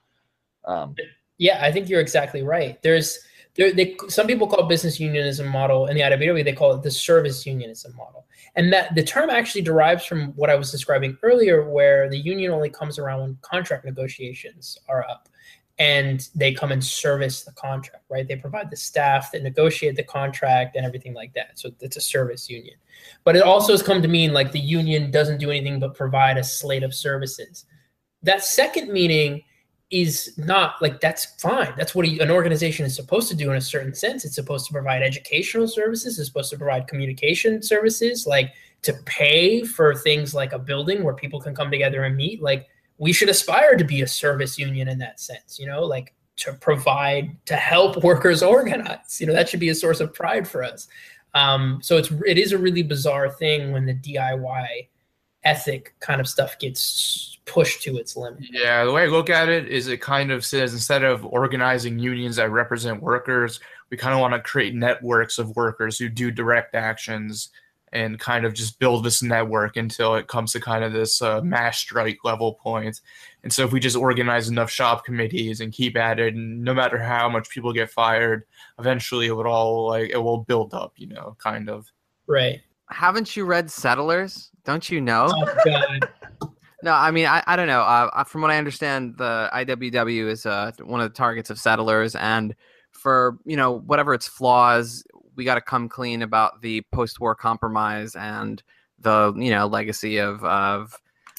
Um, 0.65 0.95
yeah 1.39 1.59
i 1.63 1.73
think 1.73 1.89
you're 1.89 2.01
exactly 2.01 2.43
right. 2.43 2.81
There's 2.83 3.15
there, 3.15 3.30
they, 3.55 3.97
some 4.09 4.27
people 4.27 4.47
call 4.47 4.65
business 4.65 5.01
unionism 5.01 5.49
model 5.49 5.87
in 5.87 5.97
the 5.97 6.03
IWW, 6.03 6.45
they 6.45 6.53
call 6.53 6.73
it 6.73 6.83
the 6.83 6.91
service 6.91 7.45
unionism 7.45 7.95
model. 7.97 8.27
And 8.57 8.73
that 8.73 8.95
the 8.95 9.03
term 9.03 9.31
actually 9.31 9.63
derives 9.63 10.05
from 10.05 10.33
what 10.37 10.51
I 10.51 10.55
was 10.55 10.71
describing 10.71 11.17
earlier, 11.23 11.69
where 11.69 12.09
the 12.09 12.19
union 12.19 12.53
only 12.53 12.71
comes 12.71 12.99
around 12.99 13.21
when 13.21 13.39
contract 13.43 13.85
negotiations 13.85 14.79
are 14.89 15.05
up 15.09 15.29
and 15.79 16.29
they 16.35 16.53
come 16.53 16.73
and 16.73 16.85
service 16.85 17.43
the 17.43 17.53
contract, 17.53 18.05
right? 18.11 18.29
They 18.29 18.37
provide 18.37 18.71
the 18.71 18.77
staff 18.77 19.33
that 19.33 19.43
negotiate 19.43 19.97
the 19.97 20.03
contract 20.03 20.77
and 20.77 20.85
everything 20.85 21.15
like 21.15 21.33
that. 21.33 21.59
So 21.59 21.71
it's 21.81 21.97
a 21.97 22.03
service 22.03 22.51
union. 22.51 22.77
But 23.25 23.35
it 23.35 23.43
also 23.43 23.73
has 23.73 23.83
come 23.83 24.03
to 24.03 24.09
mean 24.09 24.35
like 24.35 24.53
the 24.53 24.61
union 24.61 25.11
doesn't 25.11 25.39
do 25.39 25.51
anything 25.51 25.81
but 25.81 25.95
provide 25.95 26.37
a 26.37 26.45
slate 26.45 26.83
of 26.83 26.95
services. 26.95 27.65
That 28.23 28.45
second 28.45 28.93
meaning 28.93 29.43
is 29.91 30.35
not 30.37 30.81
like 30.81 31.01
that's 31.01 31.27
fine. 31.41 31.73
That's 31.77 31.95
what 31.95 32.07
an 32.07 32.31
organization 32.31 32.87
is 32.87 32.95
supposed 32.95 33.29
to 33.29 33.37
do 33.37 33.51
in 33.51 33.57
a 33.57 33.61
certain 33.61 33.95
sense. 33.95 34.25
It's 34.25 34.37
supposed 34.37 34.67
to 34.67 34.73
provide 34.73 35.03
educational 35.03 35.67
services. 35.67 36.19
It's 36.19 36.29
supposed 36.29 36.51
to 36.51 36.59
provide 36.59 36.87
communication 36.87 37.63
services, 37.63 38.27
like 38.27 38.53
to 38.83 38.93
pay 39.05 39.63
for 39.65 39.95
things 39.95 40.33
like 40.33 40.53
a 40.53 40.59
building 40.59 41.03
where 41.03 41.15
people 41.15 41.41
can 41.41 41.55
come 41.55 41.71
together 41.71 42.05
and 42.05 42.17
meet. 42.17 42.41
Like 42.41 42.69
we 42.99 43.13
should 43.13 43.29
aspire 43.29 43.77
to 43.77 43.85
be 43.85 44.03
a 44.03 44.07
service 44.07 44.59
union 44.59 44.89
in 44.89 44.99
that 44.99 45.19
sense, 45.19 45.59
you 45.59 45.67
know, 45.67 45.83
like 45.85 46.15
to 46.37 46.53
provide 46.55 47.37
to 47.47 47.57
help 47.57 47.97
workers 48.05 48.43
organize. 48.43 49.21
You 49.21 49.27
know, 49.27 49.33
that 49.33 49.49
should 49.49 49.61
be 49.61 49.71
a 49.71 49.75
source 49.75 50.01
of 50.01 50.15
pride 50.15 50.47
for 50.47 50.63
us. 50.63 50.87
Um, 51.35 51.81
so 51.83 51.97
it's 51.97 52.11
it 52.27 52.39
is 52.39 52.53
a 52.53 52.59
really 52.59 52.83
bizarre 52.83 53.31
thing 53.31 53.73
when 53.73 53.87
the 53.87 53.95
DIY 53.95 54.89
ethic 55.45 55.95
kind 56.01 56.21
of 56.21 56.29
stuff 56.29 56.59
gets 56.59 57.39
pushed 57.47 57.83
to 57.83 57.97
its 57.97 58.17
limit. 58.17 58.45
Yeah, 58.51 58.85
the 58.85 58.93
way 58.93 59.05
I 59.05 59.07
look 59.07 59.31
at 59.31 59.49
it 59.49 59.69
is 59.69 59.89
it 59.89 60.01
kind 60.01 60.31
of 60.31 60.45
says 60.45 60.73
instead 60.73 61.03
of 61.03 61.25
organizing 61.25 61.99
unions 61.99 62.37
that 62.37 62.51
represent 62.51 63.03
workers, 63.03 63.61
we 63.91 63.97
kind 63.97 64.15
of 64.15 64.21
want 64.21 64.35
to 64.35 64.41
create 64.41 64.75
networks 64.75 65.39
of 65.39 65.57
workers 65.57 65.99
who 65.99 66.09
do 66.09 66.31
direct 66.31 66.75
actions 66.75 67.51
and 67.93 68.21
kind 68.21 68.45
of 68.45 68.55
just 68.55 68.79
build 68.79 69.05
this 69.05 69.23
network 69.23 69.77
until 69.77 70.15
it 70.15 70.29
comes 70.29 70.53
to 70.53 70.61
kind 70.61 70.85
of 70.85 70.93
this 70.93 71.21
uh, 71.23 71.41
mass 71.41 71.79
strike 71.79 72.19
level 72.23 72.55
point. 72.55 73.01
And 73.43 73.53
so 73.53 73.65
if 73.65 73.73
we 73.73 73.81
just 73.81 73.97
organize 73.97 74.49
enough 74.49 74.71
shop 74.71 75.05
committees 75.05 75.61
and 75.61 75.73
keep 75.73 75.97
at 75.97 76.21
it, 76.21 76.35
and 76.35 76.63
no 76.63 76.73
matter 76.73 76.99
how 76.99 77.29
much 77.29 77.51
people 77.51 77.73
get 77.73 77.91
fired, 77.91 78.45
eventually 78.79 79.27
it 79.27 79.33
would 79.33 79.47
all 79.47 79.89
like 79.89 80.11
it 80.11 80.19
will 80.19 80.39
build 80.45 80.73
up, 80.73 80.93
you 80.97 81.09
know, 81.09 81.37
kind 81.41 81.69
of. 81.69 81.91
Right. 82.29 82.61
Haven't 82.91 83.37
you 83.37 83.45
read 83.45 83.71
Settlers? 83.71 84.51
Don't 84.65 84.91
you 84.91 85.01
know? 85.01 85.29
Oh, 85.31 85.99
no, 86.83 86.93
I 86.93 87.11
mean, 87.11 87.27
I, 87.27 87.43
I 87.47 87.57
don't 87.57 87.67
know. 87.67 87.81
Uh, 87.81 88.25
from 88.25 88.43
what 88.43 88.51
I 88.51 88.59
understand, 88.59 89.17
the 89.17 89.49
IWW 89.53 90.29
is 90.29 90.47
uh, 90.47 90.73
one 90.83 91.01
of 91.01 91.11
the 91.11 91.17
targets 91.17 91.51
of 91.51 91.59
Settlers, 91.59 92.15
and 92.15 92.55
for 92.91 93.39
you 93.45 93.57
know 93.57 93.79
whatever 93.81 94.15
its 94.15 94.29
flaws, 94.29 95.05
we 95.37 95.45
got 95.45 95.55
to 95.55 95.61
come 95.61 95.89
clean 95.89 96.23
about 96.23 96.61
the 96.61 96.83
post-war 96.93 97.35
compromise 97.35 98.15
and 98.17 98.63
the 98.99 99.33
you 99.37 99.51
know 99.51 99.67
legacy 99.67 100.19
of 100.19 100.45
of 100.45 100.97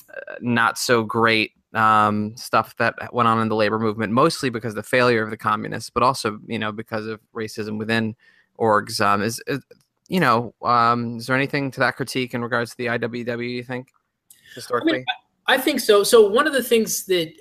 uh, 0.09 0.35
not 0.41 0.77
so 0.77 1.03
great 1.03 1.51
um, 1.73 2.35
stuff 2.35 2.75
that 2.77 2.95
went 3.13 3.27
on 3.27 3.39
in 3.39 3.49
the 3.49 3.55
labor 3.55 3.79
movement, 3.79 4.11
mostly 4.13 4.49
because 4.49 4.71
of 4.71 4.77
the 4.77 4.83
failure 4.83 5.23
of 5.23 5.29
the 5.29 5.37
communists, 5.37 5.89
but 5.89 6.03
also 6.03 6.39
you 6.47 6.59
know 6.59 6.71
because 6.71 7.07
of 7.07 7.19
racism 7.35 7.77
within 7.77 8.15
orgs. 8.59 8.99
Um, 9.01 9.21
is, 9.21 9.41
is 9.47 9.59
you 10.11 10.19
know 10.19 10.53
um, 10.61 11.17
is 11.17 11.27
there 11.27 11.37
anything 11.37 11.71
to 11.71 11.79
that 11.79 11.95
critique 11.95 12.33
in 12.33 12.41
regards 12.41 12.71
to 12.71 12.77
the 12.77 12.87
IWW? 12.87 13.49
You 13.49 13.63
think 13.63 13.87
historically? 14.53 14.91
I, 14.91 14.95
mean, 14.95 15.05
I 15.47 15.57
think 15.57 15.79
so. 15.79 16.03
So 16.03 16.27
one 16.27 16.45
of 16.47 16.53
the 16.53 16.61
things 16.61 17.05
that 17.05 17.31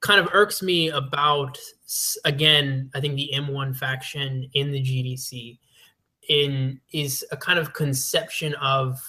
kind 0.00 0.20
of 0.20 0.28
irks 0.32 0.62
me 0.62 0.90
about 0.90 1.58
again, 2.24 2.90
I 2.94 3.00
think 3.00 3.16
the 3.16 3.32
M1 3.34 3.76
faction 3.76 4.48
in 4.54 4.70
the 4.70 4.80
GDC 4.80 5.58
in 6.28 6.80
is 6.92 7.26
a 7.32 7.36
kind 7.36 7.58
of 7.58 7.72
conception 7.72 8.54
of 8.54 9.00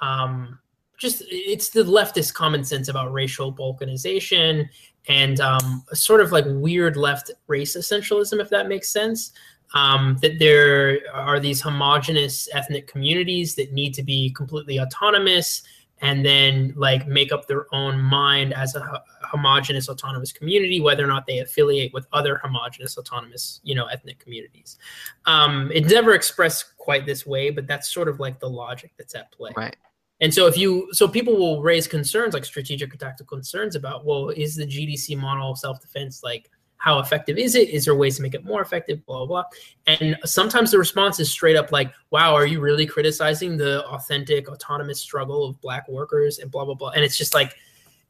um, 0.00 0.58
just 0.96 1.22
it's 1.28 1.68
the 1.68 1.82
leftist 1.84 2.32
common 2.32 2.64
sense 2.64 2.88
about 2.88 3.12
racial 3.12 3.52
balkanization 3.52 4.66
and 5.06 5.38
um, 5.40 5.84
sort 5.92 6.22
of 6.22 6.32
like 6.32 6.46
weird 6.48 6.96
left 6.96 7.30
race 7.46 7.76
essentialism, 7.76 8.40
if 8.40 8.48
that 8.48 8.68
makes 8.68 8.90
sense. 8.90 9.32
Um, 9.74 10.16
that 10.22 10.38
there 10.38 11.00
are 11.12 11.38
these 11.38 11.60
homogenous 11.60 12.48
ethnic 12.54 12.86
communities 12.86 13.54
that 13.56 13.72
need 13.72 13.92
to 13.94 14.02
be 14.02 14.30
completely 14.30 14.80
autonomous 14.80 15.62
and 16.00 16.24
then 16.24 16.72
like 16.76 17.06
make 17.06 17.32
up 17.32 17.46
their 17.46 17.66
own 17.74 18.00
mind 18.00 18.54
as 18.54 18.74
a 18.74 19.02
homogenous 19.22 19.88
autonomous 19.88 20.32
community 20.32 20.80
whether 20.80 21.04
or 21.04 21.08
not 21.08 21.26
they 21.26 21.38
affiliate 21.38 21.92
with 21.92 22.06
other 22.12 22.38
homogenous 22.38 22.96
autonomous 22.96 23.60
you 23.62 23.74
know 23.74 23.86
ethnic 23.86 24.18
communities. 24.18 24.78
Um, 25.26 25.70
it's 25.74 25.92
never 25.92 26.14
expressed 26.14 26.76
quite 26.76 27.04
this 27.04 27.26
way 27.26 27.50
but 27.50 27.66
that's 27.66 27.92
sort 27.92 28.08
of 28.08 28.20
like 28.20 28.40
the 28.40 28.48
logic 28.48 28.92
that's 28.96 29.14
at 29.14 29.30
play. 29.32 29.52
Right. 29.56 29.76
And 30.20 30.34
so 30.34 30.46
if 30.46 30.56
you 30.56 30.88
so 30.92 31.06
people 31.06 31.36
will 31.36 31.62
raise 31.62 31.86
concerns 31.86 32.34
like 32.34 32.44
strategic 32.44 32.92
or 32.92 32.96
tactical 32.96 33.36
concerns 33.36 33.76
about 33.76 34.04
well 34.04 34.30
is 34.30 34.56
the 34.56 34.66
gdc 34.66 35.16
model 35.16 35.54
self-defense 35.54 36.22
like 36.22 36.50
how 36.78 37.00
effective 37.00 37.38
is 37.38 37.54
it? 37.54 37.68
Is 37.70 37.84
there 37.84 37.94
ways 37.94 38.16
to 38.16 38.22
make 38.22 38.34
it 38.34 38.44
more 38.44 38.62
effective? 38.62 39.04
Blah, 39.04 39.26
blah, 39.26 39.42
blah. 39.42 39.44
And 39.86 40.16
sometimes 40.24 40.70
the 40.70 40.78
response 40.78 41.20
is 41.20 41.30
straight 41.30 41.56
up 41.56 41.72
like, 41.72 41.92
wow, 42.10 42.34
are 42.34 42.46
you 42.46 42.60
really 42.60 42.86
criticizing 42.86 43.56
the 43.56 43.84
authentic 43.86 44.48
autonomous 44.48 45.00
struggle 45.00 45.44
of 45.44 45.60
black 45.60 45.88
workers 45.88 46.38
and 46.38 46.50
blah, 46.50 46.64
blah, 46.64 46.74
blah. 46.74 46.90
And 46.90 47.04
it's 47.04 47.18
just 47.18 47.34
like, 47.34 47.54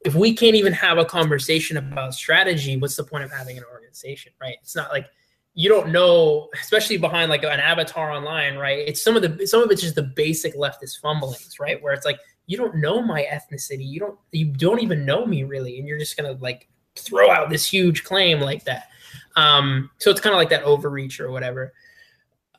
if 0.05 0.15
we 0.15 0.35
can't 0.35 0.55
even 0.55 0.73
have 0.75 0.99
a 0.99 1.05
conversation 1.05 1.77
about 1.79 2.15
strategy, 2.15 2.77
what's 2.77 2.95
the 2.95 3.05
point 3.05 3.25
of 3.25 3.33
having 3.33 3.59
an 3.59 3.65
organization, 3.73 4.33
right? 4.41 4.57
It's 4.63 4.77
not 4.77 4.91
like 4.91 5.07
you 5.55 5.69
don't 5.69 5.91
know, 5.91 6.49
especially 6.63 6.99
behind 6.99 7.31
like 7.31 7.43
an 7.43 7.59
avatar 7.59 8.13
online, 8.13 8.57
right? 8.57 8.87
It's 8.87 9.03
some 9.03 9.17
of 9.17 9.23
the 9.23 9.45
some 9.45 9.61
of 9.61 9.71
it's 9.73 9.83
just 9.83 9.97
the 9.97 10.05
basic 10.05 10.55
leftist 10.55 11.01
fumblings, 11.01 11.59
right? 11.59 11.83
Where 11.83 11.93
it's 11.93 12.05
like 12.05 12.21
you 12.47 12.57
don't 12.57 12.77
know 12.77 13.03
my 13.03 13.27
ethnicity, 13.29 13.85
you 13.85 13.99
don't 13.99 14.17
you 14.31 14.47
don't 14.47 14.81
even 14.81 15.05
know 15.05 15.27
me 15.27 15.43
really, 15.43 15.81
and 15.81 15.89
you're 15.89 15.99
just 15.99 16.17
gonna 16.17 16.39
like 16.41 16.69
throw 16.99 17.31
out 17.31 17.51
this 17.51 17.67
huge 17.67 18.05
claim 18.05 18.41
like 18.41 18.65
that. 18.65 18.89
Um, 19.37 19.91
so 19.99 20.11
it's 20.11 20.21
kind 20.21 20.35
of 20.35 20.39
like 20.39 20.51
that 20.51 20.65
overreach 20.65 21.21
or 21.21 21.31
whatever. 21.31 21.73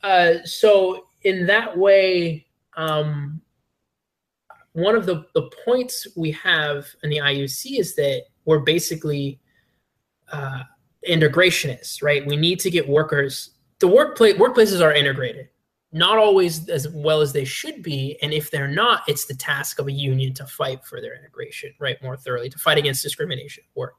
Uh, 0.02 0.36
so 0.46 1.08
in 1.24 1.46
that 1.48 1.78
way, 1.78 2.46
um, 2.78 3.42
one 4.74 4.96
of 4.96 5.06
the, 5.06 5.26
the 5.34 5.50
points 5.66 6.08
we 6.16 6.32
have 6.32 6.88
in 7.04 7.10
the 7.10 7.18
IUC 7.18 7.80
is 7.80 7.96
that 7.96 8.24
we're 8.46 8.60
basically 8.60 9.40
uh, 10.32 10.64
integrationists, 11.08 12.02
right? 12.02 12.26
We 12.26 12.38
need 12.38 12.60
to 12.62 12.70
get 12.70 12.88
workers. 12.88 13.52
The 13.80 13.88
workplace 13.88 14.36
workplaces 14.36 14.82
are 14.82 14.94
integrated, 14.94 15.50
not 15.92 16.18
always 16.18 16.70
as 16.70 16.88
well 16.90 17.22
as 17.22 17.34
they 17.34 17.46
should 17.46 17.82
be. 17.82 18.18
And 18.22 18.34
if 18.34 18.52
they're 18.52 18.68
not, 18.68 19.02
it's 19.08 19.26
the 19.26 19.34
task 19.34 19.80
of 19.80 19.88
a 19.88 19.92
union 19.92 20.34
to 20.36 20.46
fight 20.46 20.86
for 20.86 21.02
their 21.02 21.16
integration, 21.16 21.74
right? 21.80 22.02
More 22.04 22.16
thoroughly, 22.16 22.50
to 22.50 22.58
fight 22.60 22.78
against 22.78 23.04
discrimination 23.04 23.64
or 23.76 23.94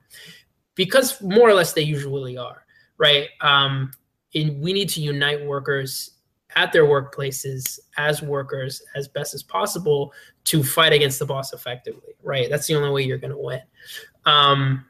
Because 0.75 1.21
more 1.21 1.49
or 1.49 1.55
less 1.55 1.73
they 1.73 1.83
usually 1.83 2.37
are, 2.37 2.65
right? 2.99 3.29
Um, 3.41 3.91
we 4.35 4.73
need 4.73 4.89
to 4.91 5.01
unite 5.01 5.45
workers 5.45 6.13
at 6.57 6.73
their 6.73 6.85
workplaces 6.85 7.79
as 7.97 8.23
workers 8.23 8.83
as 8.95 9.09
best 9.09 9.35
as 9.35 9.43
possible 9.43 10.13
to 10.45 10.63
fight 10.63 10.93
against 10.93 11.19
the 11.19 11.27
boss 11.27 11.53
effectively, 11.53 12.15
right? 12.23 12.49
That's 12.51 12.67
the 12.67 12.75
only 12.75 12.91
way 12.91 13.03
you're 13.03 13.19
going 13.19 13.33
to 13.33 13.39
win. 13.39 13.63
Um, 14.27 14.85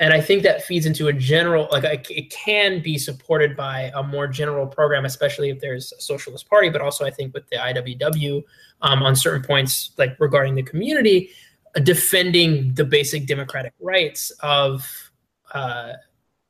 and 0.00 0.12
I 0.12 0.20
think 0.20 0.42
that 0.42 0.62
feeds 0.62 0.86
into 0.86 1.06
a 1.06 1.12
general 1.12 1.68
like 1.70 2.10
it 2.10 2.30
can 2.30 2.82
be 2.82 2.98
supported 2.98 3.56
by 3.56 3.92
a 3.94 4.02
more 4.02 4.26
general 4.26 4.66
program, 4.66 5.04
especially 5.04 5.50
if 5.50 5.60
there's 5.60 5.92
a 5.92 6.00
socialist 6.00 6.48
party. 6.48 6.68
But 6.68 6.80
also, 6.80 7.04
I 7.04 7.10
think 7.10 7.32
with 7.32 7.48
the 7.48 7.56
IWW 7.56 8.42
um, 8.82 9.02
on 9.04 9.14
certain 9.14 9.42
points, 9.42 9.92
like 9.96 10.16
regarding 10.18 10.56
the 10.56 10.64
community, 10.64 11.30
uh, 11.76 11.80
defending 11.80 12.74
the 12.74 12.84
basic 12.84 13.26
democratic 13.26 13.72
rights 13.80 14.30
of 14.40 15.12
uh, 15.52 15.92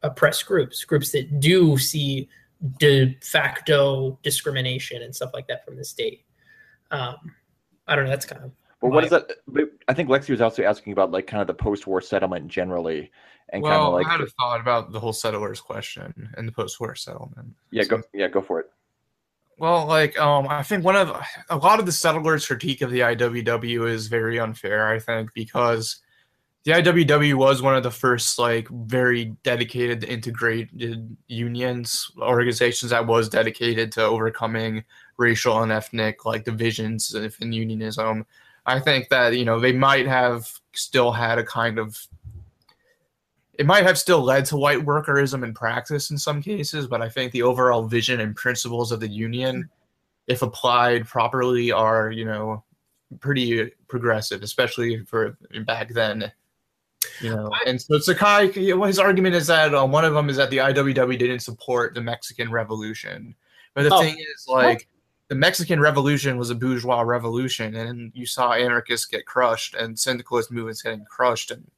oppressed 0.02 0.46
groups, 0.46 0.82
groups 0.84 1.12
that 1.12 1.38
do 1.38 1.76
see 1.76 2.28
de 2.78 3.14
facto 3.20 4.18
discrimination 4.22 5.02
and 5.02 5.14
stuff 5.14 5.30
like 5.34 5.46
that 5.48 5.66
from 5.66 5.76
the 5.76 5.84
state. 5.84 6.24
Um, 6.90 7.16
I 7.86 7.94
don't 7.94 8.04
know. 8.04 8.10
That's 8.10 8.24
kind 8.24 8.42
of. 8.42 8.52
Well, 8.80 8.92
what 8.92 9.04
is 9.04 9.10
that? 9.10 9.30
I 9.88 9.94
think 9.94 10.08
Lexi 10.08 10.30
was 10.30 10.40
also 10.40 10.62
asking 10.62 10.92
about 10.94 11.10
like 11.10 11.26
kind 11.26 11.40
of 11.40 11.46
the 11.46 11.54
post-war 11.54 12.00
settlement 12.00 12.48
generally 12.48 13.10
and 13.55 13.62
well, 13.62 13.72
kind 13.72 13.86
of 13.86 13.93
like 13.94 14.06
I 14.06 14.10
had 14.10 14.20
a 14.20 14.26
thought 14.26 14.60
about 14.60 14.93
the 14.93 15.01
whole 15.01 15.12
settlers 15.12 15.60
question 15.60 16.31
and 16.36 16.48
the 16.48 16.52
post-war 16.52 16.94
settlement. 16.97 17.55
Yeah, 17.70 17.85
so, 17.85 17.98
go 17.98 18.02
yeah, 18.12 18.28
go 18.28 18.43
for 18.43 18.60
it. 18.60 18.66
Well, 19.59 19.86
like 19.86 20.18
um, 20.18 20.48
I 20.48 20.62
think 20.62 20.85
one 20.85 20.97
of 20.97 21.16
a 21.48 21.56
lot 21.56 21.78
of 21.78 21.86
the 21.86 21.93
settlers' 21.93 22.47
critique 22.47 22.82
of 22.82 22.90
the 22.90 23.01
IWW 23.01 23.89
is 23.89 24.09
very 24.09 24.39
unfair. 24.40 24.89
I 24.89 24.98
think 24.98 25.32
because 25.32 26.01
the 26.64 26.72
IWW 26.72 27.35
was 27.35 27.62
one 27.62 27.76
of 27.76 27.82
the 27.82 27.90
first 27.90 28.39
like 28.39 28.68
very 28.68 29.26
dedicated 29.44 30.02
integrated 30.02 31.16
unions 31.28 32.10
organizations 32.18 32.90
that 32.90 33.06
was 33.06 33.28
dedicated 33.28 33.93
to 33.93 34.02
overcoming 34.02 34.82
racial 35.16 35.62
and 35.62 35.70
ethnic 35.70 36.24
like 36.24 36.44
divisions 36.44 37.14
in 37.14 37.52
unionism. 37.52 38.26
I 38.66 38.81
think 38.81 39.10
that 39.10 39.36
you 39.36 39.44
know 39.44 39.60
they 39.60 39.72
might 39.72 40.06
have 40.06 40.51
still 40.72 41.12
had 41.12 41.39
a 41.39 41.44
kind 41.44 41.78
of 41.78 42.09
it 43.59 43.66
might 43.66 43.85
have 43.85 43.98
still 43.98 44.22
led 44.22 44.44
to 44.47 44.56
white 44.56 44.85
workerism 44.85 45.44
in 45.44 45.55
practice 45.55 46.10
in 46.10 46.18
some 46.18 46.43
cases, 46.43 46.86
but 46.86 47.02
I 47.02 47.09
think 47.09 47.32
the 47.32 47.43
overall 47.43 47.86
vision 47.86 48.20
and 48.20 48.35
principles 48.35 48.93
of 48.93 49.01
the 49.01 49.09
union, 49.09 49.68
if 50.26 50.43
applied 50.43 51.06
properly, 51.06 51.70
are 51.70 52.10
you 52.10 52.24
know 52.24 52.64
pretty 53.20 53.70
progressive, 53.89 54.43
especially 54.43 55.05
for 55.05 55.36
back 55.66 55.90
then. 55.90 56.32
You 57.20 57.31
know, 57.31 57.51
and 57.66 57.81
so 57.81 57.98
Sakai, 57.98 58.51
his 58.51 58.98
argument 58.98 59.35
is 59.36 59.47
that 59.47 59.74
uh, 59.74 59.86
one 59.86 60.05
of 60.05 60.14
them 60.14 60.28
is 60.31 60.36
that 60.36 60.51
the 60.51 60.56
IWW 60.56 61.18
didn't 61.18 61.40
support 61.40 61.94
the 61.94 62.01
Mexican 62.01 62.51
Revolution, 62.51 63.36
but 63.74 63.85
the 63.85 63.94
oh, 63.94 64.01
thing 64.01 64.18
is, 64.18 64.47
like, 64.48 64.89
the 65.28 65.35
Mexican 65.35 65.81
Revolution 65.81 66.39
was 66.39 66.51
a 66.51 66.55
bourgeois 66.55 67.02
revolution, 67.02 67.76
and 67.76 68.10
you 68.14 68.26
saw 68.26 68.52
anarchists 68.52 69.06
get 69.06 69.26
crushed 69.26 69.74
and 69.74 69.98
syndicalist 69.98 70.51
movements 70.51 70.82
getting 70.82 71.05
crushed, 71.05 71.51
and 71.51 71.70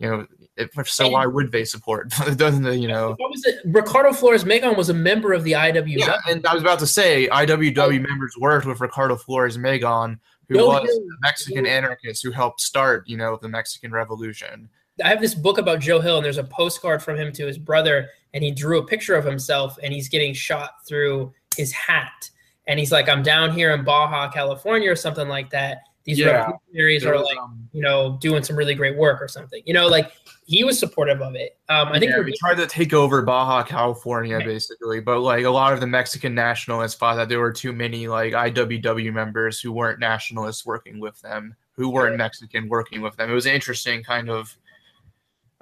you 0.00 0.10
know, 0.10 0.26
if, 0.56 0.88
so 0.88 1.04
and, 1.04 1.12
why 1.12 1.26
would 1.26 1.52
they 1.52 1.64
support? 1.64 2.08
Doesn't 2.36 2.64
you 2.80 2.88
know? 2.88 3.14
What 3.18 3.30
was 3.30 3.44
it? 3.44 3.60
Ricardo 3.66 4.12
Flores 4.12 4.44
Magón 4.44 4.76
was 4.76 4.88
a 4.88 4.94
member 4.94 5.32
of 5.32 5.44
the 5.44 5.52
IWW. 5.52 5.98
Yeah, 5.98 6.16
and 6.28 6.44
I 6.46 6.54
was 6.54 6.62
about 6.62 6.78
to 6.80 6.86
say 6.86 7.28
IWW 7.30 7.98
oh. 7.98 8.08
members 8.08 8.34
worked 8.38 8.66
with 8.66 8.80
Ricardo 8.80 9.16
Flores 9.16 9.58
Magón, 9.58 10.18
who 10.48 10.56
Joe 10.56 10.68
was 10.68 10.88
a 10.88 11.16
Mexican 11.20 11.66
anarchist 11.66 12.22
who 12.22 12.30
helped 12.30 12.60
start, 12.60 13.06
you 13.08 13.16
know, 13.16 13.38
the 13.40 13.48
Mexican 13.48 13.92
Revolution. 13.92 14.70
I 15.04 15.08
have 15.08 15.20
this 15.20 15.34
book 15.34 15.58
about 15.58 15.80
Joe 15.80 16.00
Hill, 16.00 16.16
and 16.16 16.24
there's 16.24 16.38
a 16.38 16.44
postcard 16.44 17.02
from 17.02 17.16
him 17.16 17.32
to 17.32 17.46
his 17.46 17.58
brother, 17.58 18.08
and 18.32 18.42
he 18.42 18.50
drew 18.50 18.78
a 18.78 18.86
picture 18.86 19.14
of 19.14 19.24
himself, 19.24 19.78
and 19.82 19.92
he's 19.92 20.08
getting 20.08 20.32
shot 20.32 20.86
through 20.86 21.32
his 21.56 21.72
hat, 21.72 22.30
and 22.66 22.78
he's 22.78 22.92
like, 22.92 23.08
"I'm 23.08 23.22
down 23.22 23.52
here 23.52 23.72
in 23.72 23.84
Baja, 23.84 24.30
California, 24.30 24.90
or 24.90 24.96
something 24.96 25.28
like 25.28 25.50
that." 25.50 25.78
These 26.10 26.18
yeah, 26.18 26.46
revolutionaries 26.46 27.04
are 27.04 27.18
like 27.18 27.38
um, 27.38 27.68
you 27.72 27.80
know 27.80 28.18
doing 28.20 28.42
some 28.42 28.56
really 28.56 28.74
great 28.74 28.96
work 28.96 29.22
or 29.22 29.28
something. 29.28 29.62
You 29.64 29.74
know, 29.74 29.86
like 29.86 30.12
he 30.46 30.64
was 30.64 30.78
supportive 30.78 31.20
of 31.22 31.34
it. 31.36 31.58
Um, 31.68 31.88
I 31.88 31.98
think 31.98 32.10
yeah, 32.10 32.20
we 32.20 32.36
tried 32.36 32.56
to 32.56 32.66
take 32.66 32.92
over 32.92 33.22
Baja 33.22 33.62
California 33.62 34.36
right. 34.36 34.44
basically, 34.44 35.00
but 35.00 35.20
like 35.20 35.44
a 35.44 35.50
lot 35.50 35.72
of 35.72 35.80
the 35.80 35.86
Mexican 35.86 36.34
nationalists 36.34 36.96
thought 36.96 37.14
that 37.16 37.28
there 37.28 37.38
were 37.38 37.52
too 37.52 37.72
many 37.72 38.08
like 38.08 38.32
IWW 38.32 39.12
members 39.12 39.60
who 39.60 39.72
weren't 39.72 40.00
nationalists 40.00 40.66
working 40.66 40.98
with 40.98 41.20
them, 41.20 41.54
who 41.72 41.90
weren't 41.90 42.10
right. 42.10 42.18
Mexican 42.18 42.68
working 42.68 43.00
with 43.00 43.16
them. 43.16 43.30
It 43.30 43.34
was 43.34 43.46
an 43.46 43.52
interesting 43.52 44.02
kind 44.02 44.28
of 44.28 44.56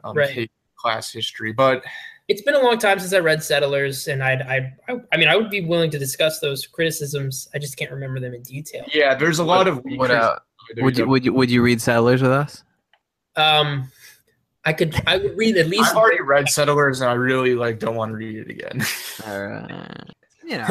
um, 0.04 0.16
right. 0.16 0.50
class 0.76 1.12
history, 1.12 1.52
but 1.52 1.84
it's 2.28 2.42
been 2.42 2.54
a 2.54 2.60
long 2.60 2.78
time 2.78 2.98
since 2.98 3.14
I 3.14 3.18
read 3.18 3.42
Settlers, 3.42 4.06
and 4.06 4.22
I'd, 4.22 4.42
I, 4.42 4.72
I 5.12 5.16
mean, 5.16 5.28
I 5.28 5.36
would 5.36 5.48
be 5.48 5.62
willing 5.62 5.90
to 5.90 5.98
discuss 5.98 6.40
those 6.40 6.66
criticisms. 6.66 7.48
I 7.54 7.58
just 7.58 7.78
can't 7.78 7.90
remember 7.90 8.20
them 8.20 8.34
in 8.34 8.42
detail. 8.42 8.84
Yeah, 8.92 9.14
there's 9.14 9.38
a 9.38 9.44
lot 9.44 9.66
of. 9.66 9.80
What, 9.84 10.10
uh, 10.10 10.36
would 10.76 10.98
you 10.98 11.08
would 11.08 11.24
you 11.24 11.32
would 11.32 11.50
you 11.50 11.62
read 11.62 11.80
Settlers 11.80 12.20
with 12.20 12.30
us? 12.30 12.62
Um, 13.36 13.90
I 14.66 14.74
could. 14.74 14.94
I 15.06 15.16
would 15.16 15.38
read 15.38 15.56
at 15.56 15.68
least. 15.68 15.90
I've 15.90 15.96
already 15.96 16.22
read 16.22 16.48
Settlers, 16.50 17.00
and 17.00 17.08
I 17.08 17.14
really 17.14 17.54
like 17.54 17.78
don't 17.78 17.96
want 17.96 18.12
to 18.12 18.16
read 18.16 18.36
it 18.36 18.50
again. 18.50 18.82
uh, 19.24 19.88
you 20.44 20.58
know, 20.58 20.68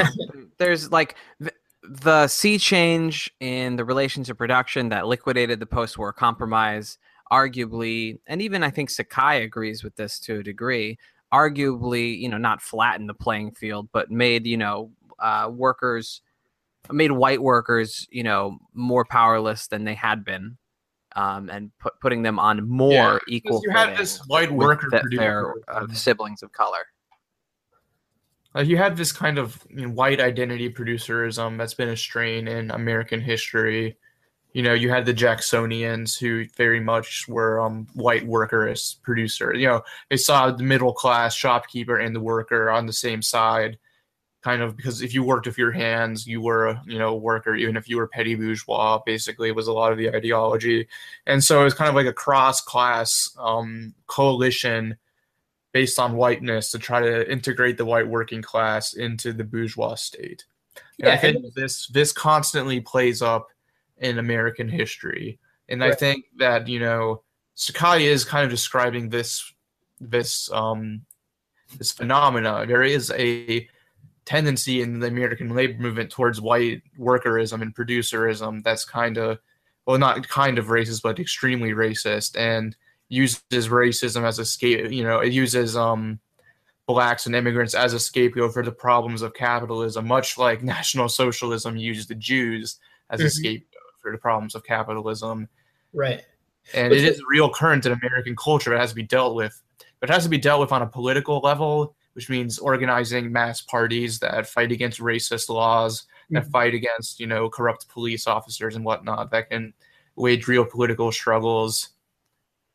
there's 0.59 0.91
like 0.91 1.15
the, 1.39 1.51
the 1.81 2.27
sea 2.27 2.59
change 2.59 3.31
in 3.39 3.77
the 3.77 3.85
relations 3.85 4.29
of 4.29 4.37
production 4.37 4.89
that 4.89 5.07
liquidated 5.07 5.59
the 5.59 5.65
post-war 5.65 6.13
compromise. 6.13 6.99
Arguably, 7.29 8.19
and 8.25 8.41
even 8.41 8.63
I 8.63 8.69
think 8.69 8.89
Sakai 8.89 9.43
agrees 9.43 9.83
with 9.83 9.97
this 9.97 10.17
to 10.21 10.39
a 10.39 10.43
degree 10.43 10.97
arguably, 11.33 12.17
you 12.17 12.29
know, 12.29 12.37
not 12.37 12.61
flattened 12.61 13.09
the 13.09 13.13
playing 13.13 13.51
field, 13.51 13.89
but 13.91 14.09
made, 14.09 14.45
you 14.47 14.57
know, 14.57 14.91
uh, 15.19 15.49
workers, 15.51 16.21
made 16.91 17.11
white 17.11 17.41
workers, 17.41 18.07
you 18.11 18.23
know, 18.23 18.57
more 18.73 19.05
powerless 19.05 19.67
than 19.67 19.83
they 19.83 19.95
had 19.95 20.23
been. 20.23 20.57
Um, 21.15 21.49
and 21.49 21.71
put, 21.79 21.99
putting 21.99 22.21
them 22.21 22.37
on 22.37 22.69
more 22.69 22.91
yeah, 22.93 23.17
equal. 23.27 23.61
You 23.63 23.71
had 23.71 23.97
this 23.97 24.19
white 24.27 24.51
worker 24.51 24.87
the, 24.91 25.01
their 25.15 25.51
uh, 25.67 25.87
siblings 25.91 26.43
of 26.43 26.51
color. 26.51 26.85
Uh, 28.55 28.61
you 28.61 28.77
had 28.77 28.97
this 28.97 29.11
kind 29.11 29.39
of 29.39 29.65
you 29.69 29.87
know, 29.87 29.93
white 29.93 30.19
identity 30.19 30.71
producerism 30.71 31.57
that's 31.57 31.73
been 31.73 31.89
a 31.89 31.97
strain 31.97 32.47
in 32.47 32.69
American 32.69 33.19
history 33.19 33.97
you 34.57 34.63
know, 34.63 34.73
you 34.73 34.89
had 34.89 35.05
the 35.05 35.13
Jacksonians 35.13 36.17
who 36.17 36.47
very 36.55 36.79
much 36.79 37.27
were 37.27 37.59
um, 37.59 37.85
white 37.93 38.27
workerist 38.27 39.03
producer. 39.03 39.53
You 39.53 39.67
know, 39.67 39.83
they 40.09 40.17
saw 40.17 40.49
the 40.49 40.63
middle 40.63 40.93
class 40.93 41.35
shopkeeper 41.35 41.99
and 41.99 42.15
the 42.15 42.19
worker 42.19 42.71
on 42.71 42.87
the 42.87 42.91
same 42.91 43.21
side, 43.21 43.77
kind 44.41 44.63
of 44.63 44.75
because 44.75 45.03
if 45.03 45.13
you 45.13 45.21
worked 45.21 45.45
with 45.45 45.59
your 45.59 45.73
hands, 45.73 46.25
you 46.25 46.41
were 46.41 46.69
a 46.69 46.81
you 46.87 46.97
know 46.97 47.09
a 47.09 47.15
worker, 47.15 47.53
even 47.53 47.77
if 47.77 47.87
you 47.87 47.97
were 47.97 48.07
petty 48.07 48.33
bourgeois. 48.33 48.99
Basically, 49.05 49.51
was 49.51 49.67
a 49.67 49.73
lot 49.73 49.91
of 49.91 49.99
the 49.99 50.09
ideology, 50.09 50.87
and 51.27 51.43
so 51.43 51.61
it 51.61 51.65
was 51.65 51.75
kind 51.75 51.89
of 51.89 51.93
like 51.93 52.07
a 52.07 52.11
cross 52.11 52.59
class 52.59 53.29
um, 53.37 53.93
coalition 54.07 54.97
based 55.71 55.99
on 55.99 56.15
whiteness 56.15 56.71
to 56.71 56.79
try 56.79 56.99
to 56.99 57.31
integrate 57.31 57.77
the 57.77 57.85
white 57.85 58.07
working 58.07 58.41
class 58.41 58.95
into 58.95 59.33
the 59.33 59.43
bourgeois 59.43 59.93
state. 59.93 60.45
And 60.97 61.09
yeah, 61.09 61.13
I 61.13 61.17
think 61.17 61.53
this 61.53 61.85
this 61.89 62.11
constantly 62.11 62.81
plays 62.81 63.21
up 63.21 63.49
in 63.99 64.19
American 64.19 64.69
history. 64.69 65.39
And 65.69 65.81
right. 65.81 65.91
I 65.91 65.95
think 65.95 66.25
that, 66.37 66.67
you 66.67 66.79
know, 66.79 67.23
Sakai 67.55 68.05
is 68.05 68.23
kind 68.23 68.45
of 68.45 68.51
describing 68.51 69.09
this 69.09 69.53
this 69.99 70.51
um 70.51 71.01
this 71.77 71.91
phenomena. 71.91 72.65
There 72.67 72.83
is 72.83 73.11
a 73.11 73.67
tendency 74.25 74.81
in 74.81 74.99
the 74.99 75.07
American 75.07 75.55
labor 75.55 75.81
movement 75.81 76.11
towards 76.11 76.41
white 76.41 76.83
workerism 76.99 77.61
and 77.61 77.73
producerism 77.73 78.61
that's 78.61 78.83
kind 78.83 79.17
of 79.17 79.39
well 79.85 79.97
not 79.97 80.27
kind 80.27 80.59
of 80.59 80.65
racist 80.65 81.01
but 81.01 81.17
extremely 81.17 81.71
racist 81.71 82.37
and 82.37 82.75
uses 83.07 83.69
racism 83.69 84.23
as 84.23 84.37
a 84.37 84.43
scape 84.43 84.91
you 84.91 85.01
know 85.01 85.19
it 85.19 85.31
uses 85.31 85.77
um 85.77 86.19
blacks 86.87 87.25
and 87.25 87.37
immigrants 87.37 87.73
as 87.73 87.93
a 87.93 87.99
scapegoat 87.99 88.51
for 88.51 88.63
the 88.63 88.71
problems 88.71 89.21
of 89.21 89.33
capitalism 89.33 90.05
much 90.05 90.37
like 90.37 90.61
national 90.75 91.07
socialism 91.07 91.77
used 91.77 92.09
the 92.09 92.15
jews 92.15 92.79
as 93.09 93.21
mm-hmm. 93.21 93.27
a 93.27 93.29
scapegoat 93.29 93.76
for 94.07 94.11
the 94.13 94.17
problems 94.17 94.55
of 94.55 94.63
capitalism. 94.63 95.49
Right. 95.93 96.23
And 96.73 96.91
Which 96.91 96.99
it 96.99 97.09
is 97.09 97.19
a 97.19 97.23
real 97.29 97.49
current 97.49 97.85
in 97.85 97.91
American 97.91 98.35
culture. 98.35 98.73
It 98.73 98.79
has 98.79 98.91
to 98.91 98.95
be 98.95 99.03
dealt 99.03 99.35
with. 99.35 99.61
But 99.99 100.09
it 100.09 100.13
has 100.13 100.23
to 100.23 100.29
be 100.29 100.37
dealt 100.37 100.61
with 100.61 100.71
on 100.71 100.81
a 100.81 100.87
political 100.87 101.39
level, 101.39 101.95
which 102.13 102.29
means 102.29 102.59
organizing 102.59 103.31
mass 103.31 103.61
parties 103.61 104.19
that 104.19 104.47
fight 104.47 104.71
against 104.71 104.99
racist 104.99 105.49
laws, 105.49 106.03
mm-hmm. 106.03 106.35
that 106.35 106.47
fight 106.47 106.73
against, 106.73 107.19
you 107.19 107.27
know, 107.27 107.49
corrupt 107.49 107.89
police 107.89 108.27
officers 108.27 108.75
and 108.75 108.85
whatnot, 108.85 109.31
that 109.31 109.49
can 109.49 109.73
wage 110.15 110.47
real 110.47 110.65
political 110.65 111.11
struggles 111.11 111.89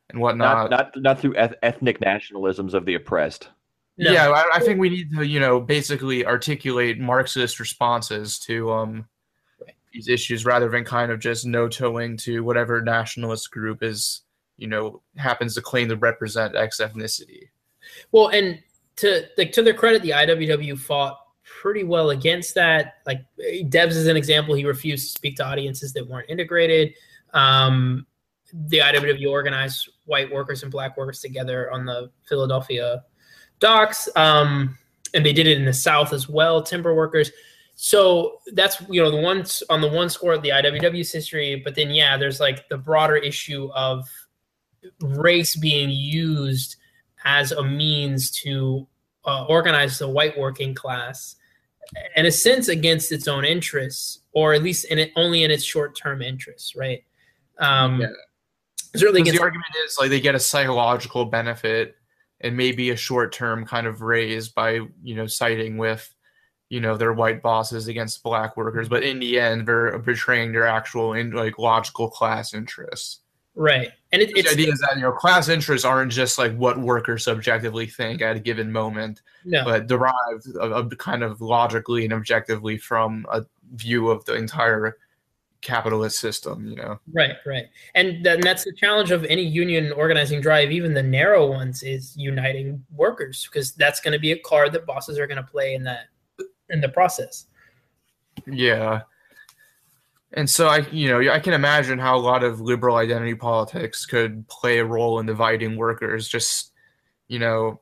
and 0.09 0.19
whatnot. 0.19 0.69
Not 0.69 0.95
not, 0.95 1.01
not 1.01 1.19
through 1.19 1.35
eth- 1.35 1.55
ethnic 1.63 1.99
nationalisms 1.99 2.73
of 2.73 2.85
the 2.85 2.95
oppressed. 2.95 3.49
No. 3.97 4.11
Yeah, 4.11 4.29
I, 4.29 4.57
I, 4.57 4.59
think 4.59 4.79
we 4.79 4.89
need 4.89 5.11
to, 5.15 5.23
you 5.23 5.39
know, 5.39 5.59
basically 5.59 6.25
articulate 6.25 6.99
Marxist 6.99 7.59
responses 7.59 8.39
to 8.39 8.71
um 8.71 9.05
these 9.93 10.07
issues 10.07 10.45
rather 10.45 10.69
than 10.69 10.83
kind 10.83 11.11
of 11.11 11.19
just 11.19 11.45
no 11.45 11.67
toeing 11.67 12.17
to 12.17 12.43
whatever 12.43 12.81
nationalist 12.81 13.51
group 13.51 13.83
is, 13.83 14.23
you 14.57 14.67
know, 14.67 15.01
happens 15.17 15.55
to 15.55 15.61
claim 15.61 15.89
to 15.89 15.95
represent 15.95 16.55
X 16.55 16.79
ethnicity. 16.81 17.49
Well, 18.11 18.29
and 18.29 18.59
to 18.97 19.25
like 19.37 19.51
to 19.53 19.61
their 19.61 19.73
credit, 19.73 20.01
the 20.01 20.11
IWW 20.11 20.77
fought 20.79 21.19
pretty 21.61 21.83
well 21.83 22.11
against 22.11 22.55
that. 22.55 22.95
Like 23.05 23.21
Debs 23.69 23.95
is 23.95 24.07
an 24.07 24.17
example; 24.17 24.55
he 24.55 24.65
refused 24.65 25.07
to 25.07 25.11
speak 25.11 25.35
to 25.37 25.45
audiences 25.45 25.93
that 25.93 26.07
weren't 26.07 26.29
integrated. 26.29 26.93
Um, 27.33 28.05
the 28.53 28.79
IWW 28.79 29.29
organized 29.29 29.89
white 30.05 30.31
workers 30.31 30.63
and 30.63 30.71
black 30.71 30.95
workers 30.95 31.19
together 31.19 31.71
on 31.71 31.85
the 31.85 32.11
Philadelphia 32.27 33.03
docks, 33.59 34.07
um, 34.15 34.77
and 35.13 35.25
they 35.25 35.33
did 35.33 35.47
it 35.47 35.57
in 35.57 35.65
the 35.65 35.73
South 35.73 36.13
as 36.13 36.29
well. 36.29 36.61
Timber 36.61 36.93
workers 36.93 37.31
so 37.75 38.39
that's 38.53 38.81
you 38.89 39.01
know 39.01 39.11
the 39.11 39.21
ones 39.21 39.63
on 39.69 39.81
the 39.81 39.87
one 39.87 40.09
score 40.09 40.33
of 40.33 40.41
the 40.41 40.49
IWW's 40.49 41.11
history, 41.11 41.61
but 41.63 41.75
then 41.75 41.91
yeah, 41.91 42.17
there's 42.17 42.39
like 42.39 42.69
the 42.69 42.77
broader 42.77 43.15
issue 43.15 43.69
of 43.73 44.05
race 45.01 45.55
being 45.55 45.89
used 45.89 46.75
as 47.25 47.51
a 47.51 47.63
means 47.63 48.31
to 48.31 48.87
uh, 49.25 49.45
organize 49.45 49.97
the 49.97 50.07
white 50.07 50.37
working 50.37 50.75
class, 50.75 51.35
in 52.15 52.25
a 52.25 52.31
sense 52.31 52.67
against 52.67 53.11
its 53.11 53.27
own 53.27 53.45
interests, 53.45 54.19
or 54.33 54.53
at 54.53 54.61
least 54.61 54.85
in 54.85 54.99
it 54.99 55.11
only 55.15 55.43
in 55.43 55.51
its 55.51 55.63
short 55.63 55.97
term 55.97 56.21
interests, 56.21 56.75
right? 56.75 57.03
Um, 57.59 58.01
yeah. 58.01 58.07
Certainly, 58.95 59.31
the 59.31 59.39
argument 59.39 59.65
is 59.85 59.97
like 59.99 60.11
they 60.11 60.21
get 60.21 60.35
a 60.35 60.39
psychological 60.39 61.25
benefit 61.25 61.95
and 62.41 62.55
maybe 62.55 62.91
a 62.91 62.95
short 62.95 63.31
term 63.33 63.65
kind 63.65 63.87
of 63.87 64.01
raise 64.01 64.49
by 64.49 64.81
you 65.01 65.15
know 65.15 65.25
siding 65.25 65.77
with 65.77 66.12
you 66.73 66.81
know 66.81 66.97
their 66.97 67.13
white 67.13 67.43
bosses 67.43 67.87
against 67.87 68.23
black 68.23 68.57
workers 68.57 68.89
but 68.89 69.03
in 69.03 69.19
the 69.19 69.39
end 69.39 69.67
they're 69.67 69.99
betraying 69.99 70.51
their 70.51 70.65
actual 70.65 71.13
in 71.13 71.31
like 71.31 71.59
logical 71.59 72.09
class 72.09 72.55
interests. 72.55 73.19
Right. 73.55 73.89
And 74.11 74.19
it, 74.19 74.31
it's 74.35 74.49
the 74.49 74.61
idea 74.61 74.73
is 74.73 74.79
that 74.79 74.95
you 74.95 75.03
know 75.03 75.11
class 75.11 75.49
interests 75.49 75.85
aren't 75.85 76.11
just 76.11 76.39
like 76.39 76.55
what 76.55 76.79
workers 76.79 77.25
subjectively 77.25 77.85
think 77.85 78.23
at 78.23 78.37
a 78.37 78.39
given 78.39 78.71
moment 78.71 79.21
no. 79.45 79.63
but 79.63 79.85
derived 79.85 80.47
of, 80.59 80.71
of 80.71 80.97
kind 80.97 81.21
of 81.21 81.39
logically 81.41 82.05
and 82.05 82.13
objectively 82.13 82.79
from 82.79 83.27
a 83.31 83.45
view 83.75 84.09
of 84.09 84.25
the 84.25 84.33
entire 84.33 84.97
capitalist 85.61 86.19
system 86.19 86.67
you 86.67 86.75
know? 86.75 86.99
Right 87.13 87.35
right. 87.45 87.67
And, 87.93 88.25
and 88.25 88.41
that's 88.41 88.63
the 88.63 88.73
challenge 88.73 89.11
of 89.11 89.25
any 89.25 89.43
union 89.43 89.91
organizing 89.91 90.41
drive 90.41 90.71
even 90.71 90.95
the 90.95 91.03
narrow 91.03 91.47
ones 91.47 91.83
is 91.83 92.17
uniting 92.17 92.83
workers 92.95 93.47
because 93.47 93.73
that's 93.73 93.99
going 93.99 94.13
to 94.13 94.19
be 94.19 94.31
a 94.31 94.39
card 94.39 94.71
that 94.71 94.87
bosses 94.87 95.19
are 95.19 95.27
going 95.27 95.37
to 95.37 95.43
play 95.43 95.75
in 95.75 95.83
that 95.83 96.07
in 96.69 96.81
the 96.81 96.89
process. 96.89 97.47
Yeah. 98.47 99.01
And 100.33 100.49
so 100.49 100.67
I, 100.67 100.79
you 100.91 101.09
know, 101.09 101.31
I 101.31 101.39
can 101.39 101.53
imagine 101.53 101.99
how 101.99 102.17
a 102.17 102.17
lot 102.17 102.43
of 102.43 102.59
liberal 102.59 102.95
identity 102.95 103.35
politics 103.35 104.05
could 104.05 104.47
play 104.47 104.79
a 104.79 104.85
role 104.85 105.19
in 105.19 105.27
dividing 105.27 105.77
workers. 105.77 106.27
Just, 106.27 106.71
you 107.27 107.37
know, 107.37 107.79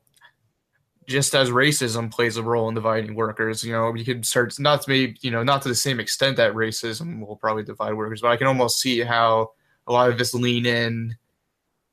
just 1.06 1.34
as 1.34 1.50
racism 1.50 2.10
plays 2.10 2.36
a 2.36 2.42
role 2.42 2.68
in 2.68 2.74
dividing 2.74 3.14
workers, 3.14 3.64
you 3.64 3.72
know, 3.72 3.94
you 3.94 4.04
could 4.04 4.26
start 4.26 4.54
not 4.58 4.82
to 4.82 4.90
maybe, 4.90 5.16
you 5.22 5.30
know, 5.30 5.42
not 5.42 5.62
to 5.62 5.68
the 5.68 5.74
same 5.74 5.98
extent 5.98 6.36
that 6.36 6.52
racism 6.52 7.26
will 7.26 7.36
probably 7.36 7.62
divide 7.62 7.94
workers, 7.94 8.20
but 8.20 8.30
I 8.30 8.36
can 8.36 8.46
almost 8.46 8.80
see 8.80 9.00
how 9.00 9.52
a 9.86 9.92
lot 9.92 10.10
of 10.10 10.18
this 10.18 10.34
lean 10.34 10.66
in, 10.66 11.16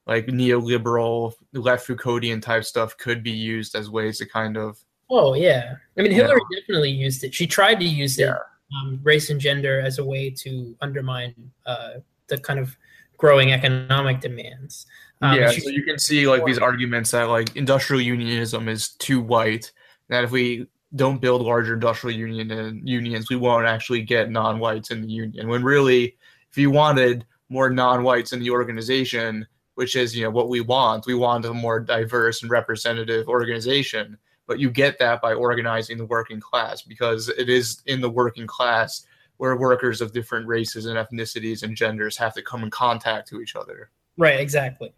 like 0.06 0.28
neoliberal, 0.28 1.34
left 1.54 1.88
Foucauldian 1.88 2.42
type 2.42 2.66
stuff 2.66 2.98
could 2.98 3.24
be 3.24 3.32
used 3.32 3.76
as 3.76 3.90
ways 3.90 4.18
to 4.18 4.26
kind 4.26 4.58
of 4.58 4.78
Oh 5.10 5.34
yeah, 5.34 5.76
I 5.98 6.02
mean 6.02 6.12
Hillary 6.12 6.42
yeah. 6.52 6.60
definitely 6.60 6.92
used 6.92 7.24
it. 7.24 7.34
She 7.34 7.48
tried 7.48 7.80
to 7.80 7.86
use 7.86 8.18
yeah. 8.18 8.36
it, 8.36 8.38
um, 8.76 9.00
race 9.04 9.30
and 9.30 9.40
gender, 9.40 9.80
as 9.82 9.98
a 9.98 10.06
way 10.06 10.30
to 10.30 10.76
undermine 10.82 11.34
uh, 11.66 11.94
the 12.28 12.38
kind 12.38 12.60
of 12.60 12.78
growing 13.18 13.52
economic 13.52 14.22
demands. 14.22 14.86
Um, 15.22 15.38
yeah, 15.38 15.52
so 15.52 15.70
you 15.70 15.84
can 15.84 16.00
see 16.00 16.28
like 16.28 16.46
these 16.46 16.60
arguments 16.60 17.12
that 17.12 17.24
like 17.24 17.56
industrial 17.56 18.02
unionism 18.02 18.70
is 18.70 18.90
too 18.90 19.22
white. 19.22 19.72
That 20.08 20.24
if 20.24 20.32
we 20.32 20.68
don't 20.96 21.22
build 21.22 21.42
larger 21.42 21.74
industrial 21.74 22.18
union 22.18 22.52
uh, 22.52 22.72
unions, 22.84 23.30
we 23.30 23.36
won't 23.36 23.68
actually 23.68 24.02
get 24.02 24.32
non-whites 24.32 24.92
in 24.92 25.02
the 25.02 25.10
union. 25.10 25.48
When 25.48 25.64
really, 25.64 26.16
if 26.50 26.58
you 26.58 26.72
wanted 26.72 27.26
more 27.50 27.70
non-whites 27.70 28.32
in 28.32 28.40
the 28.40 28.50
organization, 28.50 29.46
which 29.76 29.96
is 29.96 30.16
you 30.16 30.24
know 30.24 30.30
what 30.30 30.50
we 30.50 30.62
want, 30.62 31.06
we 31.06 31.16
want 31.16 31.46
a 31.46 31.54
more 31.54 31.80
diverse 31.80 32.42
and 32.42 32.50
representative 32.50 33.28
organization. 33.28 34.18
But 34.50 34.60
you 34.60 34.72
get 34.72 34.98
that 34.98 35.22
by 35.22 35.36
organizing 35.36 36.00
the 36.00 36.08
working 36.08 36.40
class 36.40 36.82
because 36.82 37.30
it 37.30 37.50
is 37.50 37.84
in 37.86 38.02
the 38.02 38.10
working 38.10 38.48
class 38.48 39.06
where 39.38 39.56
workers 39.56 40.02
of 40.02 40.12
different 40.12 40.48
races 40.48 40.88
and 40.88 40.98
ethnicities 40.98 41.62
and 41.62 41.78
genders 41.78 42.18
have 42.18 42.34
to 42.34 42.42
come 42.42 42.64
in 42.64 42.72
contact 42.72 43.28
to 43.30 43.42
each 43.42 43.56
other. 43.56 43.92
Right, 44.18 44.40
exactly. 44.40 44.92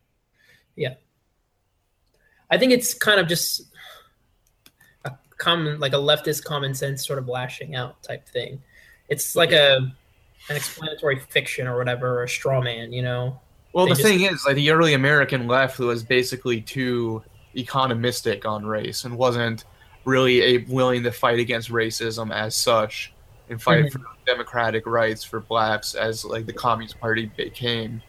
Yeah. 0.78 0.94
I 2.49 2.57
think 2.57 2.72
it's 2.72 2.94
kind 2.94 3.19
of 3.19 3.28
just 3.28 3.64
a 5.03 5.11
common 5.38 5.82
like 5.82 5.91
a 5.91 5.98
leftist 5.98 6.45
common 6.45 6.73
sense 6.73 7.06
sort 7.06 7.19
of 7.19 7.28
lashing 7.28 7.76
out 7.76 8.02
type 8.03 8.30
thing. 8.30 8.64
It's 9.10 9.36
like 9.36 9.52
a 9.52 9.80
an 10.49 10.56
explanatory 10.56 11.19
fiction 11.19 11.68
or 11.68 11.78
whatever, 11.78 12.19
or 12.19 12.23
a 12.23 12.30
straw 12.30 12.61
man, 12.61 12.94
you 12.94 13.02
know. 13.02 13.38
Well, 13.73 13.86
they 13.86 13.91
the 13.91 13.95
just, 13.95 14.07
thing 14.07 14.22
is, 14.22 14.45
like 14.45 14.56
the 14.56 14.72
early 14.72 14.94
American 14.94 15.48
left 15.48 15.78
was 15.78 16.03
basically 16.03 16.61
too 16.61 17.22
economistic 17.56 18.45
on 18.45 18.65
race 18.65 19.06
and 19.06 19.18
wasn't 19.18 19.65
really 20.06 20.41
a, 20.41 20.57
willing 20.68 21.03
to 21.03 21.11
fight 21.11 21.40
against 21.40 21.69
racism 21.69 22.34
as 22.34 22.56
such 22.56 23.14
and 23.49 23.61
fight 23.61 23.86
mm-hmm. 23.86 24.02
for 24.02 24.07
democratic 24.26 24.86
rights 24.88 25.23
for 25.23 25.41
blacks 25.41 25.94
as 25.94 26.23
like 26.26 26.45
the 26.45 26.53
Communist 26.53 26.99
Party 26.99 27.32
became. 27.38 28.02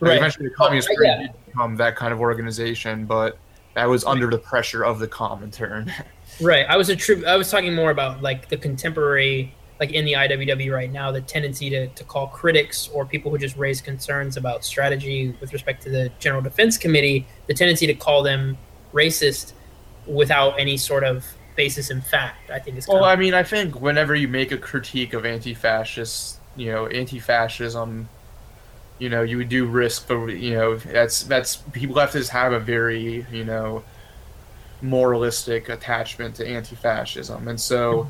Like, 0.00 0.08
right. 0.08 0.18
Eventually, 0.18 0.48
the 0.48 0.54
Communist 0.54 0.88
Party 0.88 1.06
yeah. 1.06 1.18
did 1.22 1.46
become 1.46 1.76
that 1.76 1.96
kind 1.96 2.12
of 2.12 2.20
organization, 2.20 3.06
but 3.06 3.38
that 3.74 3.84
was 3.86 4.04
under 4.04 4.28
the 4.28 4.38
pressure 4.38 4.84
of 4.84 4.98
the 4.98 5.08
Comintern. 5.08 5.92
right. 6.40 6.66
I 6.68 6.76
was 6.76 6.88
a 6.88 6.96
true. 6.96 7.24
I 7.26 7.36
was 7.36 7.50
talking 7.50 7.74
more 7.74 7.90
about 7.90 8.22
like 8.22 8.48
the 8.48 8.56
contemporary, 8.56 9.54
like 9.78 9.92
in 9.92 10.04
the 10.04 10.14
IWW 10.14 10.74
right 10.74 10.90
now, 10.90 11.12
the 11.12 11.20
tendency 11.20 11.70
to 11.70 11.86
to 11.88 12.04
call 12.04 12.26
critics 12.26 12.88
or 12.92 13.06
people 13.06 13.30
who 13.30 13.38
just 13.38 13.56
raise 13.56 13.80
concerns 13.80 14.36
about 14.36 14.64
strategy 14.64 15.36
with 15.40 15.52
respect 15.52 15.82
to 15.84 15.90
the 15.90 16.10
General 16.18 16.42
Defense 16.42 16.76
Committee, 16.76 17.26
the 17.46 17.54
tendency 17.54 17.86
to 17.86 17.94
call 17.94 18.22
them 18.22 18.58
racist 18.92 19.52
without 20.06 20.58
any 20.58 20.76
sort 20.76 21.04
of 21.04 21.26
basis 21.56 21.90
in 21.90 22.00
fact. 22.00 22.50
I 22.50 22.58
think 22.58 22.78
is. 22.78 22.88
Well, 22.88 23.04
I 23.04 23.16
mean, 23.16 23.34
I 23.34 23.42
think 23.42 23.80
whenever 23.80 24.14
you 24.14 24.28
make 24.28 24.52
a 24.52 24.58
critique 24.58 25.12
of 25.12 25.24
anti-fascist, 25.24 26.38
you 26.56 26.72
know, 26.72 26.86
anti-fascism, 26.86 28.08
you 28.98 29.08
know, 29.08 29.22
you 29.22 29.44
do 29.44 29.66
risk, 29.66 30.08
but 30.08 30.26
you 30.26 30.54
know, 30.54 30.76
that's 30.76 31.22
that's 31.24 31.56
people 31.56 31.96
leftists 31.96 32.28
have 32.28 32.52
a 32.52 32.60
very 32.60 33.26
you 33.32 33.44
know 33.44 33.82
moralistic 34.82 35.68
attachment 35.68 36.36
to 36.36 36.46
anti-fascism, 36.46 37.48
and 37.48 37.60
so. 37.60 38.08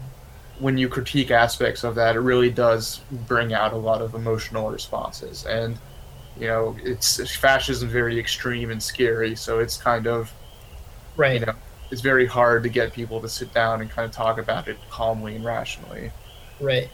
When 0.59 0.77
you 0.77 0.91
critique 0.91 1.31
aspects 1.31 1.85
of 1.85 1.95
that, 1.95 2.17
it 2.17 2.21
really 2.21 2.51
does 2.51 3.01
bring 3.27 3.55
out 3.55 3.73
a 3.73 3.79
lot 3.79 4.03
of 4.03 4.15
emotional 4.15 4.71
responses, 4.71 5.47
and 5.47 5.79
you 6.39 6.49
know, 6.49 6.77
it's 6.85 7.35
fascism 7.37 7.89
very 7.89 8.21
extreme 8.21 8.71
and 8.71 8.83
scary. 8.83 9.35
So 9.35 9.59
it's 9.59 9.79
kind 9.79 10.07
of, 10.07 10.31
right. 11.17 11.41
You 11.41 11.47
know, 11.47 11.55
it's 11.91 12.01
very 12.01 12.27
hard 12.27 12.63
to 12.63 12.69
get 12.69 12.93
people 12.93 13.21
to 13.21 13.29
sit 13.29 13.53
down 13.53 13.81
and 13.81 13.91
kind 13.91 14.07
of 14.07 14.13
talk 14.13 14.39
about 14.39 14.69
it 14.69 14.79
calmly 14.91 15.37
and 15.37 15.45
rationally. 15.45 16.13
Right. 16.61 16.89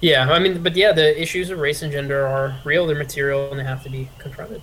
Yeah, 0.00 0.30
I 0.30 0.38
mean, 0.38 0.62
but 0.62 0.76
yeah, 0.76 0.92
the 0.92 1.20
issues 1.20 1.50
of 1.50 1.58
race 1.58 1.82
and 1.82 1.92
gender 1.92 2.26
are 2.26 2.56
real, 2.64 2.86
they're 2.86 2.96
material, 2.96 3.50
and 3.50 3.60
they 3.60 3.64
have 3.64 3.82
to 3.82 3.90
be 3.90 4.08
confronted. 4.18 4.62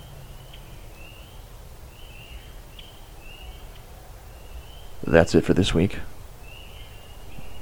That's 5.04 5.34
it 5.34 5.44
for 5.44 5.54
this 5.54 5.72
week. 5.72 6.00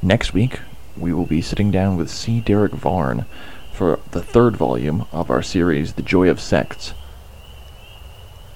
Next 0.02 0.32
week, 0.32 0.60
we 0.96 1.12
will 1.12 1.26
be 1.26 1.42
sitting 1.42 1.70
down 1.70 1.96
with 1.96 2.10
C. 2.10 2.40
Derek 2.40 2.72
Varn 2.72 3.26
for 3.72 4.00
the 4.12 4.22
third 4.22 4.56
volume 4.56 5.06
of 5.12 5.30
our 5.30 5.42
series, 5.42 5.92
The 5.92 6.02
Joy 6.02 6.30
of 6.30 6.40
Sects. 6.40 6.94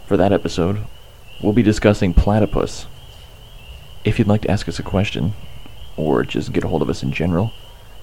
For 0.06 0.16
that 0.16 0.32
episode, 0.32 0.86
we'll 1.42 1.52
be 1.52 1.62
discussing 1.62 2.14
platypus, 2.14 2.86
if 4.04 4.18
you'd 4.18 4.28
like 4.28 4.42
to 4.42 4.50
ask 4.50 4.68
us 4.68 4.78
a 4.78 4.82
question, 4.82 5.32
or 5.96 6.24
just 6.24 6.52
get 6.52 6.64
a 6.64 6.68
hold 6.68 6.82
of 6.82 6.88
us 6.88 7.02
in 7.02 7.12
general, 7.12 7.52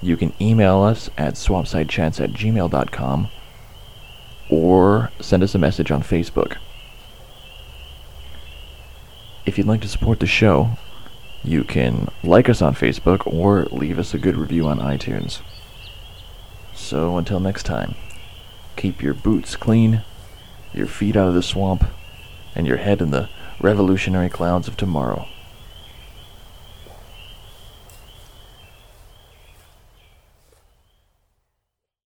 you 0.00 0.16
can 0.16 0.32
email 0.40 0.82
us 0.82 1.10
at 1.18 1.34
swampsidechats 1.34 2.22
at 2.22 2.30
gmail.com 2.30 3.28
or 4.50 5.10
send 5.20 5.42
us 5.42 5.54
a 5.54 5.58
message 5.58 5.90
on 5.90 6.02
Facebook. 6.02 6.56
If 9.44 9.58
you'd 9.58 9.66
like 9.66 9.80
to 9.80 9.88
support 9.88 10.20
the 10.20 10.26
show, 10.26 10.70
you 11.42 11.64
can 11.64 12.08
like 12.22 12.48
us 12.48 12.62
on 12.62 12.74
Facebook 12.74 13.26
or 13.26 13.64
leave 13.66 13.98
us 13.98 14.14
a 14.14 14.18
good 14.18 14.36
review 14.36 14.66
on 14.66 14.78
iTunes. 14.78 15.40
So 16.74 17.16
until 17.16 17.40
next 17.40 17.64
time, 17.64 17.94
keep 18.76 19.02
your 19.02 19.14
boots 19.14 19.56
clean, 19.56 20.02
your 20.72 20.86
feet 20.86 21.16
out 21.16 21.28
of 21.28 21.34
the 21.34 21.42
swamp, 21.42 21.84
and 22.54 22.66
your 22.66 22.78
head 22.78 23.00
in 23.00 23.10
the 23.10 23.28
revolutionary 23.60 24.28
clouds 24.28 24.68
of 24.68 24.76
tomorrow. 24.76 25.28